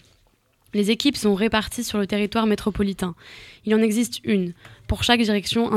Les 0.75 0.91
équipes 0.91 1.17
sont 1.17 1.35
réparties 1.35 1.85
sur 1.85 1.99
le 1.99 2.07
territoire 2.07 2.47
métropolitain. 2.47 3.15
Il 3.65 3.75
en 3.75 3.81
existe 3.81 4.21
une 4.25 4.53
pour 4.89 5.05
chaque 5.05 5.23
direction 5.23 5.71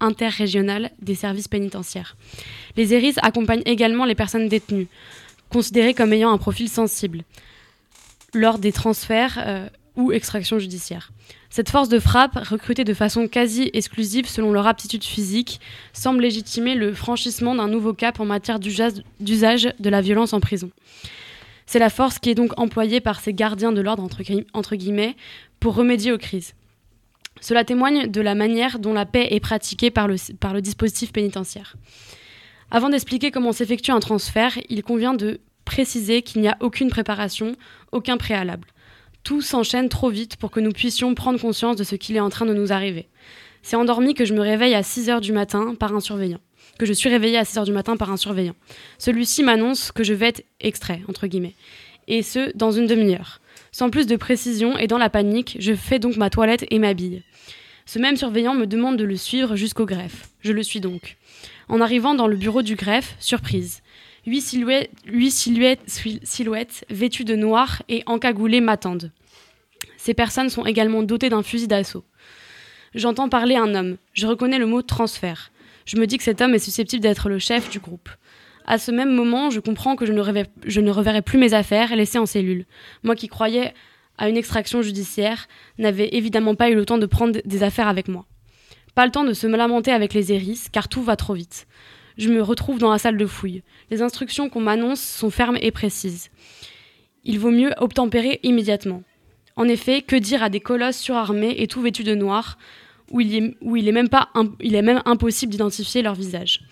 interrégionale 0.00 0.90
des 1.00 1.14
services 1.14 1.48
pénitentiaires. 1.48 2.16
Les 2.76 2.94
ERIS 2.94 3.14
accompagnent 3.22 3.62
également 3.64 4.04
les 4.04 4.14
personnes 4.14 4.48
détenues, 4.48 4.88
considérées 5.48 5.94
comme 5.94 6.12
ayant 6.12 6.30
un 6.30 6.38
profil 6.38 6.68
sensible, 6.68 7.24
lors 8.34 8.58
des 8.58 8.72
transferts 8.72 9.42
euh, 9.44 9.68
ou 9.96 10.12
extraction 10.12 10.58
judiciaire. 10.58 11.10
Cette 11.50 11.68
force 11.68 11.88
de 11.88 11.98
frappe, 11.98 12.38
recrutée 12.48 12.84
de 12.84 12.94
façon 12.94 13.28
quasi 13.28 13.70
exclusive 13.74 14.26
selon 14.26 14.52
leur 14.52 14.66
aptitude 14.66 15.04
physique, 15.04 15.60
semble 15.92 16.22
légitimer 16.22 16.74
le 16.74 16.94
franchissement 16.94 17.54
d'un 17.54 17.68
nouveau 17.68 17.92
cap 17.92 18.20
en 18.20 18.24
matière 18.24 18.58
d'usage 18.58 19.74
de 19.78 19.90
la 19.90 20.00
violence 20.00 20.32
en 20.32 20.40
prison. 20.40 20.70
C'est 21.72 21.78
la 21.78 21.88
force 21.88 22.18
qui 22.18 22.28
est 22.28 22.34
donc 22.34 22.52
employée 22.60 23.00
par 23.00 23.18
ces 23.20 23.32
gardiens 23.32 23.72
de 23.72 23.80
l'ordre, 23.80 24.06
entre 24.52 24.76
guillemets, 24.76 25.16
pour 25.58 25.74
remédier 25.74 26.12
aux 26.12 26.18
crises. 26.18 26.52
Cela 27.40 27.64
témoigne 27.64 28.08
de 28.08 28.20
la 28.20 28.34
manière 28.34 28.78
dont 28.78 28.92
la 28.92 29.06
paix 29.06 29.28
est 29.30 29.40
pratiquée 29.40 29.90
par 29.90 30.06
le, 30.06 30.60
dispositif 30.60 31.12
pénitentiaire. 31.12 31.76
Avant 32.70 32.90
d'expliquer 32.90 33.30
comment 33.30 33.52
s'effectue 33.52 33.90
un 33.90 34.00
transfert, 34.00 34.58
il 34.68 34.82
convient 34.82 35.14
de 35.14 35.40
préciser 35.64 36.20
qu'il 36.20 36.42
n'y 36.42 36.48
a 36.48 36.58
aucune 36.60 36.90
préparation, 36.90 37.56
aucun 37.90 38.18
préalable. 38.18 38.68
Tout 39.24 39.40
s'enchaîne 39.40 39.88
trop 39.88 40.10
vite 40.10 40.36
pour 40.36 40.50
que 40.50 40.60
nous 40.60 40.72
puissions 40.72 41.14
prendre 41.14 41.40
conscience 41.40 41.76
de 41.76 41.84
ce 41.84 41.94
qu'il 41.94 42.16
est 42.16 42.20
en 42.20 42.28
train 42.28 42.44
de 42.44 42.52
nous 42.52 42.74
arriver. 42.74 43.08
C'est 43.62 43.76
endormi 43.76 44.12
que 44.12 44.26
je 44.26 44.34
me 44.34 44.42
réveille 44.42 44.74
à 44.74 44.82
6 44.82 45.08
heures 45.08 45.22
du 45.22 45.32
matin 45.32 45.74
par 45.74 45.94
un 45.94 46.00
surveillant. 46.00 46.40
Que 46.78 46.86
je 46.86 46.92
suis 46.92 47.08
réveillée 47.08 47.38
à 47.38 47.44
6 47.44 47.58
heures 47.58 47.64
du 47.64 47.72
matin 47.72 47.96
par 47.96 48.10
un 48.10 48.16
surveillant. 48.16 48.54
Celui-ci 48.98 49.42
m'annonce 49.42 49.92
que 49.92 50.04
je 50.04 50.14
vais 50.14 50.28
être 50.28 50.44
extrait, 50.60 51.02
entre 51.08 51.26
guillemets. 51.26 51.54
Et 52.08 52.22
ce, 52.22 52.50
dans 52.56 52.72
une 52.72 52.86
demi-heure. 52.86 53.40
Sans 53.70 53.90
plus 53.90 54.06
de 54.06 54.16
précision 54.16 54.76
et 54.76 54.86
dans 54.86 54.98
la 54.98 55.10
panique, 55.10 55.56
je 55.60 55.74
fais 55.74 55.98
donc 55.98 56.16
ma 56.16 56.30
toilette 56.30 56.66
et 56.70 56.78
m'habille. 56.78 57.22
Ce 57.86 57.98
même 57.98 58.16
surveillant 58.16 58.54
me 58.54 58.66
demande 58.66 58.96
de 58.96 59.04
le 59.04 59.16
suivre 59.16 59.54
jusqu'au 59.56 59.86
greffe. 59.86 60.30
Je 60.40 60.52
le 60.52 60.62
suis 60.62 60.80
donc. 60.80 61.16
En 61.68 61.80
arrivant 61.80 62.14
dans 62.14 62.26
le 62.26 62.36
bureau 62.36 62.62
du 62.62 62.74
greffe, 62.74 63.16
surprise. 63.20 63.82
Huit 64.26 64.40
silhouettes, 64.40 65.80
silhouettes, 66.22 66.84
vêtues 66.90 67.24
de 67.24 67.36
noir 67.36 67.82
et 67.88 68.02
encagoulées 68.06 68.60
m'attendent. 68.60 69.10
Ces 69.96 70.14
personnes 70.14 70.50
sont 70.50 70.66
également 70.66 71.02
dotées 71.02 71.28
d'un 71.28 71.42
fusil 71.42 71.68
d'assaut. 71.68 72.04
J'entends 72.94 73.28
parler 73.28 73.54
un 73.56 73.74
homme. 73.74 73.98
Je 74.14 74.26
reconnais 74.26 74.58
le 74.58 74.66
mot 74.66 74.82
transfert. 74.82 75.51
Je 75.84 75.96
me 75.96 76.06
dis 76.06 76.18
que 76.18 76.24
cet 76.24 76.40
homme 76.40 76.54
est 76.54 76.58
susceptible 76.58 77.02
d'être 77.02 77.28
le 77.28 77.38
chef 77.38 77.70
du 77.70 77.78
groupe. 77.78 78.08
À 78.64 78.78
ce 78.78 78.90
même 78.90 79.12
moment, 79.12 79.50
je 79.50 79.60
comprends 79.60 79.96
que 79.96 80.06
je 80.06 80.12
ne, 80.12 80.90
reverrai 80.90 81.22
plus 81.22 81.38
mes 81.38 81.54
affaires 81.54 81.94
laissées 81.96 82.18
en 82.18 82.26
cellule. 82.26 82.66
Moi 83.02 83.16
qui 83.16 83.28
croyais 83.28 83.74
à 84.18 84.28
une 84.28 84.36
extraction 84.36 84.82
judiciaire, 84.82 85.48
n'avais 85.78 86.10
évidemment 86.12 86.54
pas 86.54 86.70
eu 86.70 86.74
le 86.74 86.86
temps 86.86 86.98
de 86.98 87.06
prendre 87.06 87.40
des 87.44 87.62
affaires 87.62 87.88
avec 87.88 88.08
moi. 88.08 88.26
Pas 88.94 89.06
le 89.06 89.10
temps 89.10 89.24
de 89.24 89.32
se 89.32 89.46
lamenter 89.46 89.90
avec 89.90 90.14
les 90.14 90.32
hérisses, 90.32 90.68
car 90.70 90.88
tout 90.88 91.02
va 91.02 91.16
trop 91.16 91.34
vite 91.34 91.66
je 92.16 92.28
me 92.28 92.42
retrouve 92.42 92.78
dans 92.78 92.90
la 92.90 92.98
salle 92.98 93.16
de 93.16 93.26
fouille. 93.26 93.62
Les 93.90 94.02
instructions 94.02 94.48
qu'on 94.48 94.60
m'annonce 94.60 95.00
sont 95.00 95.30
fermes 95.30 95.58
et 95.60 95.70
précises. 95.70 96.30
Il 97.24 97.38
vaut 97.38 97.50
mieux 97.50 97.72
obtempérer 97.78 98.40
immédiatement. 98.42 99.02
En 99.56 99.68
effet, 99.68 100.02
que 100.02 100.16
dire 100.16 100.42
à 100.42 100.48
des 100.48 100.60
colosses 100.60 100.98
surarmés 100.98 101.54
et 101.58 101.66
tout 101.66 101.82
vêtus 101.82 102.04
de 102.04 102.14
noir, 102.14 102.58
où 103.12 103.20
il 103.20 103.88
est, 103.88 103.92
même, 103.92 105.02
impossible 105.04 105.52
d'identifier 105.52 106.02
leur 106.02 106.14
visage 106.14 106.62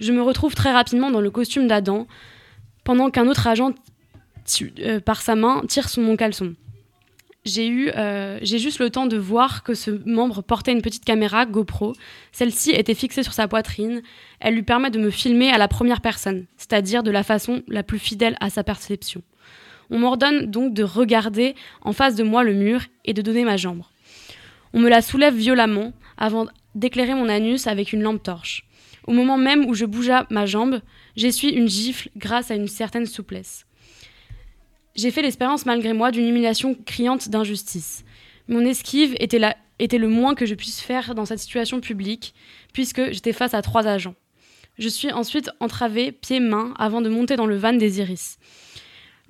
Je 0.00 0.12
me 0.12 0.22
retrouve 0.22 0.54
très 0.54 0.72
rapidement 0.72 1.10
dans 1.10 1.20
le 1.20 1.30
costume 1.30 1.66
d'Adam, 1.68 2.06
pendant 2.84 3.10
qu'un 3.10 3.28
autre 3.28 3.46
agent, 3.46 3.72
euh, 4.80 5.00
par 5.00 5.20
sa 5.20 5.36
main, 5.36 5.62
tire 5.68 5.88
sur 5.88 6.02
mon 6.02 6.16
caleçon 6.16 6.54
j'ai 7.44 7.68
eu, 7.68 7.90
euh, 7.96 8.38
j'ai 8.42 8.58
juste 8.58 8.78
le 8.80 8.90
temps 8.90 9.06
de 9.06 9.16
voir 9.16 9.62
que 9.62 9.74
ce 9.74 9.90
membre 10.04 10.42
portait 10.42 10.72
une 10.72 10.82
petite 10.82 11.04
caméra 11.04 11.46
GoPro. 11.46 11.94
Celle-ci 12.32 12.70
était 12.70 12.94
fixée 12.94 13.22
sur 13.22 13.32
sa 13.32 13.48
poitrine. 13.48 14.02
Elle 14.40 14.54
lui 14.54 14.62
permet 14.62 14.90
de 14.90 14.98
me 14.98 15.10
filmer 15.10 15.50
à 15.50 15.58
la 15.58 15.68
première 15.68 16.00
personne, 16.00 16.46
c'est-à-dire 16.56 17.02
de 17.02 17.10
la 17.10 17.22
façon 17.22 17.62
la 17.68 17.82
plus 17.82 17.98
fidèle 17.98 18.36
à 18.40 18.50
sa 18.50 18.62
perception. 18.62 19.22
On 19.90 19.98
m'ordonne 19.98 20.46
donc 20.46 20.74
de 20.74 20.84
regarder 20.84 21.54
en 21.80 21.92
face 21.92 22.14
de 22.14 22.22
moi 22.22 22.44
le 22.44 22.54
mur 22.54 22.82
et 23.04 23.14
de 23.14 23.22
donner 23.22 23.44
ma 23.44 23.56
jambe. 23.56 23.82
On 24.72 24.80
me 24.80 24.88
la 24.88 25.02
soulève 25.02 25.34
violemment 25.34 25.92
avant 26.16 26.46
d'éclairer 26.74 27.14
mon 27.14 27.28
anus 27.28 27.66
avec 27.66 27.92
une 27.92 28.02
lampe 28.02 28.22
torche. 28.22 28.64
Au 29.06 29.12
moment 29.12 29.38
même 29.38 29.64
où 29.66 29.74
je 29.74 29.86
bougea 29.86 30.26
ma 30.30 30.46
jambe, 30.46 30.80
j'essuie 31.16 31.50
une 31.50 31.68
gifle 31.68 32.10
grâce 32.16 32.50
à 32.50 32.54
une 32.54 32.68
certaine 32.68 33.06
souplesse. 33.06 33.66
J'ai 34.94 35.10
fait 35.10 35.22
l'expérience 35.22 35.66
malgré 35.66 35.92
moi 35.92 36.10
d'une 36.10 36.28
humiliation 36.28 36.76
criante 36.84 37.28
d'injustice. 37.28 38.04
Mon 38.48 38.64
esquive 38.64 39.16
était, 39.18 39.38
le 39.98 40.08
moins 40.08 40.34
que 40.34 40.46
je 40.46 40.54
puisse 40.54 40.80
faire 40.80 41.14
dans 41.14 41.24
cette 41.24 41.38
situation 41.38 41.80
publique, 41.80 42.34
puisque 42.72 43.12
j'étais 43.12 43.32
face 43.32 43.54
à 43.54 43.62
trois 43.62 43.86
agents. 43.86 44.16
Je 44.78 44.88
suis 44.88 45.12
ensuite 45.12 45.50
entravée 45.60 46.12
pieds-mains 46.12 46.74
avant 46.78 47.00
de 47.00 47.08
monter 47.08 47.36
dans 47.36 47.46
le 47.46 47.56
van 47.56 47.72
des 47.72 48.00
iris. 48.00 48.38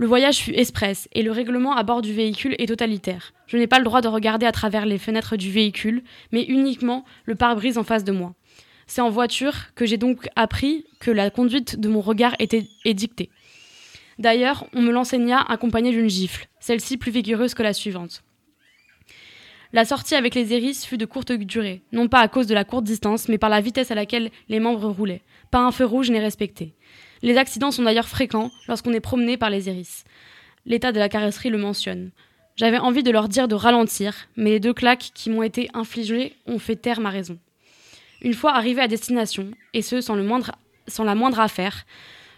Le 0.00 0.06
voyage 0.06 0.38
fut 0.38 0.54
express 0.54 1.10
et 1.12 1.22
le 1.22 1.30
règlement 1.30 1.76
à 1.76 1.82
bord 1.82 2.00
du 2.00 2.14
véhicule 2.14 2.54
est 2.58 2.68
totalitaire. 2.68 3.34
Je 3.46 3.58
n'ai 3.58 3.66
pas 3.66 3.76
le 3.78 3.84
droit 3.84 4.00
de 4.00 4.08
regarder 4.08 4.46
à 4.46 4.50
travers 4.50 4.86
les 4.86 4.96
fenêtres 4.96 5.36
du 5.36 5.50
véhicule, 5.50 6.02
mais 6.32 6.42
uniquement 6.44 7.04
le 7.26 7.34
pare-brise 7.34 7.76
en 7.76 7.84
face 7.84 8.02
de 8.02 8.10
moi. 8.10 8.32
C'est 8.86 9.02
en 9.02 9.10
voiture 9.10 9.74
que 9.74 9.84
j'ai 9.84 9.98
donc 9.98 10.26
appris 10.36 10.86
que 11.00 11.10
la 11.10 11.28
conduite 11.28 11.78
de 11.78 11.90
mon 11.90 12.00
regard 12.00 12.34
était 12.38 12.66
dictée. 12.86 13.28
D'ailleurs, 14.18 14.64
on 14.72 14.80
me 14.80 14.90
l'enseigna 14.90 15.38
accompagné 15.38 15.90
d'une 15.90 16.08
gifle, 16.08 16.48
celle-ci 16.60 16.96
plus 16.96 17.12
vigoureuse 17.12 17.52
que 17.52 17.62
la 17.62 17.74
suivante. 17.74 18.22
La 19.74 19.84
sortie 19.84 20.14
avec 20.14 20.34
les 20.34 20.54
hérisses 20.54 20.86
fut 20.86 20.96
de 20.96 21.04
courte 21.04 21.30
durée, 21.30 21.82
non 21.92 22.08
pas 22.08 22.20
à 22.20 22.28
cause 22.28 22.46
de 22.46 22.54
la 22.54 22.64
courte 22.64 22.84
distance, 22.84 23.28
mais 23.28 23.36
par 23.36 23.50
la 23.50 23.60
vitesse 23.60 23.90
à 23.90 23.94
laquelle 23.94 24.30
les 24.48 24.60
membres 24.60 24.88
roulaient. 24.88 25.20
Pas 25.50 25.60
un 25.60 25.72
feu 25.72 25.84
rouge 25.84 26.10
n'est 26.10 26.20
respecté. 26.20 26.72
Les 27.22 27.36
accidents 27.36 27.70
sont 27.70 27.82
d'ailleurs 27.82 28.08
fréquents 28.08 28.50
lorsqu'on 28.68 28.92
est 28.92 29.00
promené 29.00 29.36
par 29.36 29.50
les 29.50 29.68
hérisses. 29.68 30.04
L'état 30.66 30.92
de 30.92 30.98
la 30.98 31.08
carrosserie 31.08 31.50
le 31.50 31.58
mentionne. 31.58 32.10
J'avais 32.56 32.78
envie 32.78 33.02
de 33.02 33.10
leur 33.10 33.28
dire 33.28 33.48
de 33.48 33.54
ralentir, 33.54 34.28
mais 34.36 34.50
les 34.50 34.60
deux 34.60 34.74
claques 34.74 35.10
qui 35.14 35.30
m'ont 35.30 35.42
été 35.42 35.70
infligées 35.72 36.36
ont 36.46 36.58
fait 36.58 36.76
taire 36.76 37.00
ma 37.00 37.10
raison. 37.10 37.38
Une 38.22 38.34
fois 38.34 38.54
arrivé 38.54 38.82
à 38.82 38.88
destination, 38.88 39.50
et 39.72 39.82
ce 39.82 40.00
sans, 40.00 40.14
la 40.14 41.14
moindre 41.14 41.40
affaire, 41.40 41.86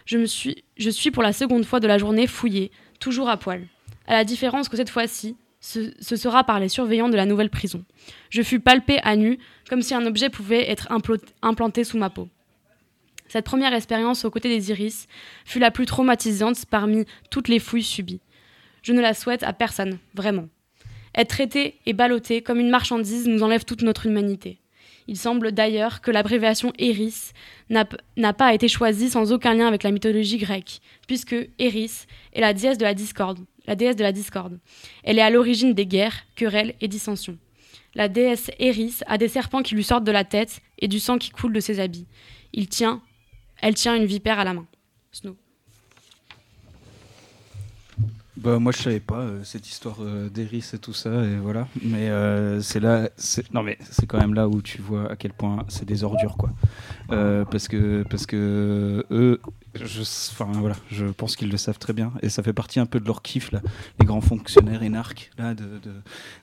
je, 0.05 0.17
me 0.17 0.25
suis, 0.25 0.63
je 0.77 0.89
suis 0.89 1.11
pour 1.11 1.23
la 1.23 1.33
seconde 1.33 1.65
fois 1.65 1.79
de 1.81 1.87
la 1.87 1.97
journée 1.97 2.27
fouillée, 2.27 2.71
toujours 2.99 3.29
à 3.29 3.37
poil. 3.37 3.67
À 4.07 4.13
la 4.13 4.23
différence 4.23 4.69
que 4.69 4.77
cette 4.77 4.89
fois-ci, 4.89 5.35
ce, 5.59 6.15
sera 6.15 6.43
par 6.43 6.59
les 6.59 6.69
surveillants 6.69 7.09
de 7.09 7.15
la 7.15 7.25
nouvelle 7.25 7.49
prison. 7.49 7.83
Je 8.29 8.41
fus 8.41 8.59
palpée 8.59 8.99
à 9.03 9.15
nu, 9.15 9.39
comme 9.69 9.81
si 9.81 9.93
un 9.93 10.05
objet 10.05 10.29
pouvait 10.29 10.69
être 10.69 10.89
implanté 11.41 11.83
sous 11.83 11.97
ma 11.97 12.09
peau. 12.09 12.29
Cette 13.33 13.45
première 13.45 13.73
expérience 13.73 14.25
aux 14.25 14.29
côtés 14.29 14.47
des 14.47 14.69
iris 14.69 15.07
fut 15.43 15.57
la 15.57 15.71
plus 15.71 15.87
traumatisante 15.87 16.67
parmi 16.67 17.05
toutes 17.31 17.47
les 17.47 17.57
fouilles 17.57 17.81
subies. 17.81 18.21
Je 18.83 18.93
ne 18.93 19.01
la 19.01 19.15
souhaite 19.15 19.41
à 19.41 19.53
personne, 19.53 19.97
vraiment. 20.13 20.49
Être 21.15 21.29
traité 21.29 21.79
et 21.87 21.93
ballotté 21.93 22.43
comme 22.43 22.59
une 22.59 22.69
marchandise 22.69 23.27
nous 23.27 23.41
enlève 23.41 23.65
toute 23.65 23.81
notre 23.81 24.05
humanité. 24.05 24.59
Il 25.07 25.17
semble 25.17 25.51
d'ailleurs 25.51 26.01
que 26.01 26.11
l'abréviation 26.11 26.73
Eris 26.77 27.31
n'a 27.71 28.33
pas 28.33 28.53
été 28.53 28.67
choisie 28.67 29.09
sans 29.09 29.31
aucun 29.31 29.55
lien 29.55 29.67
avec 29.67 29.81
la 29.81 29.89
mythologie 29.89 30.37
grecque, 30.37 30.79
puisque 31.07 31.35
Eris 31.57 32.05
est 32.33 32.41
la 32.41 32.53
déesse 32.53 32.77
de 32.77 32.83
la 32.83 32.93
discorde. 32.93 33.39
La 33.65 33.73
déesse 33.73 33.95
de 33.95 34.03
la 34.03 34.11
discorde. 34.11 34.59
Elle 35.03 35.17
est 35.17 35.23
à 35.23 35.31
l'origine 35.31 35.73
des 35.73 35.87
guerres, 35.87 36.27
querelles 36.35 36.75
et 36.81 36.87
dissensions. 36.87 37.39
La 37.95 38.09
déesse 38.09 38.51
Eris 38.59 38.99
a 39.07 39.17
des 39.17 39.27
serpents 39.27 39.63
qui 39.63 39.73
lui 39.73 39.83
sortent 39.83 40.03
de 40.03 40.11
la 40.11 40.23
tête 40.23 40.61
et 40.77 40.87
du 40.87 40.99
sang 40.99 41.17
qui 41.17 41.31
coule 41.31 41.53
de 41.53 41.59
ses 41.59 41.79
habits. 41.79 42.05
Il 42.53 42.67
tient, 42.67 43.01
elle 43.63 43.75
tient 43.75 43.95
une 43.95 44.05
vipère 44.05 44.39
à 44.39 44.43
la 44.43 44.53
main. 44.53 44.65
Snow. 45.13 45.37
Bah, 48.35 48.59
moi, 48.59 48.73
je 48.73 48.81
savais 48.81 48.99
pas 48.99 49.21
euh, 49.21 49.43
cette 49.45 49.69
histoire 49.69 49.97
euh, 50.01 50.27
d'Eris 50.27 50.71
et 50.73 50.79
tout 50.79 50.91
ça, 50.91 51.23
et 51.23 51.37
voilà. 51.37 51.69
Mais 51.81 52.09
euh, 52.09 52.59
c'est 52.59 52.81
là, 52.81 53.09
non 53.53 53.63
mais 53.63 53.77
c'est 53.89 54.05
quand 54.05 54.17
même 54.17 54.33
là 54.33 54.49
où 54.49 54.61
tu 54.61 54.81
vois 54.81 55.09
à 55.09 55.15
quel 55.15 55.31
point 55.31 55.65
c'est 55.69 55.85
des 55.85 56.03
ordures, 56.03 56.35
quoi. 56.35 56.49
parce 57.07 57.69
que 57.69 58.03
parce 58.09 58.25
que 58.25 59.05
eux, 59.11 59.39
je, 59.75 60.01
enfin 60.01 60.51
voilà, 60.59 60.75
je 60.91 61.05
pense 61.05 61.37
qu'ils 61.37 61.49
le 61.49 61.57
savent 61.57 61.79
très 61.79 61.93
bien, 61.93 62.11
et 62.21 62.27
ça 62.27 62.43
fait 62.43 62.51
partie 62.51 62.81
un 62.81 62.85
peu 62.85 62.99
de 62.99 63.05
leur 63.05 63.21
kiff 63.21 63.51
là, 63.53 63.61
les 63.99 64.05
grands 64.05 64.19
fonctionnaires 64.19 64.83
énarques 64.83 65.31
là, 65.37 65.53
de 65.53 65.79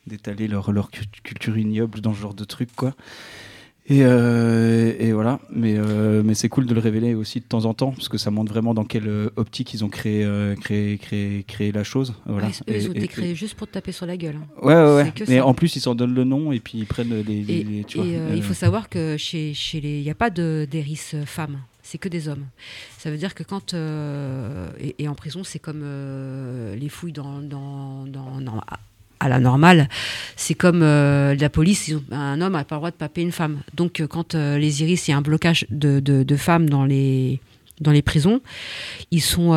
d'étaler 0.07 0.49
leur 0.49 0.73
leur 0.73 0.91
culture 0.91 1.59
ignoble 1.59 2.01
dans 2.01 2.15
ce 2.15 2.21
genre 2.21 2.35
de 2.35 2.45
truc, 2.45 2.75
quoi. 2.75 2.95
Euh, 3.91 4.95
et, 4.99 5.13
voilà, 5.13 5.41
mais, 5.51 5.75
euh, 5.77 6.23
mais 6.25 6.35
c'est 6.35 6.49
cool 6.49 6.67
de 6.67 6.75
le 6.75 6.81
révéler 6.81 7.15
aussi 7.15 7.41
de 7.41 7.45
temps 7.45 7.65
en 7.65 7.75
temps, 7.75 7.91
parce 7.91 8.09
que 8.09 8.19
ça 8.19 8.31
montre 8.31 8.53
vraiment 8.53 8.75
dans 8.75 8.85
quelle 8.85 9.09
euh, 9.09 9.31
optique 9.37 9.75
ils 9.75 9.85
ont 9.85 9.89
créé, 9.89 10.27
créé, 10.61 10.99
créé, 10.99 11.45
créé 11.47 11.73
la 11.73 11.83
chose. 11.83 12.15
Voilà. 12.27 12.49
ils 12.69 12.89
ont 12.89 12.93
été 12.93 13.09
créés 13.09 13.35
juste 13.35 13.55
pour 13.55 13.67
te 13.67 13.73
taper 13.73 13.93
sur 13.93 14.07
la 14.07 14.17
gueule. 14.17 14.37
Hein. 14.37 14.47
Ouais, 14.63 14.75
ouais, 14.75 14.95
ouais. 14.95 15.13
Mais 15.29 15.41
en 15.41 15.55
plus, 15.55 15.77
ils 15.77 15.81
s'en 15.81 15.95
donnent 15.95 16.15
le 16.15 16.25
nom 16.25 16.53
et 16.53 16.61
puis 16.61 16.79
ils 16.79 16.87
prennent 16.87 17.23
les. 17.23 17.51
et, 17.51 17.85
il 18.35 18.43
faut 18.43 18.55
savoir 18.55 18.89
que 18.89 19.17
chez, 19.17 19.55
chez 19.55 19.81
les. 19.81 19.99
Il 19.99 20.05
n'y 20.05 20.11
a 20.11 20.15
pas 20.15 20.31
d'héris 20.31 21.01
femmes 21.27 21.61
c'est 21.83 21.99
que 21.99 22.09
des 22.09 22.29
hommes. 22.29 22.47
Ça 22.99 23.11
veut 23.11 23.17
dire 23.17 23.35
que 23.35 23.43
quand. 23.43 23.75
et, 23.75 25.09
en 25.09 25.15
prison, 25.15 25.43
c'est 25.43 25.59
comme 25.59 25.85
les 26.77 26.89
fouilles 26.89 27.13
dans, 27.13 27.41
dans, 27.41 28.07
dans, 28.07 28.41
à 29.21 29.29
la 29.29 29.39
normale. 29.39 29.89
C'est 30.37 30.55
comme 30.55 30.83
euh, 30.83 31.35
la 31.35 31.51
police, 31.51 31.93
un 32.11 32.41
homme 32.41 32.55
n'a 32.55 32.65
pas 32.65 32.75
le 32.77 32.81
droit 32.81 32.91
de 32.91 32.97
paper 32.97 33.23
une 33.23 33.33
femme. 33.33 33.61
Donc 33.75 34.01
euh, 34.01 34.07
quand 34.07 34.35
euh, 34.35 34.59
les 34.59 34.83
iris, 34.83 35.07
il 35.07 35.11
y 35.13 35.15
a 35.15 35.19
un 35.19 35.23
blocage 35.23 35.67
de, 35.71 36.37
femmes 36.37 36.71
dans 36.71 36.85
les, 36.87 37.41
dans 37.81 37.93
les 37.93 38.03
prisons, 38.03 38.41
ils 39.11 39.21
sont, 39.21 39.53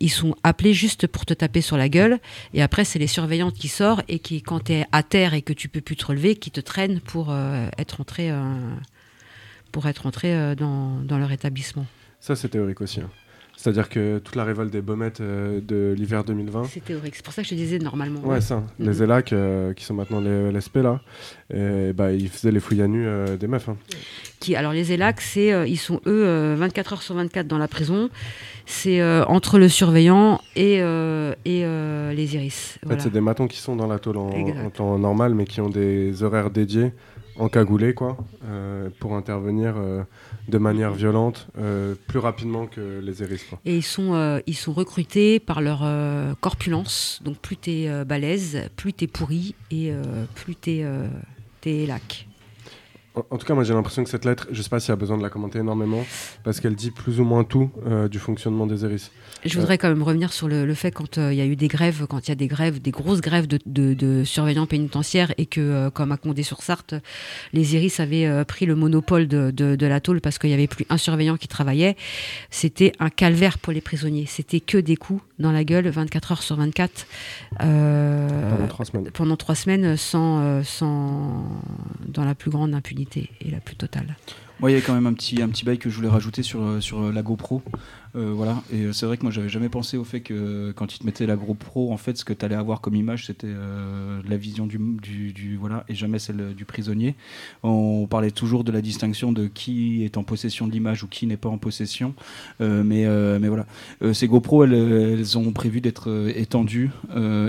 ils 0.00 0.10
sont 0.10 0.36
appelés 0.44 0.74
juste 0.74 1.06
pour 1.08 1.26
te 1.26 1.34
taper 1.34 1.60
sur 1.60 1.76
la 1.76 1.88
gueule. 1.88 2.18
Et 2.54 2.62
après, 2.62 2.84
c'est 2.84 2.98
les 2.98 3.08
surveillantes 3.08 3.54
qui 3.54 3.68
sortent 3.68 4.04
et 4.08 4.20
qui, 4.20 4.42
quand 4.42 4.64
tu 4.64 4.72
es 4.72 4.86
à 4.92 5.02
terre 5.02 5.34
et 5.34 5.42
que 5.42 5.52
tu 5.52 5.68
peux 5.68 5.80
plus 5.80 5.96
te 5.96 6.06
relever, 6.06 6.36
qui 6.36 6.50
te 6.50 6.60
traînent 6.60 7.00
pour 7.00 7.34
être 7.78 8.00
entré, 8.00 8.30
pour 9.72 9.86
être 9.86 10.06
entré 10.06 10.54
dans, 10.54 11.00
dans, 11.02 11.18
leur 11.18 11.32
établissement. 11.32 11.86
Ça, 12.20 12.36
c'est 12.36 12.48
théorique 12.48 12.80
aussi. 12.80 13.00
Hein. 13.00 13.10
C'est-à-dire 13.56 13.88
que 13.88 14.18
toute 14.18 14.36
la 14.36 14.44
révolte 14.44 14.70
des 14.70 14.82
baumettes 14.82 15.20
euh, 15.20 15.60
de 15.60 15.94
l'hiver 15.96 16.24
2020. 16.24 16.64
C'est 16.64 16.84
théorique, 16.84 17.14
c'est 17.16 17.24
pour 17.24 17.32
ça 17.32 17.42
que 17.42 17.48
je 17.48 17.54
te 17.54 17.58
disais 17.58 17.78
normalement. 17.78 18.20
Ouais, 18.20 18.40
ça. 18.40 18.56
Mm-hmm. 18.56 18.86
Les 18.86 19.02
ELAC, 19.02 19.32
euh, 19.32 19.72
qui 19.72 19.84
sont 19.84 19.94
maintenant 19.94 20.20
les 20.20 20.50
LSP, 20.52 20.76
là, 20.76 21.00
et, 21.52 21.92
bah, 21.92 22.12
ils 22.12 22.28
faisaient 22.28 22.50
les 22.50 22.60
fouilles 22.60 22.82
à 22.82 22.88
nu 22.88 23.06
euh, 23.06 23.36
des 23.36 23.46
meufs. 23.46 23.68
Hein. 23.68 23.76
Qui, 24.40 24.56
alors, 24.56 24.72
les 24.72 24.92
ELAC, 24.92 25.20
c'est, 25.20 25.70
ils 25.70 25.78
sont 25.78 26.00
eux 26.06 26.54
24 26.54 26.92
heures 26.92 27.02
sur 27.02 27.14
24 27.14 27.46
dans 27.46 27.58
la 27.58 27.68
prison. 27.68 28.10
C'est 28.66 29.02
entre 29.24 29.58
le 29.58 29.68
surveillant 29.68 30.40
et, 30.56 30.76
et 30.76 31.64
les 32.14 32.34
iris. 32.34 32.78
En 32.84 32.90
fait, 32.90 33.00
c'est 33.00 33.12
des 33.12 33.20
matons 33.20 33.46
qui 33.46 33.58
sont 33.58 33.76
dans 33.76 33.86
la 33.86 33.98
tôle 33.98 34.18
en, 34.18 34.28
en, 34.28 34.70
temps 34.70 34.98
normal, 34.98 35.34
mais 35.34 35.44
qui 35.44 35.60
ont 35.60 35.70
des 35.70 36.22
horaires 36.22 36.50
dédiés 36.50 36.92
encagoulés, 37.36 37.94
quoi, 37.94 38.16
pour 39.00 39.14
intervenir 39.16 39.74
de 40.48 40.58
manière 40.58 40.92
violente 40.92 41.48
euh, 41.58 41.94
plus 42.06 42.18
rapidement 42.18 42.66
que 42.66 43.00
les 43.00 43.22
Eris. 43.22 43.40
Et 43.64 43.76
ils 43.76 43.82
sont, 43.82 44.14
euh, 44.14 44.40
ils 44.46 44.56
sont 44.56 44.72
recrutés 44.72 45.40
par 45.40 45.60
leur 45.60 45.80
euh, 45.82 46.34
corpulence. 46.40 47.20
Donc 47.24 47.38
plus 47.38 47.56
t'es 47.56 47.88
balèze, 48.04 48.68
plus 48.76 48.92
t'es 48.92 49.06
pourri 49.06 49.54
et 49.70 49.92
plus 50.34 50.56
t'es 50.56 50.84
es 51.66 51.86
lac. 51.86 52.28
En, 53.14 53.38
tout 53.38 53.46
cas, 53.46 53.54
moi 53.54 53.62
j'ai 53.62 53.74
l'impression 53.74 54.02
que 54.02 54.10
cette 54.10 54.24
lettre, 54.24 54.48
je 54.50 54.60
sais 54.60 54.68
pas 54.68 54.80
s'il 54.80 54.88
y 54.88 54.92
a 54.92 54.96
besoin 54.96 55.16
de 55.16 55.22
la 55.22 55.30
commenter 55.30 55.60
énormément, 55.60 56.04
parce 56.42 56.58
qu'elle 56.58 56.74
dit 56.74 56.90
plus 56.90 57.20
ou 57.20 57.24
moins 57.24 57.44
tout 57.44 57.70
euh, 57.86 58.08
du 58.08 58.18
fonctionnement 58.18 58.66
des 58.66 58.84
ERIS. 58.84 59.12
Je 59.44 59.56
voudrais 59.56 59.78
quand 59.78 59.88
même 59.88 60.02
revenir 60.02 60.32
sur 60.32 60.48
le, 60.48 60.74
fait 60.74 60.90
quand 60.90 61.18
euh, 61.18 61.32
il 61.32 61.38
y 61.38 61.40
a 61.40 61.46
eu 61.46 61.54
des 61.54 61.68
grèves, 61.68 62.06
quand 62.08 62.26
il 62.26 62.30
y 62.30 62.32
a 62.32 62.34
des 62.34 62.48
grèves, 62.48 62.82
des 62.82 62.90
grosses 62.90 63.20
grèves 63.20 63.46
de, 63.46 64.22
surveillants 64.24 64.66
pénitentiaires, 64.66 65.32
et 65.38 65.46
que, 65.46 65.60
euh, 65.60 65.90
comme 65.90 66.10
à 66.10 66.16
Condé-sur-Sarthe, 66.16 66.96
les 67.52 67.76
ERIS 67.76 68.00
avaient 68.00 68.44
pris 68.46 68.66
le 68.66 68.74
monopole 68.74 69.28
de, 69.28 69.86
la 69.86 70.00
tôle 70.00 70.20
parce 70.20 70.38
qu'il 70.38 70.50
n'y 70.50 70.54
avait 70.54 70.66
plus 70.66 70.84
un 70.90 70.96
surveillant 70.96 71.36
qui 71.36 71.46
travaillait. 71.46 71.96
C'était 72.50 72.92
un 72.98 73.10
calvaire 73.10 73.58
pour 73.58 73.72
les 73.72 73.80
prisonniers. 73.80 74.26
C'était 74.26 74.60
que 74.60 74.78
des 74.78 74.96
coups 74.96 75.22
dans 75.38 75.52
la 75.52 75.62
gueule, 75.62 75.88
24 75.88 76.32
heures 76.32 76.42
sur 76.42 76.56
24. 76.56 77.06
pendant 77.60 78.66
trois 78.66 78.84
semaines. 78.84 79.10
Pendant 79.12 79.36
trois 79.36 79.54
semaines, 79.54 79.96
sans, 79.96 80.64
sans, 80.64 81.44
dans 82.08 82.24
la 82.24 82.34
plus 82.34 82.50
grande 82.50 82.74
impunité 82.74 83.03
et 83.16 83.50
la 83.50 83.60
plus 83.60 83.76
totale. 83.76 84.16
Moi, 84.60 84.70
il 84.70 84.74
y 84.74 84.76
a 84.76 84.80
quand 84.80 84.94
même 84.94 85.06
un 85.06 85.12
petit, 85.12 85.42
un 85.42 85.48
petit 85.48 85.64
bail 85.64 85.78
que 85.78 85.90
je 85.90 85.96
voulais 85.96 86.08
rajouter 86.08 86.42
sur, 86.42 86.62
euh, 86.62 86.80
sur 86.80 87.12
la 87.12 87.22
GoPro. 87.22 87.60
Euh, 88.14 88.32
voilà. 88.32 88.62
Et 88.72 88.92
c'est 88.92 89.04
vrai 89.04 89.16
que 89.16 89.24
moi, 89.24 89.32
j'avais 89.32 89.48
jamais 89.48 89.68
pensé 89.68 89.96
au 89.96 90.04
fait 90.04 90.20
que 90.20 90.72
quand 90.76 90.94
ils 90.94 91.00
te 91.00 91.04
mettaient 91.04 91.26
la 91.26 91.34
GoPro, 91.34 91.92
en 91.92 91.96
fait, 91.96 92.16
ce 92.16 92.24
que 92.24 92.32
tu 92.32 92.44
allais 92.44 92.54
avoir 92.54 92.80
comme 92.80 92.94
image, 92.94 93.26
c'était 93.26 93.48
euh, 93.48 94.22
la 94.28 94.36
vision 94.36 94.66
du, 94.66 94.78
du, 95.02 95.56
voilà, 95.56 95.84
et 95.88 95.94
jamais 95.94 96.20
celle 96.20 96.54
du 96.54 96.64
prisonnier. 96.64 97.16
On 97.64 98.06
parlait 98.06 98.30
toujours 98.30 98.62
de 98.62 98.70
la 98.70 98.80
distinction 98.80 99.32
de 99.32 99.48
qui 99.48 100.04
est 100.04 100.16
en 100.16 100.22
possession 100.22 100.68
de 100.68 100.72
l'image 100.72 101.02
ou 101.02 101.08
qui 101.08 101.26
n'est 101.26 101.36
pas 101.36 101.48
en 101.48 101.58
possession. 101.58 102.14
mais, 102.60 103.06
mais 103.06 103.48
voilà. 103.48 103.66
ces 104.12 104.28
GoPro, 104.28 104.64
elles 104.64 105.36
ont 105.36 105.52
prévu 105.52 105.80
d'être 105.80 106.30
étendues 106.36 106.90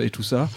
et 0.01 0.09
tout 0.09 0.23
ça. 0.23 0.49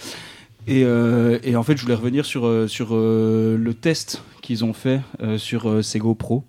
Et, 0.68 0.80
et, 0.80 1.56
en 1.56 1.62
fait, 1.62 1.76
je 1.76 1.82
voulais 1.82 1.94
revenir 1.94 2.24
sur, 2.24 2.68
sur 2.68 2.94
le 2.94 3.72
test 3.72 4.22
qu'ils 4.48 4.64
ont 4.64 4.72
fait 4.72 5.02
euh, 5.20 5.36
sur 5.36 5.68
euh, 5.68 5.82
ces 5.82 5.98
GoPro 5.98 6.42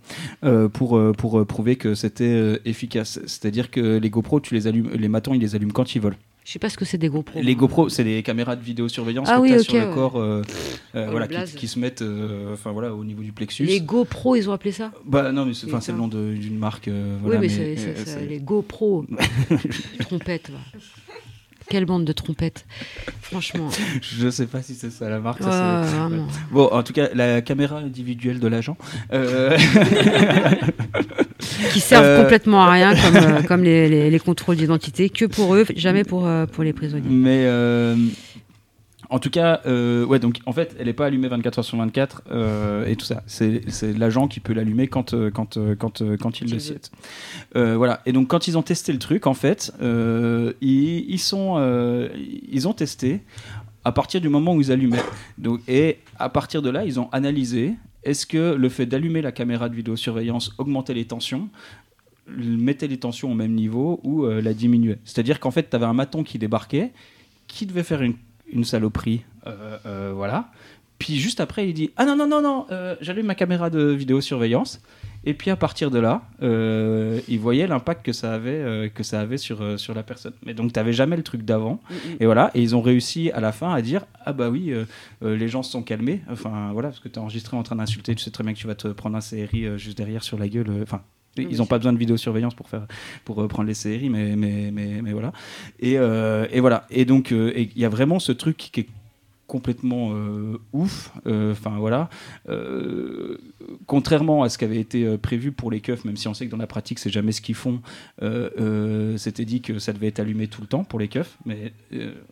euh, 0.46 0.70
pour, 0.70 0.98
pour 1.18 1.46
prouver 1.46 1.76
que 1.76 1.96
c'était 1.96 2.62
efficace. 2.64 3.20
C'est-à-dire 3.26 3.70
que 3.70 3.98
les 3.98 4.10
GoPro, 4.10 4.40
tu 4.40 4.54
les 4.54 4.68
allumes, 4.68 4.90
les 4.94 5.10
matons, 5.10 5.34
ils 5.34 5.42
les 5.42 5.54
allument 5.54 5.74
quand 5.74 5.96
ils 5.96 6.02
veulent. 6.02 6.16
Je 6.46 6.54
sais 6.54 6.60
pas 6.60 6.70
ce 6.70 6.78
que 6.78 6.86
c'est 6.86 6.98
des 6.98 7.10
GoPro. 7.10 7.42
Les 7.42 7.56
GoPro, 7.56 7.90
c'est 7.90 8.06
des 8.06 8.24
caméras 8.24 8.56
de 8.56 8.64
vidéosurveillance 8.64 9.28
ah 9.30 9.36
que 9.36 9.42
oui, 9.42 9.64
sur 9.64 9.76
le 9.76 9.94
corps, 9.94 10.16
oh, 10.16 10.42
voilà, 10.94 11.28
qui, 11.28 11.68
se 11.68 11.78
mettent, 11.78 12.04
enfin 12.54 12.72
voilà, 12.72 12.96
au 12.96 13.04
niveau 13.04 13.22
du 13.22 13.34
plexus. 13.34 13.66
Les 13.66 13.82
GoPro, 13.82 14.38
ils 14.38 14.50
ont 14.50 14.54
appelé 14.54 14.72
ça? 14.72 14.92
Bah 15.06 15.34
non, 15.34 15.46
mais 15.46 15.54
c'est 15.54 15.92
le 15.92 15.98
nom 15.98 16.08
d'une 16.08 16.58
marque. 16.58 16.90
oui, 17.24 17.36
mais, 17.38 17.50
c'est 17.50 18.26
les 18.28 18.40
GoPro. 18.40 19.06
Trompette. 20.00 20.52
Quelle 21.70 21.86
bande 21.86 22.04
de 22.04 22.14
trompettes, 22.14 22.66
franchement. 23.22 23.70
Je 24.02 24.30
sais 24.30 24.48
pas 24.48 24.64
si 24.64 24.74
c'est 24.74 24.90
ça 24.90 25.08
la 25.08 25.20
marque. 25.20 25.42
bon, 26.52 26.66
en 26.72 26.82
tout 26.82 26.94
cas, 26.94 27.10
la 27.14 27.42
caméra 27.42 27.78
individuelle 27.78 28.40
de 28.40 28.48
l'agent. 28.48 28.76
Euh, 29.14 29.56
Qui 31.72 31.80
servent 31.80 32.06
euh, 32.06 32.24
complètement 32.24 32.64
à 32.64 32.72
rien, 32.72 32.96
comme, 32.96 33.16
euh, 33.16 33.42
comme 33.44 33.64
les, 33.64 34.10
les, 34.10 34.20
contrôles 34.20 34.56
d'identité, 34.56 35.10
que 35.10 35.26
pour 35.26 35.54
eux, 35.54 35.66
jamais 35.76 36.04
pour, 36.04 36.28
pour 36.52 36.64
les 36.64 36.74
prisonniers. 36.74 37.08
Mais 37.08 37.46
en 39.12 39.18
tout 39.18 39.32
cas, 39.32 39.62
euh, 39.66 40.06
ouais, 40.06 40.20
donc 40.20 40.40
en 40.46 40.54
fait, 40.54 40.76
elle 40.80 40.86
n'est 40.86 40.94
pas 40.94 41.08
allumée 41.08 41.28
24 41.28 41.60
heures 41.60 41.66
sur 41.66 41.78
24 41.78 42.24
euh, 42.30 42.86
et 42.86 42.96
tout 42.96 43.06
ça. 43.06 43.24
C'est 43.26 43.64
l'agent 43.98 44.28
qui 44.28 44.40
peut 44.40 44.54
l'allumer 44.54 44.88
quand, 44.88 45.16
euh, 45.16 45.32
quand, 45.32 45.58
quand, 45.80 46.04
quand 46.18 46.42
il 46.42 46.52
le 46.52 46.60
souhaite. 46.60 46.92
voilà. 47.56 48.02
Et 48.06 48.12
donc, 48.12 48.28
quand 48.28 48.48
ils 48.48 48.58
ont 48.58 48.62
testé 48.62 48.94
le 48.94 49.00
truc, 49.00 49.26
en 49.26 49.34
fait, 49.34 49.74
ils, 49.82 51.06
ils, 51.10 51.20
sont, 51.20 52.10
ils 52.52 52.68
ont 52.68 52.74
testé 52.74 53.22
à 53.84 53.92
partir 53.92 54.22
du 54.22 54.30
moment 54.30 54.54
où 54.54 54.62
ils 54.62 54.72
allumaient. 54.72 54.98
Donc, 55.40 55.62
et 55.68 55.98
à 56.20 56.30
partir 56.30 56.62
de 56.62 56.70
là, 56.70 56.86
ils 56.86 57.00
ont 57.00 57.10
analysé 57.12 57.74
est-ce 58.04 58.26
que 58.26 58.54
le 58.54 58.70
fait 58.70 58.86
d'allumer 58.86 59.22
la 59.22 59.32
caméra 59.32 59.70
de 59.70 59.76
vidéosurveillance 59.76 60.54
augmentait 60.58 60.94
les 60.94 61.06
tensions 61.06 61.50
mettait 62.28 62.88
les 62.88 62.98
tensions 62.98 63.32
au 63.32 63.34
même 63.34 63.56
niveau 63.56 64.00
ou 64.04 64.28
la 64.28 64.54
diminuait? 64.54 65.00
C'est-à-dire 65.04 65.40
qu'en 65.40 65.50
fait, 65.50 65.72
tu 65.72 65.76
avais 65.76 65.88
un 65.88 65.94
maton 65.94 66.24
qui 66.24 66.38
débarquait, 66.38 66.92
qui 67.48 67.66
devait 67.66 67.82
faire 67.82 68.04
une 68.04 68.14
une 68.52 68.64
saloperie, 68.64 69.24
euh, 69.48 69.78
euh, 69.86 70.12
voilà. 70.16 70.50
Puis 70.98 71.18
juste 71.18 71.40
après, 71.40 71.68
il 71.68 71.74
dit 71.74 71.92
Ah 71.96 72.06
non, 72.06 72.16
non, 72.16 72.28
non, 72.28 72.42
non, 72.42 72.66
euh, 72.72 72.96
j'allume 73.02 73.28
ma 73.28 73.36
caméra 73.36 73.70
de 73.70 73.82
vidéosurveillance. 73.82 74.82
Et 75.26 75.34
puis 75.34 75.52
à 75.52 75.58
partir 75.58 75.92
de 75.92 76.00
là, 76.00 76.22
il 76.42 77.40
voyait 77.40 77.68
l'impact 77.68 78.06
que 78.06 78.14
ça 78.14 78.34
avait, 78.34 78.90
que 78.96 79.04
ça 79.04 79.20
avait 79.20 79.38
sur, 79.38 79.78
sur 79.78 79.94
la 79.94 80.02
personne. 80.02 80.32
Mais 80.46 80.54
donc, 80.54 80.72
tu 80.72 80.80
n'avais 80.80 80.94
jamais 80.94 81.18
le 81.18 81.24
truc 81.24 81.44
d'avant. 81.44 81.82
Mm, 81.90 81.94
mm. 81.94 82.16
Et 82.22 82.26
voilà, 82.26 82.52
et 82.56 82.62
ils 82.62 82.74
ont 82.74 82.82
réussi 82.82 83.30
à 83.32 83.42
la 83.42 83.52
fin 83.52 83.74
à 83.74 83.82
dire 83.82 84.06
Ah 84.26 84.32
bah 84.32 84.50
oui, 84.50 84.74
les 85.22 85.48
gens 85.50 85.62
se 85.62 85.72
sont 85.72 85.84
calmés. 85.84 86.22
Enfin 86.30 86.72
voilà, 86.72 86.90
parce 86.90 87.02
que 87.02 87.10
tu 87.10 87.16
es 87.16 87.18
enregistré 87.20 87.58
en 87.58 87.64
train 87.64 87.76
d'insulter, 87.76 88.16
tu 88.16 88.24
sais 88.24 88.32
très 88.32 88.46
bien 88.46 88.54
que 88.54 88.60
tu 88.60 88.68
vas 88.68 88.76
te 88.76 88.88
prendre 88.88 89.18
un 89.18 89.22
CRI 89.22 89.78
juste 89.78 89.98
derrière 89.98 90.24
sur 90.24 90.38
la 90.40 90.48
gueule. 90.48 90.72
Enfin, 90.82 91.02
ils 91.38 91.58
n'ont 91.58 91.66
pas 91.66 91.78
besoin 91.78 91.94
de 91.94 91.98
vidéosurveillance 91.98 92.56
pour 92.56 92.70
faire 92.70 92.86
pour 93.26 93.48
prendre 93.48 93.68
les 93.68 93.74
séries, 93.74 94.10
mais 94.10 94.36
mais 94.36 94.72
mais, 94.72 95.02
mais 95.02 95.14
voilà. 95.14 95.32
Et, 95.80 95.94
et 95.94 96.60
voilà. 96.60 96.86
Et 96.90 97.06
donc 97.06 97.32
il 97.32 97.78
y 97.78 97.86
a 97.86 97.90
vraiment 97.90 98.20
ce 98.20 98.32
truc 98.32 98.58
qui 98.58 98.82
est 98.82 98.88
complètement 99.50 100.12
euh, 100.14 100.60
ouf. 100.72 101.12
Euh, 101.26 101.52
enfin 101.52 101.76
voilà. 101.78 102.08
Euh, 102.48 103.38
contrairement 103.88 104.44
à 104.44 104.50
ce 104.50 104.58
qui 104.58 104.64
avait 104.64 104.80
été 104.80 105.18
prévu 105.18 105.52
pour 105.52 105.72
les 105.72 105.82
keufs, 105.82 106.06
même 106.06 106.16
si 106.16 106.28
on 106.28 106.34
sait 106.34 106.46
que 106.46 106.52
dans 106.52 106.58
la 106.58 106.68
pratique 106.68 107.00
c'est 107.00 107.10
jamais 107.10 107.34
ce 107.34 107.42
qu'ils 107.42 107.56
font, 107.56 107.82
c'était 109.18 109.46
dit 109.46 109.62
que 109.62 109.80
ça 109.80 109.92
devait 109.92 110.08
être 110.08 110.20
allumé 110.20 110.48
tout 110.48 110.62
le 110.62 110.68
temps 110.68 110.84
pour 110.84 111.00
les 111.00 111.08
keufs, 111.08 111.38
mais 111.46 111.74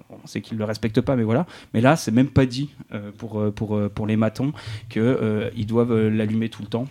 on 0.09 0.25
sait 0.25 0.41
qu'ils 0.41 0.57
le 0.57 0.63
respectent 0.63 1.01
pas. 1.01 1.15
Mais 1.15 1.23
voilà. 1.23 1.47
Mais 1.73 1.81
là 1.81 1.95
c'est 1.95 2.11
même 2.11 2.29
pas 2.29 2.45
dit 2.45 2.69
pour 3.17 3.51
pour 3.53 3.89
pour 3.89 4.07
les 4.07 4.15
matons 4.15 4.53
que 4.89 5.51
ils 5.55 5.65
doivent 5.65 6.07
l'allumer 6.07 6.49
tout 6.49 6.61
le 6.61 6.69
temps. 6.69 6.87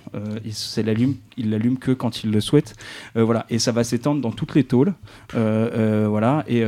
c'est 0.50 0.82
l'allume, 0.82 1.14
ils 1.36 1.50
l'allument 1.50 1.76
que 1.76 1.92
quand 1.92 2.24
ils 2.24 2.32
le 2.32 2.40
souhaitent. 2.40 2.74
voilà. 3.14 3.46
Et 3.48 3.60
ça 3.60 3.70
va 3.70 3.84
s'étendre 3.84 4.20
dans 4.20 4.32
toutes 4.32 4.56
les 4.56 4.64
tôles. 4.64 4.92
voilà. 5.32 6.44
Et 6.48 6.64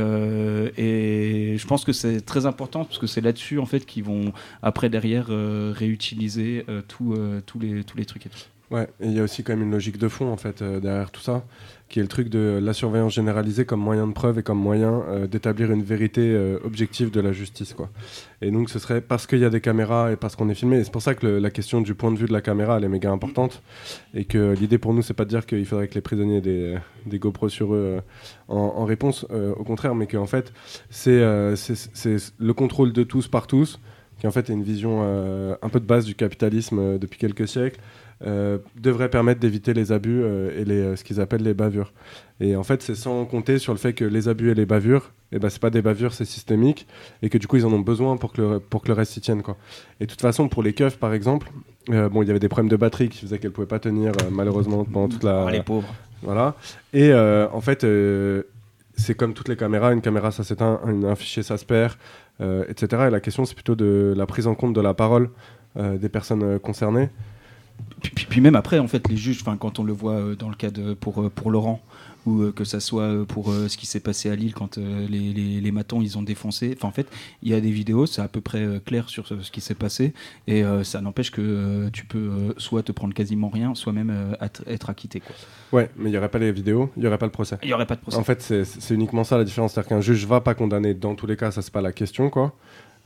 et 0.77 1.57
je 1.57 1.67
pense 1.67 1.83
que 1.83 1.91
c'est 1.91 2.21
très 2.21 2.45
important 2.45 2.85
parce 2.85 2.99
que 2.99 3.07
c'est 3.07 3.21
là-dessus 3.21 3.48
en 3.57 3.65
fait 3.65 3.85
qui 3.85 4.01
vont 4.01 4.33
après 4.61 4.89
derrière 4.89 5.27
euh, 5.29 5.73
réutiliser 5.75 6.65
euh, 6.69 6.81
euh, 7.01 7.41
tous 7.45 7.59
les 7.59 7.83
tous 7.83 7.97
les 7.97 8.05
trucs 8.05 8.25
et 8.25 8.29
tout. 8.29 8.39
Ouais, 8.71 8.87
il 8.99 9.13
y 9.13 9.19
a 9.19 9.23
aussi 9.23 9.43
quand 9.43 9.53
même 9.53 9.63
une 9.63 9.71
logique 9.71 9.97
de 9.97 10.07
fond 10.07 10.31
en 10.31 10.37
fait 10.37 10.61
derrière 10.61 11.09
tout 11.09 11.21
ça, 11.21 11.43
qui 11.87 11.97
est 11.97 12.03
le 12.03 12.07
truc 12.07 12.29
de 12.29 12.59
la 12.61 12.73
surveillance 12.73 13.13
généralisée 13.13 13.65
comme 13.65 13.79
moyen 13.79 14.05
de 14.05 14.13
preuve 14.13 14.37
et 14.37 14.43
comme 14.43 14.59
moyen 14.59 15.03
d'établir 15.25 15.71
une 15.71 15.81
vérité 15.81 16.37
objective 16.63 17.09
de 17.09 17.19
la 17.19 17.31
justice 17.31 17.73
quoi. 17.73 17.89
Et 18.43 18.51
donc 18.51 18.69
ce 18.69 18.77
serait 18.77 19.01
parce 19.01 19.25
qu'il 19.25 19.39
y 19.39 19.45
a 19.45 19.49
des 19.49 19.59
caméras 19.59 20.11
et 20.11 20.17
parce 20.17 20.35
qu'on 20.35 20.49
est 20.49 20.53
filmé. 20.53 20.83
C'est 20.83 20.91
pour 20.91 21.01
ça 21.01 21.15
que 21.15 21.25
la 21.25 21.49
question 21.49 21.81
du 21.81 21.95
point 21.95 22.11
de 22.11 22.19
vue 22.19 22.27
de 22.27 22.31
la 22.31 22.41
caméra 22.41 22.77
elle 22.77 22.83
est 22.83 22.89
méga 22.89 23.09
importante 23.09 23.63
et 24.13 24.25
que 24.25 24.53
l'idée 24.53 24.77
pour 24.77 24.93
nous 24.93 25.01
c'est 25.01 25.15
pas 25.15 25.25
de 25.25 25.29
dire 25.29 25.47
qu'il 25.47 25.65
faudrait 25.65 25.87
que 25.87 25.95
les 25.95 26.01
prisonniers 26.01 26.37
aient 26.37 26.41
des, 26.41 26.77
des 27.07 27.17
GoPro 27.17 27.49
sur 27.49 27.73
eux 27.73 28.01
en, 28.49 28.85
réponse, 28.85 29.25
au 29.57 29.63
contraire, 29.63 29.95
mais 29.95 30.05
qu'en 30.05 30.27
fait 30.27 30.53
c'est 30.91 31.21
le 31.21 32.51
contrôle 32.53 32.93
de 32.93 33.01
tous 33.01 33.27
par 33.27 33.47
tous 33.47 33.79
qui 34.19 34.27
en 34.27 34.31
fait 34.31 34.49
est 34.49 34.53
une 34.53 34.63
vision 34.63 35.01
un 35.59 35.69
peu 35.69 35.79
de 35.79 35.85
base 35.85 36.05
du 36.05 36.13
capitalisme 36.13 36.99
depuis 36.99 37.17
quelques 37.17 37.47
siècles, 37.47 37.79
euh, 37.79 38.08
devrait 38.21 39.09
permettre 39.09 39.39
d'éviter 39.39 39.73
les 39.73 39.91
abus 39.91 40.21
euh, 40.21 40.59
et 40.59 40.65
les, 40.65 40.95
ce 40.95 41.03
qu'ils 41.03 41.21
appellent 41.21 41.43
les 41.43 41.53
bavures. 41.53 41.93
Et 42.39 42.55
en 42.55 42.63
fait, 42.63 42.81
c'est 42.81 42.95
sans 42.95 43.25
compter 43.25 43.59
sur 43.59 43.73
le 43.73 43.79
fait 43.79 43.93
que 43.93 44.05
les 44.05 44.27
abus 44.27 44.51
et 44.51 44.55
les 44.55 44.65
bavures, 44.65 45.11
et 45.31 45.35
eh 45.35 45.39
ben, 45.39 45.49
c'est 45.49 45.61
pas 45.61 45.69
des 45.69 45.81
bavures, 45.81 46.13
c'est 46.13 46.25
systémique, 46.25 46.87
et 47.21 47.29
que 47.29 47.37
du 47.37 47.47
coup, 47.47 47.57
ils 47.57 47.65
en 47.65 47.71
ont 47.71 47.79
besoin 47.79 48.17
pour 48.17 48.33
que 48.33 48.41
le, 48.41 48.59
pour 48.59 48.81
que 48.81 48.87
le 48.87 48.93
reste 48.93 49.13
s'y 49.13 49.21
tienne. 49.21 49.43
Quoi. 49.43 49.57
Et 49.99 50.05
de 50.05 50.09
toute 50.09 50.21
façon, 50.21 50.49
pour 50.49 50.63
les 50.63 50.73
keufs, 50.73 50.97
par 50.97 51.13
exemple, 51.13 51.51
euh, 51.91 52.09
bon, 52.09 52.23
il 52.23 52.27
y 52.27 52.29
avait 52.31 52.39
des 52.39 52.49
problèmes 52.49 52.69
de 52.69 52.75
batterie 52.75 53.09
qui 53.09 53.19
faisaient 53.19 53.37
qu'elles 53.37 53.51
pouvaient 53.51 53.67
pas 53.67 53.79
tenir, 53.79 54.13
malheureusement, 54.31 54.85
pendant 54.85 55.07
toute 55.07 55.23
la. 55.23 55.45
Oh, 55.45 55.49
les 55.49 55.61
pauvres. 55.61 55.93
Voilà. 56.23 56.55
Et 56.93 57.11
euh, 57.11 57.47
en 57.53 57.61
fait, 57.61 57.83
euh, 57.83 58.43
c'est 58.99 59.15
comme 59.15 59.33
toutes 59.33 59.47
les 59.47 59.55
caméras, 59.55 59.93
une 59.93 60.01
caméra 60.01 60.31
ça 60.31 60.43
s'éteint, 60.43 60.79
un, 60.83 61.03
un 61.03 61.15
fichier 61.15 61.41
ça 61.41 61.57
se 61.57 61.65
perd, 61.65 61.93
euh, 62.41 62.65
etc. 62.67 63.03
Et 63.07 63.09
la 63.09 63.19
question 63.19 63.45
c'est 63.45 63.55
plutôt 63.55 63.75
de 63.75 64.13
la 64.15 64.25
prise 64.25 64.47
en 64.47 64.55
compte 64.55 64.73
de 64.73 64.81
la 64.81 64.93
parole 64.93 65.29
euh, 65.77 65.97
des 65.97 66.09
personnes 66.09 66.43
euh, 66.43 66.59
concernées. 66.59 67.09
Puis, 68.01 68.11
puis- 68.15 68.25
puis 68.29 68.41
même 68.41 68.55
après, 68.55 68.79
en 68.79 68.87
fait, 68.87 69.07
les 69.09 69.17
juges, 69.17 69.43
quand 69.43 69.79
on 69.79 69.83
le 69.83 69.93
voit 69.93 70.13
euh, 70.13 70.35
dans 70.35 70.49
le 70.49 70.55
cas 70.55 70.69
de 70.71 70.93
pour 70.93 71.21
euh, 71.21 71.29
pour 71.29 71.51
Laurent 71.51 71.81
ou 72.25 72.41
euh, 72.41 72.51
que 72.51 72.63
ça 72.65 72.79
soit 72.81 73.25
pour 73.27 73.51
ce 73.51 73.75
qui 73.77 73.85
s'est 73.85 74.01
passé 74.01 74.29
à 74.29 74.35
Lille 74.35 74.53
quand 74.53 74.77
les, 74.77 75.07
les, 75.33 75.61
les 75.61 75.71
matons 75.71 76.01
ils 76.01 76.17
ont 76.17 76.21
défoncé. 76.21 76.75
Enfin, 76.77 76.89
en 76.89 76.91
fait, 76.91 77.07
il 77.43 77.49
y 77.49 77.53
a 77.53 77.61
des 77.61 77.71
vidéos, 77.71 78.05
c'est 78.05 78.21
à 78.21 78.27
peu 78.27 78.41
près 78.41 78.67
clair 78.85 79.07
sur 79.09 79.25
ce, 79.25 79.35
qui 79.51 79.61
s'est 79.61 79.73
passé 79.73 80.13
et 80.45 80.63
ça 80.83 80.99
n'empêche 80.99 81.31
que 81.31 81.87
tu 81.93 82.05
peux 82.05 82.53
soit 82.57 82.83
te 82.83 82.91
prendre 82.91 83.13
quasiment 83.13 83.47
rien, 83.47 83.73
soit 83.73 83.93
même 83.93 84.35
être- 84.41 84.89
acquitté. 84.89 85.21
Quoi. 85.21 85.33
Ouais, 85.71 85.89
mais 85.97 86.09
il 86.09 86.11
n'y 86.11 86.17
aurait 86.17 86.29
pas 86.29 86.39
les 86.39 86.51
vidéos, 86.51 86.91
il 86.97 87.01
n'y 87.01 87.07
aurait 87.07 87.17
pas 87.17 87.25
le 87.25 87.31
procès. 87.31 87.57
Il 87.63 87.69
y 87.69 87.73
aurait 87.73 87.85
pas 87.87 87.95
de 87.95 88.01
procès. 88.01 88.17
En 88.17 88.23
fait, 88.25 88.41
c'est 88.41 88.65
c'est 88.65 88.93
uniquement 88.93 89.23
ça 89.23 89.37
la 89.37 89.45
différence. 89.45 89.73
C'est-à-dire 89.73 89.89
qu'un 89.89 90.01
juge 90.01 90.25
va 90.27 90.41
pas 90.41 90.53
condamner 90.55 90.93
dans 90.93 91.15
tous 91.15 91.25
les 91.25 91.37
cas, 91.37 91.51
ça 91.51 91.61
c'est 91.61 91.73
pas 91.73 91.81
la 91.81 91.93
question, 91.93 92.29
quoi. 92.29 92.53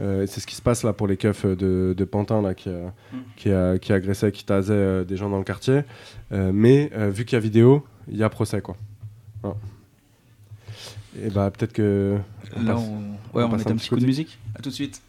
Euh, 0.01 0.25
c'est 0.27 0.39
ce 0.41 0.47
qui 0.47 0.55
se 0.55 0.61
passe 0.61 0.83
là 0.83 0.91
pour 0.91 1.07
les 1.07 1.17
keufs 1.17 1.45
de, 1.45 1.93
de 1.95 2.03
Pantin 2.05 2.41
là, 2.41 2.53
qui, 2.55 2.69
a, 2.69 2.93
qui, 3.37 3.51
a, 3.51 3.77
qui 3.77 3.93
agressait, 3.93 4.31
qui 4.31 4.43
tasait 4.43 4.73
euh, 4.73 5.03
des 5.03 5.17
gens 5.17 5.29
dans 5.29 5.37
le 5.37 5.43
quartier. 5.43 5.81
Euh, 6.31 6.51
mais 6.53 6.89
euh, 6.95 7.09
vu 7.11 7.25
qu'il 7.25 7.35
y 7.35 7.37
a 7.37 7.39
vidéo, 7.39 7.85
il 8.07 8.17
y 8.17 8.23
a 8.23 8.29
procès, 8.29 8.61
quoi. 8.61 8.75
Et 11.21 11.29
bah 11.29 11.51
peut-être 11.51 11.73
que. 11.73 12.17
on 12.55 12.63
Là, 12.63 12.73
passe- 12.73 12.83
on, 12.83 13.37
ouais, 13.37 13.43
on 13.43 13.49
met 13.49 13.67
un 13.67 13.71
un 13.71 13.75
petit 13.75 13.89
coup 13.89 13.95
de 13.95 13.99
coup 13.99 14.01
de- 14.01 14.05
musique. 14.07 14.39
À 14.55 14.61
tout 14.61 14.69
de 14.69 14.73
suite. 14.75 15.01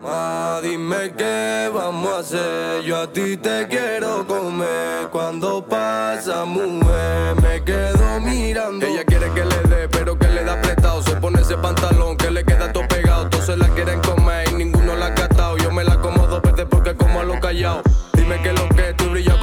Ma, 0.00 0.60
dime 0.62 1.12
qué 1.16 1.68
vamos 1.74 2.12
a 2.12 2.18
hacer. 2.20 2.82
Yo 2.84 2.98
a 2.98 3.12
ti 3.12 3.36
te 3.36 3.66
quiero 3.66 4.24
comer. 4.28 5.08
Cuando 5.10 5.66
pasa, 5.66 6.44
mujer, 6.44 7.34
me 7.42 7.64
quedo 7.64 8.20
mirando. 8.20 8.86
Ella 8.86 9.04
quiere 9.04 9.32
que 9.32 9.44
le 9.44 9.62
dé, 9.74 9.88
pero 9.88 10.16
que 10.16 10.28
le 10.28 10.44
da 10.44 10.60
prestado. 10.60 11.02
Se 11.02 11.16
pone 11.16 11.40
ese 11.40 11.56
pantalón 11.56 12.16
que 12.16 12.30
le 12.30 12.44
queda 12.44 12.72
todo 12.72 12.86
pegado. 12.86 13.28
Todos 13.28 13.46
se 13.46 13.56
la 13.56 13.66
quieren 13.70 14.00
comer 14.02 14.48
y 14.50 14.54
ninguno 14.54 14.94
la 14.94 15.06
ha 15.06 15.14
catado. 15.14 15.56
Yo 15.56 15.72
me 15.72 15.82
la 15.82 16.00
como 16.00 16.28
dos 16.28 16.40
porque 16.70 16.94
como 16.94 17.20
a 17.20 17.24
lo 17.24 17.40
callado. 17.40 17.82
Dime 18.12 18.40
que 18.40 18.52
lo 18.52 18.68
que 18.68 18.94
tú 18.94 19.10
brillas 19.10 19.41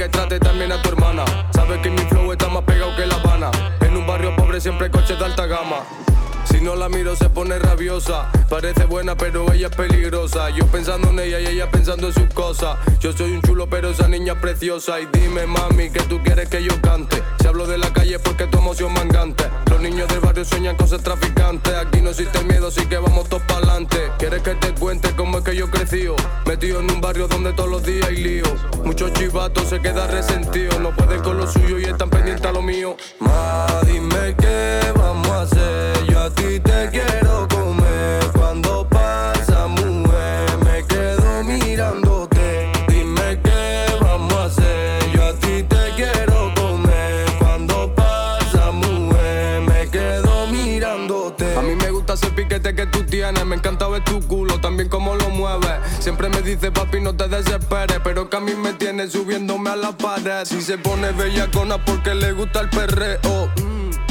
Llama 0.00 0.06
a 0.06 0.08
tus 0.08 0.08
amigas 0.08 0.08
y 0.08 0.10
trate 0.10 0.40
también 0.40 0.72
a 0.72 0.80
tu 0.82 0.88
hermana. 0.88 1.24
Sabes 1.52 1.80
que 1.80 1.90
mi 1.90 1.98
flow 1.98 2.32
está 2.32 2.48
más 2.48 2.62
pegado 2.62 2.96
que 2.96 3.06
La 3.06 3.16
Habana. 3.16 3.50
En 3.80 3.96
un 3.96 4.06
barrio 4.06 4.34
pobre 4.34 4.60
siempre 4.60 4.90
coches 4.90 5.18
de 5.18 5.24
alta 5.24 5.46
gama. 5.46 5.84
Si 6.60 6.66
no 6.66 6.76
la 6.76 6.90
miro 6.90 7.16
se 7.16 7.30
pone 7.30 7.58
rabiosa. 7.58 8.30
Parece 8.50 8.84
buena 8.84 9.16
pero 9.16 9.50
ella 9.50 9.68
es 9.68 9.74
peligrosa. 9.74 10.50
Yo 10.50 10.66
pensando 10.66 11.08
en 11.08 11.20
ella 11.20 11.40
y 11.40 11.46
ella 11.46 11.70
pensando 11.70 12.08
en 12.08 12.12
sus 12.12 12.28
cosas. 12.34 12.76
Yo 13.00 13.14
soy 13.14 13.32
un 13.32 13.40
chulo 13.40 13.66
pero 13.70 13.88
esa 13.88 14.08
niña 14.08 14.34
es 14.34 14.40
preciosa. 14.40 15.00
Y 15.00 15.06
dime 15.10 15.46
mami 15.46 15.88
que 15.88 16.00
tú 16.00 16.22
quieres 16.22 16.50
que 16.50 16.62
yo 16.62 16.78
cante. 16.82 17.22
Si 17.40 17.46
hablo 17.46 17.66
de 17.66 17.78
la 17.78 17.90
calle 17.94 18.18
porque 18.18 18.46
tu 18.46 18.58
emoción 18.58 18.92
mangante. 18.92 19.44
Los 19.70 19.80
niños 19.80 20.06
del 20.08 20.20
barrio 20.20 20.44
sueñan 20.44 20.76
con 20.76 20.86
ser 20.86 21.00
traficantes. 21.00 21.72
Aquí 21.72 22.02
no 22.02 22.10
existe 22.10 22.44
miedo 22.44 22.68
así 22.68 22.84
que 22.84 22.98
vamos 22.98 23.26
todos 23.30 23.42
para 23.44 23.60
adelante. 23.60 23.96
¿Quieres 24.18 24.42
que 24.42 24.54
te 24.56 24.74
cuente 24.74 25.16
cómo 25.16 25.38
es 25.38 25.44
que 25.44 25.56
yo 25.56 25.70
crecí? 25.70 26.08
Metido 26.44 26.80
en 26.80 26.90
un 26.90 27.00
barrio 27.00 27.26
donde 27.26 27.54
todos 27.54 27.70
los 27.70 27.82
días 27.84 28.06
hay 28.06 28.16
lío. 28.16 28.44
Muchos 28.84 29.14
chivatos 29.14 29.66
se 29.66 29.80
quedan 29.80 30.10
resentidos. 30.10 30.78
No 30.78 30.94
pueden 30.94 31.22
con 31.22 31.38
lo 31.38 31.50
suyo 31.50 31.78
y 31.78 31.84
están 31.84 32.10
pendientes 32.10 32.44
a 32.44 32.52
lo 32.52 32.60
mío. 32.60 32.98
Ma, 33.18 33.66
dime 33.86 34.36
qué 34.38 34.80
vamos 34.94 35.30
a 35.30 35.40
hacer. 35.40 35.59
A 36.30 36.32
ti 36.34 36.60
te 36.60 36.88
quiero 36.92 37.48
comer. 37.48 38.22
Cuando 38.32 38.86
pasa, 38.88 39.66
mujer, 39.66 40.46
me 40.64 40.84
quedo 40.86 41.42
mirándote. 41.42 42.70
Dime 42.86 43.40
qué 43.42 43.86
vamos 44.00 44.32
a 44.34 44.44
hacer. 44.44 45.10
Yo 45.12 45.24
a 45.24 45.32
ti 45.34 45.64
te 45.64 45.90
quiero 45.96 46.54
comer. 46.54 47.26
Cuando 47.40 47.92
pasa, 47.96 48.70
mujer, 48.70 49.62
me 49.62 49.90
quedo 49.90 50.46
mirándote. 50.46 51.56
A 51.56 51.62
mí 51.62 51.74
me 51.74 51.90
gusta 51.90 52.12
ese 52.12 52.30
piquete 52.30 52.76
que 52.76 52.86
tú 52.86 53.02
tienes. 53.04 53.44
Me 53.44 53.56
encanta 53.56 53.88
ver 53.88 54.04
tu 54.04 54.20
culo, 54.20 54.60
también 54.60 54.88
cómo 54.88 55.16
lo 55.16 55.30
mueves. 55.30 55.80
Siempre 55.98 56.28
me 56.28 56.42
dice, 56.42 56.70
papi, 56.70 57.00
no 57.00 57.16
te 57.16 57.26
desesperes. 57.26 57.98
Pero 58.04 58.30
que 58.30 58.36
a 58.36 58.40
mí 58.40 58.54
me 58.54 58.74
tiene 58.74 59.10
subiéndome 59.10 59.70
a 59.70 59.76
la 59.76 59.92
pared. 59.96 60.44
Si 60.44 60.62
se 60.62 60.78
pone 60.78 61.10
bellacona 61.10 61.84
porque 61.84 62.14
le 62.14 62.30
gusta 62.32 62.60
el 62.60 62.70
perreo. 62.70 63.50
Mm. 63.56 64.09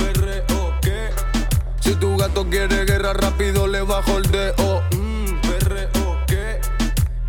Si 1.89 1.95
tu 1.95 2.15
gato 2.17 2.45
quiere 2.47 2.85
guerra 2.85 3.13
rápido 3.13 3.65
le 3.65 3.81
bajo 3.81 4.19
el 4.19 4.29
dedo. 4.29 4.83
Mm, 4.91 5.41
perreo, 5.41 6.23
¿qué? 6.27 6.61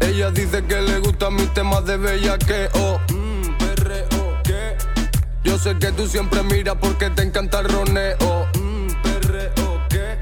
Ella 0.00 0.30
dice 0.32 0.62
que 0.66 0.82
le 0.82 0.98
gustan 0.98 1.34
mis 1.34 1.50
temas 1.54 1.82
de 1.86 1.96
bellaqueo. 1.96 3.00
Mm, 3.08 3.56
perreo, 3.56 4.38
¿qué? 4.44 4.76
Yo 5.44 5.56
sé 5.56 5.78
que 5.78 5.92
tú 5.92 6.06
siempre 6.06 6.42
miras 6.42 6.76
porque 6.78 7.08
te 7.08 7.22
encanta 7.22 7.60
el 7.60 7.70
roneo. 7.70 8.48
Mm, 8.58 8.88
perreo, 9.02 9.82
¿qué? 9.88 10.18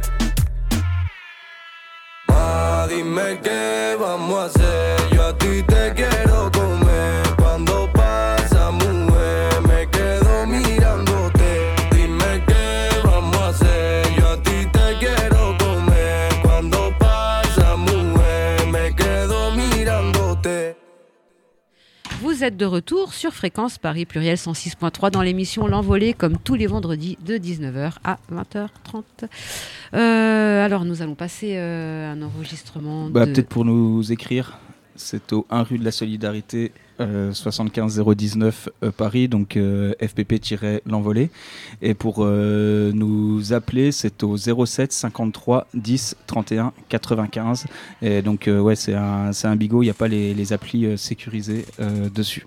Ma, 2.29 2.87
dime 2.89 3.41
qué 3.43 3.97
vamos 3.99 4.39
a 4.39 4.45
hacer. 4.45 5.17
Yo 5.17 5.27
a 5.27 5.37
ti 5.37 5.65
te 5.65 5.95
quiero 5.97 6.18
êtes 22.49 22.57
de 22.57 22.65
retour 22.65 23.13
sur 23.13 23.33
Fréquence 23.35 23.77
Paris 23.79 24.07
Pluriel 24.07 24.37
106.3 24.37 25.11
dans 25.11 25.21
l'émission 25.23 25.67
L'Envolée, 25.67 26.15
comme 26.15 26.39
tous 26.39 26.55
les 26.55 26.67
vendredis 26.67 27.19
de 27.25 27.37
19h 27.37 27.93
à 28.05 28.19
20h30. 28.33 29.03
Euh, 29.95 30.65
alors, 30.65 30.85
nous 30.87 31.03
allons 31.03 31.15
passer 31.15 31.57
euh, 31.57 32.11
un 32.13 32.23
enregistrement. 32.23 33.11
Bah, 33.11 33.27
de- 33.27 33.33
Peut-être 33.33 33.49
pour 33.49 33.65
nous 33.67 34.11
écrire, 34.13 34.59
c'est 34.99 35.33
au 35.33 35.47
1 35.51 35.63
rue 35.63 35.79
de 35.79 35.85
la 35.85 35.93
Solidarité, 35.93 36.73
euh, 37.01 37.33
75 37.33 38.03
019 38.17 38.69
euh, 38.83 38.91
Paris, 38.91 39.29
donc 39.29 39.57
euh, 39.57 39.95
FPP-l'envolée. 40.01 41.31
Et 41.81 41.95
pour 41.95 42.17
euh, 42.19 42.91
nous 42.93 43.53
appeler, 43.53 43.93
c'est 43.93 44.23
au 44.23 44.37
07 44.37 44.93
53 44.93 45.69
10 45.75 46.17
31 46.27 46.73
95. 46.89 47.67
Et 48.03 48.23
donc, 48.23 48.49
euh, 48.49 48.61
ouais, 48.61 48.77
c'est 48.77 48.95
un, 48.95 49.31
un 49.43 49.57
bigot, 49.57 49.83
il 49.83 49.87
n'y 49.87 49.91
a 49.91 49.95
pas 49.95 50.09
les, 50.09 50.35
les 50.35 50.53
applis 50.53 50.85
euh, 50.87 50.97
sécurisées 50.97 51.65
euh, 51.81 52.11
dessus. 52.11 52.47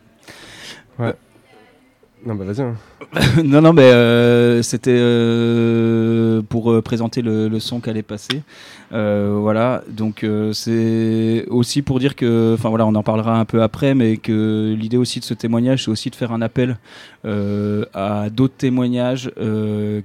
Non, 2.26 2.36
bah 2.36 2.46
vas-y. 2.46 2.62
hein. 2.62 2.76
non, 3.44 3.62
non, 3.62 3.74
mais 3.74 3.82
euh, 3.92 4.62
c'était 4.62 4.96
euh, 4.96 6.42
pour 6.48 6.72
euh, 6.72 6.82
présenter 6.82 7.22
le, 7.22 7.48
le 7.48 7.60
son 7.60 7.80
qu'allait 7.80 8.04
passer. 8.04 8.44
Voilà, 8.92 9.84
donc 9.88 10.26
c'est 10.52 11.46
aussi 11.50 11.82
pour 11.82 12.00
dire 12.00 12.16
que, 12.16 12.56
enfin 12.56 12.68
voilà, 12.70 12.86
on 12.86 12.94
en 12.96 13.04
parlera 13.04 13.40
un 13.40 13.46
peu 13.46 13.64
après, 13.64 13.96
mais 13.96 14.18
que 14.18 14.76
l'idée 14.78 14.98
aussi 14.98 15.20
de 15.22 15.26
ce 15.26 15.34
témoignage, 15.34 15.86
c'est 15.86 15.92
aussi 15.92 16.10
de 16.10 16.16
faire 16.16 16.34
un 16.34 16.42
appel 16.42 16.78
à 17.24 18.30
d'autres 18.30 18.56
témoignages 18.58 19.32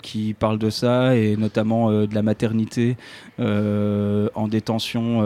qui 0.03 0.35
parlent 0.39 0.59
de 0.59 0.71
ça, 0.71 1.17
et 1.17 1.37
notamment 1.37 1.91
de 1.91 2.14
la 2.14 2.23
maternité 2.23 2.97
en 3.41 4.49
détention 4.49 5.25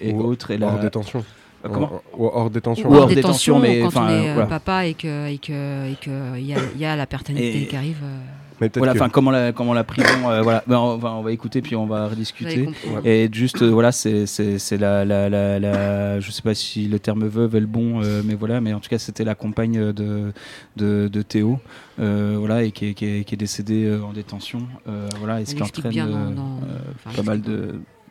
et 0.00 0.12
Ou 0.12 0.22
autres. 0.22 0.52
Et 0.52 0.62
hors 0.62 0.76
la... 0.76 0.78
détention. 0.82 1.24
Euh, 1.64 1.68
comment 1.72 2.02
Ou 2.16 2.26
hors 2.26 2.50
détention. 2.50 2.88
Ou 2.88 2.92
Ou 2.92 2.96
hors 2.96 3.02
hors 3.02 3.08
détention, 3.08 3.58
détention, 3.58 3.58
mais, 3.60 3.80
quand 3.80 3.86
enfin, 3.88 4.06
on 4.06 4.08
est 4.10 4.30
euh, 4.30 4.34
voilà. 4.34 4.48
papa 4.48 4.86
et 4.86 4.94
que 4.94 5.28
et 5.28 5.38
que 5.38 5.92
et 5.92 5.96
que 5.96 6.38
il 6.38 6.46
y 6.46 6.54
a, 6.54 6.58
il 6.74 6.80
y 6.80 6.84
a 6.84 6.96
la 6.96 7.06
paternité 7.06 7.62
Et- 7.62 7.66
qui 7.66 7.76
arrive. 7.76 7.98
euh, 8.02 8.18
Mais 8.60 8.68
peut-être 8.68 8.78
Voilà, 8.78 8.92
que- 8.92 8.98
enfin 8.98 9.08
comment 9.08 9.30
la 9.32 9.52
comment 9.52 9.72
la 9.74 9.82
prison, 9.82 10.28
euh, 10.30 10.40
voilà, 10.42 10.62
Ben, 10.68 10.76
on, 10.78 10.96
va, 10.96 11.12
on 11.14 11.22
va 11.22 11.32
écouter 11.32 11.62
puis 11.62 11.74
on 11.74 11.86
va 11.86 12.06
rediscuter. 12.08 12.68
Et 13.04 13.28
juste, 13.32 13.60
euh, 13.62 13.70
voilà, 13.70 13.90
c'est 13.90 14.26
c'est- 14.26 14.58
c'est 14.58 14.76
la, 14.76 15.04
la, 15.04 15.28
la, 15.28 15.58
la- 15.58 16.20
Je 16.20 16.30
sais 16.30 16.42
pas 16.42 16.54
si 16.54 16.86
le 16.86 16.98
terme 17.00 17.26
veuve 17.26 17.56
est 17.56 17.60
le 17.60 17.66
bon, 17.66 18.02
euh, 18.02 18.22
mais 18.24 18.34
voilà, 18.34 18.60
mais 18.60 18.72
en 18.72 18.78
tout 18.80 18.88
cas, 18.88 18.98
c'était 18.98 19.24
la 19.24 19.34
compagne 19.34 19.92
de, 19.92 20.32
de, 20.76 21.08
de 21.08 21.22
Théo, 21.22 21.58
euh, 21.98 22.36
voilà, 22.38 22.62
et 22.62 22.70
qui 22.70 22.86
est, 22.90 22.94
qui 22.94 23.04
est, 23.06 23.24
qui 23.24 23.34
est 23.34 23.38
décédée 23.38 23.84
euh, 23.86 24.02
en 24.04 24.12
détention, 24.12 24.60
euh, 24.88 25.08
voilà, 25.18 25.40
et 25.40 25.44
ce 25.44 25.54
qui 25.56 25.62
entraîne 25.62 25.90
bien 25.90 26.06
dans- 26.06 26.16
euh, 26.16 26.30
dans- 26.30 26.60
euh, 26.62 26.78
enfin, 27.06 27.16
pas 27.16 27.22
mal 27.30 27.38
explique 27.38 27.56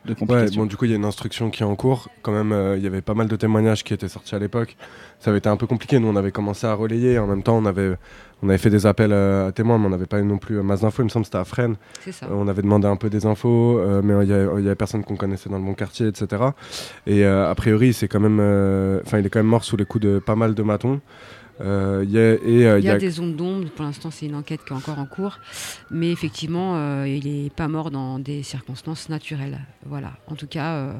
de, 0.05 0.15
Ouais, 0.33 0.45
bon, 0.55 0.65
du 0.65 0.75
coup, 0.77 0.85
il 0.85 0.91
y 0.91 0.93
a 0.93 0.97
une 0.97 1.05
instruction 1.05 1.49
qui 1.51 1.61
est 1.63 1.65
en 1.65 1.75
cours. 1.75 2.09
Quand 2.23 2.31
même, 2.31 2.51
euh, 2.51 2.75
il 2.77 2.83
y 2.83 2.87
avait 2.87 3.01
pas 3.01 3.13
mal 3.13 3.27
de 3.27 3.35
témoignages 3.35 3.83
qui 3.83 3.93
étaient 3.93 4.07
sortis 4.07 4.33
à 4.35 4.39
l'époque. 4.39 4.75
Ça 5.19 5.29
avait 5.29 5.37
été 5.37 5.49
un 5.49 5.57
peu 5.57 5.67
compliqué. 5.67 5.99
Nous, 5.99 6.07
on 6.07 6.15
avait 6.15 6.31
commencé 6.31 6.65
à 6.65 6.73
relayer. 6.73 7.19
En 7.19 7.27
même 7.27 7.43
temps, 7.43 7.57
on 7.57 7.65
avait, 7.65 7.95
on 8.41 8.49
avait 8.49 8.57
fait 8.57 8.71
des 8.71 8.87
appels 8.87 9.11
euh, 9.13 9.49
à 9.49 9.51
témoins, 9.51 9.77
mais 9.77 9.85
on 9.85 9.89
n'avait 9.89 10.07
pas 10.07 10.19
eu 10.19 10.23
non 10.23 10.39
plus 10.39 10.57
euh, 10.57 10.63
masse 10.63 10.81
d'infos. 10.81 11.03
Il 11.03 11.05
me 11.05 11.09
semble 11.09 11.23
que 11.23 11.27
c'était 11.27 11.37
à 11.37 11.43
Fresnes. 11.45 11.75
Ça. 12.09 12.25
Euh, 12.25 12.29
on 12.31 12.47
avait 12.47 12.63
demandé 12.63 12.87
un 12.87 12.95
peu 12.95 13.09
des 13.11 13.27
infos, 13.27 13.77
euh, 13.77 14.01
mais 14.03 14.25
il 14.25 14.29
y, 14.29 14.33
a- 14.33 14.47
il 14.57 14.63
y 14.63 14.67
avait 14.67 14.75
personne 14.75 15.03
qu'on 15.03 15.15
connaissait 15.17 15.49
dans 15.49 15.59
le 15.59 15.63
bon 15.65 15.75
quartier, 15.75 16.07
etc. 16.07 16.41
Et 17.05 17.23
euh, 17.23 17.49
a 17.49 17.53
priori, 17.53 17.93
c'est 17.93 18.07
quand 18.07 18.19
même, 18.19 18.39
euh, 18.41 18.99
enfin, 19.05 19.19
il 19.19 19.25
est 19.25 19.29
quand 19.29 19.39
même 19.39 19.45
mort 19.47 19.63
sous 19.63 19.77
les 19.77 19.85
coups 19.85 20.03
de 20.03 20.17
pas 20.19 20.35
mal 20.35 20.55
de 20.55 20.63
matons. 20.63 20.99
Euh, 21.61 22.05
y 22.07 22.17
a, 22.17 22.33
et, 22.33 22.65
euh, 22.65 22.79
Il 22.79 22.85
y 22.85 22.87
y 22.87 22.89
a 22.89 22.97
des 22.97 23.19
ondes 23.19 23.35
d'ombre, 23.35 23.69
pour 23.69 23.85
l'instant 23.85 24.11
c'est 24.11 24.25
une 24.25 24.35
enquête 24.35 24.63
qui 24.65 24.73
est 24.73 24.75
encore 24.75 24.99
en 24.99 25.05
cours, 25.05 25.39
mais 25.89 26.11
effectivement 26.11 26.75
euh, 26.75 27.07
il 27.07 27.31
n'est 27.31 27.49
pas 27.49 27.67
mort 27.67 27.91
dans 27.91 28.19
des 28.19 28.43
circonstances 28.43 29.09
naturelles. 29.09 29.59
Voilà, 29.85 30.13
en 30.27 30.35
tout 30.35 30.47
cas, 30.47 30.93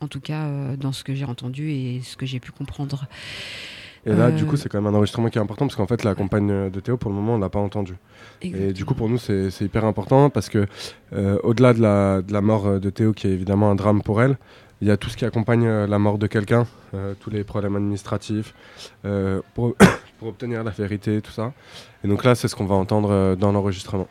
en 0.00 0.08
tout 0.08 0.20
cas 0.20 0.46
dans 0.78 0.92
ce 0.92 1.04
que 1.04 1.14
j'ai 1.14 1.24
entendu 1.24 1.70
et 1.70 2.00
ce 2.02 2.16
que 2.16 2.26
j'ai 2.26 2.40
pu 2.40 2.52
comprendre. 2.52 3.06
et 4.04 4.12
là, 4.12 4.30
du 4.30 4.44
coup, 4.44 4.56
c'est 4.56 4.68
quand 4.68 4.80
même 4.80 4.92
un 4.92 4.96
enregistrement 4.96 5.28
qui 5.28 5.38
est 5.38 5.40
important 5.40 5.66
parce 5.66 5.76
qu'en 5.76 5.86
fait, 5.86 6.04
la 6.04 6.14
compagne 6.14 6.70
de 6.70 6.80
Théo, 6.80 6.96
pour 6.96 7.10
le 7.10 7.16
moment, 7.16 7.34
on 7.34 7.38
l'a 7.38 7.48
pas 7.48 7.60
entendu. 7.60 7.94
Et 8.42 8.72
du 8.72 8.84
coup, 8.84 8.94
pour 8.94 9.08
nous, 9.08 9.18
c'est 9.18 9.60
hyper 9.60 9.84
important 9.84 10.28
parce 10.28 10.48
que, 10.48 10.66
au-delà 11.42 11.72
de 11.72 11.80
la, 11.80 12.22
de 12.22 12.32
la 12.32 12.40
mort 12.40 12.78
de 12.80 12.90
Théo, 12.90 13.12
qui 13.12 13.26
est 13.26 13.32
évidemment 13.32 13.70
un 13.70 13.74
drame 13.74 14.02
pour 14.02 14.20
elle, 14.22 14.36
il 14.82 14.88
y 14.88 14.90
a 14.90 14.96
tout 14.96 15.08
ce 15.08 15.16
qui 15.16 15.24
accompagne 15.24 15.64
euh, 15.64 15.86
la 15.86 16.00
mort 16.00 16.18
de 16.18 16.26
quelqu'un, 16.26 16.66
euh, 16.92 17.14
tous 17.20 17.30
les 17.30 17.44
problèmes 17.44 17.76
administratifs, 17.76 18.52
euh, 19.04 19.40
pour, 19.54 19.76
obtenir 20.22 20.64
la 20.64 20.72
vérité, 20.72 21.20
tout 21.20 21.30
ça. 21.30 21.52
Et 22.04 22.08
donc 22.08 22.24
là, 22.24 22.34
c'est 22.34 22.48
ce 22.48 22.56
qu'on 22.56 22.66
va 22.66 22.74
entendre 22.74 23.36
dans 23.36 23.52
l'enregistrement. 23.52 24.08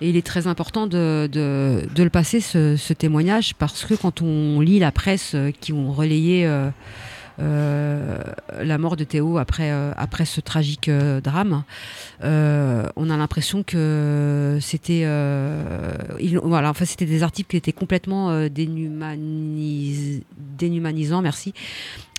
Et 0.00 0.08
il 0.08 0.16
est 0.16 0.26
très 0.26 0.46
important 0.46 0.86
de, 0.86 1.28
de, 1.30 1.82
de 1.94 2.02
le 2.02 2.10
passer, 2.10 2.40
ce, 2.40 2.92
témoignage, 2.92 3.54
parce 3.54 3.84
que 3.84 3.94
quand 3.94 4.22
on 4.22 4.60
lit 4.60 4.78
la 4.78 4.92
presse 4.92 5.34
qui 5.60 5.72
ont 5.72 5.92
relayé 5.92 6.48
la 7.38 8.78
mort 8.78 8.96
de 8.96 9.04
Théo 9.04 9.38
après, 9.38 9.70
euh, 9.70 9.92
ce 10.24 10.40
tragique 10.40 10.88
euh, 10.88 11.20
drame, 11.20 11.62
euh, 12.24 12.88
on 12.96 13.10
a 13.10 13.16
l'impression 13.16 13.62
que 13.62 14.58
c'était 14.60 15.02
euh, 15.04 15.62
voilà, 16.42 16.70
enfin, 16.70 16.84
c'était 16.84 17.06
des 17.06 17.22
articles 17.22 17.50
qui 17.50 17.56
étaient 17.56 17.72
complètement 17.72 18.30
euh, 18.30 18.48
dénhumanis- 18.48 20.22
dénhumanisants, 20.58 21.22
merci. 21.22 21.54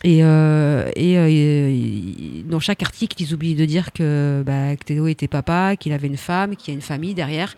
Et, 0.03 0.23
euh, 0.23 0.89
euh, 0.97 2.41
dans 2.49 2.59
chaque 2.59 2.81
article, 2.81 3.21
ils 3.21 3.33
oublient 3.33 3.55
de 3.55 3.65
dire 3.65 3.91
que, 3.91 4.43
bah, 4.45 4.75
que 4.77 4.83
Théo 4.85 5.07
était 5.07 5.27
papa, 5.27 5.75
qu'il 5.75 5.91
avait 5.91 6.07
une 6.07 6.17
femme, 6.17 6.55
qu'il 6.55 6.69
y 6.69 6.71
a 6.71 6.75
une 6.75 6.81
famille 6.81 7.13
derrière, 7.13 7.55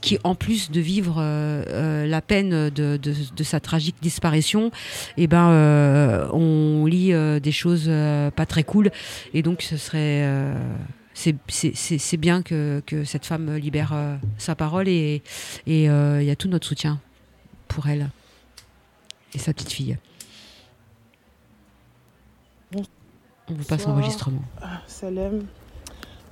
qui 0.00 0.18
en 0.24 0.34
plus 0.34 0.70
de 0.70 0.80
vivre 0.80 1.16
euh, 1.18 2.06
la 2.06 2.20
peine 2.20 2.70
de, 2.70 2.98
sa 3.42 3.60
tragique 3.60 3.96
disparition, 4.02 4.72
et 5.16 5.28
ben 5.28 5.48
euh, 5.50 6.28
on 6.32 6.86
lit 6.86 7.12
des 7.40 7.52
choses 7.52 7.88
pas 8.34 8.46
très 8.46 8.64
cool. 8.64 8.90
Et 9.34 9.42
donc 9.42 9.62
ce 9.62 9.76
serait 9.76 10.28
c'est- 11.14 12.16
bien 12.16 12.42
que, 12.42 12.82
cette 13.04 13.26
femme 13.26 13.56
libère 13.56 13.94
sa 14.38 14.56
parole 14.56 14.88
et 14.88 15.22
il 15.66 15.82
y 15.82 16.30
a 16.30 16.36
tout 16.36 16.48
notre 16.48 16.66
soutien 16.66 17.00
pour 17.68 17.86
elle 17.86 18.10
et 19.34 19.38
sa 19.38 19.52
petite 19.52 19.72
fille. 19.72 19.96
On 23.48 23.54
vous 23.54 23.62
passe 23.62 23.86
l'enregistrement. 23.86 24.40
Salem. 24.88 25.46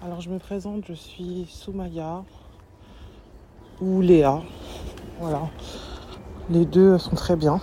Alors 0.05 0.21
je 0.21 0.31
me 0.31 0.41
présente, 0.41 0.83
je 0.89 0.95
suis 0.95 1.47
Soumaya 1.49 2.25
ou 3.81 4.01
Léa. 4.01 4.43
Voilà. 5.21 5.43
Les 6.51 6.65
deux 6.65 6.99
sont 6.99 7.15
très 7.15 7.37
bien. 7.37 7.61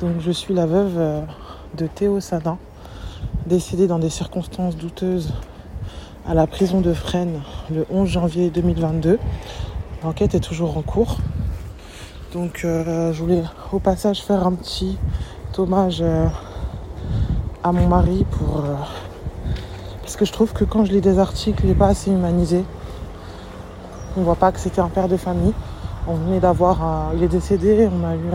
Donc 0.00 0.20
je 0.20 0.30
suis 0.30 0.52
la 0.52 0.66
veuve 0.66 0.98
euh, 0.98 1.22
de 1.78 1.86
Théo 1.86 2.20
Sadin, 2.20 2.58
décédé 3.46 3.86
dans 3.86 3.98
des 3.98 4.10
circonstances 4.10 4.76
douteuses 4.76 5.32
à 6.28 6.34
la 6.34 6.46
prison 6.46 6.82
de 6.82 6.92
Fresnes 6.92 7.40
le 7.70 7.86
11 7.88 8.06
janvier 8.06 8.50
2022. 8.50 9.18
L'enquête 10.04 10.34
est 10.34 10.40
toujours 10.40 10.76
en 10.76 10.82
cours. 10.82 11.16
Donc 12.34 12.66
euh, 12.66 13.14
je 13.14 13.22
voulais 13.22 13.44
au 13.72 13.78
passage 13.78 14.22
faire 14.22 14.46
un 14.46 14.52
petit 14.52 14.98
hommage 15.56 16.02
euh, 16.02 16.26
à 17.66 17.72
mon 17.72 17.88
mari 17.88 18.24
pour 18.30 18.58
euh, 18.58 18.74
parce 20.02 20.14
que 20.14 20.24
je 20.24 20.32
trouve 20.32 20.52
que 20.52 20.62
quand 20.62 20.84
je 20.84 20.92
lis 20.92 21.00
des 21.00 21.18
articles, 21.18 21.64
il 21.64 21.70
n'est 21.70 21.74
pas 21.74 21.88
assez 21.88 22.12
humanisé. 22.12 22.64
On 24.16 24.22
voit 24.22 24.36
pas 24.36 24.52
que 24.52 24.60
c'était 24.60 24.80
un 24.80 24.88
père 24.88 25.08
de 25.08 25.16
famille. 25.16 25.52
On 26.06 26.14
venait 26.14 26.38
d'avoir 26.38 26.80
un... 26.80 27.10
Il 27.16 27.24
est 27.24 27.28
décédé, 27.28 27.88
on 27.92 28.06
a 28.06 28.14
eu 28.14 28.30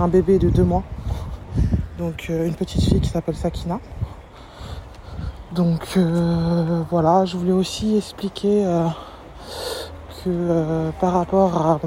un 0.00 0.08
bébé 0.08 0.40
de 0.40 0.48
deux 0.48 0.64
mois. 0.64 0.82
Donc 1.96 2.26
euh, 2.28 2.44
une 2.44 2.54
petite 2.54 2.82
fille 2.82 3.00
qui 3.00 3.08
s'appelle 3.08 3.36
Sakina. 3.36 3.78
Donc 5.52 5.86
euh, 5.96 6.82
voilà, 6.90 7.24
je 7.26 7.36
voulais 7.36 7.52
aussi 7.52 7.96
expliquer 7.96 8.66
que 10.24 10.90
par 11.00 11.12
rapport 11.12 11.56
à, 11.64 11.80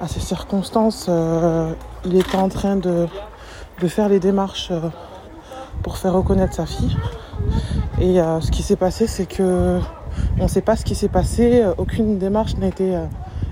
à 0.00 0.08
ces 0.08 0.18
circonstances, 0.18 1.08
il 2.04 2.16
était 2.16 2.36
en 2.36 2.48
train 2.48 2.74
de, 2.74 3.06
de 3.80 3.86
faire 3.86 4.08
les 4.08 4.18
démarches 4.18 4.72
pour 5.82 5.96
faire 5.96 6.12
reconnaître 6.12 6.54
sa 6.54 6.66
fille. 6.66 6.96
Et 8.00 8.20
euh, 8.20 8.40
ce 8.40 8.50
qui 8.50 8.62
s'est 8.62 8.76
passé, 8.76 9.06
c'est 9.06 9.26
que 9.26 9.80
on 10.38 10.44
ne 10.44 10.48
sait 10.48 10.60
pas 10.62 10.76
ce 10.76 10.84
qui 10.84 10.94
s'est 10.94 11.08
passé. 11.08 11.62
euh, 11.62 11.74
Aucune 11.78 12.18
démarche 12.18 12.56
n'a 12.56 12.68
été 12.68 12.96
euh, 12.96 13.04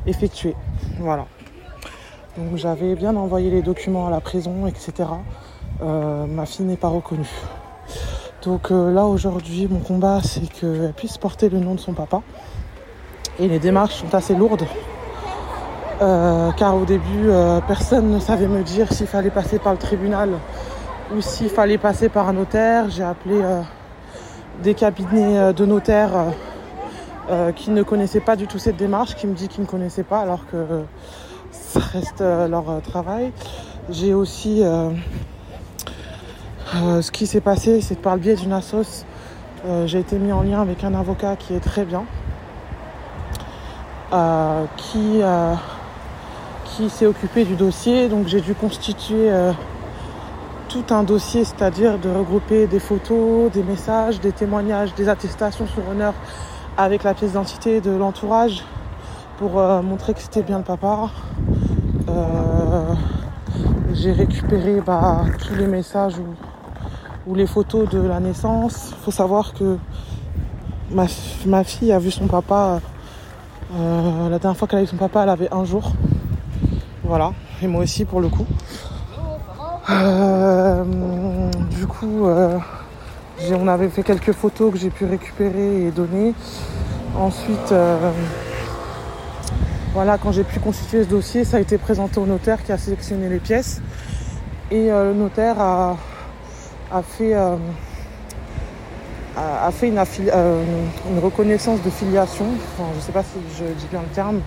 effectuée. 0.06 0.54
Voilà. 0.98 1.26
Donc 2.36 2.56
j'avais 2.56 2.94
bien 2.94 3.16
envoyé 3.16 3.50
les 3.50 3.62
documents 3.62 4.06
à 4.06 4.10
la 4.10 4.20
prison, 4.20 4.66
etc. 4.66 5.08
Ma 5.82 6.46
fille 6.46 6.66
n'est 6.66 6.76
pas 6.76 6.88
reconnue. 6.88 7.30
Donc 8.44 8.70
là 8.70 9.04
aujourd'hui, 9.06 9.66
mon 9.68 9.80
combat, 9.80 10.20
c'est 10.22 10.46
qu'elle 10.46 10.92
puisse 10.96 11.18
porter 11.18 11.48
le 11.48 11.58
nom 11.58 11.74
de 11.74 11.80
son 11.80 11.92
papa. 11.92 12.22
Et 13.38 13.48
les 13.48 13.58
démarches 13.58 13.96
sont 13.96 14.14
assez 14.14 14.34
lourdes. 14.34 14.64
Car 15.98 16.76
au 16.76 16.84
début, 16.84 17.30
personne 17.66 18.10
ne 18.10 18.20
savait 18.20 18.46
me 18.46 18.62
dire 18.62 18.92
s'il 18.92 19.06
fallait 19.06 19.30
passer 19.30 19.58
par 19.58 19.72
le 19.72 19.78
tribunal 19.78 20.30
ou 21.14 21.20
s'il 21.20 21.48
fallait 21.48 21.78
passer 21.78 22.08
par 22.08 22.28
un 22.28 22.32
notaire. 22.32 22.88
J'ai 22.90 23.02
appelé 23.02 23.40
euh, 23.42 23.62
des 24.62 24.74
cabinets 24.74 25.38
euh, 25.38 25.52
de 25.52 25.64
notaires 25.66 26.32
euh, 27.30 27.52
qui 27.52 27.70
ne 27.70 27.82
connaissaient 27.82 28.20
pas 28.20 28.36
du 28.36 28.46
tout 28.46 28.58
cette 28.58 28.76
démarche, 28.76 29.16
qui 29.16 29.26
me 29.26 29.34
dit 29.34 29.48
qu'ils 29.48 29.62
ne 29.62 29.68
connaissaient 29.68 30.02
pas 30.02 30.20
alors 30.20 30.46
que 30.50 30.84
ça 31.50 31.80
reste 31.80 32.20
leur 32.20 32.80
travail. 32.82 33.32
J'ai 33.90 34.14
aussi 34.14 34.62
ce 36.72 37.10
qui 37.10 37.26
s'est 37.26 37.40
passé, 37.40 37.80
c'est 37.80 37.96
que 37.96 38.02
par 38.02 38.14
le 38.14 38.20
biais 38.20 38.34
d'une 38.34 38.52
assoce, 38.52 39.04
j'ai 39.86 39.98
été 39.98 40.18
mis 40.18 40.32
en 40.32 40.42
lien 40.42 40.60
avec 40.60 40.84
un 40.84 40.94
avocat 40.94 41.36
qui 41.36 41.54
est 41.54 41.60
très 41.60 41.84
bien, 41.84 42.04
qui, 44.76 45.20
qui 46.64 46.90
s'est 46.90 47.06
occupé 47.06 47.44
du 47.44 47.54
dossier. 47.54 48.08
Donc 48.08 48.26
j'ai 48.26 48.40
dû 48.40 48.54
constituer 48.54 49.30
tout 50.70 50.94
un 50.94 51.02
dossier, 51.02 51.42
c'est-à-dire 51.44 51.98
de 51.98 52.08
regrouper 52.08 52.68
des 52.68 52.78
photos, 52.78 53.50
des 53.50 53.64
messages, 53.64 54.20
des 54.20 54.30
témoignages, 54.30 54.94
des 54.94 55.08
attestations 55.08 55.66
sur 55.66 55.88
honneur 55.88 56.14
avec 56.76 57.02
la 57.02 57.12
pièce 57.12 57.30
d'identité 57.30 57.80
de 57.80 57.90
l'entourage 57.90 58.64
pour 59.38 59.58
euh, 59.58 59.82
montrer 59.82 60.14
que 60.14 60.20
c'était 60.20 60.44
bien 60.44 60.58
le 60.58 60.64
papa. 60.64 61.10
Euh, 62.08 62.94
j'ai 63.94 64.12
récupéré 64.12 64.80
bah, 64.80 65.24
tous 65.44 65.56
les 65.56 65.66
messages 65.66 66.14
ou, 67.26 67.34
les 67.34 67.46
photos 67.46 67.88
de 67.88 68.00
la 68.00 68.20
naissance. 68.20 68.90
Il 68.92 69.04
faut 69.04 69.10
savoir 69.10 69.52
que 69.54 69.76
ma 70.90 71.64
fille 71.64 71.92
a 71.92 71.98
vu 71.98 72.12
son 72.12 72.26
papa. 72.28 72.80
euh, 73.74 74.28
la 74.28 74.38
dernière 74.38 74.56
fois 74.56 74.68
qu'elle 74.68 74.80
a 74.80 74.82
vu 74.82 74.88
son 74.88 74.96
papa, 74.96 75.24
elle 75.24 75.28
avait 75.30 75.52
un 75.52 75.64
jour. 75.64 75.92
Voilà, 77.02 77.32
et 77.60 77.66
moi 77.66 77.82
aussi 77.82 78.04
pour 78.04 78.20
le 78.20 78.28
coup. 78.28 78.46
Euh, 79.88 80.84
du 81.70 81.86
coup, 81.86 82.26
euh, 82.26 82.58
on 83.52 83.66
avait 83.66 83.88
fait 83.88 84.02
quelques 84.02 84.32
photos 84.32 84.72
que 84.72 84.78
j'ai 84.78 84.90
pu 84.90 85.04
récupérer 85.04 85.86
et 85.86 85.90
donner. 85.90 86.34
Ensuite, 87.16 87.72
euh, 87.72 88.10
voilà, 89.94 90.18
quand 90.18 90.32
j'ai 90.32 90.44
pu 90.44 90.60
constituer 90.60 91.04
ce 91.04 91.08
dossier, 91.08 91.44
ça 91.44 91.56
a 91.56 91.60
été 91.60 91.78
présenté 91.78 92.20
au 92.20 92.26
notaire 92.26 92.62
qui 92.62 92.72
a 92.72 92.78
sélectionné 92.78 93.28
les 93.28 93.38
pièces. 93.38 93.80
Et 94.70 94.88
le 94.88 95.14
notaire 95.14 95.60
a, 95.60 95.96
a 96.92 97.02
fait, 97.02 97.34
fait 99.72 99.88
une, 99.88 101.18
reconnaissance 101.20 101.82
de 101.82 101.90
filiation. 101.90 102.46
Je 102.78 102.96
ne 102.96 103.00
sais 103.00 103.10
pas 103.10 103.24
si 103.24 103.38
je 103.58 103.64
dis 103.64 103.86
bien 103.90 104.00
le 104.00 104.14
terme. 104.14 104.40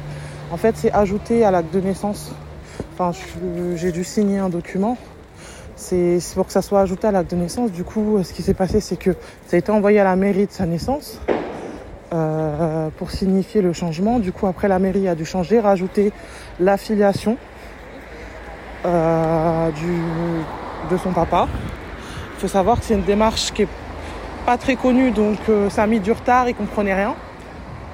En 0.49 0.55
fait, 0.55 0.77
c'est 0.77 0.93
ajouté 0.93 1.43
à 1.43 1.51
l'acte 1.51 1.73
de 1.73 1.81
naissance. 1.81 2.31
Enfin, 2.93 3.11
j'ai 3.75 3.91
dû 3.91 4.05
signer 4.05 4.39
un 4.39 4.47
document. 4.47 4.97
C'est 5.75 6.19
pour 6.35 6.45
que 6.45 6.53
ça 6.53 6.61
soit 6.61 6.81
ajouté 6.81 7.07
à 7.07 7.11
l'acte 7.11 7.31
de 7.31 7.35
naissance. 7.35 7.71
Du 7.71 7.83
coup, 7.83 8.21
ce 8.23 8.33
qui 8.33 8.41
s'est 8.41 8.53
passé, 8.53 8.79
c'est 8.79 8.95
que 8.95 9.11
ça 9.47 9.55
a 9.55 9.57
été 9.57 9.71
envoyé 9.71 9.99
à 9.99 10.03
la 10.03 10.15
mairie 10.15 10.45
de 10.45 10.51
sa 10.51 10.65
naissance 10.65 11.19
euh, 12.13 12.89
pour 12.97 13.11
signifier 13.11 13.61
le 13.61 13.73
changement. 13.73 14.19
Du 14.19 14.31
coup, 14.31 14.47
après, 14.47 14.67
la 14.67 14.79
mairie 14.79 15.07
a 15.07 15.15
dû 15.15 15.25
changer, 15.25 15.59
rajouter 15.59 16.11
l'affiliation 16.59 17.37
euh, 18.85 19.71
de 20.91 20.97
son 20.97 21.11
papa. 21.11 21.47
Il 22.35 22.41
faut 22.41 22.47
savoir 22.47 22.79
que 22.79 22.85
c'est 22.85 22.95
une 22.95 23.03
démarche 23.03 23.51
qui 23.53 23.63
est 23.63 23.67
pas 24.45 24.57
très 24.57 24.75
connue, 24.75 25.11
donc 25.11 25.37
euh, 25.47 25.69
ça 25.69 25.83
a 25.83 25.87
mis 25.87 25.99
du 25.99 26.11
retard, 26.11 26.49
ils 26.49 26.55
comprenaient 26.55 26.93
rien. 26.93 27.15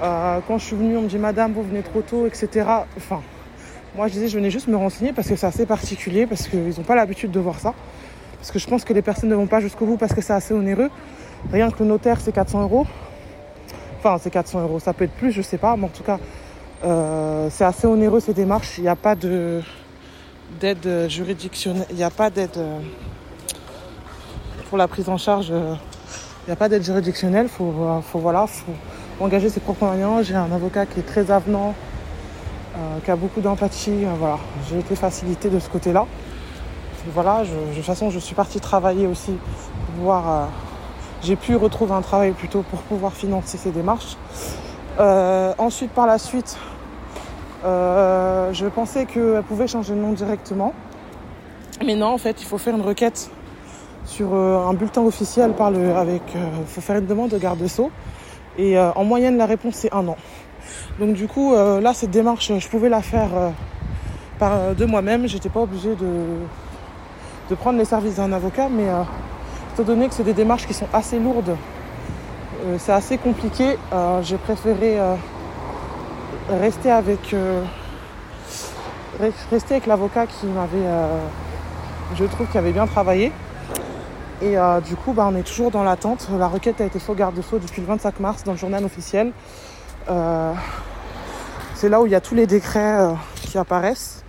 Euh, 0.01 0.39
quand 0.47 0.57
je 0.57 0.65
suis 0.65 0.75
venue, 0.75 0.97
on 0.97 1.03
me 1.03 1.07
dit 1.07 1.17
Madame, 1.17 1.53
vous 1.53 1.61
venez 1.61 1.81
trop 1.81 2.01
tôt, 2.01 2.25
etc. 2.25 2.65
Enfin, 2.97 3.21
moi 3.95 4.07
je 4.07 4.13
disais, 4.13 4.27
je 4.27 4.35
venais 4.35 4.51
juste 4.51 4.67
me 4.67 4.77
renseigner 4.77 5.13
parce 5.13 5.27
que 5.27 5.35
c'est 5.35 5.47
assez 5.47 5.65
particulier, 5.65 6.25
parce 6.25 6.47
qu'ils 6.47 6.69
n'ont 6.77 6.83
pas 6.83 6.95
l'habitude 6.95 7.31
de 7.31 7.39
voir 7.39 7.59
ça. 7.59 7.73
parce 8.37 8.51
que 8.51 8.59
je 8.59 8.67
pense 8.67 8.83
que 8.85 8.93
les 8.93 9.01
personnes 9.01 9.29
ne 9.29 9.35
vont 9.35 9.47
pas 9.47 9.59
jusqu'au 9.59 9.85
bout 9.85 9.97
parce 9.97 10.13
que 10.13 10.21
c'est 10.21 10.33
assez 10.33 10.53
onéreux. 10.53 10.89
Rien 11.51 11.69
que 11.71 11.79
le 11.79 11.85
notaire, 11.89 12.19
c'est 12.21 12.31
400 12.31 12.63
euros. 12.63 12.85
Enfin, 13.97 14.17
c'est 14.21 14.29
400 14.29 14.61
euros, 14.61 14.79
ça 14.79 14.93
peut 14.93 15.03
être 15.05 15.13
plus, 15.13 15.31
je 15.31 15.41
sais 15.41 15.57
pas, 15.57 15.75
mais 15.75 15.85
en 15.85 15.89
tout 15.89 16.03
cas, 16.03 16.19
euh, 16.85 17.49
c'est 17.51 17.65
assez 17.65 17.85
onéreux 17.87 18.19
ces 18.21 18.33
démarches. 18.33 18.77
Il 18.77 18.83
n'y 18.83 18.87
a 18.89 18.95
pas 18.95 19.15
de 19.15 19.61
d'aide 20.59 21.07
juridictionnelle, 21.09 21.85
il 21.91 21.95
n'y 21.97 22.03
a 22.03 22.09
pas 22.09 22.29
d'aide 22.31 22.57
euh, 22.57 22.79
pour 24.69 24.77
la 24.77 24.87
prise 24.87 25.09
en 25.09 25.17
charge. 25.17 25.49
euh, 25.51 25.75
il 26.47 26.49
n'y 26.49 26.53
a 26.53 26.55
pas 26.55 26.69
d'aide 26.69 26.83
juridictionnelle. 26.83 27.47
Faut, 27.49 27.71
euh, 27.81 28.01
faut 28.01 28.19
voilà, 28.19 28.47
faut 28.47 28.71
engager 29.19 29.49
ses 29.49 29.59
propres 29.59 29.85
moyens. 29.85 30.25
J'ai 30.25 30.35
un 30.35 30.51
avocat 30.51 30.85
qui 30.85 30.99
est 30.99 31.03
très 31.03 31.29
avenant, 31.29 31.69
euh, 31.69 31.88
qui 33.03 33.11
a 33.11 33.15
beaucoup 33.15 33.41
d'empathie. 33.41 34.05
euh, 34.05 34.13
voilà, 34.17 34.37
j'ai 34.69 34.79
été 34.79 34.95
facilité 34.95 35.49
de 35.49 35.59
ce 35.59 35.69
côté-là. 35.69 36.05
Voilà, 37.13 37.43
de 37.43 37.75
toute 37.75 37.83
façon, 37.85 38.09
je 38.09 38.19
suis 38.19 38.35
partie 38.35 38.59
travailler 38.59 39.07
aussi 39.07 39.31
pour 39.31 39.95
pouvoir. 39.95 40.29
euh, 40.29 40.45
j'ai 41.21 41.35
pu 41.35 41.55
retrouver 41.55 41.93
un 41.93 42.01
travail 42.01 42.31
plutôt 42.31 42.61
pour 42.61 42.79
pouvoir 42.79 43.13
financer 43.13 43.57
ces 43.57 43.71
démarches. 43.71 44.15
Euh, 44.99 45.53
ensuite, 45.57 45.91
par 45.91 46.07
la 46.07 46.17
suite, 46.17 46.57
euh, 47.65 48.53
je 48.53 48.65
pensais 48.67 49.05
qu'elle 49.05 49.43
pouvait 49.43 49.67
changer 49.67 49.93
de 49.95 49.99
nom 49.99 50.13
directement. 50.13 50.73
Mais 51.85 51.95
non, 51.95 52.07
en 52.07 52.17
fait, 52.17 52.41
il 52.41 52.45
faut 52.45 52.57
faire 52.57 52.75
une 52.75 52.81
requête 52.81 53.29
sur 54.05 54.33
euh, 54.33 54.65
un 54.65 54.73
bulletin 54.73 55.01
officiel 55.01 55.53
avec. 55.95 56.21
Il 56.35 56.67
faut 56.67 56.81
faire 56.81 56.97
une 56.97 57.05
demande 57.05 57.31
de 57.31 57.37
garde-sceau. 57.37 57.91
Et 58.57 58.77
euh, 58.77 58.91
en 58.93 59.03
moyenne, 59.03 59.37
la 59.37 59.45
réponse, 59.45 59.75
c'est 59.75 59.93
un 59.93 60.07
an. 60.07 60.17
Donc, 60.99 61.13
du 61.13 61.27
coup, 61.27 61.53
euh, 61.53 61.79
là, 61.81 61.93
cette 61.93 62.11
démarche, 62.11 62.51
je 62.57 62.67
pouvais 62.67 62.89
la 62.89 63.01
faire 63.01 63.29
euh, 63.35 63.49
euh, 64.41 64.73
de 64.73 64.85
moi-même. 64.85 65.27
J'étais 65.27 65.49
pas 65.49 65.61
obligée 65.61 65.95
de, 65.95 66.23
de 67.49 67.55
prendre 67.55 67.77
les 67.77 67.85
services 67.85 68.15
d'un 68.15 68.31
avocat, 68.31 68.67
mais 68.69 68.85
étant 69.73 69.83
donné 69.83 70.07
que 70.07 70.13
c'est 70.13 70.23
des 70.23 70.33
démarches 70.33 70.67
qui 70.67 70.73
sont 70.73 70.87
assez 70.93 71.19
lourdes, 71.19 71.55
c'est 72.77 72.91
assez 72.91 73.17
compliqué, 73.17 73.77
j'ai 74.21 74.37
préféré 74.37 74.97
rester 76.49 76.91
avec 76.91 77.33
re- 77.33 79.31
rester 79.49 79.75
avec 79.75 79.87
l'avocat 79.87 80.27
qui 80.27 80.45
m'avait, 80.47 80.85
je 82.15 82.25
trouve, 82.25 82.47
qui 82.47 82.57
avait 82.57 82.73
bien 82.73 82.85
travaillé. 82.85 83.31
Et 84.41 84.55
du 84.85 84.95
coup, 84.95 85.13
bah, 85.13 85.27
on 85.31 85.35
est 85.35 85.43
toujours 85.43 85.71
dans 85.71 85.83
l'attente. 85.83 86.27
La 86.37 86.47
requête 86.47 86.81
a 86.81 86.85
été 86.85 86.99
faux 86.99 87.13
garde-faux 87.15 87.59
depuis 87.59 87.81
le 87.81 87.87
25 87.87 88.19
mars 88.19 88.43
dans 88.43 88.51
le 88.51 88.57
journal 88.57 88.83
officiel. 88.83 89.31
Euh, 90.09 90.53
c'est 91.75 91.89
là 91.89 92.01
où 92.01 92.05
il 92.05 92.11
y 92.11 92.15
a 92.15 92.21
tous 92.21 92.35
les 92.35 92.47
décrets 92.47 92.99
euh, 92.99 93.13
qui 93.35 93.57
apparaissent. 93.57 94.23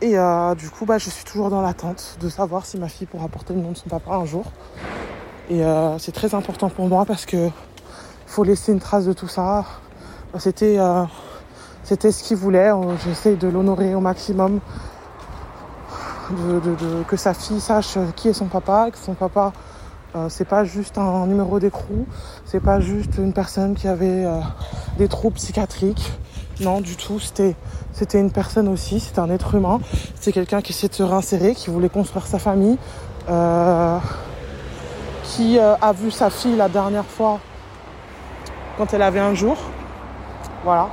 Et 0.00 0.18
euh, 0.18 0.54
du 0.54 0.68
coup, 0.68 0.84
bah, 0.84 0.98
je 0.98 1.08
suis 1.08 1.24
toujours 1.24 1.50
dans 1.50 1.62
l'attente 1.62 2.16
de 2.20 2.28
savoir 2.28 2.66
si 2.66 2.78
ma 2.78 2.88
fille 2.88 3.06
pourra 3.06 3.28
porter 3.28 3.54
le 3.54 3.60
nom 3.60 3.72
de 3.72 3.76
son 3.76 3.88
papa 3.88 4.12
un 4.12 4.24
jour. 4.24 4.44
Et 5.50 5.62
c'est 5.98 6.12
très 6.12 6.34
important 6.34 6.70
pour 6.70 6.88
moi 6.88 7.04
parce 7.04 7.26
que 7.26 7.50
faut 8.26 8.44
laisser 8.44 8.72
une 8.72 8.80
trace 8.80 9.04
de 9.04 9.12
tout 9.12 9.28
ça. 9.28 9.64
C'était 10.38 10.78
euh, 10.78 11.04
c'était 11.84 12.10
ce 12.10 12.24
qu'il 12.24 12.36
voulait. 12.36 12.70
J'essaye 13.04 13.36
de 13.36 13.46
l'honorer 13.48 13.94
au 13.94 14.00
maximum. 14.00 14.60
Que 17.06 17.16
sa 17.16 17.34
fille 17.34 17.60
sache 17.60 17.98
qui 18.16 18.28
est 18.28 18.32
son 18.32 18.46
papa, 18.46 18.90
que 18.90 18.98
son 18.98 19.14
papa 19.14 19.52
euh, 20.16 20.28
c'est 20.28 20.44
pas 20.44 20.62
juste 20.64 20.96
un 20.96 21.26
numéro 21.26 21.58
d'écrou, 21.58 22.06
c'est 22.44 22.60
pas 22.60 22.78
juste 22.78 23.18
une 23.18 23.32
personne 23.32 23.74
qui 23.74 23.88
avait 23.88 24.24
euh, 24.24 24.38
des 24.96 25.08
troubles 25.08 25.34
psychiatriques. 25.34 26.12
Non, 26.60 26.80
du 26.80 26.94
tout. 26.94 27.18
C'était 27.18 27.56
c'était 27.92 28.20
une 28.20 28.30
personne 28.30 28.68
aussi. 28.68 29.00
C'était 29.00 29.18
un 29.18 29.30
être 29.30 29.56
humain. 29.56 29.80
C'est 30.20 30.30
quelqu'un 30.30 30.62
qui 30.62 30.70
essayait 30.70 30.88
de 30.88 30.94
se 30.94 31.02
réinsérer, 31.02 31.54
qui 31.54 31.70
voulait 31.70 31.88
construire 31.88 32.28
sa 32.28 32.38
famille, 32.38 32.78
euh, 33.28 33.98
qui 35.24 35.58
a 35.58 35.92
vu 35.92 36.12
sa 36.12 36.30
fille 36.30 36.54
la 36.54 36.68
dernière 36.68 37.04
fois 37.04 37.40
quand 38.78 38.94
elle 38.94 39.02
avait 39.02 39.20
un 39.20 39.34
jour. 39.34 39.56
Voilà. 40.62 40.88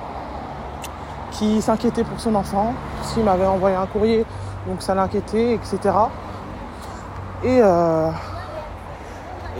Qui 1.32 1.62
s'inquiétait 1.62 2.04
pour 2.04 2.20
son 2.20 2.34
enfant. 2.34 2.74
S'il 3.04 3.24
m'avait 3.24 3.46
envoyé 3.46 3.76
un 3.76 3.86
courrier, 3.86 4.26
donc 4.68 4.82
ça 4.82 4.96
l'inquiétait, 4.96 5.54
etc. 5.54 5.80
Et, 7.44 7.62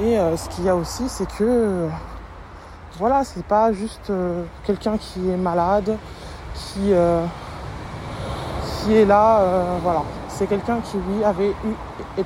et 0.02 0.18
euh, 0.18 0.36
ce 0.36 0.50
qu'il 0.50 0.64
y 0.64 0.70
a 0.70 0.76
aussi, 0.76 1.08
c'est 1.08 1.32
que 1.38 1.88
voilà, 2.98 3.24
c'est 3.24 3.46
pas 3.46 3.72
juste 3.72 4.10
euh, 4.10 4.44
quelqu'un 4.66 4.98
qui 4.98 5.30
est 5.30 5.38
malade, 5.38 5.96
qui, 6.56 6.92
euh, 6.92 7.24
qui 8.80 8.96
est 8.96 9.06
là, 9.06 9.44
voilà. 9.84 10.04
C'est 10.28 10.48
quelqu'un 10.48 10.80
qui, 10.80 10.98
lui, 10.98 11.24
avait 11.24 11.50
eu, 11.50 12.24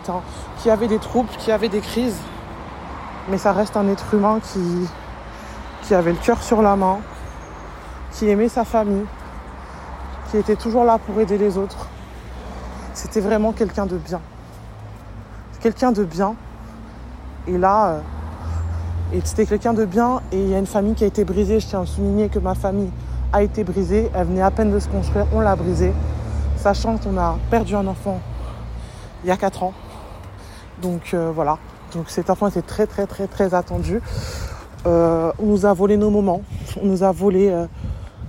qui 0.60 0.70
avait 0.70 0.88
des 0.88 1.00
troubles, 1.00 1.30
qui 1.38 1.52
avait 1.52 1.68
des 1.68 1.82
crises, 1.82 2.18
mais 3.30 3.38
ça 3.38 3.52
reste 3.52 3.76
un 3.76 3.90
être 3.90 4.14
humain 4.14 4.40
qui, 4.42 4.88
qui 5.84 5.94
avait 5.94 6.14
le 6.14 6.18
cœur 6.18 6.42
sur 6.42 6.62
la 6.62 6.78
main, 6.78 7.00
qui 8.14 8.30
aimait 8.30 8.48
sa 8.48 8.64
famille, 8.64 9.06
qui 10.32 10.38
était 10.38 10.56
toujours 10.56 10.86
là 10.86 10.98
pour 10.98 11.20
aider 11.20 11.38
les 11.38 11.58
autres. 11.58 11.88
C'était 12.94 13.20
vraiment 13.20 13.52
quelqu'un 13.52 13.86
de 13.86 13.98
bien. 13.98 14.22
Quelqu'un 15.60 15.92
de 15.92 16.06
bien. 16.06 16.36
Et 17.48 17.58
là, 17.58 18.02
euh, 19.14 19.20
c'était 19.24 19.46
quelqu'un 19.46 19.74
de 19.74 19.86
bien 19.86 20.22
et 20.32 20.42
il 20.42 20.50
y 20.50 20.56
a 20.56 20.60
une 20.60 20.66
famille 20.66 20.94
qui 20.94 21.04
a 21.04 21.08
été 21.08 21.24
brisée. 21.24 21.60
Je 21.60 21.68
tiens 21.68 21.82
à 21.82 21.86
souligner 21.86 22.30
que 22.30 22.40
ma 22.40 22.56
famille 22.56 22.90
a 23.32 23.44
été 23.44 23.64
brisée. 23.64 24.10
Elle 24.14 24.28
venait 24.28 24.42
à 24.42 24.52
peine 24.52 24.72
de 24.72 24.80
se 24.80 24.88
construire, 24.88 25.26
on 25.34 25.40
l'a 25.40 25.56
brisée. 25.56 25.94
Sachant 26.58 26.98
qu'on 26.98 27.18
a 27.18 27.38
perdu 27.50 27.76
un 27.76 27.86
enfant 27.88 28.20
il 29.24 29.28
y 29.30 29.32
a 29.32 29.38
4 29.38 29.64
ans. 29.64 29.74
Donc 30.82 31.14
euh, 31.14 31.32
voilà. 31.34 31.58
Donc 31.94 32.10
cet 32.10 32.30
enfant 32.30 32.48
était 32.48 32.62
très 32.62 32.88
très 32.88 33.06
très 33.08 33.28
très 33.28 33.54
attendu. 33.54 34.02
Euh, 34.86 35.32
on 35.40 35.46
nous 35.48 35.66
a 35.66 35.74
volé 35.74 35.98
nos 35.98 36.10
moments. 36.10 36.42
On 36.82 36.86
nous 36.86 37.04
a 37.04 37.12
volé. 37.12 37.50
euh, 37.50 37.66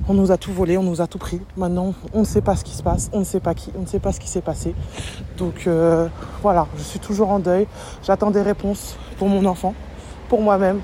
on 0.09 0.15
nous 0.15 0.31
a 0.31 0.37
tout 0.37 0.53
volé, 0.53 0.79
on 0.79 0.83
nous 0.83 1.01
a 1.01 1.07
tout 1.07 1.19
pris. 1.19 1.41
Maintenant, 1.57 1.95
on 2.13 2.21
ne 2.21 2.25
sait 2.25 2.41
pas 2.41 2.57
ce 2.57 2.65
qui 2.65 2.75
se 2.75 2.83
passe, 2.83 3.11
on 3.13 3.21
ne 3.21 3.25
sait 3.25 3.41
pas 3.41 3.55
qui, 3.55 3.73
on 3.77 3.83
ne 3.83 3.87
sait 3.87 3.99
pas 3.99 4.13
ce 4.13 4.21
qui 4.21 4.29
s'est 4.29 4.41
passé. 4.41 4.75
Donc 5.37 5.67
euh, 5.67 6.09
voilà, 6.43 6.67
je 6.77 6.83
suis 6.83 7.01
toujours 7.01 7.31
en 7.31 7.39
deuil. 7.39 7.67
J'attends 8.05 8.31
des 8.31 8.43
réponses 8.43 8.97
pour 9.19 9.29
mon 9.29 9.45
enfant, 9.45 9.75
pour 10.29 10.43
moi-même. 10.43 10.81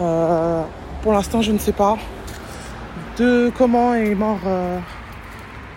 Euh, 0.00 0.62
pour 1.02 1.12
l'instant, 1.12 1.42
je 1.42 1.52
ne 1.52 1.58
sais 1.58 1.72
pas 1.72 1.96
de 3.18 3.52
comment 3.56 3.94
est 3.94 4.14
mort 4.14 4.40
euh, 4.46 4.78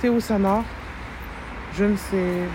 Théo 0.01 0.19
Sana. 0.19 0.63
Je 1.75 1.85
ne 1.85 1.95
sais. 1.95 2.47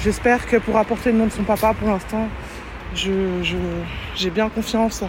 J'espère 0.00 0.46
que 0.46 0.56
pour 0.56 0.76
apporter 0.76 1.12
le 1.12 1.18
nom 1.18 1.26
de 1.26 1.30
son 1.30 1.44
papa, 1.44 1.74
pour 1.74 1.88
l'instant, 1.88 2.26
j'ai 2.94 4.30
bien 4.30 4.48
confiance 4.48 5.04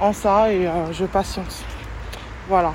en 0.00 0.12
ça 0.12 0.52
et 0.52 0.66
euh, 0.66 0.92
je 0.92 1.04
patiente. 1.04 1.64
Voilà. 2.48 2.72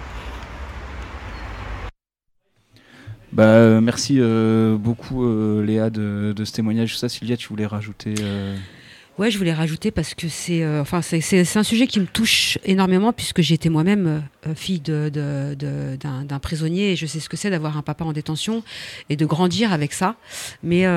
Bah, 3.34 3.44
euh, 3.44 3.80
merci 3.80 4.18
euh, 4.20 4.76
beaucoup 4.78 5.24
euh, 5.24 5.64
Léa 5.64 5.90
de, 5.90 6.34
ce 6.44 6.52
témoignage. 6.52 6.98
Ça, 6.98 7.08
Sylvia, 7.08 7.38
tu 7.38 7.48
voulais 7.48 7.66
rajouter 7.66 8.16
euh, 8.20 8.58
Ouais, 9.18 9.32
je 9.32 9.38
voulais 9.38 9.54
rajouter 9.54 9.92
parce 9.92 10.16
que 10.16 10.28
c'est 10.28 10.66
enfin, 10.80 11.00
un 11.00 11.64
sujet 11.64 11.86
qui 11.86 12.00
me 12.00 12.08
touche 12.08 12.58
énormément 12.66 13.14
puisque 13.14 13.42
j'ai 13.42 13.54
été 13.54 13.70
moi-même 13.70 14.24
fille 14.56 14.80
d'un 14.80 16.40
prisonnier 16.42 16.94
et 16.94 16.96
je 16.96 17.06
sais 17.06 17.20
ce 17.20 17.30
que 17.30 17.38
c'est 17.38 17.52
d'avoir 17.52 17.78
un 17.78 17.84
papa 17.84 18.04
en 18.04 18.14
détention 18.14 18.64
et 19.10 19.16
de 19.18 19.26
grandir 19.26 19.74
avec 19.74 19.94
ça. 19.94 20.16
Mais, 20.64 20.88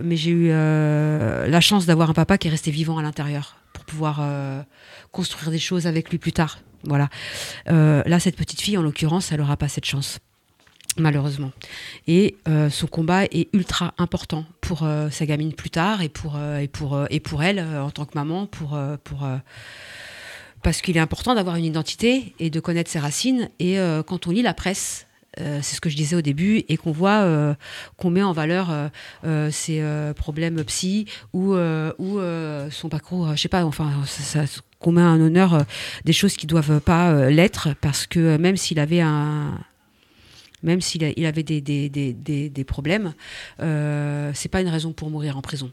mais 0.00 0.16
j'ai 0.16 0.30
eu 0.30 0.48
la 0.48 1.60
chance 1.60 1.86
d'avoir 1.86 2.10
un 2.10 2.14
papa 2.14 2.38
qui 2.38 2.48
est 2.48 2.50
resté 2.50 2.72
vivant 2.72 2.98
à 2.98 3.02
l'intérieur 3.02 3.56
pour 3.72 3.84
pouvoir 3.84 4.26
construire 5.12 5.52
des 5.52 5.58
choses 5.58 5.86
avec 5.86 6.10
lui 6.10 6.18
plus 6.18 6.32
tard. 6.32 6.58
Voilà. 6.84 7.08
Là, 7.66 8.18
cette 8.18 8.36
petite 8.36 8.62
fille, 8.62 8.78
en 8.78 8.82
l'occurrence, 8.82 9.30
elle 9.30 9.38
n'aura 9.38 9.58
pas 9.58 9.68
cette 9.68 9.86
chance 9.86 10.18
malheureusement. 10.96 11.52
Et 12.06 12.36
euh, 12.48 12.70
son 12.70 12.86
combat 12.86 13.24
est 13.24 13.48
ultra 13.52 13.94
important 13.98 14.44
pour 14.60 14.82
euh, 14.82 15.10
sa 15.10 15.26
gamine 15.26 15.52
plus 15.52 15.70
tard 15.70 16.02
et 16.02 16.08
pour, 16.08 16.36
euh, 16.36 16.58
et 16.58 16.68
pour, 16.68 16.94
euh, 16.94 17.06
et 17.10 17.20
pour 17.20 17.42
elle 17.42 17.60
en 17.60 17.90
tant 17.90 18.04
que 18.04 18.14
maman, 18.14 18.46
pour, 18.46 18.78
pour, 19.04 19.28
parce 20.62 20.80
qu'il 20.80 20.96
est 20.96 21.00
important 21.00 21.34
d'avoir 21.34 21.56
une 21.56 21.64
identité 21.64 22.34
et 22.38 22.50
de 22.50 22.60
connaître 22.60 22.90
ses 22.90 22.98
racines. 22.98 23.50
Et 23.58 23.76
quand 24.06 24.26
on 24.26 24.30
lit 24.30 24.42
la 24.42 24.54
presse, 24.54 25.06
c'est 25.36 25.62
ce 25.62 25.80
que 25.80 25.90
je 25.90 25.96
disais 25.96 26.16
au 26.16 26.22
début, 26.22 26.64
et 26.68 26.76
qu'on 26.76 26.92
voit 26.92 27.56
qu'on 27.96 28.10
met 28.10 28.22
en 28.22 28.32
valeur 28.32 28.72
ses 29.50 29.84
problèmes 30.16 30.62
psy 30.64 31.06
ou, 31.32 31.54
ou 31.54 32.20
son 32.70 32.88
parcours, 32.88 33.36
je 33.36 33.42
sais 33.42 33.48
pas, 33.48 33.64
enfin, 33.64 33.92
ça, 34.06 34.44
qu'on 34.78 34.92
met 34.92 35.02
en 35.02 35.20
honneur 35.20 35.64
des 36.04 36.12
choses 36.12 36.36
qui 36.36 36.46
doivent 36.46 36.80
pas 36.80 37.28
l'être, 37.28 37.68
parce 37.80 38.06
que 38.06 38.36
même 38.38 38.56
s'il 38.56 38.78
avait 38.78 39.00
un, 39.00 39.58
même 40.64 40.80
s'il 40.80 41.04
avait 41.04 41.42
des, 41.42 41.60
des, 41.60 41.88
des, 41.88 42.48
des, 42.50 42.64
problèmes, 42.64 43.14
euh, 43.60 44.32
c'est 44.34 44.48
pas 44.48 44.60
une 44.60 44.68
raison 44.68 44.92
pour 44.92 45.10
mourir 45.10 45.36
en 45.36 45.42
prison, 45.42 45.70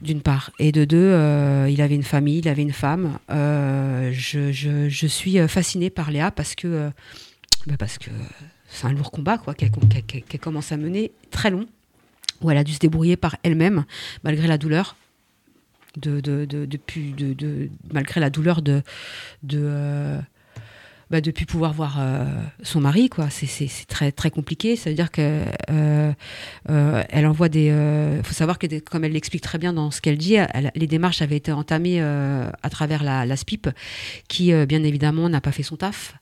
d'une 0.00 0.22
part. 0.22 0.52
Et 0.58 0.72
de 0.72 0.84
deux, 0.84 0.96
euh, 0.96 1.68
il 1.68 1.82
avait 1.82 1.96
une 1.96 2.04
famille, 2.04 2.38
il 2.38 2.48
avait 2.48 2.62
une 2.62 2.72
femme. 2.72 3.18
Euh, 3.30 4.10
je, 4.12 4.52
je, 4.52 4.88
je 4.88 5.06
suis 5.06 5.36
fascinée 5.48 5.90
par 5.90 6.10
Léa 6.10 6.30
parce 6.30 6.54
que 6.54 6.68
euh, 6.68 6.90
bah 7.66 7.74
parce 7.78 7.98
que 7.98 8.10
c'est 8.68 8.86
un 8.86 8.92
lourd 8.92 9.10
combat 9.10 9.36
quoi 9.36 9.52
qu'elle 9.54 9.70
commence 10.40 10.72
à 10.72 10.76
mener, 10.76 11.10
très 11.30 11.50
long. 11.50 11.66
où 12.40 12.50
elle 12.50 12.56
a 12.58 12.64
dû 12.64 12.72
se 12.72 12.78
débrouiller 12.78 13.16
par 13.16 13.36
elle-même, 13.42 13.84
malgré 14.24 14.46
la 14.46 14.58
douleur. 14.58 14.96
De, 15.96 16.20
de, 16.20 16.44
de, 16.44 17.68
malgré 17.92 18.20
la 18.20 18.30
douleur 18.30 18.62
de, 18.62 18.82
de, 19.42 19.58
euh, 19.60 20.20
bah, 21.10 21.20
de 21.20 21.32
plus 21.32 21.44
pouvoir 21.44 21.72
voir 21.72 21.96
euh, 21.98 22.24
son 22.62 22.80
mari, 22.80 23.08
quoi. 23.08 23.28
C'est, 23.30 23.68
très, 23.88 24.12
très 24.12 24.30
compliqué. 24.30 24.76
Ça 24.76 24.90
veut 24.90 24.96
dire 24.96 25.10
que 25.10 25.42
euh, 25.70 26.12
euh, 26.70 27.02
envoie 27.24 27.48
des. 27.48 27.66
Il 28.18 28.22
faut 28.22 28.34
savoir 28.34 28.60
que, 28.60 28.78
comme 28.78 29.04
elle 29.04 29.12
l'explique 29.12 29.42
très 29.42 29.58
bien 29.58 29.72
dans 29.72 29.90
ce 29.90 30.00
qu'elle 30.00 30.18
dit, 30.18 30.36
les 30.76 30.86
démarches 30.86 31.20
avaient 31.20 31.36
été 31.36 31.50
entamées 31.50 32.00
à 32.00 32.70
travers 32.70 33.02
la, 33.02 33.36
SPIP, 33.36 33.68
qui, 34.28 34.52
bien 34.66 34.84
évidemment, 34.84 35.28
n'a 35.28 35.40
pas 35.40 35.52
fait 35.52 35.64
son 35.64 35.76
taf. 35.76 36.14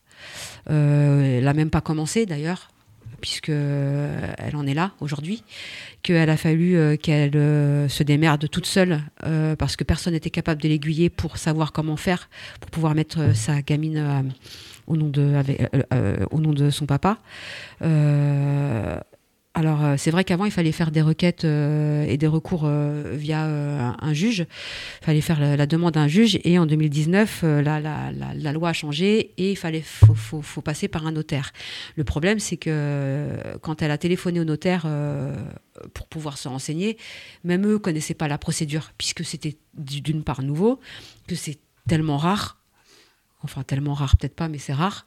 Elle 0.66 1.44
n'a 1.44 1.54
même 1.54 1.70
pas 1.70 1.82
commencé, 1.82 2.24
d'ailleurs, 2.24 2.68
puisque 3.20 3.50
elle 3.50 4.54
en 4.54 4.66
est 4.66 4.74
là 4.74 4.92
aujourd'hui. 5.00 5.42
Qu'elle 6.02 6.30
a 6.30 6.36
fallu 6.36 6.96
qu'elle 6.98 7.32
se 7.32 8.02
démerde 8.02 8.48
toute 8.48 8.66
seule, 8.66 9.02
parce 9.58 9.76
que 9.76 9.84
personne 9.84 10.14
n'était 10.14 10.30
capable 10.30 10.62
de 10.62 10.68
l'aiguiller 10.68 11.10
pour 11.10 11.36
savoir 11.36 11.72
comment 11.72 11.96
faire, 11.96 12.30
pour 12.60 12.70
pouvoir 12.70 12.94
mettre 12.94 13.34
sa 13.34 13.60
gamine 13.60 14.32
au, 14.88 14.96
nom 14.96 15.08
de, 15.08 15.22
euh, 15.22 15.42
euh, 15.94 16.26
au 16.30 16.40
nom 16.40 16.52
de 16.52 16.70
son 16.70 16.86
papa. 16.86 17.18
Euh, 17.82 18.98
alors, 19.54 19.80
c'est 19.96 20.12
vrai 20.12 20.22
qu'avant, 20.22 20.44
il 20.44 20.52
fallait 20.52 20.70
faire 20.70 20.92
des 20.92 21.02
requêtes 21.02 21.42
et 21.42 22.16
des 22.16 22.26
recours 22.28 22.68
via 23.14 23.42
un, 23.44 24.12
juge. 24.12 24.46
Il 25.02 25.04
fallait 25.04 25.20
faire 25.20 25.40
la, 25.40 25.66
demande 25.66 25.96
à 25.96 26.00
un 26.02 26.06
juge. 26.06 26.38
Et 26.44 26.60
en 26.60 26.66
2019, 26.66 27.40
euh, 27.42 27.60
la, 27.62 27.80
la- 27.80 28.12
la- 28.12 28.52
loi 28.52 28.68
a 28.68 28.72
changé 28.72 29.32
et 29.36 29.50
il 29.50 29.56
fallait 29.56 29.80
faut, 29.80 30.14
faut- 30.14 30.42
faut 30.42 30.60
passer 30.60 30.86
par 30.86 31.08
un 31.08 31.12
notaire. 31.12 31.50
Le 31.96 32.04
problème, 32.04 32.38
c'est 32.38 32.56
que 32.56 33.30
quand 33.60 33.82
elle 33.82 33.90
a 33.90 33.98
téléphoné 33.98 34.38
au 34.38 34.44
notaire 34.44 34.86
pour 35.92 36.06
pouvoir 36.06 36.38
se 36.38 36.46
renseigner, 36.46 36.96
même 37.42 37.66
eux 37.66 37.80
connaissaient 37.80 38.14
pas 38.14 38.28
la 38.28 38.38
procédure, 38.38 38.92
puisque 38.96 39.24
c'était 39.24 39.56
d'une 39.76 40.22
part 40.22 40.42
nouveau, 40.42 40.78
que 41.26 41.34
c'est 41.34 41.58
tellement 41.88 42.18
rare. 42.18 42.57
Enfin, 43.44 43.62
tellement 43.62 43.94
rare, 43.94 44.16
peut-être 44.16 44.34
pas, 44.34 44.48
mais 44.48 44.58
c'est 44.58 44.72
rare. 44.72 45.06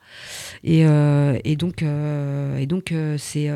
Et, 0.63 0.85
euh, 0.85 1.37
et 1.43 1.55
donc, 1.57 1.83
euh, 1.83 2.57
et 2.57 2.65
donc 2.65 2.93
c'est 3.25 3.49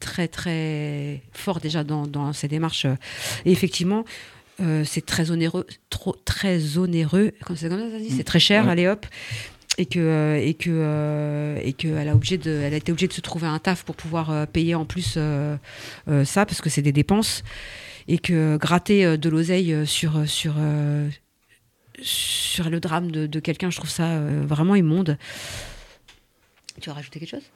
très, 0.00 0.28
très 0.28 1.22
fort 1.32 1.60
déjà 1.60 1.84
dans, 1.84 2.06
dans 2.06 2.32
ces 2.32 2.48
démarches. 2.48 2.86
Et 3.46 3.52
effectivement, 3.52 4.04
euh, 4.60 4.84
c'est 4.84 5.04
très 5.04 5.30
onéreux, 5.30 5.66
trop, 5.90 6.14
très 6.24 6.76
onéreux. 6.78 7.32
Comme 7.44 7.56
c'est 7.56 7.68
comme 7.68 7.78
ça, 7.80 7.90
ça 7.90 7.98
se 7.98 8.02
dit, 8.02 8.10
c'est 8.10 8.24
très 8.24 8.40
cher, 8.40 8.64
Ouais. 8.66 8.72
allez 8.72 8.86
hop. 8.88 9.06
Et 9.76 9.86
que 9.86 10.38
et 10.40 10.54
que 10.54 11.56
et 11.60 11.72
que 11.72 11.88
elle 11.88 12.08
a 12.08 12.14
obligé 12.14 12.38
de, 12.38 12.48
elle 12.50 12.74
a 12.74 12.76
été 12.76 12.92
obligée 12.92 13.08
de 13.08 13.12
se 13.12 13.20
trouver 13.20 13.48
un 13.48 13.58
taf 13.58 13.82
pour 13.82 13.96
pouvoir 13.96 14.30
euh, 14.30 14.46
payer 14.46 14.76
en 14.76 14.84
plus 14.84 15.14
euh, 15.16 15.56
ça 16.24 16.46
parce 16.46 16.60
que 16.60 16.70
c'est 16.70 16.80
des 16.82 16.92
dépenses 16.92 17.42
et 18.06 18.18
que 18.18 18.56
gratter 18.56 19.18
de 19.18 19.28
l'oseille 19.28 19.84
sur 19.84 20.28
sur 20.28 20.54
sur 22.00 22.70
le 22.70 22.80
drame 22.80 23.10
de, 23.10 23.26
de 23.26 23.40
quelqu'un, 23.40 23.70
je 23.70 23.76
trouve 23.76 23.90
ça 23.90 24.12
euh, 24.12 24.44
vraiment 24.46 24.74
immonde. 24.74 25.18
Tu 26.80 26.90
veux 26.90 26.94
rajouter 26.94 27.20
quelque 27.20 27.30
chose? 27.30 27.50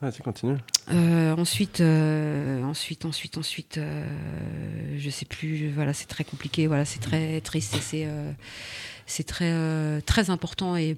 Vas-y, 0.00 0.22
continue. 0.22 0.56
Euh, 0.92 1.36
ensuite, 1.36 1.82
euh, 1.82 2.62
ensuite, 2.62 3.04
ensuite, 3.04 3.36
ensuite, 3.36 3.76
euh, 3.76 4.96
je 4.96 5.10
sais 5.10 5.26
plus. 5.26 5.70
Voilà, 5.70 5.92
c'est 5.92 6.06
très 6.06 6.24
compliqué. 6.24 6.66
Voilà, 6.66 6.86
c'est 6.86 7.00
très 7.00 7.40
triste 7.42 7.76
c'est 7.80 8.08
c'est 9.06 9.24
très 9.24 10.00
très 10.02 10.30
important 10.30 10.76
et 10.76 10.96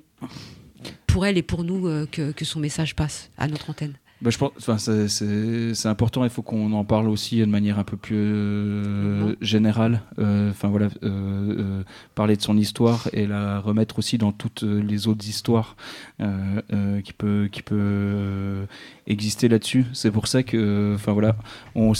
pour 1.07 1.27
elle 1.27 1.37
et 1.37 1.43
pour 1.43 1.65
nous 1.65 2.07
que, 2.13 2.31
que 2.31 2.45
son 2.45 2.61
message 2.61 2.95
passe 2.95 3.31
à 3.39 3.49
notre 3.49 3.71
antenne. 3.71 3.95
Bah, 4.23 4.31
je 4.31 4.39
pense, 4.39 4.53
enfin, 4.59 4.79
c'est- 4.79 5.87
important. 5.89 6.23
Il 6.23 6.31
faut 6.31 6.43
qu'on 6.43 6.73
en 6.73 6.85
parle 6.85 7.09
aussi 7.09 7.41
de 7.41 7.45
manière 7.47 7.79
un 7.81 7.85
peu 7.85 7.97
plus 7.97 8.15
euh, 8.17 9.21
Non. 9.31 9.35
générale. 9.41 10.01
Euh, 10.19 10.51
Enfin 10.51 10.69
voilà, 10.69 10.89
euh, 11.03 11.83
parler 12.15 12.37
de 12.37 12.43
son 12.43 12.57
histoire 12.57 13.09
et 13.13 13.27
la 13.27 13.59
remettre 13.59 13.99
aussi 13.99 14.19
dans 14.19 14.31
toutes 14.33 14.63
les 14.63 15.09
autres 15.09 15.27
histoires 15.29 15.77
qui 17.05 17.13
peut 17.13 17.49
qui 17.51 17.63
peut 17.63 18.67
exister 19.07 19.49
là-dessus. 19.49 19.87
C'est 19.93 20.11
pour 20.13 20.27
ça 20.29 20.43
que, 20.43 20.93
enfin 20.95 21.13
voilà, 21.13 21.37
on 21.75 21.93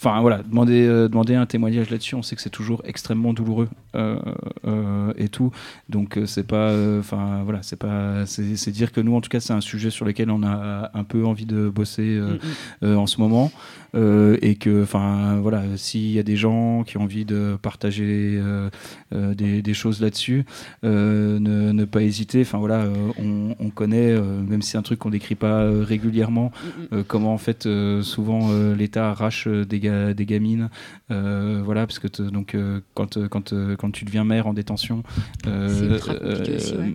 Enfin 0.00 0.20
voilà, 0.20 0.42
demander, 0.48 0.86
demander 0.86 1.34
un 1.34 1.44
témoignage 1.46 1.90
là-dessus, 1.90 2.14
on 2.14 2.22
sait 2.22 2.36
que 2.36 2.42
c'est 2.42 2.50
toujours 2.50 2.82
extrêmement 2.84 3.32
douloureux 3.32 3.68
et 3.94 5.28
tout. 5.28 5.50
Donc 5.88 6.16
euh, 6.16 6.26
c'est 6.26 6.46
pas, 6.46 6.70
euh, 6.70 7.00
enfin 7.00 7.42
voilà, 7.44 7.60
c'est 7.62 7.76
pas, 7.78 8.26
c'est 8.26 8.70
dire 8.70 8.92
que 8.92 9.00
nous 9.00 9.14
en 9.14 9.20
tout 9.20 9.28
cas 9.30 9.40
c'est 9.40 9.52
un 9.52 9.60
sujet 9.60 9.90
sur 9.90 10.04
lequel 10.04 10.30
on 10.30 10.42
a 10.42 10.90
un 10.94 11.04
peu 11.04 11.24
envie 11.24 11.46
de 11.46 11.68
bosser 11.68 12.16
euh, 12.16 12.28
Mm, 12.28 12.32
mm. 12.34 12.38
euh, 12.84 12.96
en 12.96 13.06
ce 13.06 13.20
moment 13.20 13.50
euh, 13.94 14.36
et 14.42 14.56
que 14.56 14.82
enfin 14.82 15.38
voilà 15.40 15.62
s'il 15.76 16.10
y 16.10 16.18
a 16.18 16.22
des 16.22 16.36
gens 16.36 16.84
qui 16.84 16.96
ont 16.98 17.02
envie 17.02 17.24
de 17.24 17.56
partager 17.60 18.38
euh, 18.38 18.68
euh, 19.14 19.34
des, 19.34 19.62
des 19.62 19.74
choses 19.74 20.00
là-dessus 20.02 20.44
euh, 20.84 21.38
ne, 21.40 21.72
ne 21.72 21.84
pas 21.86 22.02
hésiter 22.02 22.42
enfin 22.42 22.58
voilà 22.58 22.80
euh, 22.82 22.94
on, 23.18 23.54
on 23.58 23.70
connaît 23.70 24.10
euh, 24.12 24.42
même 24.42 24.60
si 24.62 24.72
c'est 24.72 24.78
un 24.78 24.82
truc 24.82 24.98
qu'on 24.98 25.10
décrit 25.10 25.34
pas 25.36 25.62
euh, 25.62 25.82
régulièrement 25.82 26.52
Mm, 26.58 26.66
mm. 26.82 26.86
euh, 26.98 27.02
comment 27.06 27.32
en 27.34 27.38
fait 27.38 27.66
euh, 27.66 28.02
souvent 28.02 28.50
euh, 28.50 28.74
l'État 28.76 29.10
arrache 29.10 29.46
euh, 29.48 29.64
des, 29.64 29.80
ga- 29.80 30.12
des 30.14 30.26
gamines 30.26 30.68
euh, 31.10 31.62
voilà 31.64 31.86
parce 31.86 31.98
que 31.98 32.08
donc 32.22 32.54
euh, 32.54 32.80
quand 32.94 33.16
euh, 33.16 33.28
quand 33.28 33.52
euh, 33.52 33.76
quand 33.88 33.92
tu 33.92 34.04
deviens 34.04 34.24
mère 34.24 34.46
en 34.46 34.52
détention 34.52 35.02
euh, 35.46 35.98
ouais. 35.98 36.94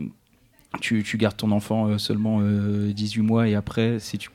tu, 0.80 1.04
tu 1.04 1.18
gardes 1.18 1.38
ton 1.38 1.52
enfant 1.52 1.88
euh, 1.88 1.98
seulement 1.98 2.40
euh, 2.42 2.94
18 2.94 3.22
mois 3.22 3.48
et 3.48 3.56
après 3.56 4.00
si 4.00 4.20
tu 4.20 4.30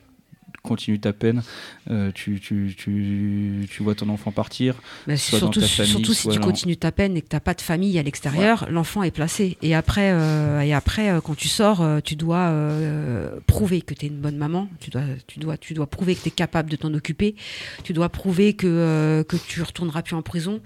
continues 0.63 0.99
ta 0.99 1.13
peine 1.13 1.41
euh, 1.89 2.11
tu, 2.13 2.39
tu, 2.39 2.73
tu, 2.77 3.67
tu 3.69 3.83
vois 3.83 3.95
ton 3.95 4.09
enfant 4.09 4.31
partir 4.31 4.75
Mais 5.07 5.17
soit 5.17 5.39
surtout, 5.39 5.59
dans 5.59 5.65
ta 5.65 5.71
famille, 5.71 5.91
surtout 5.91 6.13
si 6.13 6.21
soit 6.23 6.33
tu 6.33 6.39
dans- 6.39 6.45
continues 6.45 6.77
ta 6.77 6.91
peine 6.91 7.15
et 7.17 7.21
que 7.21 7.27
tu 7.29 7.35
n'as 7.35 7.39
pas 7.39 7.53
de 7.53 7.61
famille 7.61 7.97
à 7.97 8.03
l'extérieur, 8.03 8.67
l'enfant 8.69 9.03
est 9.03 9.11
placé. 9.11 9.57
Et 9.61 9.73
après, 9.75 10.11
euh, 10.11 10.61
et 10.61 10.73
après 10.73 11.09
euh, 11.09 11.21
quand 11.21 11.35
tu 11.35 11.47
sors, 11.47 11.81
euh, 11.81 11.99
tu 12.03 12.15
dois 12.15 12.49
euh, 12.49 13.39
prouver 13.47 13.81
que 13.81 13.93
tu 13.93 14.05
es 14.05 14.09
une 14.09 14.19
bonne 14.19 14.37
maman, 14.37 14.67
tu 14.79 14.89
dois, 14.89 15.01
tu 15.27 15.39
dois, 15.39 15.57
tu 15.57 15.73
dois 15.73 15.87
prouver 15.87 16.15
que 16.15 16.21
tu 16.21 16.27
es 16.27 16.31
capable 16.31 16.69
de 16.69 16.75
t'en 16.75 16.93
occuper, 16.93 17.35
tu 17.83 17.93
dois 17.93 18.09
prouver 18.09 18.53
que, 18.53 18.67
euh, 18.67 19.23
que 19.23 19.37
tu 19.37 19.61
retourneras 19.61 20.01
plus 20.01 20.15
en 20.15 20.21
prison, 20.21 20.59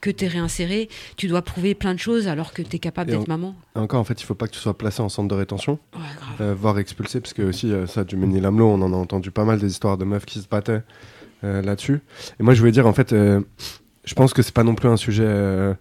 que 0.00 0.10
tu 0.10 0.24
es 0.24 0.28
réinséré, 0.28 0.88
tu 1.16 1.28
dois 1.28 1.42
prouver 1.42 1.74
plein 1.74 1.94
de 1.94 1.98
choses 1.98 2.28
alors 2.28 2.52
que 2.52 2.62
tu 2.62 2.76
es 2.76 2.78
capable 2.78 3.10
d'être 3.10 3.28
maman. 3.28 3.54
Encore, 3.74 4.00
en 4.00 4.04
fait, 4.04 4.20
il 4.20 4.24
faut 4.24 4.34
pas 4.34 4.46
que 4.48 4.52
tu 4.54 4.58
sois 4.60 4.76
placé 4.76 5.00
en 5.00 5.08
centre 5.08 5.28
de 5.28 5.34
rétention, 5.34 5.78
Ouais, 5.94 6.00
grave. 6.16 6.36
euh, 6.50 6.54
voire 6.54 6.78
expulsé, 6.78 7.20
parce 7.20 7.32
que 7.32 7.42
aussi, 7.42 7.72
euh, 7.72 7.86
ça, 7.86 8.04
du 8.04 8.16
Ménil-Amelot, 8.16 8.66
on 8.68 8.82
en 8.82 8.92
a 8.92 8.96
entendu 8.96 9.30
pas 9.40 9.46
mal 9.46 9.58
des 9.58 9.68
histoires 9.70 9.96
de 9.96 10.04
meufs 10.04 10.26
qui 10.26 10.38
se 10.40 10.48
battaient 10.48 10.82
euh, 11.44 11.62
là-dessus. 11.62 12.00
Et 12.38 12.42
moi, 12.42 12.52
je 12.54 12.60
voulais 12.60 12.72
dire, 12.72 12.86
en 12.86 12.92
fait, 12.92 13.12
euh, 13.12 13.40
je 14.04 14.14
pense 14.14 14.32
que 14.34 14.42
c'est 14.42 14.54
pas 14.54 14.64
non 14.64 14.74
plus 14.74 14.88
un 14.88 14.96
sujet. 14.96 15.24
euh, 15.26 15.74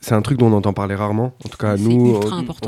c'est 0.00 0.14
un 0.16 0.22
truc 0.22 0.36
dont 0.38 0.46
on 0.48 0.52
entend 0.56 0.72
parler 0.72 0.94
rarement. 0.96 1.32
En 1.44 1.48
tout 1.48 1.56
cas, 1.58 1.76
nous, 1.76 2.14
en- 2.16 2.20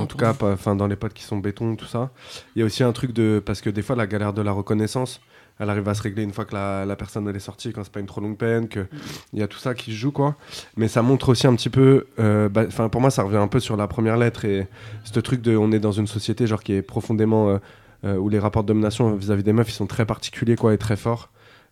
en 0.03 0.07
tout 0.07 0.17
cas, 0.17 0.35
enfin, 0.53 0.77
dans 0.77 0.87
les 0.87 0.95
potes 0.97 1.15
qui 1.15 1.25
sont 1.25 1.39
béton, 1.39 1.75
tout 1.77 1.85
ça. 1.87 2.11
Il 2.55 2.61
y 2.61 2.63
a 2.63 2.65
aussi 2.65 2.83
un 2.85 2.93
truc 2.93 3.13
de. 3.13 3.43
Parce 3.45 3.61
que 3.61 3.71
des 3.71 3.83
fois, 3.83 3.97
la 3.97 4.07
galère 4.07 4.33
de 4.33 4.41
la 4.43 4.53
reconnaissance, 4.53 5.21
elle 5.59 5.69
arrive 5.71 5.89
à 5.89 5.95
se 5.95 6.03
régler 6.03 6.23
une 6.25 6.33
fois 6.33 6.45
que 6.45 6.55
la, 6.55 6.85
la 6.85 6.95
personne 6.97 7.27
elle 7.29 7.35
est 7.37 7.41
sortie, 7.41 7.73
quand 7.73 7.83
c'est 7.85 7.93
pas 7.93 7.99
une 8.01 8.07
trop 8.07 8.21
longue 8.21 8.37
peine, 8.37 8.69
qu'il 8.69 8.87
y 9.35 9.43
a 9.43 9.47
tout 9.49 9.59
ça 9.59 9.75
qui 9.75 9.91
se 9.93 9.97
joue, 9.97 10.11
quoi. 10.13 10.37
Mais 10.77 10.87
ça 10.89 11.03
montre 11.03 11.29
aussi 11.29 11.47
un 11.49 11.55
petit 11.57 11.71
peu. 11.71 12.07
euh, 12.21 12.49
bah, 12.49 12.65
Enfin, 12.69 12.89
pour 12.89 13.01
moi, 13.01 13.11
ça 13.11 13.23
revient 13.25 13.37
un 13.39 13.49
peu 13.49 13.59
sur 13.61 13.77
la 13.77 13.87
première 13.89 14.17
lettre 14.17 14.45
et 14.45 14.67
ce 15.05 15.19
truc 15.21 15.41
de. 15.43 15.57
On 15.57 15.71
est 15.73 15.81
dans 15.81 15.93
une 15.93 16.07
société, 16.09 16.47
genre, 16.47 16.63
qui 16.63 16.73
est 16.73 16.83
profondément. 16.83 17.49
euh, 17.51 17.59
où 18.05 18.29
les 18.29 18.39
rapports 18.39 18.63
de 18.63 18.69
domination 18.69 19.15
vis-à-vis 19.15 19.43
des 19.43 19.53
meufs, 19.53 19.71
ils 19.71 19.75
sont 19.75 19.87
très 19.87 20.05
particuliers, 20.05 20.57
quoi, 20.57 20.75
et 20.75 20.79
très 20.79 20.97
forts. 20.97 21.31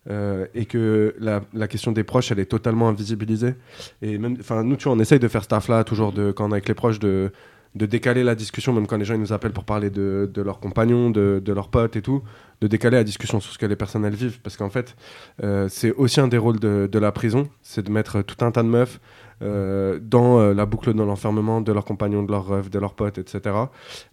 Euh, 0.09 0.47
et 0.53 0.65
que 0.65 1.15
la, 1.19 1.67
question 1.67 1.93
des 1.93 2.03
proches, 2.03 2.31
elle 2.31 2.39
est 2.39 2.45
totalement 2.45 2.89
invisibilisée. 2.89 3.55
Et 4.01 4.19
enfin, 4.39 4.63
nous, 4.63 4.75
tu 4.75 4.85
vois, 4.85 4.93
on 4.93 4.99
essaye 4.99 5.19
de 5.19 5.27
faire 5.27 5.43
ce 5.43 5.47
taf-là, 5.49 5.83
toujours, 5.83 6.13
quand 6.35 6.45
on 6.45 6.49
est 6.49 6.53
avec 6.53 6.67
les 6.67 6.73
proches, 6.73 6.99
de, 6.99 7.31
de 7.75 7.85
décaler 7.85 8.23
la 8.23 8.35
discussion, 8.35 8.73
même 8.73 8.85
quand 8.85 8.97
les 8.97 9.05
gens 9.05 9.17
nous 9.17 9.31
appellent 9.31 9.53
pour 9.53 9.63
parler 9.63 9.89
de, 9.89 10.29
de 10.31 10.41
leurs 10.41 10.59
compagnons, 10.59 11.09
de, 11.09 11.41
de 11.43 11.53
leurs 11.53 11.69
potes 11.69 11.95
et 11.95 12.01
tout, 12.01 12.21
de 12.59 12.67
décaler 12.67 12.97
la 12.97 13.03
discussion 13.05 13.39
sur 13.39 13.53
ce 13.53 13.57
que 13.57 13.65
les 13.65 13.77
personnes 13.77 14.03
elles 14.03 14.13
vivent. 14.13 14.41
Parce 14.41 14.57
qu'en 14.57 14.69
fait, 14.69 14.95
euh, 15.41 15.67
c'est 15.69 15.91
aussi 15.93 16.19
un 16.19 16.27
des 16.27 16.37
rôles 16.37 16.59
de, 16.59 16.89
de 16.91 16.99
la 16.99 17.13
prison, 17.13 17.49
c'est 17.61 17.85
de 17.85 17.91
mettre 17.91 18.21
tout 18.21 18.43
un 18.43 18.51
tas 18.51 18.63
de 18.63 18.67
meufs 18.67 18.99
euh, 19.41 19.99
dans 20.01 20.39
euh, 20.39 20.53
la 20.53 20.65
boucle 20.65 20.93
de 20.93 21.03
l'enfermement 21.03 21.61
de 21.61 21.71
leurs 21.71 21.85
compagnons, 21.85 22.23
de 22.23 22.31
leurs 22.31 22.47
rêves, 22.47 22.69
de 22.69 22.79
leurs 22.79 22.93
potes, 22.93 23.17
etc. 23.17 23.55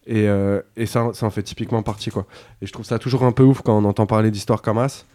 Et, 0.06 0.28
euh, 0.28 0.60
et 0.76 0.86
ça, 0.86 1.10
ça 1.12 1.26
en 1.26 1.30
fait 1.30 1.42
typiquement 1.42 1.82
partie. 1.82 2.10
Quoi. 2.10 2.26
Et 2.62 2.66
je 2.66 2.72
trouve 2.72 2.84
ça 2.84 2.98
toujours 2.98 3.24
un 3.24 3.32
peu 3.32 3.42
ouf 3.42 3.62
quand 3.62 3.76
on 3.76 3.84
entend 3.84 4.06
parler 4.06 4.30
d'histoires 4.30 4.62
comme 4.62 4.78
As 4.78 5.06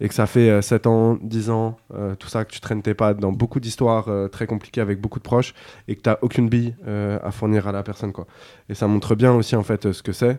et 0.00 0.08
que 0.08 0.14
ça 0.14 0.26
fait 0.26 0.50
euh, 0.50 0.62
7 0.62 0.86
ans, 0.86 1.18
10 1.22 1.50
ans, 1.50 1.78
tout 2.18 2.28
ça, 2.28 2.44
que 2.44 2.52
tu 2.52 2.60
traînes 2.60 2.82
tes 2.82 2.94
pattes 2.94 3.18
dans 3.18 3.32
beaucoup 3.32 3.60
d'histoires 3.60 4.08
très 4.30 4.46
compliquées 4.46 4.80
avec 4.80 5.00
beaucoup 5.00 5.18
de 5.18 5.24
proches 5.24 5.54
et 5.88 5.96
que 5.96 6.02
tu 6.02 6.08
n'as 6.08 6.18
aucune 6.22 6.48
bille 6.48 6.74
à 6.86 7.30
fournir 7.30 7.68
à 7.68 7.72
la 7.72 7.82
personne. 7.82 8.12
Quoi. 8.12 8.26
Et 8.68 8.74
ça 8.74 8.86
montre 8.86 9.14
bien 9.14 9.32
aussi 9.32 9.56
en 9.56 9.62
fait 9.62 9.92
ce 9.92 10.02
que 10.02 10.12
c'est. 10.12 10.38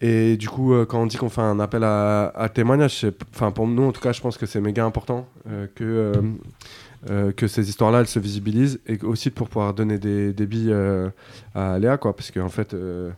Et 0.00 0.36
du 0.36 0.48
coup, 0.48 0.74
quand 0.86 1.00
on 1.00 1.06
dit 1.06 1.16
qu'on 1.16 1.30
fait 1.30 1.40
un 1.40 1.60
appel 1.60 1.84
à, 1.84 2.50
témoignage, 2.52 3.06
pour 3.54 3.66
nous 3.66 3.84
en 3.84 3.92
tout 3.92 4.00
cas, 4.00 4.12
je 4.12 4.20
pense 4.20 4.36
que 4.36 4.44
c'est 4.44 4.60
méga 4.60 4.84
important 4.84 5.26
que, 5.74 6.12
euh, 7.10 7.32
que 7.32 7.46
ces 7.46 7.68
histoires-là, 7.68 8.00
elles 8.00 8.06
se 8.08 8.18
visibilisent 8.18 8.80
et 8.86 8.98
aussi 9.04 9.30
pour 9.30 9.48
pouvoir 9.48 9.74
donner 9.74 9.98
des, 9.98 10.32
des 10.32 10.46
billes 10.46 10.72
euh, 10.72 11.08
à 11.54 11.78
Léa, 11.78 11.96
quoi, 11.98 12.14
parce 12.16 12.30
qu'en 12.30 12.48
fait, 12.48 12.74
euh, 12.74 13.10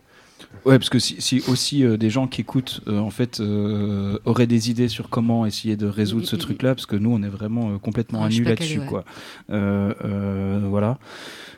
Ouais, 0.65 0.77
parce 0.77 0.89
que 0.89 0.99
si, 0.99 1.19
si 1.19 1.41
aussi 1.47 1.83
euh, 1.83 1.97
des 1.97 2.09
gens 2.11 2.27
qui 2.27 2.41
écoutent, 2.41 2.81
euh, 2.87 2.99
en 2.99 3.09
fait, 3.09 3.39
euh, 3.39 4.19
auraient 4.25 4.45
des 4.47 4.69
idées 4.69 4.87
sur 4.87 5.09
comment 5.09 5.45
essayer 5.47 5.75
de 5.75 5.87
résoudre 5.87 6.27
ce 6.27 6.35
truc-là, 6.35 6.75
parce 6.75 6.85
que 6.85 6.95
nous, 6.95 7.11
on 7.11 7.23
est 7.23 7.27
vraiment 7.29 7.71
euh, 7.71 7.77
complètement 7.79 8.21
Ah, 8.21 8.27
à 8.27 8.31
suis 8.31 8.41
nu 8.41 8.45
là-dessus, 8.45 8.79
ouais. 8.79 8.85
quoi. 8.85 9.03
Euh, 9.49 9.93
euh, 10.05 10.61
voilà. 10.69 10.99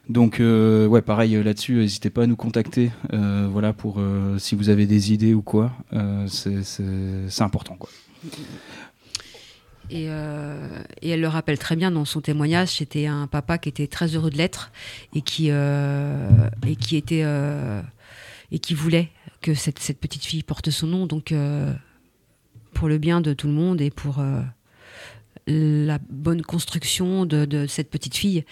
Donc, 0.08 0.40
euh, 0.40 0.88
ouais, 0.88 1.02
pareil 1.02 1.36
euh, 1.36 1.44
là-dessus, 1.44 1.76
n'hésitez 1.76 2.10
pas 2.10 2.24
à 2.24 2.28
nous 2.28 2.38
contacter, 2.38 2.92
euh, 3.14 3.48
voilà, 3.52 3.74
pour 3.74 3.98
euh, 4.00 4.38
si 4.40 4.56
vous 4.56 4.70
avez 4.70 4.86
des 4.86 5.12
idées 5.14 5.34
ou 5.34 5.42
quoi. 5.42 5.72
euh, 5.94 6.26
c'est 6.28 7.42
important, 7.44 7.76
quoi. 7.78 7.90
Et, 9.90 10.06
euh, 10.08 10.84
et 11.02 11.10
elle 11.10 11.22
le 11.22 11.28
rappelle 11.28 11.58
très 11.58 11.76
bien 11.76 11.92
dans 11.92 12.06
son 12.06 12.22
témoignage. 12.22 12.70
C'était 12.70 13.08
un 13.08 13.28
papa 13.28 13.58
qui 13.58 13.70
était 13.70 13.88
très 13.88 14.16
heureux 14.16 14.30
de 14.30 14.38
l'être 14.38 14.72
et 15.16 15.22
qui 15.22 15.48
euh, 15.50 16.30
et 16.68 16.76
qui 16.76 16.96
était 16.96 17.24
euh, 17.24 17.82
et 18.52 18.60
qui 18.60 18.76
voulait 18.76 19.10
que 19.42 19.54
cette, 19.54 19.80
petite 20.00 20.26
fille 20.26 20.44
porte 20.44 20.70
son 20.70 20.88
nom. 20.88 21.08
Donc 21.08 21.34
pour 22.74 22.88
le 22.88 22.98
bien 22.98 23.22
de 23.22 23.34
tout 23.34 23.48
le 23.48 23.54
monde 23.54 23.82
et 23.82 23.90
pour 23.90 24.24
la 25.48 26.00
bonne 26.10 26.42
construction 26.44 27.26
de, 27.26 27.66
cette 27.68 27.90
petite 27.90 28.16
fille, 28.16 28.44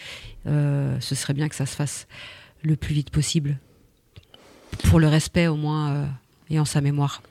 ce 0.45 1.15
serait 1.15 1.33
bien 1.33 1.49
que 1.49 1.55
ça 1.55 1.65
se 1.65 1.75
fasse 1.75 2.07
le 2.63 2.75
plus 2.75 2.95
vite 2.95 3.09
possible. 3.09 3.57
Pour 4.85 4.99
le 4.99 5.07
respect 5.07 5.47
au 5.47 5.55
moins 5.55 6.07
et 6.49 6.59
en 6.59 6.65
sa 6.65 6.81
mémoire. 6.81 7.21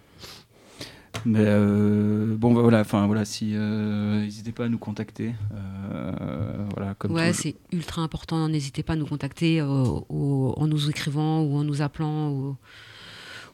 Mais 1.25 1.41
euh, 1.45 2.37
bon, 2.37 2.53
bah, 2.55 2.61
voilà, 2.63 2.81
enfin 2.81 3.07
voilà, 3.07 3.25
si 3.25 3.53
euh, 3.55 4.21
n'hésitez 4.23 4.53
pas 4.53 4.67
à 4.67 4.69
nous 4.69 4.79
contacter, 4.79 5.35
euh, 5.55 6.67
voilà, 6.77 6.95
comme 6.95 7.13
ouais, 7.13 7.33
c'est 7.33 7.57
ultra 7.73 8.03
important. 8.03 8.49
N'hésitez 8.49 8.83
pas 8.83 8.93
à 8.93 8.97
nous 8.97 9.07
contacter 9.07 9.63
au- 9.63 10.55
en 10.57 10.67
nous 10.67 10.89
écrivant 10.91 11.41
ou 11.43 11.57
en 11.57 11.65
nous 11.65 11.83
appelant 11.83 12.31
ou, 12.31 12.57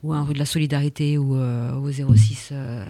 ou 0.03 0.13
à 0.13 0.17
un 0.19 0.23
rue 0.25 0.35
de 0.35 0.39
la 0.39 0.45
solidarité 0.47 1.17
ou 1.19 1.35
au 1.37 1.91
06 1.91 2.51
euh, 2.53 2.85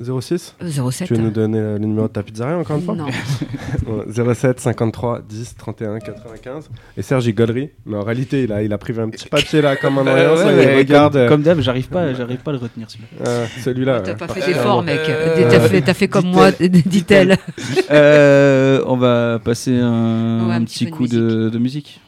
06 0.00 0.54
euh, 0.62 0.90
07. 0.90 1.08
Tu 1.08 1.14
veux 1.14 1.20
nous 1.20 1.30
donner 1.30 1.58
le 1.60 1.78
numéro 1.78 2.06
de 2.06 2.12
ta 2.12 2.22
pizzeria 2.22 2.56
encore 2.56 2.76
une 2.76 2.82
fois 2.84 2.94
Non. 2.94 3.06
Ouais, 3.86 4.34
07 4.34 4.60
53 4.60 5.22
10 5.28 5.56
31 5.56 5.98
95. 5.98 6.70
Et 6.96 7.02
Serge 7.02 7.26
il 7.26 7.34
gaulerie, 7.34 7.70
mais 7.86 7.96
en 7.96 8.02
réalité 8.02 8.44
il 8.44 8.52
a, 8.52 8.62
il 8.62 8.72
a 8.72 8.78
pris 8.78 8.92
un 9.00 9.08
petit 9.08 9.28
papier 9.28 9.60
là 9.62 9.74
comme 9.76 9.98
un 9.98 10.06
Euh, 10.06 10.36
ouais, 10.36 10.44
ouais, 10.66 10.76
regarde. 10.78 11.12
comme, 11.14 11.22
euh, 11.22 11.28
comme 11.28 11.42
d'hab, 11.42 11.60
j'arrive 11.60 11.88
pas, 11.88 12.14
j'arrive 12.14 12.38
pas 12.38 12.50
à 12.52 12.54
le 12.54 12.60
retenir 12.60 12.88
celui-là. 12.90 13.08
euh, 13.26 13.46
celui-là. 13.64 14.00
T'as 14.00 14.14
pas 14.14 14.28
fait 14.28 14.46
d'effort, 14.46 14.82
mec. 14.82 15.00
Euh, 15.08 15.48
T'as 15.50 15.60
fait, 15.60 15.80
t'as 15.80 15.94
fait 15.94 16.08
comme 16.08 16.26
moi, 16.26 16.50
dit-elle. 16.52 17.36
Euh, 17.90 18.82
on 18.86 18.96
va 18.96 19.40
passer 19.42 19.76
un, 19.76 20.46
Ouais, 20.46 20.52
un 20.54 20.60
un 20.60 20.64
petit 20.64 20.84
petit 20.86 20.86
peu 20.86 20.90
de 20.90 20.96
coup 20.96 21.06
de, 21.08 21.48
de 21.50 21.58
musique. 21.58 22.00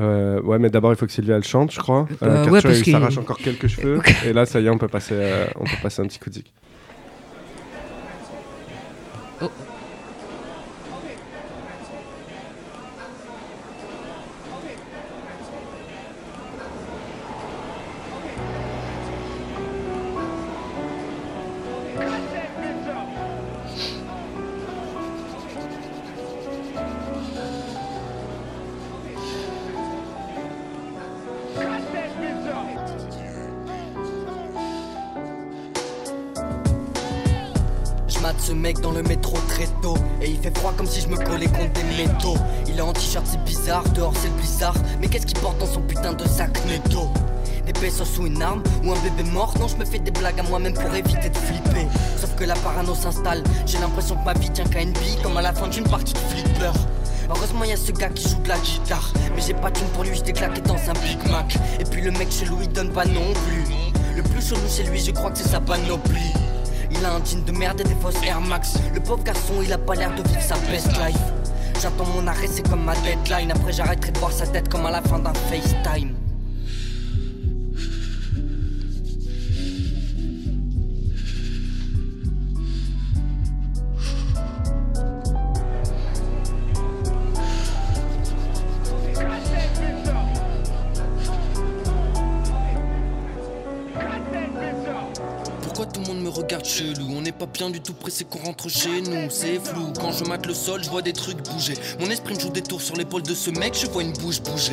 Euh, 0.00 0.40
ouais, 0.42 0.58
mais 0.58 0.70
d'abord 0.70 0.92
il 0.92 0.96
faut 0.96 1.06
que 1.06 1.12
Sylvia 1.12 1.36
elle 1.36 1.44
chante, 1.44 1.72
je 1.72 1.78
crois. 1.78 2.06
Euh, 2.22 2.26
Euh, 2.26 2.44
ouais, 2.46 2.62
Karcher, 2.62 2.68
parce 2.68 2.86
il 2.86 2.92
s'arrache 2.92 3.18
encore 3.18 3.38
quelques 3.38 3.66
cheveux. 3.66 4.00
Et 4.26 4.32
là, 4.32 4.46
ça 4.46 4.60
y 4.60 4.66
est, 4.66 4.70
on 4.70 4.78
peut 4.78 4.88
passer, 4.88 5.14
euh, 5.14 5.46
on 5.56 5.64
peut 5.64 5.76
passer 5.82 6.00
un 6.02 6.06
petit 6.06 6.18
coup 6.18 6.30
de 6.30 6.34
zik. 6.36 6.52
Ce 57.80 57.92
gars 57.92 58.08
qui 58.10 58.28
joue 58.28 58.40
de 58.42 58.48
la 58.48 58.58
guitare 58.58 59.12
Mais 59.34 59.42
j'ai 59.42 59.54
pas 59.54 59.70
de 59.70 59.78
pour 59.94 60.04
lui, 60.04 60.14
je 60.14 60.22
déclaqué 60.22 60.60
dans 60.60 60.74
un 60.74 60.92
Big 61.04 61.30
Mac 61.30 61.56
Et 61.78 61.84
puis 61.84 62.02
le 62.02 62.10
mec 62.12 62.30
chelou 62.30 62.58
il 62.62 62.68
donne 62.68 62.92
pas 62.92 63.04
non 63.06 63.32
plus 63.46 63.64
Le 64.16 64.22
plus 64.22 64.46
chelou 64.46 64.68
chez 64.68 64.84
lui 64.84 65.00
je 65.00 65.10
crois 65.10 65.30
que 65.30 65.38
c'est 65.38 65.48
sa 65.48 65.60
panoplie 65.60 66.32
il 66.90 67.04
a 67.06 67.14
un 67.14 67.24
jean 67.24 67.44
de 67.44 67.52
merde 67.52 67.80
et 67.80 67.84
des 67.84 67.94
fausses 67.94 68.22
Air 68.26 68.40
Max. 68.40 68.74
Le 68.92 69.00
pauvre 69.00 69.22
garçon, 69.22 69.54
il 69.62 69.72
a 69.72 69.78
pas 69.78 69.94
l'air 69.94 70.14
de 70.14 70.28
vivre 70.28 70.42
sa 70.42 70.56
best 70.70 70.88
life. 70.98 71.22
J'attends 71.80 72.04
mon 72.06 72.26
arrêt, 72.26 72.48
c'est 72.50 72.68
comme 72.68 72.84
ma 72.84 72.94
deadline. 72.96 73.52
Après, 73.52 73.72
j'arrêterai 73.72 74.12
de 74.12 74.18
voir 74.18 74.32
sa 74.32 74.46
tête 74.46 74.68
comme 74.68 74.84
à 74.86 74.90
la 74.90 75.00
fin 75.00 75.18
d'un 75.18 75.32
FaceTime. 75.32 76.19
Du 97.68 97.80
tout 97.82 97.92
pressé 97.92 98.24
qu'on 98.24 98.38
rentre 98.38 98.70
chez 98.70 99.02
nous 99.02 99.28
C'est 99.28 99.58
flou, 99.62 99.92
quand 100.00 100.12
je 100.12 100.24
mate 100.24 100.46
le 100.46 100.54
sol, 100.54 100.82
je 100.82 100.88
vois 100.88 101.02
des 101.02 101.12
trucs 101.12 101.42
bouger 101.50 101.74
Mon 101.98 102.08
esprit 102.08 102.34
me 102.34 102.40
joue 102.40 102.48
des 102.48 102.62
tours 102.62 102.80
sur 102.80 102.96
l'épaule 102.96 103.22
de 103.22 103.34
ce 103.34 103.50
mec, 103.50 103.76
je 103.78 103.86
vois 103.86 104.02
une 104.02 104.14
bouche 104.14 104.40
bouger 104.40 104.72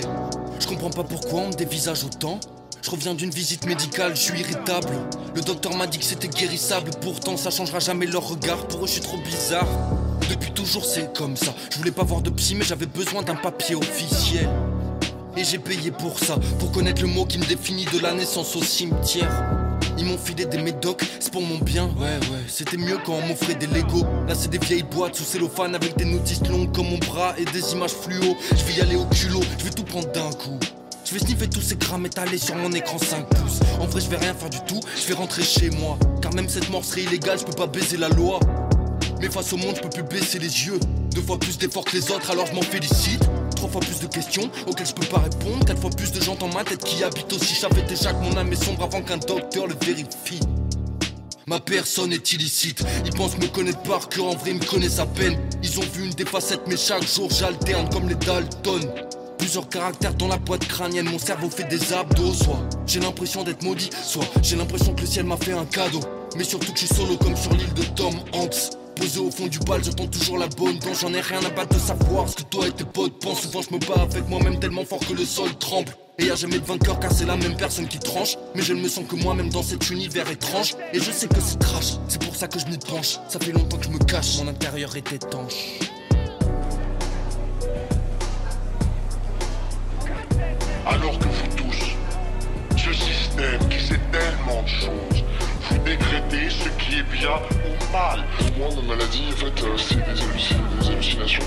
Je 0.60 0.68
comprends 0.68 0.90
pas 0.90 1.04
pourquoi 1.04 1.42
on 1.42 1.48
me 1.50 1.54
dévisage 1.54 2.06
autant 2.06 2.40
je 2.84 2.92
reviens 2.92 3.16
d'une 3.16 3.32
visite 3.32 3.66
médicale, 3.66 4.16
je 4.16 4.22
suis 4.22 4.40
irritable. 4.40 4.88
Le 5.36 5.42
docteur 5.42 5.76
m'a 5.76 5.88
dit 5.88 5.98
que 5.98 6.06
c'était 6.06 6.30
guérissable, 6.30 6.92
pourtant 7.02 7.36
ça 7.36 7.50
changera 7.50 7.80
jamais 7.80 8.06
leur 8.06 8.26
regard. 8.26 8.66
Pour 8.68 8.84
eux, 8.86 8.88
je 8.88 8.94
suis 8.94 9.02
trop 9.02 9.18
bizarre. 9.18 9.68
Depuis 10.30 10.52
toujours, 10.52 10.86
c'est 10.86 11.14
comme 11.14 11.36
ça. 11.36 11.54
Je 11.72 11.80
voulais 11.80 11.92
pas 11.92 12.04
voir 12.04 12.22
de 12.22 12.30
psy, 12.30 12.56
mais 12.56 12.64
j'avais 12.64 12.86
besoin 12.86 13.24
d'un 13.24 13.36
papier 13.36 13.76
officiel. 13.76 14.48
Et 15.36 15.44
j'ai 15.44 15.60
payé 15.60 15.92
pour 15.92 16.18
ça, 16.20 16.38
pour 16.60 16.72
connaître 16.72 17.02
le 17.02 17.10
mot 17.10 17.26
qui 17.26 17.40
me 17.40 17.46
définit 17.46 17.86
de 17.86 18.00
la 18.00 18.14
naissance 18.14 18.56
au 18.56 18.64
cimetière. 18.64 19.67
Ils 19.98 20.06
m'ont 20.06 20.18
filé 20.18 20.46
des 20.46 20.60
médocs, 20.60 21.04
c'est 21.20 21.32
pour 21.32 21.42
mon 21.42 21.58
bien, 21.58 21.86
ouais 21.86 22.20
ouais. 22.30 22.44
C'était 22.48 22.78
mieux 22.78 22.98
quand 23.06 23.14
on 23.14 23.28
m'offrait 23.28 23.56
des 23.56 23.68
Lego. 23.68 24.04
Là 24.28 24.36
c'est 24.36 24.50
des 24.50 24.60
vieilles 24.60 24.84
boîtes 24.84 25.16
sous 25.16 25.24
cellophane 25.24 25.76
avec 25.76 25.98
des 25.98 26.06
notices 26.06 26.46
longues 26.48 26.72
comme 26.76 26.90
mon 26.90 27.00
bras 27.00 27.34
et 27.38 27.46
des 27.46 27.74
images 27.74 27.92
fluo. 27.92 28.36
Je 28.52 28.64
vais 28.64 28.80
y 28.80 28.82
aller 28.82 28.96
au 28.96 29.06
culot, 29.06 29.42
je 29.58 29.64
vais 29.64 29.72
tout 29.72 29.84
prendre 29.84 30.12
d'un 30.12 30.32
coup. 30.32 30.60
Je 31.04 31.14
vais 31.14 31.20
sniffer 31.20 31.48
tous 31.48 31.62
ces 31.62 31.78
grammes 31.78 32.06
étalés 32.06 32.38
sur 32.38 32.56
mon 32.56 32.72
écran 32.74 32.98
5 32.98 33.28
pouces. 33.30 33.60
En 33.80 33.86
vrai, 33.86 34.02
je 34.02 34.10
vais 34.10 34.18
rien 34.18 34.34
faire 34.34 34.50
du 34.50 34.60
tout, 34.68 34.82
je 34.96 35.08
vais 35.08 35.14
rentrer 35.14 35.42
chez 35.42 35.70
moi. 35.70 35.98
Car 36.22 36.34
même 36.34 36.50
cette 36.50 36.70
mort 36.70 36.84
serait 36.84 37.04
illégale, 37.04 37.40
je 37.40 37.46
peux 37.46 37.54
pas 37.54 37.68
baiser 37.68 37.96
la 37.96 38.10
loi. 38.10 38.42
Mais 39.22 39.30
face 39.30 39.54
au 39.54 39.58
monde, 39.58 39.76
je 39.78 39.82
peux 39.82 39.90
plus 39.90 40.04
baisser 40.04 40.38
les 40.38 40.68
yeux. 40.68 40.80
Deux 41.16 41.22
fois 41.22 41.40
plus 41.40 41.58
d'efforts 41.58 41.86
que 41.86 41.96
les 41.96 42.12
autres, 42.12 42.30
alors 42.30 42.46
je 42.46 42.54
m'en 42.54 42.62
félicite. 42.62 43.24
Trois 43.58 43.70
fois 43.70 43.82
plus 43.82 44.00
de 44.00 44.06
questions 44.06 44.52
auxquelles 44.68 44.86
je 44.86 44.94
peux 44.94 45.08
pas 45.08 45.18
répondre. 45.18 45.66
Quatre 45.66 45.82
fois 45.82 45.90
plus 45.90 46.12
de 46.12 46.22
gens 46.22 46.36
dans 46.36 46.48
ma 46.50 46.64
tête 46.64 46.84
qui 46.84 47.04
habitent 47.04 47.34
aussi. 47.34 47.56
J'avais 47.60 47.82
déjà 47.82 48.14
que 48.14 48.24
mon 48.24 48.38
âme 48.38 48.54
est 48.54 48.64
sombre 48.64 48.84
avant 48.84 49.02
qu'un 49.02 49.18
docteur 49.18 49.66
le 49.66 49.74
vérifie. 49.82 50.40
Ma 51.48 51.60
personne 51.60 52.14
est 52.14 52.34
illicite. 52.34 52.84
Ils 53.04 53.14
pensent 53.14 53.36
me 53.40 53.48
connaître 53.48 53.82
par 53.82 54.10
cœur, 54.10 54.26
en 54.26 54.36
vrai, 54.36 54.52
ils 54.52 54.60
me 54.60 54.64
connaissent 54.64 55.00
à 55.00 55.08
peine. 55.08 55.40
Ils 55.64 55.80
ont 55.80 55.86
vu 55.92 56.06
une 56.06 56.14
des 56.14 56.26
facettes, 56.26 56.62
mais 56.68 56.78
chaque 56.78 57.08
jour 57.08 57.30
j'alterne 57.32 57.90
comme 57.90 58.08
les 58.08 58.16
Dalton. 58.16 58.82
Plusieurs 59.40 59.68
caractères 59.70 60.14
dans 60.14 60.28
la 60.28 60.38
boîte 60.38 60.68
crânienne, 60.68 61.10
mon 61.10 61.18
cerveau 61.18 61.50
fait 61.50 61.68
des 61.68 61.94
abdos. 61.94 62.34
Soit 62.34 62.60
j'ai 62.86 63.00
l'impression 63.00 63.44
d'être 63.44 63.64
maudit, 63.64 63.90
soit 64.04 64.26
j'ai 64.44 64.56
l'impression 64.56 64.94
que 64.94 65.02
le 65.02 65.08
ciel 65.08 65.26
m'a 65.26 65.38
fait 65.38 65.54
un 65.54 65.66
cadeau. 65.66 66.02
Mais 66.36 66.44
surtout 66.44 66.72
que 66.74 66.80
je 66.80 66.86
suis 66.86 66.96
solo 66.96 67.18
comme 67.18 67.36
sur 67.36 67.54
l'île 67.54 67.74
de 67.74 67.84
Tom 67.96 68.14
Hanks. 68.34 68.78
Posé 69.00 69.20
au 69.20 69.30
fond 69.30 69.48
du 69.48 69.60
bal, 69.60 69.84
j'attends 69.84 70.08
toujours 70.08 70.40
la 70.40 70.48
bonne 70.48 70.80
dent. 70.80 70.94
J'en 71.00 71.14
ai 71.14 71.22
rien 71.22 71.40
à 71.46 71.50
battre 71.50 71.76
de 71.76 71.80
savoir 71.80 72.28
ce 72.28 72.36
que 72.38 72.44
toi 72.44 72.68
et 72.68 72.72
tes 72.72 72.84
potes 72.84 73.20
pensent. 73.20 73.42
Souvent 73.42 73.62
je 73.62 73.74
me 73.76 73.80
bats 73.80 74.02
avec 74.02 74.28
moi-même 74.28 74.60
tellement 74.60 74.86
fort 74.86 75.00
que 75.00 75.14
le 75.14 75.24
sol 75.24 75.56
tremble. 75.60 75.92
Et 76.18 76.26
y 76.26 76.32
a 76.32 76.36
jamais 76.36 76.58
de 76.58 76.66
vainqueur 76.66 77.00
car 77.00 77.12
c'est 77.12 77.26
la 77.26 77.38
même 77.38 77.56
personne 77.56 77.88
qui 77.88 78.00
tranche. 78.00 78.38
Mais 78.56 78.64
je 78.64 78.74
ne 78.74 78.82
me 78.82 78.88
sens 78.88 79.06
que 79.08 79.16
moi-même 79.16 79.50
dans 79.50 79.62
cet 79.62 79.92
univers 79.92 80.28
étrange. 80.30 80.76
Et 80.94 81.00
je 81.00 81.12
sais 81.12 81.28
que 81.28 81.40
c'est 81.40 81.60
trash, 81.60 81.98
c'est 82.08 82.22
pour 82.24 82.36
ça 82.36 82.48
que 82.48 82.58
je 82.58 82.66
m'y 82.66 82.78
penche. 82.80 83.20
Ça 83.30 83.40
fait 83.40 83.52
longtemps 83.52 83.78
que 83.78 83.86
je 83.86 83.90
me 83.90 84.00
cache, 84.00 84.40
mon 84.40 84.48
intérieur 84.48 84.96
est 84.96 85.12
étanche. 85.12 85.80
Alors 90.88 91.20
que 91.20 91.26
vous 91.26 91.56
tous, 91.56 92.78
ce 92.78 92.94
système 92.94 93.70
qui 93.70 93.80
sait 93.86 94.00
tellement 94.12 94.64
de 94.64 94.68
choses, 94.68 95.24
vous 95.88 95.94
décrétez 95.96 96.50
ce 96.50 96.70
qui 96.84 97.00
est 97.00 97.04
bien 97.04 97.30
ou 97.66 97.92
mal. 97.94 98.24
Pour 98.38 98.58
moi, 98.58 98.70
ma 98.82 98.96
maladie, 98.96 99.24
en 99.32 99.38
fait, 99.38 99.64
euh, 99.64 99.78
c'est 99.78 99.96
des, 99.96 100.02
halluc- 100.02 100.82
des 100.82 100.88
hallucinations. 100.90 101.44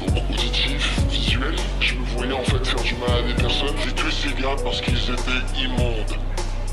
Donc, 0.00 0.30
auditif, 0.30 1.00
visuel. 1.10 1.54
Je 1.80 1.94
me 1.94 2.04
voyais 2.16 2.32
en 2.32 2.42
fait 2.44 2.64
faire 2.66 2.82
du 2.82 2.94
mal 2.96 3.18
à 3.18 3.22
des 3.22 3.34
personnes. 3.34 3.74
J'ai 3.84 3.92
tué 3.92 4.10
ces 4.10 4.42
gars 4.42 4.56
parce 4.62 4.80
qu'ils 4.80 4.98
étaient 4.98 5.60
immondes. 5.62 6.14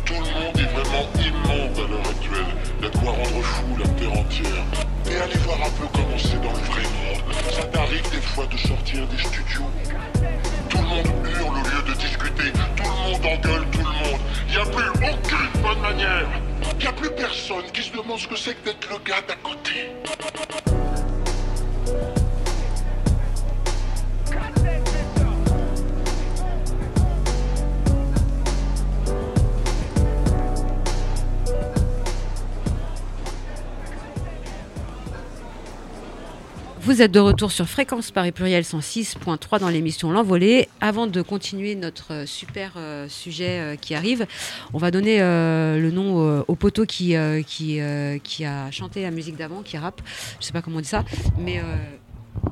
Tout 0.05 0.13
le 0.13 0.19
monde 0.19 0.57
est 0.57 0.73
vraiment 0.73 1.07
immonde 1.15 1.77
à 1.77 1.89
l'heure 1.91 2.09
actuelle. 2.09 2.55
Il 2.79 2.85
y 2.85 2.87
a 2.87 2.91
quoi 2.91 3.11
rendre 3.11 3.41
fou 3.41 3.65
la 3.79 3.87
terre 3.87 4.11
entière. 4.19 4.63
Et 5.09 5.15
allez 5.15 5.37
voir 5.45 5.57
un 5.61 5.69
peu 5.71 5.87
comment 5.93 6.17
c'est 6.17 6.41
dans 6.41 6.51
le 6.51 6.65
vrai 6.71 6.83
monde. 6.83 7.23
Ça 7.51 7.63
t'arrive 7.63 8.09
des 8.11 8.21
fois 8.21 8.45
de 8.51 8.57
sortir 8.57 9.07
des 9.07 9.17
studios. 9.17 9.69
Tout 10.69 10.77
le 10.77 10.83
monde 10.83 11.07
hurle 11.25 11.57
au 11.57 11.63
lieu 11.63 11.93
de 11.93 11.97
discuter. 11.99 12.51
Engueule 13.23 13.65
tout 13.71 13.79
le 13.79 13.83
monde. 13.83 14.19
Il 14.49 14.57
a 14.57 14.65
plus 14.65 14.89
aucune 14.89 15.61
bonne 15.61 15.79
manière. 15.79 16.27
Il 16.79 16.87
a 16.87 16.91
plus 16.91 17.11
personne 17.11 17.65
qui 17.71 17.83
se 17.83 17.91
demande 17.91 18.19
ce 18.19 18.27
que 18.27 18.35
c'est 18.35 18.55
que 18.55 18.65
d'être 18.65 18.89
le 18.89 18.97
gars 19.07 19.21
d'à 19.27 19.35
côté. 19.35 19.91
Vous 36.83 37.03
êtes 37.03 37.11
de 37.11 37.19
retour 37.19 37.51
sur 37.51 37.69
Fréquence 37.69 38.09
Paris 38.09 38.31
Pluriel 38.31 38.63
106.3 38.63 39.59
dans 39.59 39.69
l'émission 39.69 40.11
L'Envolée. 40.11 40.67
Avant 40.81 41.05
de 41.05 41.21
continuer 41.21 41.75
notre 41.75 42.11
euh, 42.11 42.25
super 42.25 42.73
euh, 42.75 43.07
sujet 43.07 43.59
euh, 43.59 43.75
qui 43.75 43.93
arrive, 43.93 44.25
on 44.73 44.79
va 44.79 44.89
donner 44.89 45.19
le 45.19 45.91
nom 45.91 46.43
au 46.47 46.55
poteau 46.55 46.85
qui, 46.87 47.15
a 47.15 48.71
chanté 48.71 49.03
la 49.03 49.11
musique 49.11 49.37
d'avant, 49.37 49.61
qui 49.61 49.77
rappe. 49.77 50.01
Je 50.39 50.45
sais 50.47 50.53
pas 50.53 50.63
comment 50.63 50.77
on 50.77 50.81
dit 50.81 50.87
ça, 50.87 51.05
mais 51.37 51.61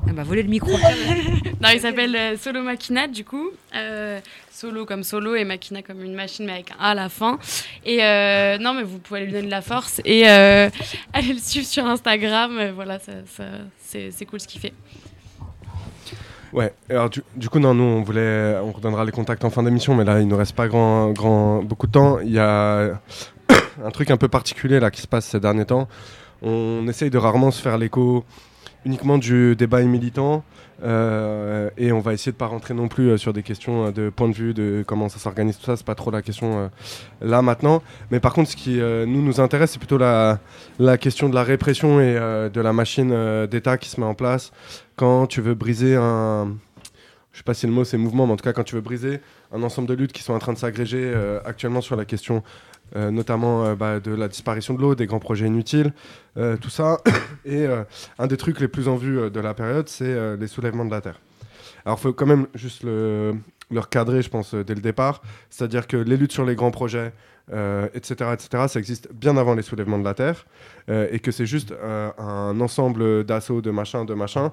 elle 0.06 0.12
m'a 0.14 0.22
volé 0.24 0.42
le 0.42 0.48
micro. 0.48 0.70
non, 1.60 1.68
il 1.72 1.80
s'appelle 1.80 2.14
euh, 2.16 2.36
Solo 2.36 2.62
Machina, 2.62 3.06
du 3.06 3.24
coup. 3.24 3.50
Euh, 3.74 4.20
solo 4.50 4.84
comme 4.84 5.04
solo 5.04 5.34
et 5.36 5.44
Machina 5.44 5.82
comme 5.82 6.02
une 6.04 6.14
machine, 6.14 6.44
mais 6.46 6.52
avec 6.52 6.70
un 6.72 6.82
A 6.84 6.90
à 6.90 6.94
la 6.94 7.08
fin. 7.08 7.38
Et 7.84 8.02
euh, 8.04 8.58
non, 8.58 8.74
mais 8.74 8.82
vous 8.82 8.98
pouvez 8.98 9.24
lui 9.24 9.32
donner 9.32 9.46
de 9.46 9.50
la 9.50 9.62
force 9.62 10.00
et 10.04 10.28
euh, 10.28 10.68
aller 11.12 11.32
le 11.32 11.38
suivre 11.38 11.66
sur 11.66 11.86
Instagram. 11.86 12.70
Voilà, 12.74 12.98
ça, 12.98 13.12
ça- 13.26 13.44
c'est 13.78 14.10
c'est 14.10 14.24
cool 14.26 14.40
ce 14.40 14.46
qu'il 14.48 14.60
fait. 14.60 14.72
Ouais, 16.52 16.72
alors 16.88 17.10
du, 17.10 17.22
du 17.36 17.48
coup, 17.48 17.60
non, 17.60 17.74
nous, 17.74 17.84
on 17.84 18.02
voulait, 18.02 18.56
on 18.62 18.72
redonnera 18.72 19.04
les 19.04 19.12
contacts 19.12 19.44
en 19.44 19.50
fin 19.50 19.62
d'émission, 19.62 19.94
mais 19.94 20.04
là, 20.04 20.20
il 20.20 20.26
ne 20.26 20.34
reste 20.34 20.54
pas 20.56 20.66
grand, 20.66 21.10
grand, 21.12 21.62
beaucoup 21.62 21.86
de 21.86 21.92
temps. 21.92 22.18
Il 22.20 22.30
y 22.32 22.40
a 22.40 23.00
un 23.84 23.90
truc 23.92 24.10
un 24.10 24.16
peu 24.16 24.28
particulier 24.28 24.80
là 24.80 24.90
qui 24.90 25.00
se 25.00 25.06
passe 25.06 25.26
ces 25.26 25.38
derniers 25.40 25.64
temps. 25.66 25.88
On 26.42 26.86
essaye 26.88 27.10
de 27.10 27.18
rarement 27.18 27.50
se 27.50 27.62
faire 27.62 27.78
l'écho 27.78 28.24
uniquement 28.84 29.18
du 29.18 29.56
débat 29.56 29.82
militant, 29.82 30.44
euh, 30.82 31.68
et 31.76 31.92
on 31.92 32.00
va 32.00 32.14
essayer 32.14 32.32
de 32.32 32.36
pas 32.36 32.46
rentrer 32.46 32.72
non 32.72 32.88
plus 32.88 33.10
euh, 33.10 33.16
sur 33.18 33.32
des 33.32 33.42
questions 33.42 33.86
euh, 33.86 33.90
de 33.90 34.08
point 34.08 34.28
de 34.28 34.34
vue, 34.34 34.54
de 34.54 34.82
comment 34.86 35.08
ça 35.08 35.18
s'organise, 35.18 35.58
tout 35.58 35.66
ça, 35.66 35.76
c'est 35.76 35.84
pas 35.84 35.94
trop 35.94 36.10
la 36.10 36.22
question 36.22 36.70
là 37.20 37.42
maintenant. 37.42 37.82
Mais 38.10 38.20
par 38.20 38.32
contre, 38.32 38.50
ce 38.50 38.56
qui 38.56 38.78
nous 38.78 39.22
nous 39.22 39.40
intéresse, 39.40 39.72
c'est 39.72 39.78
plutôt 39.78 39.98
la, 39.98 40.38
la 40.78 40.98
question 40.98 41.28
de 41.28 41.34
la 41.34 41.42
répression 41.42 42.00
et 42.00 42.14
de 42.14 42.60
la 42.60 42.72
machine 42.72 43.46
d'État 43.46 43.78
qui 43.78 43.88
se 43.88 44.00
met 44.00 44.06
en 44.06 44.14
place 44.14 44.52
quand 44.96 45.26
tu 45.26 45.40
veux 45.40 45.54
briser 45.54 45.96
un, 45.96 46.56
je 47.32 47.38
sais 47.38 47.44
pas 47.44 47.54
si 47.54 47.66
le 47.66 47.72
mot 47.72 47.84
c'est 47.84 47.98
mouvement, 47.98 48.26
mais 48.26 48.34
en 48.34 48.36
tout 48.36 48.44
cas 48.44 48.52
quand 48.52 48.64
tu 48.64 48.74
veux 48.74 48.80
briser 48.80 49.20
un 49.52 49.62
ensemble 49.62 49.88
de 49.88 49.94
luttes 49.94 50.12
qui 50.12 50.22
sont 50.22 50.34
en 50.34 50.38
train 50.38 50.52
de 50.52 50.58
s'agréger 50.58 51.12
actuellement 51.44 51.80
sur 51.80 51.96
la 51.96 52.04
question 52.04 52.42
euh, 52.96 53.10
notamment 53.10 53.64
euh, 53.64 53.74
bah, 53.74 54.00
de 54.00 54.12
la 54.12 54.28
disparition 54.28 54.74
de 54.74 54.80
l'eau, 54.80 54.94
des 54.94 55.06
grands 55.06 55.20
projets 55.20 55.46
inutiles, 55.46 55.92
euh, 56.36 56.56
tout 56.56 56.70
ça. 56.70 56.98
Et 57.44 57.66
un 58.18 58.26
des 58.26 58.36
trucs 58.36 58.60
les 58.60 58.68
plus 58.68 58.88
en 58.88 58.96
vue 58.96 59.30
de 59.30 59.40
la 59.40 59.54
période, 59.54 59.88
c'est 59.88 60.36
les 60.36 60.46
soulèvements 60.46 60.84
de 60.84 60.90
la 60.90 61.00
terre. 61.00 61.20
Alors 61.84 61.98
il 61.98 62.02
faut 62.02 62.12
quand 62.12 62.26
même 62.26 62.46
juste 62.54 62.82
le, 62.82 63.34
le 63.70 63.80
recadrer, 63.80 64.20
je 64.20 64.28
pense, 64.28 64.54
dès 64.54 64.74
le 64.74 64.82
départ. 64.82 65.22
C'est-à-dire 65.48 65.86
que 65.86 65.96
les 65.96 66.16
luttes 66.16 66.32
sur 66.32 66.44
les 66.44 66.54
grands 66.54 66.70
projets, 66.70 67.12
etc., 67.94 68.30
etc., 68.34 68.64
ça 68.68 68.78
existe 68.78 69.08
bien 69.12 69.36
avant 69.38 69.54
les 69.54 69.62
soulèvements 69.62 69.98
de 69.98 70.04
la 70.04 70.14
terre, 70.14 70.44
et 70.88 71.18
que 71.18 71.32
c'est 71.32 71.46
juste 71.46 71.74
un 72.18 72.60
ensemble 72.60 73.24
d'assauts, 73.24 73.62
de 73.62 73.70
machins, 73.70 74.04
de 74.04 74.14
machins, 74.14 74.50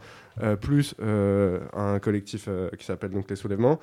plus 0.62 0.96
un 1.02 2.00
collectif 2.00 2.48
qui 2.78 2.86
s'appelle 2.86 3.12
donc 3.12 3.30
les 3.30 3.36
soulèvements, 3.36 3.80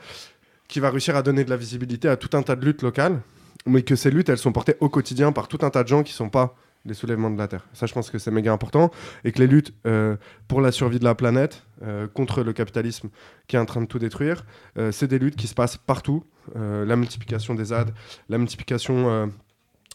qui 0.67 0.81
va 0.81 0.91
réussir 0.91 1.15
à 1.15 1.23
donner 1.23 1.45
de 1.45 1.51
la 1.51 1.57
visibilité 1.57 2.09
à 2.09 2.17
tout 2.17 2.35
un 2.37 2.43
tas 2.43 2.57
de 2.57 2.65
luttes 2.65 2.83
locales, 2.83 3.21
mais 3.67 3.83
que 3.83 3.97
ces 3.97 4.11
luttes, 4.11 4.29
elles 4.29 4.39
sont 4.39 4.53
portées 4.53 4.77
au 4.81 4.89
quotidien 4.89 5.33
par 5.33 5.49
tout 5.49 5.59
un 5.63 5.71
tas 5.71 5.83
de 5.83 5.89
gens 5.89 6.03
qui 6.03 6.13
sont 6.13 6.29
pas 6.29 6.55
les 6.85 6.95
soulèvements 6.95 7.31
de 7.31 7.39
la 7.39 7.49
Terre. 7.49 7.67
Ça, 7.73 7.87
je 7.87 7.95
pense 7.95 8.11
que 8.11 8.19
c'est 8.19 8.31
méga 8.31 8.53
important. 8.53 8.91
Et 9.25 9.33
que 9.33 9.39
les 9.39 9.47
luttes 9.47 9.73
euh, 9.87 10.17
pour 10.49 10.61
la 10.61 10.71
survie 10.71 10.99
de 10.99 11.05
la 11.05 11.15
planète, 11.15 11.63
euh, 11.83 12.07
contre 12.07 12.43
le 12.43 12.53
capitalisme 12.53 13.09
qui 13.49 13.57
est 13.57 13.59
en 13.59 13.65
train 13.65 13.81
de 13.81 13.87
tout 13.87 13.99
détruire, 13.99 14.45
euh, 14.79 14.93
c'est 14.93 15.09
des 15.09 15.19
luttes 15.19 15.37
qui 15.37 15.47
se 15.47 15.55
passent 15.55 15.77
partout. 15.77 16.25
La 16.55 16.97
multiplication 16.97 17.55
des 17.55 17.65
ZAD, 17.65 17.95
la 18.29 18.37
multiplication 18.37 19.33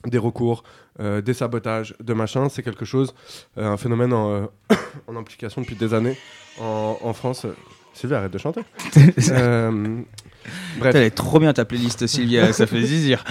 des 0.07 0.17
recours, 0.17 0.63
des 0.97 1.33
sabotages, 1.35 1.95
de 1.99 2.13
machins, 2.15 2.49
c'est 2.49 2.63
quelque 2.63 2.85
chose, 2.85 3.13
un 3.55 3.77
phénomène 3.77 4.13
en, 4.13 4.49
en 5.07 5.15
implication 5.15 5.61
depuis 5.61 5.75
des 5.75 5.93
années 5.93 6.17
en, 6.59 6.97
en 7.03 7.13
France. 7.13 7.45
Sylvie, 7.93 8.15
arrête 8.15 8.33
de 8.33 8.39
chanter. 8.39 8.61
Bref. 10.77 10.95
Elle 10.95 11.03
est 11.03 11.11
trop 11.11 11.39
bien 11.39 11.53
ta 11.53 11.65
playlist, 11.65 12.07
Sylvia, 12.07 12.51
ça 12.53 12.67
fait 12.67 12.81
zizir. 12.81 13.23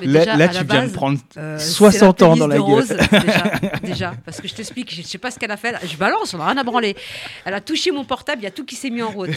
Mais 0.00 0.06
là, 0.06 0.20
déjà, 0.20 0.36
là, 0.36 0.44
à 0.44 0.48
tu 0.48 0.64
viens 0.64 0.86
de 0.86 0.92
prendre 0.92 1.18
euh, 1.36 1.58
60 1.58 2.18
c'est 2.18 2.24
ans 2.24 2.36
dans 2.36 2.46
la 2.46 2.56
gueule. 2.56 2.64
Rose, 2.64 2.88
déjà, 2.88 3.52
déjà, 3.82 4.14
parce 4.24 4.40
que 4.40 4.48
je 4.48 4.54
t'explique, 4.54 4.94
je 4.94 5.02
sais 5.02 5.18
pas 5.18 5.30
ce 5.30 5.38
qu'elle 5.38 5.50
a 5.50 5.56
fait. 5.56 5.74
Je 5.86 5.96
balance, 5.96 6.34
on 6.34 6.38
n'a 6.38 6.46
rien 6.46 6.56
à 6.56 6.64
branler. 6.64 6.96
Elle 7.44 7.54
a 7.54 7.60
touché 7.60 7.90
mon 7.90 8.04
portable, 8.04 8.40
il 8.42 8.44
y 8.44 8.48
a 8.48 8.50
tout 8.50 8.64
qui 8.64 8.76
s'est 8.76 8.90
mis 8.90 9.02
en 9.02 9.10
route. 9.10 9.30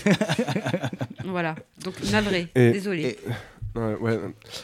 voilà, 1.25 1.55
donc 1.83 1.95
navré, 2.11 2.47
Et- 2.55 2.71
désolé. 2.71 3.17
Ouais, 3.75 3.95
ouais. 3.99 4.19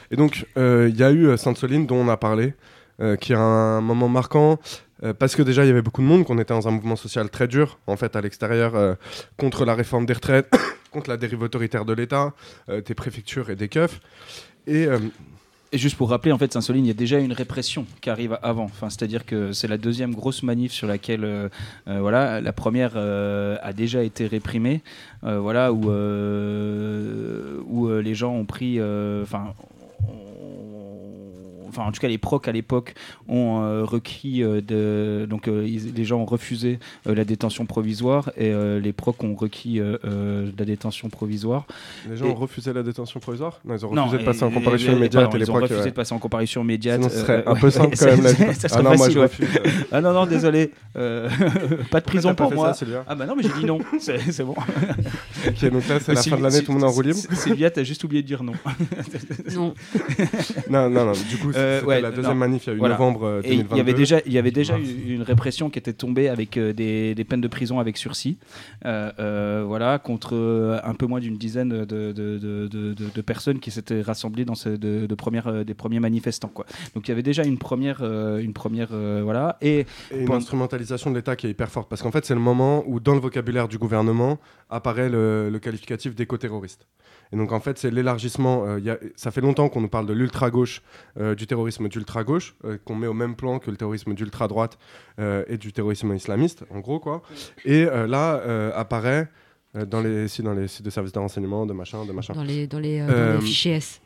Et 0.09 0.15
donc, 0.15 0.45
euh, 0.57 0.89
il 0.91 0.99
y 0.99 1.03
a 1.03 1.11
eu 1.11 1.27
euh, 1.27 1.38
Sainte-Soline, 1.38 1.85
dont 1.85 1.97
on 1.97 2.09
a 2.09 2.17
parlé, 2.17 2.53
euh, 2.99 3.15
qui 3.15 3.34
est 3.34 3.38
un 3.38 3.80
moment 3.81 4.09
marquant, 4.09 4.57
euh, 5.03 5.13
parce 5.13 5.35
que 5.35 5.41
déjà, 5.41 5.65
il 5.65 5.67
y 5.67 5.71
avait 5.71 5.81
beaucoup 5.81 6.01
de 6.01 6.07
monde, 6.07 6.23
qu'on 6.25 6.38
était 6.39 6.53
dans 6.53 6.67
un 6.67 6.71
mouvement 6.71 6.95
social 6.95 7.30
très 7.30 7.47
dur, 7.47 7.77
en 7.88 7.97
fait, 7.97 8.15
à 8.15 8.21
l'extérieur, 8.21 8.75
euh, 8.75 8.93
contre 9.38 9.65
la 9.65 9.75
réforme 9.75 10.05
des 10.05 10.13
retraites, 10.13 10.49
contre 10.91 11.09
la 11.09 11.17
dérive 11.17 11.41
autoritaire 11.41 11.85
de 11.85 11.93
l'État, 11.93 12.34
euh, 12.69 12.81
des 12.81 12.93
préfectures 12.93 13.49
et 13.49 13.55
des 13.55 13.67
keufs. 13.67 13.99
Et, 14.65 14.88
juste 15.73 15.97
pour 15.97 16.09
rappeler, 16.11 16.31
en 16.31 16.38
fait, 16.38 16.53
Saint-Soline, 16.53 16.85
il 16.85 16.88
y 16.88 16.91
a 16.91 16.95
déjà 16.95 17.19
une 17.19 17.34
répression 17.34 17.85
qui 17.99 18.09
arrive 18.09 18.38
avant. 18.43 18.65
Enfin, 18.65 18.89
c'est-à-dire 18.89 19.25
que 19.25 19.51
c'est 19.51 19.67
la 19.67 19.77
deuxième 19.77 20.13
grosse 20.13 20.43
manif 20.43 20.71
sur 20.71 20.88
laquelle, 20.88 21.49
voilà, 21.88 22.39
la 22.39 22.53
première 22.53 22.95
a 22.95 23.73
déjà 23.73 24.03
été 24.03 24.27
réprimée, 24.27 24.84
voilà, 25.23 25.73
où, 25.73 25.89
où 27.67 27.89
les 27.99 28.15
gens 28.15 28.34
ont 28.35 28.45
pris. 28.45 28.80
Enfin, 31.76 31.88
en 31.88 31.91
tout 31.91 32.00
cas, 32.00 32.08
les 32.08 32.18
procs 32.18 32.48
à 32.48 32.52
l'époque 32.52 32.94
ont 33.28 33.62
euh, 33.64 33.84
requis 33.84 34.44
euh, 34.44 34.62
de. 34.62 35.26
Donc, 35.28 35.48
euh, 35.48 35.66
ils- 35.68 35.94
les 35.95 36.06
gens 36.06 36.20
ont 36.20 36.26
refusé 36.26 36.80
euh, 37.08 37.16
la 37.16 37.26
détention 37.26 37.66
provisoire 37.66 38.30
et 38.38 38.52
euh, 38.52 38.80
les 38.80 38.94
procs 38.94 39.24
ont 39.24 39.34
requis 39.36 39.80
euh, 39.80 39.98
euh, 40.06 40.52
la 40.58 40.66
détention 40.66 41.10
provisoire. 41.10 41.66
les 42.10 42.18
gens 42.18 42.26
Et- 42.26 42.30
ont 42.30 42.36
refusé 42.36 42.74
la 42.74 42.84
détention 42.84 43.20
provisoire? 43.20 43.60
Non, 43.66 43.76
ils 43.76 43.86
ont 43.86 43.94
non, 43.94 44.04
refusé 44.06 44.20
de 44.20 44.26
passer 44.26 44.44
en 44.44 44.52
comparution 44.52 44.91
et- 44.94 44.95
immédiate 44.98 45.24
pardon, 45.24 45.38
et 45.38 45.40
les 45.40 45.45
ils 45.45 45.50
ont 45.52 45.54
procs, 45.56 45.70
refusé 45.70 45.90
de 45.90 45.95
passer 45.95 46.14
en 46.14 46.20
comparution 46.20 46.62
immédiate. 46.62 47.02
Sinon, 47.02 47.10
ce 47.14 47.20
serait 47.20 47.44
un 47.45 47.56
peu 47.56 47.70
simple 47.72 47.95
quand 47.98 48.06
même, 48.06 48.22
la 48.24 48.54
ça- 48.54 48.68
Ah 48.72 48.82
non, 48.84 48.95
moi, 48.95 49.10
je 49.10 49.20
refuse. 49.20 49.48
Ah 49.91 50.02
non, 50.02 50.14
non, 50.14 50.26
désolé. 50.26 50.72
Pas 50.94 52.00
de 52.00 52.06
prison 52.06 52.36
pour 52.36 52.54
moi. 52.54 52.74
ah 53.08 53.16
bah 53.16 53.26
non, 53.26 53.36
mais 53.36 53.44
j'ai 53.44 53.50
dit 53.60 53.66
non. 53.66 53.80
C'est 54.00 54.44
bon. 54.44 54.56
Ok, 55.48 55.70
donc 55.72 55.88
là, 55.88 56.00
c'est 56.00 56.14
la 56.14 56.22
fin 56.22 56.38
de 56.38 56.41
l'année, 56.44 56.62
tout 56.64 56.72
le 56.72 56.80
monde 56.80 56.84
est 56.84 56.91
en 56.91 56.91
roue 56.91 57.02
libre 57.02 57.20
Sylvia, 57.34 57.70
t'as 57.72 57.84
juste 57.84 58.04
oublié 58.04 58.22
de 58.22 58.28
dire 58.28 58.44
non. 58.44 58.54
Non. 59.56 59.74
Non, 60.70 60.90
non, 60.90 61.06
non. 61.06 61.12
Du 61.30 61.38
coup, 61.38 61.52
Euh, 61.64 61.84
ouais, 61.84 62.02
la 62.02 62.11
deuxième 62.11 62.34
non. 62.34 62.40
manif, 62.40 62.65
il 62.65 62.69
y 62.69 62.72
a 62.72 62.76
eu 62.76 62.80
Voilà. 62.80 62.95
novembre 62.95 63.23
euh, 63.26 63.41
Et 63.44 63.53
il 63.53 63.60
y 63.60 63.64
2022. 63.64 63.80
avait 63.81 63.94
déjà, 63.94 64.19
il 64.26 64.34
y 64.34 64.38
avait 64.38 64.52
déjà 64.52 64.77
eu 64.77 65.14
une 65.14 65.22
répression 65.23 65.69
qui 65.69 65.80
était 65.80 65.94
tombée 65.94 66.30
avec 66.30 66.57
euh, 66.57 66.73
des, 66.73 67.15
des 67.15 67.23
peines 67.23 67.41
de 67.41 67.48
prison 67.48 67.80
avec 67.80 67.98
sursis, 67.98 68.38
euh, 68.85 69.11
euh, 69.19 69.64
voilà, 69.65 69.99
contre 69.99 70.35
euh, 70.35 70.80
un 70.84 70.94
peu 70.94 71.06
moins 71.06 71.19
d'une 71.19 71.38
dizaine 71.38 71.69
de, 71.69 71.85
de, 71.85 72.11
de, 72.11 72.68
de- 72.68 72.94
de- 72.94 73.10
de 73.14 73.22
personnes 73.22 73.60
qui 73.60 73.72
s'étaient 73.72 74.02
rassemblées 74.02 74.45
dans 74.45 74.56
ces 74.56 74.77
de, 74.77 75.06
de 75.06 75.15
premières, 75.15 75.48
euh, 75.48 75.64
des 75.64 75.73
premiers 75.73 75.99
manifestants, 75.99 76.48
quoi. 76.53 76.65
Donc 76.95 77.07
il 77.07 77.11
y 77.11 77.14
avait 77.14 77.23
déjà 77.23 77.44
une 77.44 77.57
première, 77.57 77.99
euh, 78.02 78.40
une 78.40 78.53
première, 78.53 78.90
euh, 78.91 79.22
voilà, 79.23 79.57
et, 79.61 79.85
Et 80.11 80.22
une 80.23 80.31
instrumentalisation 80.31 81.10
de 81.11 81.15
l'État 81.15 81.35
qui 81.35 81.48
est 81.48 81.52
hyper 81.52 81.69
forte. 81.69 81.90
Parce 81.90 82.02
qu'en 82.02 82.11
fait, 82.11 82.26
c'est 82.26 82.34
le 82.34 82.40
moment 82.40 82.84
où, 82.88 82.99
dans 82.99 83.14
le 83.14 83.19
vocabulaire 83.19 83.68
du 83.68 83.77
gouvernement, 83.77 84.40
apparaît 84.69 85.10
le, 85.10 85.49
le 85.49 85.60
qualificatif 85.60 86.15
d'éco-terroriste. 86.15 86.88
Et 87.34 87.35
donc, 87.35 87.51
en 87.51 87.60
fait, 87.60 87.77
c'est 87.80 87.89
l'élargissement. 87.91 88.64
euh, 88.65 88.80
il 88.80 88.85
y 88.85 88.89
a- 88.91 88.99
ça 89.15 89.31
fait 89.31 89.41
longtemps 89.41 89.68
qu'on 89.68 89.81
nous 89.81 89.89
parle 89.89 90.05
de 90.05 90.14
l'ultra-gauche, 90.14 90.81
euh, 91.19 91.34
du 91.35 91.47
terrorisme 91.47 91.89
d'ultra-gauche, 91.89 92.55
euh, 92.64 92.77
qu'on 92.85 92.95
met 92.95 93.07
au 93.07 93.14
même 93.14 93.35
plan 93.35 93.57
que 93.60 93.72
le 93.72 93.77
terrorisme 93.77 94.14
d'ultra-droite 94.14 94.77
et 95.47 95.57
du 95.57 95.73
terrorisme 95.73 96.14
islamiste, 96.15 96.64
en 96.69 96.80
gros, 96.80 96.99
quoi. 96.99 97.22
Et 97.65 97.85
là, 97.85 98.72
apparaît. 98.76 99.27
dans 99.88 100.01
les, 100.01 100.27
si, 100.27 100.43
dans 100.43 100.53
les 100.53 100.68
sites 100.68 100.85
de 100.85 100.91
services 100.91 101.11
de 101.14 101.18
renseignement, 101.19 101.65
de 101.65 101.73
machin, 101.73 102.05
de 102.05 102.11
machin. 102.11 102.34
Dans 102.34 102.43
les, 102.43 102.68
dans 102.68 102.77
les, 102.80 102.99
dans 102.99 103.34
les 103.35 103.41
fichiers 103.41 103.73
S. 103.77 103.99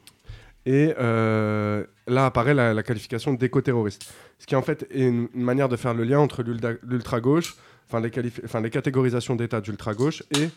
Et 0.66 0.94
euh, 1.00 1.84
là 2.08 2.26
apparaît 2.26 2.54
la, 2.54 2.74
la 2.74 2.84
qualification 2.84 3.34
d'éco-terroriste. 3.34 4.14
Ce 4.40 4.46
qui 4.46 4.56
en 4.56 4.62
fait 4.62 4.86
est 4.92 5.06
une, 5.08 5.28
une 5.34 5.44
manière 5.44 5.68
de 5.70 5.76
faire 5.78 5.94
le 5.94 6.04
lien 6.06 6.20
entre 6.20 6.44
l'ultra-gauche, 6.84 7.56
enfin 7.90 8.00
les, 8.02 8.70
catégorisations 8.70 9.36
d'État 9.36 9.60
d'ultra-gauche 9.62 10.24
et, 10.38 10.50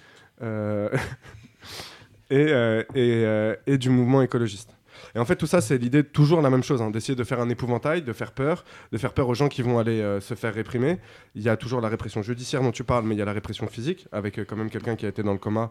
euh, 0.43 0.89
et, 2.31 2.47
euh, 2.49 2.83
euh, 2.97 3.57
et 3.67 3.79
du 3.79 3.91
mouvement 3.91 4.23
écologiste. 4.23 4.77
Et 5.15 5.19
en 5.19 5.25
fait, 5.25 5.37
tout 5.37 5.47
ça, 5.47 5.61
c'est 5.61 5.79
l'idée 5.79 6.05
toujours 6.05 6.41
la 6.43 6.51
même 6.51 6.63
chose, 6.63 6.83
hein, 6.83 6.91
d'essayer 6.91 7.17
de 7.17 7.25
faire 7.25 7.41
un 7.41 7.49
épouvantail, 7.49 8.03
de 8.03 8.13
faire 8.13 8.33
peur, 8.33 8.65
de 8.93 8.99
faire 8.99 9.13
peur 9.13 9.29
aux 9.29 9.35
gens 9.35 9.49
qui 9.49 9.63
vont 9.63 9.79
aller 9.79 10.01
euh, 10.01 10.21
se 10.21 10.35
faire 10.35 10.55
réprimer. 10.55 10.99
Il 11.35 11.43
y 11.43 11.49
a 11.49 11.57
toujours 11.57 11.81
la 11.81 11.89
répression 11.89 12.23
judiciaire 12.23 12.63
dont 12.63 12.71
tu 12.71 12.85
parles, 12.85 13.05
mais 13.05 13.15
il 13.15 13.19
y 13.19 13.23
a 13.23 13.25
la 13.25 13.33
répression 13.33 13.67
physique, 13.67 14.07
avec 14.13 14.45
quand 14.45 14.57
même 14.57 14.71
quelqu'un 14.71 14.97
qui 14.97 15.07
a 15.07 15.09
été 15.09 15.23
dans 15.23 15.33
le 15.33 15.39
coma 15.39 15.71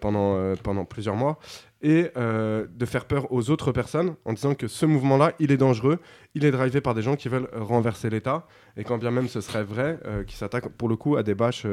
pendant, 0.00 0.84
plusieurs 0.84 1.16
mois. 1.16 1.38
Et 1.82 2.10
de 2.14 2.86
faire 2.86 3.04
peur 3.06 3.32
aux 3.32 3.50
autres 3.50 3.72
personnes 3.72 4.14
en 4.24 4.32
disant 4.32 4.54
que 4.54 4.68
ce 4.68 4.86
mouvement-là, 4.86 5.32
il 5.38 5.50
est 5.50 5.56
dangereux, 5.56 5.98
il 6.34 6.44
est 6.44 6.50
drivé 6.50 6.80
par 6.80 6.94
des 6.94 7.02
gens 7.02 7.16
qui 7.16 7.28
veulent 7.28 7.48
renverser 7.54 8.10
l'État, 8.10 8.46
et 8.76 8.84
quand 8.84 8.98
bien 8.98 9.10
même 9.10 9.28
ce 9.28 9.40
serait 9.40 9.64
vrai, 9.64 9.98
qui 10.26 10.36
s'attaquent 10.36 10.68
pour 10.68 10.88
le 10.88 10.96
coup 10.96 11.16
à 11.16 11.22
des 11.22 11.34
bâches 11.34 11.66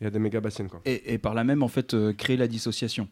et 0.00 0.06
à 0.06 0.10
des 0.10 0.18
méga 0.18 0.40
bassines. 0.40 0.68
Quoi. 0.68 0.80
Et, 0.84 1.14
et 1.14 1.18
par 1.18 1.34
là 1.34 1.44
même, 1.44 1.62
en 1.62 1.68
fait, 1.68 1.96
créer 2.16 2.36
la 2.36 2.48
dissociation. 2.48 3.08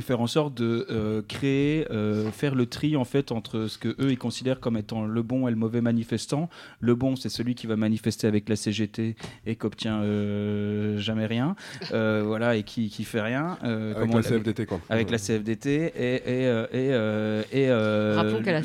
Faire 0.00 0.20
en 0.20 0.26
sorte 0.26 0.54
de 0.54 0.86
euh, 0.90 1.22
créer, 1.26 1.86
euh, 1.90 2.30
faire 2.30 2.54
le 2.54 2.66
tri 2.66 2.96
en 2.96 3.04
fait 3.04 3.30
entre 3.32 3.66
ce 3.68 3.78
que 3.78 3.88
eux 4.00 4.10
ils 4.10 4.18
considèrent 4.18 4.58
comme 4.60 4.76
étant 4.76 5.04
le 5.06 5.22
bon 5.22 5.46
et 5.46 5.50
le 5.50 5.56
mauvais 5.56 5.80
manifestant. 5.80 6.48
Le 6.80 6.94
bon, 6.94 7.16
c'est 7.16 7.28
celui 7.28 7.54
qui 7.54 7.66
va 7.66 7.76
manifester 7.76 8.26
avec 8.26 8.48
la 8.48 8.56
CGT 8.56 9.14
et 9.46 9.56
qui 9.56 9.66
obtient 9.66 10.02
euh, 10.02 10.98
jamais 10.98 11.26
rien, 11.26 11.54
euh, 11.92 12.22
voilà, 12.26 12.56
et 12.56 12.62
qui, 12.64 12.88
qui 12.88 13.04
fait 13.04 13.20
rien. 13.20 13.58
euh, 13.64 13.94
Avec 13.94 14.10
comme 14.10 14.20
la 14.20 14.28
CFDT, 14.28 14.66
quoi. 14.66 14.80
Avec 14.88 15.10
la 15.10 15.18
CFDT 15.18 15.92
et 15.96 16.14
et 16.26 16.64
et, 16.72 17.58
et, 17.60 17.72
Rappelons 17.72 18.42
qu'à 18.42 18.52
la 18.52 18.62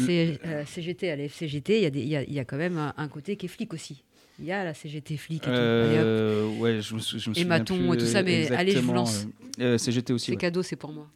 CGT, 0.65 1.09
à 1.11 1.15
la 1.15 1.23
FCGT, 1.25 1.77
il 1.77 1.83
y, 1.83 1.85
a 1.85 1.89
des- 1.89 2.01
il 2.01 2.07
y 2.09 2.15
a- 2.15 2.23
il 2.23 2.33
y 2.33 2.39
a 2.39 2.45
quand 2.45 2.57
même 2.57 2.77
un, 2.77 2.93
un 2.97 3.07
côté 3.07 3.35
qui 3.35 3.45
est 3.45 3.49
flic 3.49 3.73
aussi. 3.73 4.03
Il 4.39 4.45
y 4.45 4.51
a 4.51 4.63
la 4.63 4.73
CGT 4.73 5.17
flic 5.17 5.43
et 5.43 5.45
tout. 5.45 5.49
Allez, 5.51 5.97
hop. 5.97 6.03
Euh, 6.05 6.47
ouais, 6.59 6.81
je 6.81 6.95
je 7.17 7.29
me 7.29 7.37
Et 7.37 7.43
Maton 7.43 7.77
plus, 7.77 7.93
et 7.93 7.97
tout 7.97 8.05
ça, 8.05 8.23
mais 8.23 8.49
allez, 8.51 8.71
je 8.71 8.79
vous 8.79 8.93
lance. 8.93 9.25
euh, 9.59 9.73
euh, 9.73 9.77
CGT 9.77 10.13
aussi. 10.13 10.27
C'est 10.27 10.31
ouais. 10.31 10.37
cadeau, 10.37 10.63
c'est 10.63 10.77
pour 10.77 10.93
moi. 10.93 11.07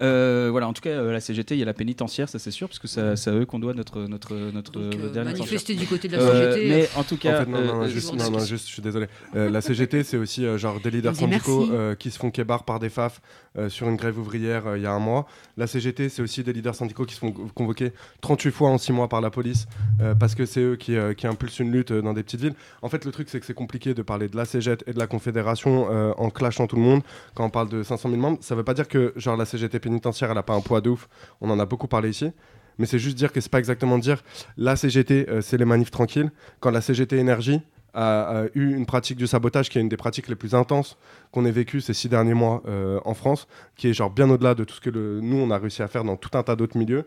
Euh, 0.00 0.48
voilà, 0.50 0.68
en 0.68 0.72
tout 0.72 0.80
cas, 0.80 0.88
euh, 0.90 1.12
la 1.12 1.20
CGT, 1.20 1.54
il 1.54 1.58
y 1.58 1.62
a 1.62 1.66
la 1.66 1.74
pénitentiaire, 1.74 2.28
ça 2.30 2.38
c'est 2.38 2.50
sûr, 2.50 2.68
parce 2.68 2.78
que 2.78 2.88
c'est 2.88 3.28
à 3.30 3.32
eux 3.34 3.44
qu'on 3.44 3.58
doit 3.58 3.74
notre 3.74 4.00
notre 4.06 4.34
notre 4.34 4.78
euh, 4.78 5.10
dernier 5.12 5.32
manifester 5.32 5.74
du 5.74 5.86
côté 5.86 6.08
de 6.08 6.16
la 6.16 6.22
Euh, 6.22 6.52
CGT. 6.54 6.68
mais 6.68 6.88
en 6.96 7.04
tout 7.04 7.18
cas, 7.18 7.36
En 7.42 7.44
fait, 7.44 7.50
non, 7.50 7.60
non, 7.60 7.74
non, 7.74 7.82
euh, 7.82 7.88
juste, 7.88 8.14
non, 8.14 8.30
non, 8.30 8.38
juste, 8.38 8.66
je 8.68 8.72
suis 8.72 8.82
désolé. 8.82 9.06
Euh, 9.36 9.50
la 9.50 9.60
CGT, 9.60 10.02
c'est 10.04 10.16
aussi 10.16 10.46
euh, 10.46 10.56
genre 10.56 10.80
des 10.80 10.90
leaders 10.90 11.14
syndicaux 11.14 11.68
euh, 11.70 11.94
qui 11.94 12.10
se 12.10 12.18
font 12.18 12.30
kébar 12.30 12.64
par 12.64 12.78
des 12.80 12.88
FAF 12.88 13.20
euh, 13.58 13.68
sur 13.68 13.86
une 13.88 13.96
grève 13.96 14.18
ouvrière 14.18 14.66
euh, 14.66 14.78
il 14.78 14.82
y 14.84 14.86
a 14.86 14.92
un 14.92 14.98
mois. 14.98 15.26
La 15.58 15.66
CGT, 15.66 16.08
c'est 16.08 16.22
aussi 16.22 16.42
des 16.42 16.54
leaders 16.54 16.74
syndicaux 16.74 17.04
qui 17.04 17.14
se 17.14 17.20
font 17.20 17.32
convoquer 17.32 17.92
38 18.22 18.50
fois 18.52 18.70
en 18.70 18.78
6 18.78 18.92
mois 18.92 19.08
par 19.10 19.20
la 19.20 19.30
police 19.30 19.66
euh, 20.00 20.14
parce 20.14 20.34
que 20.34 20.46
c'est 20.46 20.60
eux 20.60 20.76
qui, 20.76 20.96
euh, 20.96 21.12
qui 21.12 21.26
impulsent 21.26 21.58
une 21.58 21.70
lutte 21.70 21.92
dans 21.92 22.14
des 22.14 22.22
petites 22.22 22.40
villes. 22.40 22.54
En 22.82 22.88
fait, 22.88 23.04
le 23.04 23.10
truc, 23.12 23.28
c'est 23.28 23.40
que 23.40 23.46
c'est 23.46 23.54
compliqué 23.54 23.94
de 23.94 24.02
parler 24.02 24.28
de 24.28 24.36
la 24.36 24.44
CGT 24.44 24.84
et 24.88 24.92
de 24.92 24.98
la 24.98 25.06
Confédération 25.06 25.88
euh, 25.90 26.12
en 26.18 26.30
clashant 26.30 26.66
tout 26.66 26.76
le 26.76 26.82
monde 26.82 27.02
quand 27.34 27.44
on 27.44 27.50
parle 27.50 27.68
de 27.68 27.82
500 27.82 28.08
000 28.10 28.20
membres. 28.20 28.38
Ça 28.40 28.54
veut 28.54 28.64
pas 28.64 28.74
dire 28.74 28.88
que 28.88 29.12
genre 29.16 29.36
la 29.36 29.44
CGT 29.44 29.78
pénitentiaire, 29.78 30.30
elle 30.30 30.38
a 30.38 30.42
pas 30.42 30.54
un 30.54 30.60
poids 30.60 30.80
de 30.80 30.90
ouf. 30.90 31.08
On 31.40 31.50
en 31.50 31.58
a 31.58 31.66
beaucoup 31.66 31.88
parlé 31.88 32.10
ici. 32.10 32.30
Mais 32.78 32.86
c'est 32.86 32.98
juste 32.98 33.16
dire 33.18 33.32
que 33.32 33.40
c'est 33.40 33.50
pas 33.52 33.58
exactement 33.58 33.98
dire 33.98 34.22
la 34.56 34.76
CGT, 34.76 35.26
euh, 35.28 35.40
c'est 35.42 35.58
les 35.58 35.64
manifs 35.66 35.90
tranquilles. 35.90 36.30
Quand 36.60 36.70
la 36.70 36.80
CGT 36.80 37.18
Énergie 37.18 37.60
a, 37.94 38.40
a 38.40 38.44
eu 38.54 38.74
une 38.74 38.86
pratique 38.86 39.18
du 39.18 39.26
sabotage 39.26 39.68
qui 39.68 39.76
est 39.76 39.82
une 39.82 39.90
des 39.90 39.98
pratiques 39.98 40.28
les 40.28 40.34
plus 40.36 40.54
intenses 40.54 40.96
qu'on 41.30 41.44
ait 41.44 41.50
vécues 41.50 41.82
ces 41.82 41.92
six 41.92 42.08
derniers 42.08 42.32
mois 42.32 42.62
euh, 42.66 42.98
en 43.04 43.12
France, 43.12 43.46
qui 43.76 43.88
est 43.88 43.92
genre 43.92 44.08
bien 44.10 44.30
au-delà 44.30 44.54
de 44.54 44.64
tout 44.64 44.74
ce 44.74 44.80
que 44.80 44.88
le- 44.88 45.20
nous 45.20 45.36
on 45.36 45.50
a 45.50 45.58
réussi 45.58 45.82
à 45.82 45.88
faire 45.88 46.02
dans 46.02 46.16
tout 46.16 46.30
un 46.38 46.42
tas 46.42 46.56
d'autres 46.56 46.78
milieux. 46.78 47.04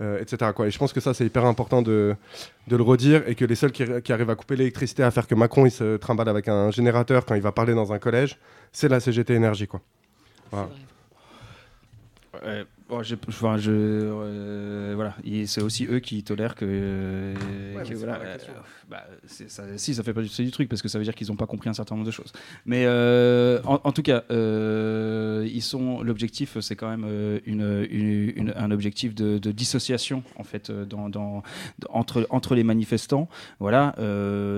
Euh, 0.00 0.20
etc. 0.20 0.52
Quoi. 0.54 0.68
Et 0.68 0.70
je 0.70 0.78
pense 0.78 0.92
que 0.92 1.00
ça, 1.00 1.14
c'est 1.14 1.24
hyper 1.24 1.44
important 1.44 1.82
de, 1.82 2.14
de 2.66 2.76
le 2.76 2.82
redire 2.82 3.22
et 3.26 3.34
que 3.34 3.44
les 3.44 3.54
seuls 3.54 3.72
qui, 3.72 3.84
qui 4.02 4.12
arrivent 4.12 4.30
à 4.30 4.36
couper 4.36 4.56
l'électricité, 4.56 5.02
à 5.02 5.10
faire 5.10 5.26
que 5.26 5.34
Macron 5.34 5.66
il 5.66 5.70
se 5.70 5.96
trimballe 5.96 6.28
avec 6.28 6.48
un 6.48 6.70
générateur 6.70 7.24
quand 7.24 7.34
il 7.34 7.42
va 7.42 7.52
parler 7.52 7.74
dans 7.74 7.92
un 7.92 7.98
collège, 7.98 8.38
c'est 8.72 8.88
la 8.88 9.00
CGT 9.00 9.34
Énergie. 9.34 9.66
Quoi. 9.66 9.80
Voilà. 10.50 10.68
Bon, 12.88 13.02
enfin, 13.28 13.58
je, 13.58 13.70
euh, 13.70 14.92
voilà, 14.96 15.14
c'est 15.44 15.60
aussi 15.60 15.86
eux 15.90 15.98
qui 15.98 16.22
tolèrent 16.24 16.54
que, 16.54 16.64
euh, 16.66 17.34
Ouais, 17.76 17.82
que 17.82 17.94
voilà, 17.94 18.14
euh, 18.14 18.36
bah, 18.88 19.04
ça, 19.26 19.62
si 19.76 19.94
ça 19.94 20.02
fait 20.02 20.14
pas 20.14 20.22
du, 20.22 20.28
du 20.28 20.50
truc 20.50 20.70
parce 20.70 20.80
que 20.80 20.88
ça 20.88 20.96
veut 20.98 21.04
dire 21.04 21.14
qu'ils 21.14 21.28
n'ont 21.28 21.36
pas 21.36 21.46
compris 21.46 21.68
un 21.68 21.74
certain 21.74 21.94
nombre 21.96 22.06
de 22.06 22.10
choses. 22.10 22.32
Mais 22.64 22.84
euh, 22.86 23.60
en, 23.64 23.78
en 23.84 23.92
tout 23.92 24.00
cas, 24.00 24.24
euh, 24.30 25.46
ils 25.52 25.60
sont 25.62 26.02
l'objectif, 26.02 26.58
c'est 26.60 26.76
quand 26.76 26.88
même 26.88 27.04
une, 27.44 27.86
une- 27.90 28.32
une- 28.36 28.54
un 28.56 28.70
objectif 28.70 29.14
de, 29.14 29.36
de 29.36 29.52
dissociation 29.52 30.22
en 30.36 30.44
fait 30.44 30.70
dans, 30.70 31.10
dans- 31.10 31.42
entre 31.90 32.26
entre 32.30 32.54
les 32.54 32.64
manifestants. 32.64 33.28
Voilà, 33.60 33.94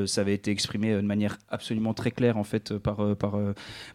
ça 0.07 0.21
avait 0.21 0.35
été 0.35 0.53
exprimé 0.53 0.95
de 0.95 1.01
manière 1.01 1.37
absolument 1.49 1.95
très 1.95 2.13
claire 2.13 2.37
en 2.37 2.45
fait 2.45 2.79
par 2.79 3.17
par 3.17 3.37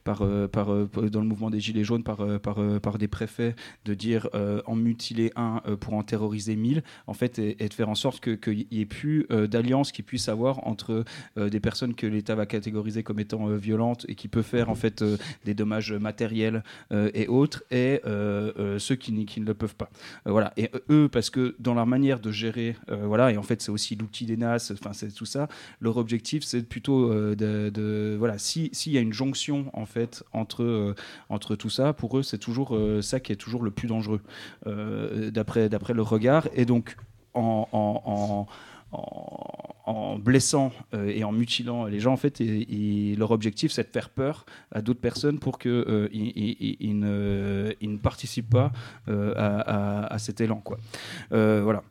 par, 0.03 0.23
par, 0.51 0.65
dans 1.09 1.21
le 1.21 1.27
mouvement 1.27 1.49
des 1.49 1.61
gilets 1.61 1.85
jaunes 1.85 2.03
par 2.03 2.17
par, 2.41 2.57
par 2.81 2.97
des 2.97 3.07
préfets 3.07 3.55
de 3.85 3.93
dire 3.93 4.24
euh, 4.33 4.61
en 4.65 4.75
mutiler 4.75 5.31
un 5.35 5.61
euh, 5.67 5.75
pour 5.75 5.93
en 5.93 6.03
terroriser 6.03 6.55
mille 6.55 6.83
en 7.07 7.13
fait 7.13 7.39
et, 7.39 7.55
de 7.55 7.73
faire 7.73 7.89
en 7.89 7.95
sorte 7.95 8.19
qu'il 8.19 8.65
n'y 8.71 8.79
ait 8.81 8.85
plus 8.85 9.25
euh, 9.31 9.47
d'alliance 9.47 9.91
qui 9.91 10.03
puisse 10.03 10.29
avoir 10.29 10.65
entre 10.67 11.03
des 11.37 11.59
personnes 11.59 11.93
que 11.95 12.07
l'État 12.07 12.35
va 12.35 12.45
catégoriser 12.45 13.03
comme 13.03 13.19
étant 13.19 13.47
violentes 13.47 14.05
et 14.07 14.15
qui 14.15 14.27
peut 14.27 14.41
faire 14.41 14.69
en 14.69 14.75
fait 14.75 15.03
des 15.43 15.53
dommages 15.53 15.91
matériels 15.93 16.63
et 16.91 17.27
autres 17.27 17.63
et 17.71 18.01
ceux 18.05 18.95
qui, 18.95 19.25
qui 19.25 19.41
ne 19.41 19.45
le 19.45 19.53
peuvent 19.53 19.75
pas. 19.75 19.89
Voilà. 20.25 20.53
Et 20.57 20.69
eux 20.89 21.09
parce 21.11 21.29
que 21.29 21.55
dans 21.59 21.73
leur 21.73 21.85
manière 21.85 22.19
de 22.19 22.31
gérer 22.31 22.75
voilà 22.87 23.31
et 23.31 23.37
en 23.37 23.43
fait 23.43 23.61
c'est 23.61 23.71
aussi 23.71 23.95
l'outil 23.95 24.25
des 24.25 24.37
NAS 24.37 24.71
enfin 24.73 24.93
c'est 24.93 25.11
tout 25.13 25.25
ça 25.25 25.47
leur 25.81 25.97
objectif 25.97 26.43
c'est 26.43 26.63
plutôt 26.67 27.13
de, 27.13 27.69
de- 27.69 28.15
voilà 28.17 28.37
si 28.37 28.69
s'il 28.73 28.93
y 28.93 28.97
a 28.97 29.01
une 29.01 29.13
jonction 29.13 29.69
en 29.73 29.85
fait 29.85 30.23
entre 30.33 30.95
entre 31.29 31.55
tout 31.55 31.69
ça 31.69 31.93
pour 31.93 32.17
eux 32.17 32.23
c'est 32.23 32.39
toujours 32.39 32.77
ça 33.01 33.19
qui 33.19 33.31
est 33.31 33.37
toujours 33.37 33.63
le 33.63 33.71
plus 33.71 33.87
dangereux 33.87 34.14
euh, 34.67 35.31
d'après 35.31 35.93
leur 35.93 36.09
regard 36.09 36.47
et 36.53 36.65
donc 36.65 36.95
en, 37.33 38.47
blessant 40.19 40.71
euh, 40.93 41.09
et 41.09 41.23
en 41.23 41.31
mutilant 41.31 41.85
les 41.85 41.99
gens, 41.99 42.13
en 42.13 42.17
fait, 42.17 42.39
et- 42.41 43.15
leur 43.17 43.31
objectif, 43.31 43.71
c'est 43.71 43.83
de 43.83 43.91
faire 43.91 44.09
peur 44.09 44.45
à 44.71 44.81
d'autres 44.81 45.01
personnes 45.01 45.39
pour 45.39 45.59
qu'ils 45.59 45.71
euh, 45.71 46.09
ne, 47.81 47.97
participent 47.97 48.49
pas 48.49 48.71
à, 49.07 50.17
cet 50.19 50.41
élan. 50.41 50.63
Voilà. 51.31 51.83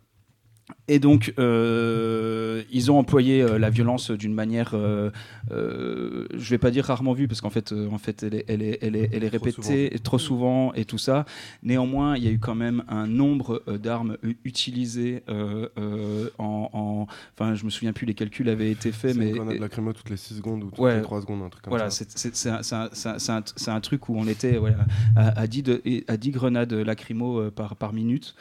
Et 0.87 0.99
donc, 0.99 1.33
euh, 1.39 2.63
ils 2.71 2.91
ont 2.93 2.99
employé 2.99 3.41
euh, 3.43 3.59
la 3.59 3.71
violence 3.71 4.11
d'une 4.11 4.35
manière, 4.35 4.73
euh, 4.75 5.11
euh, 5.51 6.27
je 6.35 6.51
vais 6.51 6.59
pas 6.59 6.71
dire 6.71 6.85
rarement 6.85 7.15
vue, 7.15 7.27
parce 7.27 7.41
qu'en 7.41 7.49
fait, 7.49 7.73
en 7.73 7.97
fait, 7.97 8.23
elle 8.23 8.35
est, 8.35 8.45
elle 8.49 8.61
est, 8.63 8.79
elle 8.83 8.97
est, 8.97 9.09
elle 9.13 9.25
est 9.25 9.31
Trop 9.31 9.45
répétée 9.47 9.89
souvent. 9.89 10.03
trop 10.03 10.19
souvent 10.19 10.73
et 10.75 10.85
tout 10.85 10.99
ça. 10.99 11.25
Néanmoins, 11.63 12.17
il 12.19 12.25
y 12.25 12.29
a 12.29 12.31
eu 12.31 12.39
quand 12.39 12.55
même 12.55 12.85
un 12.89 13.07
nombre 13.07 13.63
d'armes 13.83 14.19
utilisées 14.45 15.23
en, 15.29 16.69
en- 16.73 17.07
enfin, 17.35 17.55
je 17.55 17.65
me 17.65 17.71
souviens 17.71 17.93
plus 17.95 18.07
les 18.07 18.15
calculs 18.15 18.49
avaient 18.51 18.71
été 18.71 18.93
faits, 18.93 19.17
mais 19.17 19.31
une 19.31 19.59
lacrymo 19.61 19.93
toutes 19.95 20.11
les 20.11 20.17
6 20.19 20.35
secondes 20.37 20.65
ou 20.65 20.71
toutes 20.71 20.79
Ouais. 20.81 20.97
les 20.97 21.03
3 21.03 21.23
secondes, 21.23 21.43
un 21.45 21.49
truc 21.49 21.65
comme 21.65 21.71
voilà, 21.73 21.89
ça. 21.91 22.05
c'est- 22.15 22.35
c'est 22.35 23.71
un, 23.71 23.81
truc 23.81 24.09
où 24.09 24.17
on 24.19 24.27
était 24.29 24.57
voilà, 24.59 24.85
à, 25.17 25.41
à 25.41 25.47
10 25.47 25.63
de- 25.63 25.83
à 26.09 26.17
10 26.17 26.31
grenades 26.31 26.73
lacrymo 26.73 27.51
par, 27.51 27.77
par 27.77 27.93
minute. 27.95 28.35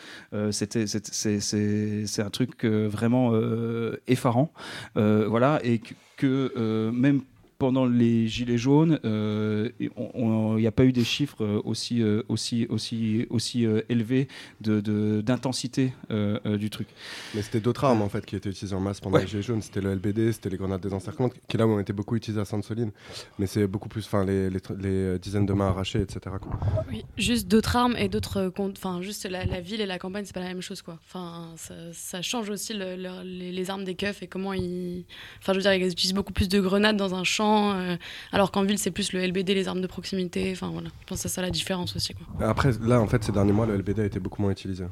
C'était- 0.52 0.88
c'est 0.88 2.22
un 2.22 2.30
truc 2.34 2.66
euh, 2.66 2.88
vraiment 2.90 3.32
euh, 3.34 4.02
effarant. 4.08 4.52
Euh, 4.98 5.26
voilà, 5.30 5.60
et 5.64 5.80
que, 5.80 5.94
que, 6.18 6.92
même 6.92 7.22
pendant 7.64 7.86
les 7.86 8.28
gilets 8.28 8.58
jaunes, 8.58 9.00
euh, 9.06 9.70
on- 9.96 10.12
on- 10.16 10.58
il 10.58 10.62
n'y 10.62 10.68
a 10.68 10.72
pas 10.74 10.84
eu 10.84 10.92
des 10.92 11.06
chiffres 11.06 11.42
euh, 11.46 11.62
aussi, 11.64 12.02
euh, 12.02 12.22
aussi, 12.28 12.68
aussi, 12.68 13.26
aussi 13.30 13.66
euh, 13.66 13.80
élevés 13.88 14.28
de- 14.60 14.82
de- 14.82 15.22
d'intensité 15.22 15.94
euh, 16.12 16.40
euh, 16.46 16.58
du 16.58 16.70
truc. 16.70 16.90
Mais 17.34 17.42
c'était 17.42 17.62
d'autres 17.62 17.86
armes 17.86 18.02
en 18.02 18.10
fait 18.10 18.26
qui 18.26 18.36
étaient 18.36 18.50
utilisées 18.50 18.76
en 18.76 18.82
masse 18.82 19.00
pendant 19.00 19.16
Ouais. 19.16 19.22
les 19.22 19.28
Gilets 19.30 19.44
jaunes. 19.44 19.62
C'était 19.62 19.80
le 19.80 19.94
LBD, 19.94 20.34
c'était 20.34 20.50
les 20.50 20.58
grenades 20.58 20.82
des 20.82 20.94
encerclements, 20.94 21.30
qui 21.48 21.56
là 21.56 21.66
où 21.66 21.72
ont 21.72 21.80
été 21.80 21.94
beaucoup 21.94 22.18
utilisées 22.18 22.42
à 22.42 22.46
Sainte-Soline. 22.46 22.92
Mais 23.40 23.48
c'est 23.48 23.66
beaucoup 23.66 23.88
plus, 23.88 24.06
enfin 24.06 24.26
les, 24.26 24.50
les, 24.50 24.60
tr- 24.60 24.78
les, 24.78 25.18
dizaines 25.20 25.46
de 25.46 25.54
mains 25.54 25.68
arrachées, 25.70 26.02
etc. 26.02 26.20
quoi. 26.42 26.60
Oui, 26.92 27.06
juste 27.18 27.48
d'autres 27.48 27.78
armes 27.78 27.96
et 27.98 28.10
d'autres 28.10 28.50
comptes. 28.50 28.76
Enfin, 28.78 29.02
juste 29.02 29.26
la, 29.26 29.46
la 29.46 29.62
ville 29.62 29.80
et 29.80 29.86
la 29.86 30.00
campagne, 30.00 30.26
c'est 30.26 30.34
pas 30.34 30.42
la 30.42 30.48
même 30.50 30.62
chose, 30.62 30.82
quoi. 30.82 31.00
Enfin, 31.08 31.54
ça, 31.56 31.76
ça 31.94 32.22
change 32.22 32.50
aussi 32.50 32.74
le- 32.74 32.98
le- 32.98 33.24
les, 33.24 33.54
les 33.54 33.70
armes 33.70 33.86
des 33.86 33.96
keufs 33.96 34.22
et 34.22 34.28
comment 34.28 34.52
ils. 34.52 35.06
Enfin, 35.40 35.54
je 35.54 35.60
veux 35.60 35.64
dire, 35.64 35.74
ils 35.74 35.88
utilisent 35.90 36.14
beaucoup 36.14 36.34
plus 36.34 36.50
de 36.50 36.60
grenades 36.60 36.98
dans 36.98 37.16
un 37.16 37.24
champ, 37.24 37.53
euh, 37.76 37.96
alors 38.32 38.52
qu'en 38.52 38.64
ville, 38.64 38.78
c'est 38.78 38.92
plus 38.92 39.14
le 39.14 39.20
LBD, 39.26 39.54
les 39.54 39.68
armes 39.68 39.82
de 39.82 39.88
proximité. 39.88 40.52
Enfin, 40.52 40.70
voilà. 40.72 40.90
Je 41.02 41.06
pense 41.08 41.18
que 41.24 41.30
c'est 41.30 41.34
ça 41.36 41.42
la 41.42 41.50
différence 41.52 41.96
aussi, 41.96 42.14
quoi. 42.14 42.48
Après, 42.48 42.72
là 42.82 43.00
en 43.00 43.08
fait, 43.08 43.24
ces 43.24 43.32
derniers 43.32 43.52
mois, 43.54 43.66
le 43.66 43.76
LBD 43.78 44.00
a 44.02 44.06
été 44.06 44.20
beaucoup 44.20 44.42
moins 44.42 44.52
utilisé, 44.52 44.86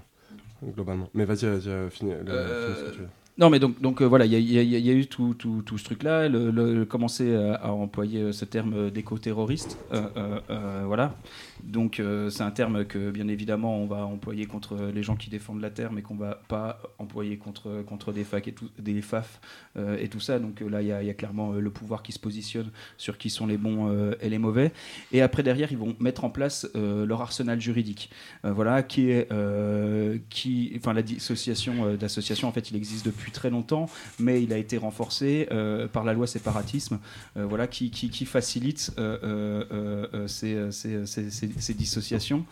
globalement. 0.75 1.09
Mais 1.13 1.25
vas-y, 1.25 1.45
vas-y, 1.45 1.67
euh, 1.69 1.89
finis, 1.89 2.11
Euh, 2.13 2.73
finis 2.75 2.77
ce 2.79 2.91
que 2.91 2.95
tu 2.95 3.01
veux. 3.01 3.09
Non, 3.37 3.49
mais 3.49 3.59
donc, 3.59 3.81
donc 3.81 4.01
euh, 4.01 4.05
voilà, 4.05 4.25
il 4.25 4.33
y, 4.33 4.53
y 4.53 4.89
a- 4.89 4.93
eu 4.93 5.07
tout, 5.07 5.33
tout, 5.33 5.63
tout 5.65 5.77
ce 5.77 5.83
truc-là, 5.85 6.27
le, 6.27 6.83
commencer 6.85 7.33
à, 7.35 7.55
à 7.55 7.69
employer 7.71 8.19
euh, 8.21 8.31
ce 8.33 8.45
terme 8.45 8.73
euh, 8.73 8.89
d'éco-terroriste. 8.91 9.79
euh, 9.93 10.09
euh, 10.17 10.39
euh, 10.49 10.83
voilà. 10.85 11.17
Donc, 11.63 11.99
euh, 11.99 12.29
c'est 12.29 12.43
un 12.43 12.51
terme 12.51 12.85
que, 12.85 13.09
bien 13.09 13.27
évidemment, 13.29 13.77
on 13.77 13.87
va 13.87 14.05
employer 14.05 14.45
contre 14.47 14.77
les 14.93 15.01
gens 15.01 15.15
qui 15.15 15.29
défendent 15.29 15.61
la 15.61 15.69
terre, 15.69 15.91
mais 15.93 16.01
qu'on 16.01 16.15
va 16.15 16.43
pas 16.49 16.81
employer 16.99 17.37
contre, 17.37 17.83
contre 17.83 18.11
des, 18.11 18.23
fac 18.25 18.47
et 18.47 18.51
tout, 18.53 18.69
des 18.77 19.01
FAF 19.01 19.39
euh, 19.77 19.97
et 19.99 20.09
tout 20.09 20.19
ça. 20.19 20.37
Donc, 20.39 20.61
euh, 20.61 20.69
là, 20.69 20.81
il 20.81 20.85
y, 20.85 21.07
y 21.07 21.09
a 21.09 21.13
clairement 21.13 21.53
euh, 21.53 21.59
le 21.61 21.69
pouvoir 21.71 22.03
qui 22.03 22.11
se 22.11 22.19
positionne 22.19 22.69
sur 22.97 23.17
qui 23.17 23.29
sont 23.29 23.47
les 23.47 23.57
bons 23.57 23.89
euh, 23.89 24.13
et 24.21 24.29
les 24.29 24.39
mauvais. 24.39 24.71
Et 25.11 25.21
après, 25.21 25.43
derrière, 25.43 25.71
ils 25.71 25.77
vont 25.77 25.95
mettre 25.99 26.23
en 26.25 26.29
place 26.29 26.67
euh, 26.75 27.05
leur 27.05 27.21
arsenal 27.21 27.59
juridique. 27.61 28.09
Euh, 28.45 28.51
voilà, 28.53 28.83
qui 28.83 29.09
est. 29.09 29.31
euh, 29.31 30.17
qui, 30.29 30.73
enfin, 30.77 30.93
la 30.93 31.01
dissociation 31.03 31.85
euh, 31.85 31.97
d'association, 31.97 32.47
en 32.47 32.51
fait, 32.51 32.69
il 32.71 32.75
existe 32.75 33.05
depuis 33.05 33.20
très 33.29 33.51
longtemps, 33.51 33.87
mais 34.17 34.41
il 34.41 34.51
a 34.53 34.57
été 34.57 34.77
renforcé 34.77 35.47
euh, 35.51 35.87
par 35.87 36.03
la 36.03 36.13
loi 36.13 36.25
séparatisme, 36.25 36.97
euh, 37.37 37.45
voilà, 37.45 37.67
qui, 37.67 37.91
qui, 37.91 38.09
qui 38.09 38.25
facilite 38.25 38.91
euh, 38.97 40.27
ces, 40.27 40.71
ces, 40.71 41.05
ces- 41.05 41.73
dissociations. 41.75 42.43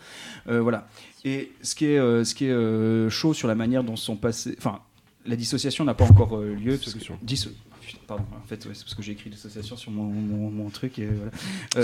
Voilà. 0.46 0.86
Et 1.24 1.50
ce 1.62 1.74
qui 1.74 1.86
est, 1.86 1.98
ce 2.24 2.34
qui 2.34 2.44
est 2.46 3.10
chaud 3.10 3.34
sur 3.34 3.48
la 3.48 3.54
manière 3.56 3.82
dont 3.82 3.96
sont 3.96 4.16
passés. 4.16 4.54
Enfin, 4.58 4.78
la 5.26 5.34
dissociation 5.36 5.84
n'a 5.84 5.94
pas 5.94 6.04
encore 6.04 6.38
lieu. 6.38 6.76
parce 6.78 6.94
que- 6.94 7.12
Pardon, 8.10 8.24
en 8.42 8.44
fait, 8.44 8.66
ouais, 8.66 8.72
c'est 8.74 8.82
parce 8.82 8.96
que 8.96 9.02
j'ai 9.02 9.12
écrit 9.12 9.30
dissociation 9.30 9.76
sur 9.76 9.92
mon, 9.92 10.02
mon, 10.02 10.50
mon 10.50 10.68
truc. 10.68 10.98
Et 10.98 11.06
voilà. 11.06 11.30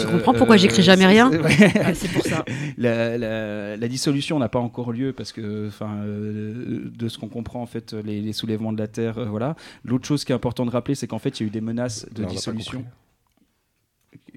Tu 0.02 0.08
comprends 0.10 0.34
pourquoi 0.34 0.56
j'écris 0.56 0.82
jamais 0.82 1.02
c'est- 1.02 1.06
rien 1.06 1.30
ouais. 1.30 1.94
C'est 1.94 2.10
pour 2.10 2.24
ça. 2.24 2.44
La, 2.78 3.16
la- 3.16 3.76
la 3.76 3.88
dissolution 3.88 4.36
n'a 4.40 4.48
pas 4.48 4.58
encore 4.58 4.90
lieu 4.90 5.12
parce 5.12 5.30
que, 5.30 5.68
enfin, 5.68 5.98
euh, 6.04 6.90
de 6.92 7.08
ce 7.08 7.18
qu'on 7.18 7.28
comprend, 7.28 7.62
en 7.62 7.66
fait, 7.66 7.92
les, 7.92 8.20
les 8.20 8.32
soulèvements 8.32 8.72
de 8.72 8.78
la 8.78 8.88
terre, 8.88 9.18
euh, 9.18 9.26
voilà. 9.26 9.54
L'autre 9.84 10.04
chose 10.04 10.24
qui 10.24 10.32
est 10.32 10.34
important 10.34 10.66
de 10.66 10.70
rappeler, 10.72 10.96
c'est 10.96 11.06
qu'en 11.06 11.20
fait, 11.20 11.38
il 11.38 11.44
y 11.44 11.46
a 11.46 11.48
eu 11.48 11.50
des 11.50 11.60
menaces 11.60 12.06
de 12.12 12.22
Non, 12.22 12.28
dissolution. 12.28 12.84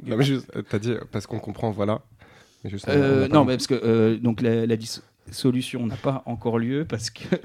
Non, 0.03 0.16
mais 0.16 0.24
juste, 0.26 0.48
euh, 0.56 0.61
t'as 0.61 0.78
dit 0.78 0.91
euh, 0.91 0.99
parce 1.11 1.26
qu'on 1.26 1.40
comprend, 1.40 1.72
voilà. 1.72 2.02
Mais 2.64 2.70
juste, 2.70 2.86
on- 2.88 2.91
Euh, 2.91 3.18
on 3.18 3.22
n'a 3.22 3.28
pas 3.30 3.34
non, 3.36 3.45
mais 3.45 3.53
parce 3.56 3.66
que 3.68 3.74
euh, 3.84 4.18
donc 4.18 4.41
la, 4.41 4.68
la 4.68 4.78
dissolution 4.78 5.88
n'a 5.88 5.95
pas 5.98 6.22
encore 6.28 6.60
lieu 6.60 6.86
parce 6.88 7.10
que. 7.10 7.24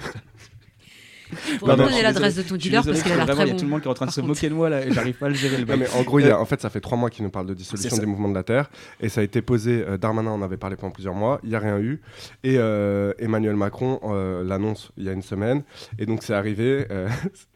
Faut 1.33 1.67
me 1.67 1.69
Pardon, 1.71 1.85
donner 1.87 2.03
l'adresse 2.03 2.37
de 2.37 2.43
ton 2.43 2.57
dealer 2.57 2.83
parce 2.85 3.03
qu'il 3.03 3.13
a 3.13 3.17
l'air 3.17 3.27
très 3.27 3.35
Il 3.35 3.47
y 3.47 3.51
a 3.51 3.53
bon. 3.53 3.59
tout 3.59 3.65
le 3.65 3.71
monde 3.71 3.81
qui 3.83 3.89
est 3.89 3.91
en 3.91 3.95
train 3.95 4.07
de 4.07 4.11
se 4.11 4.21
moquer 4.21 4.49
de 4.49 4.55
moi 4.55 4.69
là 4.69 4.85
et 4.87 4.93
j'arrive 4.93 5.15
pas 5.17 5.27
à 5.27 5.29
le 5.31 5.35
gérer 5.35 5.57
le 5.57 5.65
Non, 5.65 5.77
mais 5.77 5.89
en 5.95 6.03
gros, 6.03 6.19
il 6.21 6.27
y 6.27 6.31
a- 6.31 6.39
en 6.41 6.45
fait, 6.45 6.61
ça 6.61 6.71
fait 6.71 6.81
trois 6.81 6.99
mois 6.99 7.11
qu'il 7.11 7.25
nous 7.25 7.31
parle 7.31 7.47
de 7.47 7.55
dissolution 7.55 7.97
des 7.97 8.07
mouvements 8.07 8.29
de 8.29 8.35
la 8.35 8.43
Terre. 8.43 8.71
Et 9.01 9.09
ça 9.09 9.21
a 9.21 9.25
été 9.25 9.43
posé, 9.43 9.85
euh, 9.87 9.97
Darmanin 9.99 10.31
en 10.31 10.43
avait 10.43 10.57
parlé 10.57 10.77
pendant 10.77 10.93
plusieurs 10.93 11.15
mois, 11.15 11.41
il 11.43 11.49
n'y 11.51 11.55
a 11.57 11.59
rien 11.61 11.79
eu. 11.79 12.01
Et 12.43 12.57
euh, 12.59 13.13
Emmanuel 13.19 13.57
Macron 13.57 14.01
euh, 14.05 14.45
l'annonce 14.45 14.91
il 14.97 15.05
y 15.05 15.09
a 15.09 15.13
une 15.13 15.23
semaine. 15.23 15.63
Et 15.99 16.07
donc, 16.07 16.23
c'est 16.23 16.35
arrivé, 16.35 16.87
euh, 16.91 17.09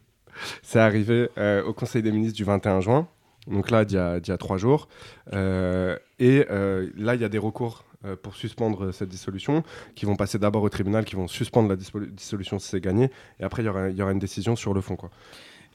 c'est 0.62 0.81
arrivé 0.81 1.28
euh, 1.39 1.62
au 1.65 1.73
Conseil 1.73 2.03
des 2.03 2.12
ministres 2.12 2.36
du 2.36 2.45
21 2.45 2.81
juin. 2.81 3.09
Donc 3.47 3.70
là, 3.70 3.85
d'il 3.85 3.97
y 3.99 4.28
y 4.28 4.32
a 4.32 4.36
trois 4.39 4.59
jours. 4.59 4.89
Euh, 5.32 5.97
et 6.19 6.45
euh, 6.51 6.89
là, 6.97 7.15
il 7.15 7.20
y 7.20 7.24
a 7.24 7.28
des 7.28 7.39
recours 7.39 7.85
pour 8.23 8.37
suspendre 8.37 8.93
cette 8.93 9.09
dissolution 9.09 9.62
qui 9.95 10.07
vont 10.07 10.16
passer 10.16 10.39
d'abord 10.39 10.62
au 10.62 10.69
tribunal, 10.69 11.05
qui 11.05 11.16
vont 11.16 11.29
suspendre 11.29 11.69
la 11.69 11.77
dissolution 11.77 12.59
si 12.59 12.69
c'est 12.69 12.81
gagné. 12.81 13.11
Et 13.41 13.45
après, 13.45 13.62
il 13.62 13.66
y 13.66 13.69
aura, 13.69 13.89
il 13.89 13.97
y 13.97 14.03
aura 14.03 14.12
une 14.12 14.19
décision 14.19 14.57
sur 14.57 14.73
le 14.73 14.81
fond. 14.81 14.97
Quoi. 14.97 15.11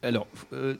Alors, 0.03 0.27
euh, 0.51 0.75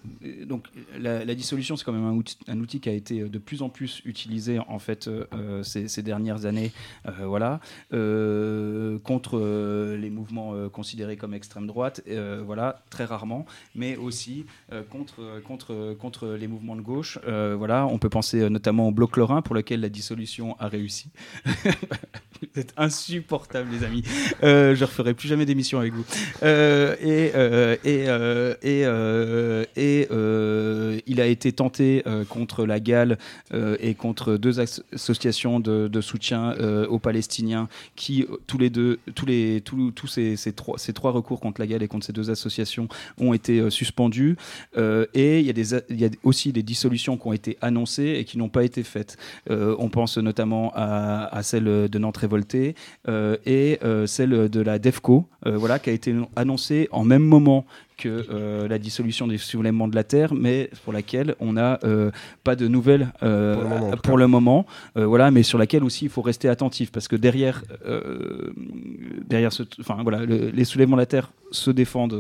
donc 0.46 0.68
la, 1.00 1.24
dissolution, 1.34 1.78
c'est 1.78 1.86
quand 1.86 1.94
même 1.94 2.22
un 2.48 2.60
outil, 2.60 2.80
qui 2.80 2.90
a 2.90 2.92
été 2.92 3.24
de 3.24 3.38
plus 3.38 3.62
en 3.62 3.70
plus 3.70 4.02
utilisé 4.06 4.60
en 4.60 4.80
fait 4.80 5.08
euh, 5.08 5.26
euh, 5.34 5.64
ces, 5.64 6.04
dernières 6.04 6.46
années, 6.46 6.72
euh, 7.08 7.26
voilà, 7.26 7.62
euh, 7.94 9.00
contre 9.00 9.40
euh, 9.40 9.96
les 9.98 10.10
mouvements 10.10 10.54
euh, 10.54 10.68
considérés 10.68 11.16
comme 11.16 11.34
extrême 11.34 11.68
droite, 11.68 12.02
euh, 12.10 12.42
voilà, 12.46 12.84
très 12.90 13.06
rarement, 13.06 13.46
mais 13.76 13.96
aussi 13.96 14.46
euh, 14.74 14.84
contre 14.84 15.42
contre 15.46 15.96
contre 16.00 16.28
les 16.28 16.48
mouvements 16.48 16.76
de 16.76 16.82
gauche, 16.82 17.18
euh, 17.28 17.56
voilà. 17.58 17.88
On 17.88 17.98
peut 18.00 18.10
penser 18.10 18.42
euh, 18.42 18.50
notamment 18.50 18.90
au 18.90 18.92
bloc 18.92 19.16
lorrain 19.16 19.42
pour 19.42 19.56
lequel 19.56 19.80
la 19.80 19.90
dissolution 19.90 20.58
a 20.60 20.68
réussi. 20.68 21.10
Vous 21.46 22.60
êtes 22.60 22.74
insupportables, 22.76 23.72
les 23.72 23.86
amis. 23.86 24.04
Euh, 24.44 24.76
je 24.76 24.84
referai 24.84 25.14
plus 25.14 25.30
jamais 25.30 25.46
d'émission 25.46 25.80
avec 25.80 25.94
vous. 25.94 26.06
Euh, 26.44 26.96
et 27.00 27.32
euh, 27.36 27.78
et, 27.84 28.08
euh, 28.10 28.54
euh, 28.66 29.13
et, 29.76 30.08
euh, 30.12 31.00
il 31.08 31.22
a 31.22 31.28
été 31.28 31.52
tenté 31.52 32.04
euh, 32.08 32.24
contre 32.26 32.66
la 32.66 32.80
Galles 32.80 33.18
euh, 33.54 33.78
et 33.80 33.94
contre 33.94 34.38
deux 34.38 34.60
as- 34.60 34.82
associations 34.94 35.60
de, 35.60 36.02
soutien 36.02 36.56
euh, 36.60 36.86
aux 36.88 37.00
Palestiniens 37.00 37.70
qui, 37.96 38.24
euh, 38.24 38.38
tous 38.48 38.58
les 38.58 38.70
deux, 38.70 39.00
tous, 39.16 39.26
les, 39.26 39.62
tous, 39.62 40.08
ces, 40.08 40.36
trois, 40.54 40.78
ces 40.78 40.94
trois 40.94 41.12
recours 41.12 41.40
contre 41.40 41.62
la 41.62 41.68
Galles 41.68 41.84
et 41.84 41.88
contre 41.88 42.06
ces 42.06 42.14
deux 42.14 42.30
associations 42.30 42.88
ont 43.18 43.34
été 43.34 43.60
euh, 43.60 43.70
suspendus. 43.70 44.38
Euh, 44.78 45.06
et 45.14 45.40
il 45.40 46.00
y, 46.00 46.06
a 46.06 46.10
aussi 46.24 46.52
des 46.52 46.64
dissolutions 46.64 47.18
qui 47.18 47.28
ont 47.28 47.34
été 47.34 47.58
annoncées 47.62 48.16
et 48.18 48.26
qui 48.26 48.38
n'ont 48.38 48.50
pas 48.50 48.64
été 48.64 48.84
faites. 48.84 49.18
Euh, 49.50 49.76
on 49.80 49.90
pense 49.90 50.18
notamment 50.18 50.72
à, 50.76 51.42
celle 51.44 51.66
de 51.66 52.00
Nantes 52.00 52.18
révoltée 52.18 52.76
euh, 53.08 53.38
et 53.46 53.80
euh, 53.84 54.08
celle 54.08 54.50
de 54.50 54.62
la 54.62 54.80
DEFCO, 54.80 55.28
euh, 55.46 55.58
voilà, 55.58 55.80
qui 55.80 55.90
a 55.90 55.94
été 55.94 56.16
annoncée 56.36 56.88
en 56.92 57.04
même 57.04 57.24
moment 57.24 57.66
que 58.04 58.26
euh, 58.30 58.68
la 58.68 58.80
dissolution 58.80 59.28
des 59.28 59.38
soulèvements 59.38 59.88
de 59.88 59.96
la 59.96 60.04
terre, 60.04 60.34
mais 60.34 60.70
pour 60.84 60.94
laquelle 60.94 61.36
on 61.40 61.54
n'a 61.54 61.80
euh, 61.84 62.12
pas 62.44 62.56
de 62.56 62.68
nouvelles 62.68 63.08
euh, 63.24 63.56
Pour 63.56 63.64
le 63.64 63.70
moment, 63.70 63.88
en 63.88 63.92
tout 63.96 64.02
pour 64.02 64.18
le 64.18 64.28
moment, 64.28 64.66
voilà, 64.96 65.32
mais 65.32 65.44
sur 65.44 65.58
laquelle 65.58 65.84
aussi 65.84 66.06
il 66.06 66.12
faut 66.12 66.22
rester 66.22 66.50
attentif 66.50 66.92
parce 66.92 67.08
que 67.08 67.16
derrière, 67.16 67.64
derrière 69.28 69.54
ce, 69.54 69.64
enfin 69.80 69.98
voilà, 70.04 70.26
le- 70.26 70.50
les 70.50 70.66
soulèvements 70.66 70.96
de 70.98 71.02
la 71.02 71.06
terre 71.06 71.32
se 71.52 71.70
défendent 71.72 72.18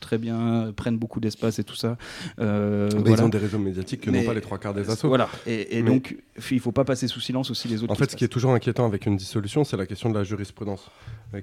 très 0.00 0.16
bien, 0.18 0.72
prennent 0.74 0.96
beaucoup 0.96 1.20
d'espace 1.20 1.58
et 1.58 1.64
tout 1.64 1.74
ça. 1.76 1.96
Euh, 2.38 2.88
Mais 2.94 3.00
voilà. 3.00 3.22
Ils 3.22 3.26
ont 3.26 3.28
des 3.28 3.38
réseaux 3.38 3.58
médiatiques 3.58 4.00
que 4.00 4.10
n'ont 4.10 4.22
pas 4.24 4.32
les 4.34 4.40
trois 4.40 4.58
quarts 4.58 4.74
des 4.74 4.88
assos. 4.88 5.08
Voilà, 5.08 5.28
et, 5.46 5.82
donc 5.82 6.16
il 6.50 6.60
faut 6.60 6.72
pas 6.72 6.84
passer 6.84 7.06
sous 7.06 7.20
silence 7.20 7.50
aussi 7.50 7.68
les 7.68 7.82
autres. 7.82 7.92
En 7.92 7.96
fait, 7.96 8.10
ce 8.10 8.16
qui 8.16 8.24
est 8.24 8.28
toujours 8.28 8.52
inquiétant 8.52 8.86
avec 8.86 9.06
une 9.06 9.16
dissolution, 9.16 9.64
c'est 9.64 9.76
la 9.76 9.86
question 9.86 10.08
de 10.10 10.14
la 10.18 10.24
jurisprudence 10.24 10.90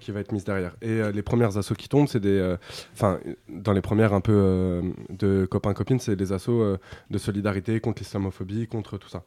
qui 0.01 0.11
va 0.11 0.19
être 0.19 0.31
mise 0.31 0.43
derrière. 0.43 0.76
Et 0.81 0.99
les 1.14 1.22
premières 1.22 1.57
assos 1.57 1.76
qui 1.76 1.88
tombent, 1.88 2.07
c'est 2.07 2.19
des. 2.19 2.55
Enfin, 2.93 3.19
dans 3.47 3.72
les 3.78 3.82
premières 3.82 4.14
un 4.14 4.22
peu 4.22 4.34
euh, 4.34 4.82
de 5.10 5.45
copains-copines, 5.45 5.99
c'est 5.99 6.16
des 6.16 6.34
assos 6.34 6.62
euh, 6.62 6.78
de 7.12 7.18
solidarité 7.18 7.80
contre 7.80 8.02
l'islamophobie, 8.02 8.68
contre 8.68 8.98
tout 8.98 9.08
ça. 9.08 9.24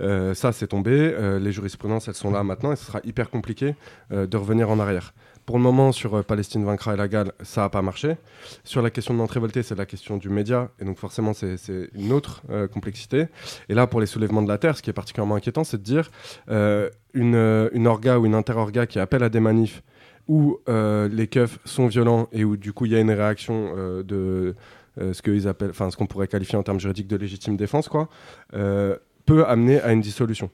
Euh, 0.00 0.34
ça, 0.34 0.52
c'est 0.52 0.68
tombé. 0.68 1.14
Les 1.40 1.52
jurisprudences, 1.52 2.08
elles 2.08 2.14
sont 2.14 2.30
là 2.30 2.42
maintenant 2.44 2.72
et 2.72 2.76
ce 2.76 2.84
sera 2.84 3.00
hyper 3.04 3.30
compliqué 3.30 3.74
de 4.10 4.36
revenir 4.36 4.70
en 4.70 4.78
arrière. 4.78 5.12
Pour 5.46 5.56
le 5.56 5.62
moment, 5.62 5.92
sur 5.92 6.24
Palestine 6.24 6.64
vaincra 6.64 6.94
et 6.94 6.96
la 6.96 7.08
Galles, 7.08 7.32
ça 7.42 7.62
n'a 7.62 7.68
pas 7.68 7.82
marché. 7.82 8.16
Sur 8.64 8.82
la 8.82 8.90
question 8.90 9.14
de 9.14 9.32
révoltée, 9.32 9.62
c'est 9.62 9.74
la 9.74 9.86
question 9.86 10.16
du 10.16 10.28
média. 10.28 10.70
Et 10.78 10.84
donc, 10.84 10.98
forcément, 10.98 11.32
c'est 11.32 11.56
une 11.94 12.12
autre 12.12 12.42
complexité. 12.72 13.26
Et 13.68 13.74
là, 13.74 13.86
pour 13.86 14.00
les 14.00 14.06
soulèvements 14.06 14.42
de 14.42 14.48
la 14.48 14.58
Terre, 14.58 14.76
ce 14.76 14.82
qui 14.82 14.90
est 14.90 14.94
particulièrement 14.94 15.36
inquiétant, 15.36 15.64
c'est 15.64 15.78
de 15.78 15.82
dire 15.82 16.10
une, 16.48 17.70
une 17.72 17.86
orga 17.86 18.18
ou 18.18 18.26
une 18.26 18.34
interorga 18.34 18.86
qui 18.86 18.98
appelle 18.98 19.22
à 19.22 19.28
des 19.28 19.40
manifs 19.40 19.82
où 20.28 20.58
euh, 20.68 21.08
les 21.08 21.26
keufs 21.26 21.58
sont 21.64 21.86
violents 21.86 22.28
et 22.32 22.44
où, 22.44 22.56
du 22.56 22.72
coup, 22.72 22.84
il 22.84 22.92
y 22.92 22.96
a 22.96 23.00
une 23.00 23.10
réaction 23.10 23.72
euh, 23.76 24.02
de 24.02 24.54
euh, 25.00 25.12
ce 25.14 25.22
qu'ils 25.22 25.48
appellent, 25.48 25.70
enfin, 25.70 25.90
ce 25.90 25.96
qu'on 25.96 26.06
pourrait 26.06 26.28
qualifier 26.28 26.58
en 26.58 26.62
termes 26.62 26.78
juridiques 26.78 27.08
de 27.08 27.16
légitime 27.16 27.56
défense, 27.56 27.88
quoi, 27.88 28.08
peut 28.50 29.46
amener 29.46 29.80
à 29.80 29.92
une 29.92 30.00
dissolution. 30.00 30.50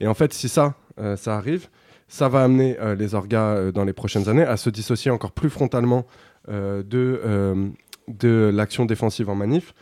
Et 0.00 0.06
en 0.06 0.14
fait, 0.14 0.32
si 0.32 0.48
ça, 0.48 0.74
ça 1.16 1.36
arrive, 1.36 1.68
ça 2.08 2.28
va 2.28 2.42
amener 2.42 2.76
les 2.96 3.14
orgas 3.14 3.70
dans 3.70 3.84
les 3.84 3.92
prochaines 3.92 4.28
années 4.28 4.42
à 4.42 4.56
se 4.56 4.70
dissocier 4.70 5.10
encore 5.10 5.32
plus 5.32 5.50
frontalement 5.50 6.06
de, 6.48 7.72
de 8.08 8.50
l'action 8.52 8.86
défensive 8.86 9.28
en 9.28 9.34
manif 9.34 9.74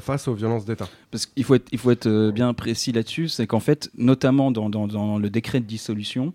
face 0.00 0.26
aux 0.28 0.34
violences 0.34 0.64
d'État. 0.64 0.88
Parce 1.10 1.26
qu'il 1.26 1.44
faut 1.44 1.54
être, 1.54 1.68
il 1.72 1.78
faut 1.78 1.90
être 1.90 2.30
bien 2.30 2.52
précis 2.54 2.90
là-dessus, 2.90 3.28
c'est 3.28 3.46
qu'en 3.46 3.60
fait, 3.60 3.90
notamment 3.96 4.50
dans, 4.50 5.18
le 5.18 5.30
décret 5.30 5.60
de 5.60 5.66
dissolution, 5.66 6.32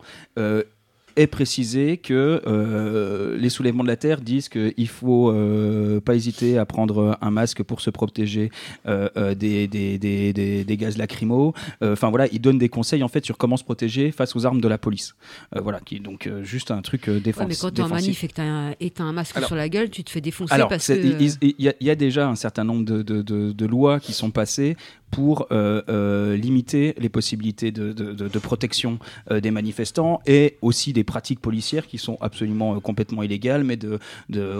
est 1.16 1.28
précisé 1.28 1.98
que 1.98 2.42
euh, 2.46 3.38
les 3.38 3.50
soulèvements 3.50 3.84
de 3.84 3.88
la 3.88 3.96
terre 3.96 4.22
disent 4.22 4.50
qu'il 4.50 4.88
faut 4.88 5.30
euh, 5.32 6.00
pas 6.02 6.16
hésiter 6.16 6.58
à 6.58 6.66
prendre 6.66 7.18
un 7.22 7.32
masque 7.32 7.64
pour 7.64 7.82
se 7.82 7.90
protéger 7.90 8.52
euh, 8.88 9.36
des, 9.36 9.68
des, 9.68 9.98
des, 9.98 10.34
des- 10.34 10.78
gaz 10.78 10.98
lacrymaux. 10.98 11.54
Enfin 11.82 12.10
voilà, 12.10 12.28
ils 12.32 12.42
donnent 12.42 12.58
des 12.58 12.70
conseils 12.70 13.04
en 13.04 13.08
fait 13.08 13.26
sur 13.26 13.38
comment 13.38 13.58
se 13.58 13.64
protéger 13.64 14.12
face 14.12 14.36
aux 14.36 14.46
armes 14.46 14.60
de 14.62 14.68
la 14.68 14.78
police. 14.78 15.16
Voilà, 15.56 15.80
qui 15.80 15.96
est 15.98 16.00
donc 16.00 16.30
juste 16.44 16.72
un 16.72 16.82
truc 16.82 17.08
euh, 17.08 17.20
Ouais, 17.26 17.46
mais 17.48 17.56
quand 17.56 17.72
t'es 17.72 17.82
en 17.82 17.86
défensif. 17.88 17.92
manif 17.92 18.24
et 18.24 18.28
que 18.28 18.34
t'as 18.34 18.44
un, 18.44 18.74
et 18.80 18.90
t'as 18.90 19.04
un 19.04 19.14
masque 19.14 19.38
Alors- 19.38 19.48
sur 19.48 19.56
la 19.56 19.70
gueule, 19.70 19.90
tu 19.90 20.04
te 20.04 20.10
fais 20.10 20.22
défoncer 20.22 20.54
Alors, 20.54 20.68
parce 20.70 20.88
que. 20.88 20.94
il 20.94 21.54
y, 21.60 21.70
a- 21.70 21.74
il 21.80 21.88
y 21.88 21.90
a 21.90 21.96
déjà 21.96 22.28
un 22.28 22.36
certain 22.36 22.64
nombre 22.66 22.84
de, 22.86 23.02
de- 23.02 23.22
de- 23.22 23.52
de 23.54 23.66
lois 23.66 24.00
qui 24.00 24.12
sont 24.14 24.32
passées 24.32 24.76
pour 25.12 25.48
euh, 25.52 25.82
euh, 25.88 26.36
limiter 26.36 26.94
les 26.98 27.08
possibilités 27.10 27.72
de, 27.72 27.94
de- 27.94 28.12
de- 28.12 28.28
de 28.28 28.40
protection 28.40 29.00
euh, 29.32 29.40
des 29.40 29.52
manifestants 29.52 30.20
et 30.26 30.58
aussi 30.62 30.92
des 30.92 31.05
pratiques 31.06 31.40
policières 31.40 31.88
qui 31.88 31.98
sont 31.98 32.18
absolument 32.22 32.80
complètement 32.80 33.24
illégales, 33.24 33.64
mais 33.64 33.78
de, 33.78 34.00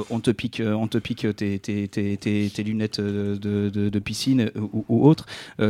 on 0.10 0.20
te 0.20 0.32
pique, 0.32 0.62
on 0.66 0.88
te 0.88 0.98
pique 0.98 1.28
tes, 1.36 1.60
tes, 1.60 1.88
tes, 1.88 2.18
tes 2.18 2.64
lunettes 2.64 3.02
de, 3.02 3.70
de, 3.70 4.00
piscine 4.00 4.52
ou, 4.56 4.86
ou 4.88 5.08
autre 5.08 5.26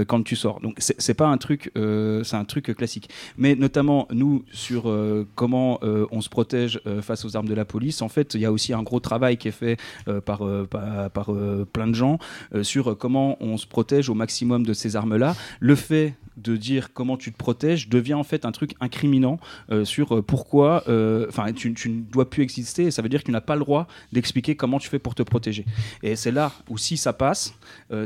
quand 0.07 0.23
tu 0.23 0.35
sors. 0.35 0.59
Donc 0.59 0.75
c'est 0.79 1.13
pas 1.13 1.27
un 1.27 1.37
truc, 1.37 1.71
c'est 1.75 2.35
un 2.35 2.45
truc 2.45 2.75
classique. 2.75 3.09
Mais 3.37 3.55
notamment 3.55 4.07
nous 4.11 4.43
sur 4.51 4.93
comment 5.35 5.79
on 5.81 6.21
se 6.21 6.29
protège 6.29 6.81
face 7.01 7.25
aux 7.25 7.35
armes 7.35 7.47
de 7.47 7.53
la 7.53 7.65
police. 7.65 8.01
En 8.01 8.09
fait, 8.09 8.33
il 8.35 8.41
y 8.41 8.45
a 8.45 8.51
aussi 8.51 8.73
un 8.73 8.83
gros 8.83 8.99
travail 8.99 9.37
qui 9.37 9.47
est 9.47 9.51
fait 9.51 9.77
par, 10.25 10.43
par, 10.69 11.31
plein 11.71 11.87
de 11.87 11.95
gens 11.95 12.19
sur 12.61 12.97
comment 12.97 13.37
on 13.39 13.57
se 13.57 13.67
protège 13.67 14.09
au 14.09 14.13
maximum 14.13 14.65
de 14.65 14.73
ces 14.73 14.95
armes-là. 14.95 15.35
Le 15.59 15.75
fait 15.75 16.15
de 16.37 16.57
dire 16.57 16.93
comment 16.93 17.17
tu 17.17 17.31
te 17.31 17.37
protèges 17.37 17.89
devient 17.89 18.13
en 18.13 18.23
fait 18.23 18.45
un 18.45 18.51
truc 18.51 18.75
incriminant 18.79 19.39
euh, 19.71 19.85
sur 19.85 20.15
euh, 20.15 20.21
pourquoi 20.21 20.64
euh, 20.87 21.25
enfin 21.29 21.51
tu, 21.53 21.69
ne 21.69 22.01
dois 22.01 22.29
plus 22.29 22.43
exister 22.43 22.83
et 22.83 22.91
ça 22.91 23.01
veut 23.01 23.09
dire 23.09 23.21
que 23.21 23.25
tu 23.25 23.31
n'as 23.31 23.41
pas 23.41 23.55
le 23.55 23.61
droit 23.61 23.87
d'expliquer 24.11 24.55
comment 24.55 24.79
tu 24.79 24.89
fais 24.89 24.99
pour 24.99 25.15
te 25.15 25.23
protéger. 25.23 25.65
Et 26.03 26.15
c'est 26.15 26.31
là 26.31 26.51
où 26.69 26.77
si 26.77 26.97
ça 26.97 27.13
passe 27.13 27.53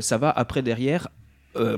ça 0.00 0.18
va 0.18 0.30
après 0.30 0.62
derrière 0.62 1.08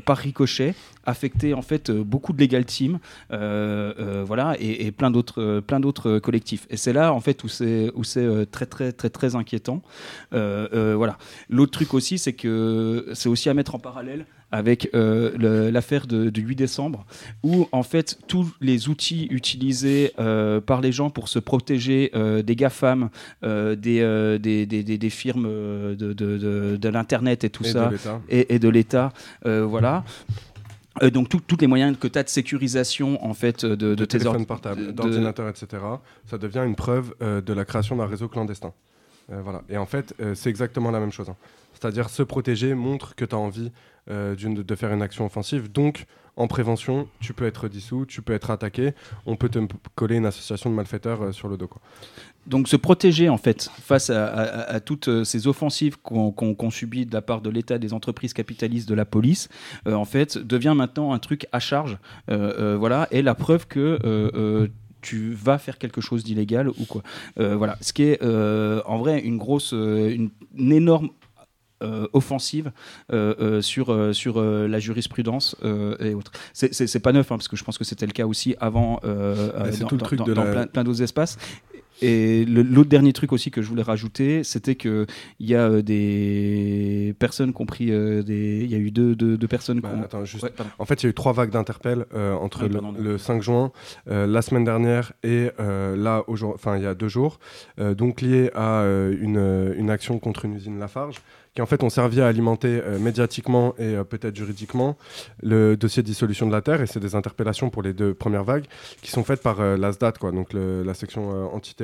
par 0.04 0.18
ricochet 0.18 0.74
affecter 1.06 1.54
en 1.54 1.62
fait 1.62 1.90
beaucoup 1.90 2.32
de 2.34 2.40
legal 2.40 2.64
team 2.64 2.98
voilà 3.30 4.54
et, 4.58 4.86
et 4.86 4.92
plein 4.92 5.10
d'autres 5.10 5.60
plein 5.60 5.80
d'autres 5.80 6.18
collectifs. 6.18 6.66
Et 6.70 6.76
c'est 6.76 6.92
là 6.92 7.12
en 7.12 7.20
fait 7.20 7.42
où 7.44 7.48
c'est 7.48 7.90
où 7.94 8.04
c'est 8.04 8.50
très 8.50 8.66
très 8.66 8.92
très 8.92 9.10
très 9.10 9.34
inquiétant. 9.34 9.82
Voilà. 10.30 11.18
L'autre 11.48 11.72
truc 11.72 11.94
aussi 11.94 12.18
c'est 12.18 12.34
que 12.34 13.08
c'est 13.14 13.28
aussi 13.28 13.48
à 13.48 13.54
mettre 13.54 13.74
en 13.74 13.78
parallèle 13.78 14.26
avec 14.52 14.90
euh, 14.94 15.70
l'affaire 15.70 16.06
du 16.06 16.42
8 16.42 16.54
décembre, 16.54 17.04
où 17.42 17.66
en 17.72 17.82
fait 17.82 18.18
tous 18.28 18.52
les 18.60 18.88
outils 18.88 19.26
utilisés 19.30 20.12
euh, 20.18 20.60
par 20.60 20.80
les 20.82 20.92
gens 20.92 21.10
pour 21.10 21.28
se 21.28 21.38
protéger 21.38 22.10
euh, 22.14 22.42
des 22.42 22.54
GAFAM, 22.54 23.08
des, 23.42 24.38
des, 24.40 24.66
des, 24.66 24.84
des, 24.84 25.10
firmes 25.10 25.44
de, 25.44 26.12
de, 26.12 26.76
de, 26.76 26.88
l'Internet 26.88 27.44
et 27.44 27.50
tout 27.50 27.64
ça, 27.64 27.90
et, 28.28 28.54
et, 28.54 28.58
de 28.58 28.68
l'État, 28.68 29.12
voilà. 29.44 30.04
donc 31.12 31.28
tous 31.28 31.56
les 31.60 31.66
moyens 31.66 31.96
que 31.98 32.06
tu 32.06 32.18
as 32.18 32.22
de 32.22 32.28
sécurisation 32.28 33.24
en 33.24 33.34
fait 33.34 33.64
de, 33.64 33.74
de, 33.74 34.04
tes 34.04 34.18
téléphones 34.18 34.46
portables, 34.46 34.92
d'ordinateurs, 34.92 35.48
etc. 35.48 35.82
Ça 36.26 36.36
devient 36.36 36.62
une 36.66 36.76
preuve 36.76 37.14
de 37.20 37.52
la 37.52 37.64
création 37.64 37.96
d'un 37.96 38.06
réseau 38.06 38.28
clandestin. 38.28 38.72
voilà. 39.28 39.62
Et 39.70 39.78
en 39.78 39.86
fait, 39.86 40.14
c'est 40.34 40.50
exactement 40.50 40.90
la 40.90 41.00
même 41.00 41.12
chose. 41.12 41.30
Hein. 41.30 41.36
C'est-à-dire 41.82 42.10
se 42.10 42.22
protéger 42.22 42.74
montre 42.74 43.16
que 43.16 43.24
tu 43.24 43.34
as 43.34 43.38
envie 43.38 43.72
euh, 44.08 44.36
de 44.36 44.74
faire 44.76 44.92
une 44.92 45.02
action 45.02 45.26
offensive. 45.26 45.72
Donc, 45.72 46.06
en 46.36 46.46
prévention, 46.46 47.08
tu 47.18 47.34
peux 47.34 47.44
être 47.44 47.66
dissous, 47.66 48.06
tu 48.06 48.22
peux 48.22 48.34
être 48.34 48.52
attaqué, 48.52 48.92
on 49.26 49.34
peut 49.34 49.48
te 49.48 49.58
coller 49.96 50.16
une 50.16 50.26
association 50.26 50.70
de 50.70 50.76
malfaiteurs 50.76 51.22
euh, 51.22 51.32
sur 51.32 51.48
le 51.48 51.56
dos. 51.56 51.66
Quoi. 51.66 51.82
Donc 52.46 52.68
se 52.68 52.76
protéger 52.76 53.28
en 53.28 53.36
fait 53.36 53.68
face 53.80 54.10
à, 54.10 54.80
toutes 54.80 55.08
euh, 55.08 55.24
ces 55.24 55.46
offensives 55.48 55.96
qu'on 56.02 56.70
subit 56.70 57.04
de 57.04 57.14
la 57.14 57.22
part 57.22 57.40
de 57.40 57.50
l'État, 57.50 57.78
des 57.78 57.92
entreprises 57.92 58.32
capitalistes, 58.32 58.88
de 58.88 58.94
la 58.94 59.04
police, 59.04 59.48
en 59.86 60.04
fait 60.04 60.38
devient 60.38 60.74
maintenant 60.76 61.12
un 61.12 61.18
truc 61.18 61.46
à 61.52 61.60
charge, 61.60 61.98
voilà, 62.28 63.06
et 63.12 63.22
la 63.22 63.36
preuve 63.36 63.68
que 63.68 64.68
tu 65.00 65.32
vas 65.34 65.58
faire 65.58 65.78
quelque 65.78 66.00
chose 66.00 66.24
d'illégal 66.24 66.68
ou 66.68 66.84
quoi. 66.88 67.02
voilà, 67.36 67.78
ce 67.80 67.92
qui 67.92 68.02
est 68.02 68.20
en 68.24 68.98
vrai 68.98 69.20
une 69.20 69.38
grosse, 69.38 69.70
une 69.70 70.30
énorme 70.58 71.10
offensive 72.12 72.72
euh, 73.12 73.34
euh, 73.40 73.60
sur, 73.60 74.14
sur 74.14 74.42
la 74.42 74.78
jurisprudence 74.78 75.56
et 76.00 76.14
autres. 76.14 76.32
C'est 76.52 77.00
pas 77.00 77.12
neuf, 77.12 77.30
hein, 77.30 77.36
parce 77.36 77.48
que 77.48 77.56
je 77.56 77.64
pense 77.64 77.78
que 77.78 77.84
c'était 77.84 78.06
le 78.06 78.12
cas 78.12 78.26
aussi 78.26 78.54
avant 78.60 79.00
dans, 79.02 79.86
tout 79.88 79.96
le 79.96 80.02
truc 80.02 80.24
de 80.24 80.32
plein, 80.32 80.66
plein 80.66 80.84
d'autres 80.84 81.02
espaces. 81.02 81.38
Et 82.02 82.44
l'autre 82.46 82.88
dernier 82.88 83.12
truc 83.12 83.32
aussi 83.32 83.50
que 83.50 83.62
je 83.62 83.68
voulais 83.68 83.82
rajouter, 83.82 84.42
c'était 84.42 84.74
qu'il 84.74 85.06
y 85.40 85.54
a 85.54 85.68
euh, 85.68 85.82
des 85.82 87.14
personnes 87.18 87.52
compris 87.52 87.92
euh, 87.92 88.22
des. 88.22 88.62
Il 88.64 88.70
y 88.70 88.74
a 88.74 88.78
eu 88.78 88.90
deux, 88.90 89.14
deux, 89.14 89.48
personnes. 89.48 89.80
Bah, 89.80 89.90
en 90.78 90.84
fait, 90.84 91.02
il 91.02 91.04
y 91.04 91.06
a 91.06 91.10
eu 91.10 91.14
trois 91.14 91.32
vagues 91.32 91.50
d'interpel 91.50 92.06
euh, 92.14 92.34
entre 92.34 92.66
le, 92.66 93.18
5 93.18 93.40
juin, 93.40 93.72
la 94.06 94.42
semaine 94.42 94.64
dernière 94.64 95.12
et 95.22 95.50
là, 95.58 96.24
enfin, 96.28 96.76
il 96.76 96.82
y 96.82 96.86
a 96.86 96.94
deux 96.94 97.08
jours, 97.08 97.38
donc 97.78 98.20
lié 98.20 98.50
à 98.54 98.84
une, 98.84 99.74
une, 99.76 99.90
action 99.90 100.18
contre 100.18 100.44
une 100.44 100.54
usine 100.54 100.78
Lafarge 100.78 101.22
qui 101.54 101.62
en 101.62 101.66
fait 101.66 101.82
ont 101.82 101.90
servi 101.90 102.20
à 102.20 102.28
alimenter 102.28 102.80
médiatiquement 102.98 103.74
et 103.78 103.96
peut-être 104.08 104.34
juridiquement 104.34 104.96
le 105.42 105.76
dossier 105.76 106.02
de 106.02 106.06
dissolution 106.06 106.46
de 106.46 106.52
la 106.52 106.62
Terre. 106.62 106.80
Et 106.80 106.86
c'est 106.86 107.00
des 107.00 107.14
interpellations 107.14 107.68
pour 107.68 107.82
les 107.82 107.92
deux 107.92 108.14
premières 108.14 108.44
vagues 108.44 108.64
qui 109.02 109.10
sont 109.10 109.24
faites 109.24 109.42
par 109.42 109.62
l'ASDAT, 109.76 110.12
quoi, 110.12 110.32
donc 110.32 110.52
la 110.52 110.94
section 110.94 111.54
antiterroriste 111.54 111.82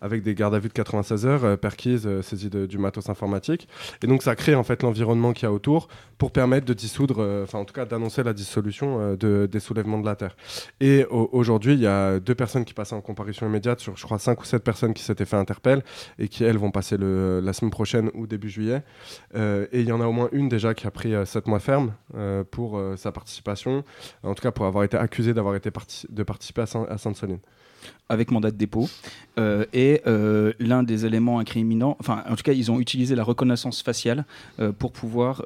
avec 0.00 0.22
des 0.22 0.34
gardes 0.34 0.54
à 0.54 0.58
vue 0.58 0.68
de 0.68 0.74
96 0.74 1.26
heures, 1.26 1.44
euh, 1.44 1.56
perquises, 1.56 2.06
euh, 2.06 2.22
saisies 2.22 2.50
du 2.50 2.78
matos 2.78 3.08
informatique. 3.08 3.68
Et 4.02 4.06
donc 4.06 4.22
ça 4.22 4.34
crée 4.36 4.54
en 4.54 4.64
fait 4.64 4.82
l'environnement 4.82 5.32
qu'il 5.32 5.44
y 5.44 5.46
a 5.46 5.52
autour 5.52 5.88
pour 6.18 6.30
permettre 6.30 6.66
de 6.66 6.74
dissoudre, 6.74 7.16
euh, 7.18 7.44
enfin 7.44 7.58
en 7.58 7.64
tout 7.64 7.74
cas 7.74 7.84
d'annoncer 7.84 8.22
la 8.22 8.32
dissolution 8.32 9.14
de, 9.14 9.48
des 9.50 9.60
soulèvements 9.60 9.98
de 9.98 10.06
la 10.06 10.16
Terre. 10.16 10.36
Et 10.80 11.04
aujourd'hui, 11.10 11.74
il 11.74 11.80
y 11.80 11.86
a 11.86 12.20
deux 12.20 12.34
personnes 12.34 12.64
qui 12.64 12.74
passent 12.74 12.92
en 12.92 13.00
comparution 13.00 13.46
immédiate 13.46 13.80
sur, 13.80 13.96
je 13.96 14.04
crois, 14.04 14.18
cinq 14.18 14.40
ou 14.40 14.44
sept 14.44 14.62
personnes 14.62 14.94
qui 14.94 15.02
s'étaient 15.02 15.24
fait 15.24 15.36
interpelle 15.36 15.82
et 16.18 16.28
qui, 16.28 16.44
elles, 16.44 16.58
vont 16.58 16.70
passer 16.70 16.96
le, 16.96 17.40
la 17.40 17.52
semaine 17.52 17.70
prochaine 17.70 18.10
ou 18.14 18.26
début 18.26 18.48
juillet. 18.48 18.82
Et 19.34 19.80
il 19.80 19.86
y 19.86 19.92
en 19.92 20.00
a 20.00 20.06
au 20.06 20.12
moins 20.12 20.28
une 20.32 20.48
déjà 20.48 20.74
qui 20.74 20.86
a 20.86 20.90
pris 20.90 21.14
sept 21.26 21.46
mois 21.46 21.60
ferme 21.60 21.92
pour 22.50 22.80
sa 22.96 23.12
participation, 23.12 23.84
en 24.22 24.34
tout 24.34 24.42
cas 24.42 24.50
pour 24.50 24.66
avoir 24.66 24.84
été 24.84 24.96
accusée 24.96 25.34
d'avoir 25.34 25.54
été 25.54 25.70
de 26.08 26.22
participer 26.22 26.62
à, 26.62 26.92
à 26.92 26.98
Sainte-Soline 26.98 27.40
avec 28.08 28.30
mandat 28.30 28.50
de 28.50 28.56
dépôt. 28.56 28.88
Euh, 29.38 29.66
et 29.72 30.00
euh, 30.06 30.52
l'un 30.58 30.82
des 30.82 31.04
éléments 31.04 31.38
incriminants, 31.38 31.96
enfin, 32.00 32.22
en 32.28 32.36
tout 32.36 32.42
cas, 32.42 32.52
ils 32.52 32.70
ont 32.70 32.80
utilisé 32.80 33.14
la 33.14 33.22
reconnaissance 33.22 33.82
faciale 33.82 34.24
euh, 34.60 34.72
pour 34.72 34.92
pouvoir, 34.92 35.42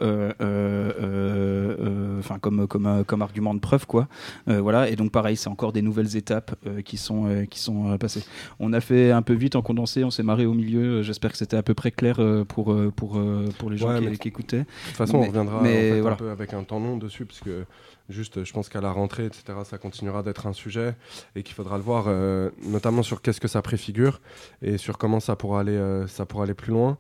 enfin, 2.19 2.39
comme, 2.41 2.69
comme, 2.69 3.05
comme 3.05 3.23
argument 3.23 3.55
de 3.55 3.61
preuve, 3.61 3.87
quoi. 3.87 4.09
voilà. 4.47 4.89
Et 4.89 4.97
donc, 4.97 5.11
pareil, 5.11 5.37
c'est 5.37 5.49
encore 5.49 5.73
des 5.73 5.83
nouvelles 5.83 6.17
étapes 6.17 6.55
qui 6.85 6.97
sont, 6.97 7.47
qui 7.51 7.59
sont 7.59 7.97
passées. 7.99 8.23
On 8.59 8.73
a 8.73 8.81
fait 8.81 9.11
un 9.11 9.23
peu 9.23 9.35
vite 9.35 9.57
en 9.57 9.63
condensé, 9.63 10.05
on 10.05 10.11
s'est 10.11 10.23
marré 10.23 10.47
au 10.47 10.55
milieu. 10.55 11.03
J'espère 11.03 11.33
que 11.33 11.39
c'était 11.39 11.57
à 11.57 11.63
peu 11.63 11.75
près 11.75 11.91
clair 11.91 12.21
pour, 12.47 12.77
pour, 12.95 13.21
pour 13.59 13.71
les 13.71 13.77
gens 13.77 13.99
qui, 14.21 14.29
écoutaient. 14.29 14.59
De 14.59 14.65
toute 14.89 14.97
façon, 14.97 15.19
on 15.19 15.27
reviendra 15.27 15.61
mais, 15.63 16.01
un 16.01 16.15
peu 16.15 16.31
avec 16.31 16.53
un 16.53 16.63
temps 16.63 16.79
long 16.79 16.97
dessus, 16.97 17.25
parce 17.25 17.41
que 17.41 17.65
Juste, 18.11 18.43
je 18.43 18.53
pense 18.53 18.69
qu'à 18.69 18.81
la 18.81 18.91
rentrée, 18.91 19.27
etc., 19.27 19.45
ça 19.65 19.79
continuera 19.79 20.25
d'être 20.25 20.47
un 20.47 20.53
sujet 20.53 20.97
et 21.37 21.45
qu'il 21.45 21.55
faudra 21.55 21.77
le 21.77 21.85
voir, 21.85 22.07
euh, 22.09 22.51
notamment 22.65 23.05
sur 23.05 23.23
qu'est-ce 23.23 23.41
que 23.41 23.49
ça 23.49 23.63
préfigure 23.63 24.21
et 24.63 24.79
sur 24.79 24.99
comment 24.99 25.21
ça 25.21 25.37
pourra 25.37 25.61
aller, 25.61 25.77
euh, 25.77 26.09
ça 26.09 26.27
pourra 26.27 26.45
aller 26.45 26.55
plus 26.55 26.73
loin. 26.73 26.99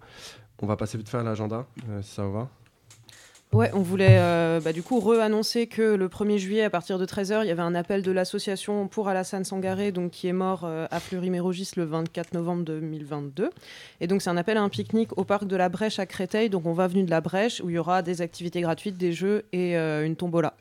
On 0.62 0.66
va 0.66 0.76
passer 0.76 0.98
vite 0.98 1.08
fait 1.08 1.18
à 1.18 1.24
l'agenda, 1.24 1.66
euh, 1.88 2.00
si 2.02 2.14
ça 2.14 2.22
vous 2.22 2.32
va. 2.32 2.48
Ouais, 3.52 3.72
on 3.74 3.80
voulait 3.80 4.20
bah, 4.60 4.72
du 4.72 4.80
coup 4.80 5.00
re-annoncer 5.00 5.66
que 5.66 5.82
le 5.82 6.06
1er 6.06 6.38
juillet, 6.38 6.62
à 6.62 6.70
partir 6.70 7.00
de 7.00 7.04
13h, 7.04 7.40
il 7.42 7.48
y 7.48 7.50
avait 7.50 7.62
un 7.62 7.74
appel 7.74 8.02
de 8.02 8.12
l'association 8.12 8.86
pour 8.86 9.08
Alassane 9.08 9.42
Sangaré, 9.44 9.90
donc, 9.90 10.12
qui 10.12 10.28
est 10.28 10.32
mort 10.32 10.64
à 10.64 11.00
Fleury-Mérogis 11.00 11.72
le 11.76 11.82
24 11.82 12.32
novembre 12.34 12.62
2022. 12.62 13.50
Et 14.00 14.06
donc, 14.06 14.22
c'est 14.22 14.30
un 14.30 14.36
appel 14.36 14.56
à 14.56 14.62
un 14.62 14.68
pique-nique 14.68 15.18
au 15.18 15.24
parc 15.24 15.46
de 15.48 15.56
la 15.56 15.68
Brèche 15.68 15.98
à 15.98 16.06
Créteil. 16.06 16.48
Donc, 16.48 16.64
on 16.64 16.74
va 16.74 16.86
venir 16.86 17.06
de 17.06 17.10
la 17.10 17.20
Brèche, 17.20 17.60
où 17.60 17.70
il 17.70 17.74
y 17.74 17.78
aura 17.78 18.02
des 18.02 18.22
activités 18.22 18.60
gratuites, 18.60 18.96
des 18.96 19.12
jeux 19.12 19.44
et 19.52 19.76
une 19.76 20.14
tombola. 20.14 20.54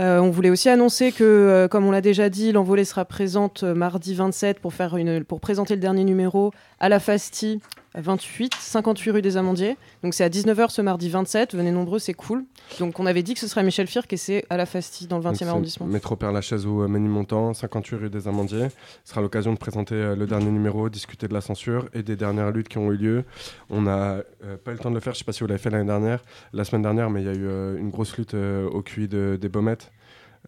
Euh, 0.00 0.18
on 0.18 0.30
voulait 0.30 0.48
aussi 0.48 0.70
annoncer 0.70 1.12
que, 1.12 1.24
euh, 1.24 1.68
comme 1.68 1.84
on 1.84 1.90
l'a 1.90 2.00
déjà 2.00 2.30
dit, 2.30 2.52
l'envolée 2.52 2.86
sera 2.86 3.04
présente 3.04 3.64
euh, 3.64 3.74
mardi 3.74 4.14
27 4.14 4.58
pour, 4.58 4.72
faire 4.72 4.96
une, 4.96 5.24
pour 5.24 5.40
présenter 5.40 5.74
le 5.74 5.80
dernier 5.80 6.04
numéro 6.04 6.52
à 6.78 6.88
la 6.88 7.00
Fasti 7.00 7.60
28, 7.94 8.54
58 8.54 9.10
rue 9.10 9.22
des 9.22 9.36
Amandiers. 9.36 9.76
Donc 10.02 10.14
c'est 10.14 10.24
à 10.24 10.28
19h 10.28 10.70
ce 10.70 10.82
mardi 10.82 11.08
27. 11.08 11.54
Venez 11.54 11.72
nombreux, 11.72 11.98
c'est 11.98 12.14
cool. 12.14 12.44
Donc 12.78 13.00
on 13.00 13.06
avait 13.06 13.22
dit 13.22 13.34
que 13.34 13.40
ce 13.40 13.48
serait 13.48 13.62
Michel 13.62 13.86
Firk 13.86 14.12
et 14.12 14.16
c'est 14.16 14.44
à 14.50 14.56
la 14.56 14.66
Fasti 14.66 15.06
dans 15.06 15.18
le 15.18 15.24
20e 15.24 15.46
arrondissement. 15.46 15.86
Métro 15.86 16.16
Père 16.16 16.32
Lachaise 16.32 16.66
ou 16.66 16.86
Ménilmontant, 16.86 17.54
58 17.54 17.96
rue 17.96 18.10
des 18.10 18.28
Amandiers. 18.28 18.68
Ce 19.04 19.10
sera 19.10 19.20
l'occasion 19.20 19.52
de 19.52 19.58
présenter 19.58 20.14
le 20.16 20.26
dernier 20.26 20.50
numéro, 20.50 20.88
discuter 20.88 21.28
de 21.28 21.34
la 21.34 21.40
censure 21.40 21.88
et 21.94 22.02
des 22.02 22.16
dernières 22.16 22.50
luttes 22.50 22.68
qui 22.68 22.78
ont 22.78 22.92
eu 22.92 22.96
lieu. 22.96 23.24
On 23.68 23.82
n'a 23.82 24.22
pas 24.64 24.70
eu 24.70 24.74
le 24.74 24.80
temps 24.80 24.90
de 24.90 24.94
le 24.94 25.00
faire, 25.00 25.12
je 25.12 25.18
ne 25.18 25.20
sais 25.20 25.24
pas 25.24 25.32
si 25.32 25.40
vous 25.40 25.46
l'avez 25.46 25.60
fait 25.60 25.70
l'année 25.70 25.86
dernière, 25.86 26.22
la 26.52 26.64
semaine 26.64 26.82
dernière, 26.82 27.10
mais 27.10 27.22
il 27.22 27.26
y 27.26 27.30
a 27.30 27.34
eu 27.34 27.78
une 27.78 27.90
grosse 27.90 28.16
lutte 28.16 28.34
au 28.34 28.82
QI 28.82 29.08
des 29.08 29.48
Baumettes. 29.48 29.90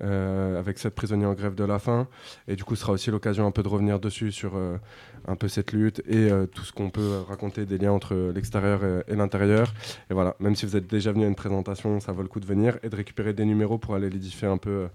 Euh, 0.00 0.58
avec 0.58 0.78
sept 0.78 0.94
prisonniers 0.94 1.26
en 1.26 1.34
grève 1.34 1.54
de 1.54 1.64
la 1.64 1.78
faim. 1.78 2.08
Et 2.48 2.56
du 2.56 2.64
coup, 2.64 2.74
ce 2.76 2.80
sera 2.80 2.92
aussi 2.94 3.10
l'occasion 3.10 3.46
un 3.46 3.50
peu 3.50 3.62
de 3.62 3.68
revenir 3.68 4.00
dessus 4.00 4.32
sur 4.32 4.56
euh, 4.56 4.78
un 5.26 5.36
peu 5.36 5.48
cette 5.48 5.72
lutte 5.72 6.02
et 6.06 6.30
euh, 6.30 6.46
tout 6.46 6.64
ce 6.64 6.72
qu'on 6.72 6.90
peut 6.90 7.20
raconter 7.28 7.66
des 7.66 7.78
liens 7.78 7.92
entre 7.92 8.14
l'extérieur 8.34 8.80
et, 9.06 9.14
l'intérieur. 9.14 9.72
Et 10.10 10.14
voilà, 10.14 10.34
même 10.40 10.54
si 10.54 10.66
vous 10.66 10.76
êtes 10.76 10.86
déjà 10.86 11.12
venu 11.12 11.24
à 11.24 11.28
une 11.28 11.34
présentation, 11.34 12.00
ça 12.00 12.12
vaut 12.12 12.22
le 12.22 12.28
coup 12.28 12.40
de 12.40 12.46
venir 12.46 12.78
et 12.82 12.88
de 12.88 12.96
récupérer 12.96 13.32
des 13.32 13.44
numéros 13.44 13.78
pour 13.78 13.94
aller 13.94 14.10
les 14.10 14.18
diffuser 14.18 14.46
un 14.46 14.58
peu 14.58 14.88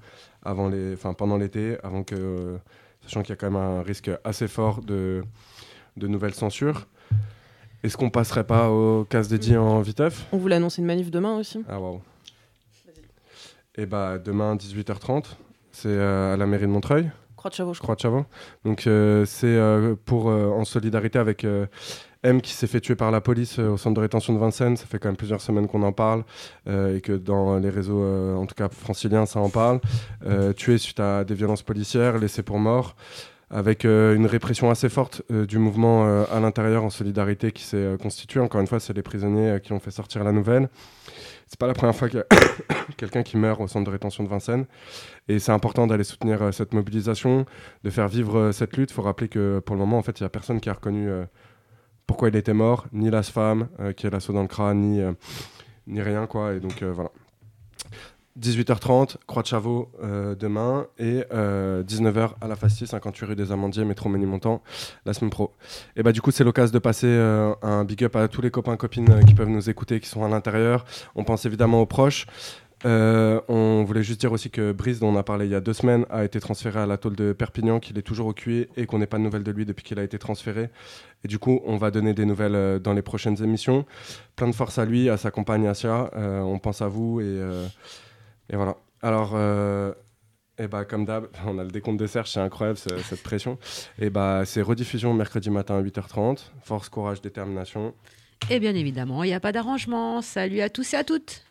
avant 0.44 0.70
les, 0.70 0.96
pendant 1.18 1.38
l'été, 1.38 1.78
avant 1.84 2.04
que, 2.04 2.58
sachant 3.04 3.22
qu'il 3.22 3.30
y 3.30 3.34
a 3.34 3.36
quand 3.36 3.52
même 3.52 3.62
un 3.62 3.82
risque 3.82 4.12
assez 4.24 4.48
fort 4.48 4.82
de, 4.82 5.24
de 5.98 6.08
nouvelles 6.08 6.34
censures. 6.34 6.88
Est-ce 7.84 7.96
qu'on 7.96 8.10
passerait 8.10 8.44
pas 8.44 8.70
au 8.70 9.06
casse 9.06 9.28
dédié 9.28 9.58
en 9.58 9.82
Viteuf? 9.82 10.26
On 10.32 10.38
voulait 10.38 10.56
annoncer 10.56 10.82
une 10.82 10.88
manif 10.88 11.12
demain 11.12 11.38
aussi. 11.38 11.64
Ah 11.70 11.80
waouh. 11.80 12.02
Et 13.76 13.86
bah 13.86 14.18
demain 14.18 14.56
18h30, 14.56 15.26
c'est 15.72 15.90
euh, 15.90 16.34
à 16.34 16.38
la 16.38 16.48
mairie 16.48 16.66
de 16.66 16.72
Montreuil. 16.72 17.12
Croix 17.38 17.50
de 17.50 17.56
Chavaux, 17.56 17.74
crois. 17.74 17.96
De. 17.96 18.24
Donc 18.66 18.90
c'est 19.26 19.60
pour 20.06 20.26
en 20.26 20.66
solidarité 20.66 21.20
avec 21.20 21.46
M 22.24 22.42
qui 22.42 22.52
s'est 22.52 22.68
fait 22.68 22.82
tuer 22.82 22.96
par 22.96 23.12
la 23.12 23.22
police 23.22 23.60
au 23.60 23.78
centre 23.78 23.96
de 23.96 24.02
rétention 24.02 24.34
de 24.34 24.40
Vincennes. 24.40 24.76
Ça 24.76 24.86
fait 24.86 25.00
quand 25.00 25.08
même 25.08 25.18
plusieurs 25.18 25.42
semaines 25.42 25.68
qu'on 25.68 25.84
en 25.84 25.92
parle 25.92 26.24
et 26.68 27.00
que 27.02 27.14
dans 27.14 27.58
les 27.58 27.70
réseaux, 27.70 28.04
en 28.36 28.46
tout 28.46 28.56
cas 28.56 28.70
franciliens, 28.70 29.26
ça 29.26 29.40
en 29.40 29.50
parle. 29.50 29.80
tué 30.58 30.78
suite 30.78 31.00
à 31.00 31.24
des 31.24 31.36
violences 31.36 31.64
policières, 31.64 32.18
laissé 32.18 32.44
pour 32.44 32.60
mort 32.60 32.96
avec 33.50 33.86
euh, 33.86 34.16
une 34.16 34.26
répression 34.26 34.70
assez 34.70 34.90
forte 34.90 35.22
euh, 35.32 35.46
du 35.46 35.58
mouvement 35.58 36.06
euh, 36.06 36.26
à 36.32 36.40
l'intérieur 36.40 36.84
en 36.84 36.90
solidarité 36.90 37.52
qui 37.52 37.64
s'est 37.64 37.96
constitué. 38.02 38.40
Encore 38.40 38.62
une 38.62 38.68
fois, 38.68 38.80
c'est 38.80 38.94
les 38.94 39.02
prisonniers 39.02 39.60
qui 39.64 39.74
ont 39.74 39.80
fait 39.80 39.92
sortir 39.92 40.24
la 40.24 40.32
nouvelle. 40.32 40.70
C'est 41.48 41.58
pas 41.58 41.68
la 41.68 41.74
première 41.74 41.96
fois 41.96 42.10
qu'il 42.10 42.20
y 42.20 42.22
a 42.22 42.76
quelqu'un 42.98 43.24
qui 43.24 43.38
meurt 43.38 43.62
au 43.62 43.68
centre 43.68 43.86
de 43.86 43.92
rétention 43.92 44.24
de 44.24 44.30
Vincennes. 44.30 44.66
Et 45.28 45.40
c'est 45.40 45.52
important 45.54 45.88
d'aller 45.88 46.04
soutenir 46.04 46.54
cette 46.54 46.74
mobilisation, 46.74 47.46
de 47.84 47.90
faire 47.90 48.08
vivre 48.08 48.52
cette 48.52 48.76
lutte. 48.76 48.92
Il 48.92 48.94
faut 48.94 49.02
rappeler 49.02 49.30
que 49.30 49.60
pour 49.60 49.76
le 49.76 49.80
moment, 49.80 49.98
en 49.98 50.02
fait, 50.02 50.20
il 50.20 50.24
n'y 50.24 50.28
a 50.28 50.30
personne 50.30 50.60
qui 50.60 50.70
a 50.70 50.74
reconnu 50.74 51.10
pourquoi 52.06 52.28
il 52.28 52.36
était 52.36 52.54
mort, 52.54 52.86
ni 52.92 53.10
la 53.10 53.24
femme 53.24 53.70
qui 53.96 54.08
a 54.08 54.10
l'assaut 54.10 54.34
dans 54.34 54.42
le 54.42 54.48
crâne, 54.50 54.82
ni, 54.82 55.02
ni 55.88 56.02
rien. 56.02 56.28
quoi. 56.28 56.54
Et 56.54 56.60
donc 56.60 56.84
voilà. 56.84 57.12
18h30, 58.40 59.16
Croix 59.26 59.42
de 59.42 59.48
Chavaux 59.48 59.90
euh, 60.04 60.36
demain 60.36 60.88
et 61.00 61.22
19h 61.32 62.18
euh, 62.18 62.28
à 62.42 62.48
la 62.48 62.56
Fastie, 62.56 62.86
58 62.86 63.26
rue 63.26 63.36
des 63.36 63.52
Amandiers, 63.52 63.86
métro 63.86 64.10
Ménilmontant, 64.10 64.62
la 65.06 65.14
semaine 65.14 65.32
pro. 65.32 65.54
Et 65.96 66.04
bah 66.04 66.12
du 66.12 66.22
coup 66.22 66.32
c'est 66.32 66.44
l'occasion 66.44 66.74
de 66.74 66.80
passer 66.80 67.08
euh, 67.08 67.54
un 67.62 67.84
big 67.84 68.04
up 68.04 68.16
à 68.16 68.28
tous 68.28 68.42
les 68.42 68.52
copains 68.52 68.78
copines 68.78 69.26
qui 69.26 69.34
peuvent 69.34 69.50
nous 69.50 69.70
écouter, 69.70 70.00
qui 70.00 70.08
sont 70.08 70.24
à 70.24 70.30
l'intérieur. 70.30 70.86
On 71.16 71.24
pense 71.24 71.46
évidemment 71.46 71.82
aux 71.82 71.86
proches. 71.86 72.28
on 72.86 73.84
voulait 73.88 74.04
juste 74.04 74.20
dire 74.20 74.32
aussi 74.32 74.52
que 74.52 74.72
Brice, 74.72 75.00
dont 75.00 75.10
on 75.10 75.18
a 75.18 75.24
parlé 75.24 75.46
il 75.46 75.52
y 75.52 75.56
a 75.56 75.62
deux 75.62 75.74
semaines, 75.74 76.06
a 76.12 76.24
été 76.24 76.40
transféré 76.40 76.80
à 76.80 76.86
la 76.86 76.98
tôle 76.98 77.16
de 77.16 77.34
Perpignan, 77.34 77.80
qu'il 77.80 77.98
est 77.98 78.04
toujours 78.04 78.28
au 78.28 78.34
QE 78.34 78.68
et 78.78 78.86
qu'on 78.86 79.00
n'ait 79.00 79.08
pas 79.08 79.18
de 79.18 79.24
nouvelles 79.24 79.44
de 79.44 79.52
lui 79.52 79.66
depuis 79.66 79.84
qu'il 79.84 79.98
a 79.98 80.04
été 80.04 80.20
transféré. 80.20 80.70
Et 81.24 81.28
du 81.28 81.40
coup, 81.40 81.62
on 81.66 81.78
va 81.78 81.90
donner 81.90 82.14
des 82.14 82.26
nouvelles 82.26 82.80
dans 82.80 82.94
les 82.94 83.02
prochaines 83.02 83.42
émissions. 83.44 83.86
Plein 84.36 84.48
de 84.48 84.56
force 84.56 84.78
à 84.78 84.86
lui, 84.86 85.10
à 85.10 85.18
sa 85.18 85.32
compagne 85.32 85.66
Asia. 85.66 86.12
on 86.16 86.60
pense 86.60 86.84
à 86.84 86.88
vous 86.88 87.20
et 87.20 87.42
et 88.50 88.56
voilà. 88.56 88.78
Alors, 89.02 89.32
euh, 89.36 89.94
et 90.58 90.68
bah, 90.68 90.86
comme 90.86 91.06
d'hab, 91.06 91.28
on 91.46 91.58
a 91.60 91.64
le 91.64 91.72
décompte 91.72 92.00
de 92.00 92.08
Serge, 92.08 92.32
c'est 92.32 92.40
incroyable 92.40 92.78
cette 92.78 93.24
pression. 93.24 93.58
Et 94.00 94.10
bah, 94.10 94.44
c'est 94.46 94.62
rediffusion 94.62 95.14
mercredi 95.14 95.50
matin 95.50 95.76
à 95.78 95.82
8h30. 95.82 96.40
Force, 96.64 96.90
courage, 96.90 97.22
détermination. 97.22 97.94
Et 98.50 98.60
bien 98.60 98.76
évidemment, 98.76 99.24
il 99.24 99.28
n'y 99.28 99.34
a 99.34 99.40
pas 99.40 99.52
d'arrangement. 99.52 100.22
Salut 100.22 100.62
à 100.62 100.70
tous 100.70 100.94
et 100.94 100.98
à 100.98 101.04
toutes. 101.04 101.47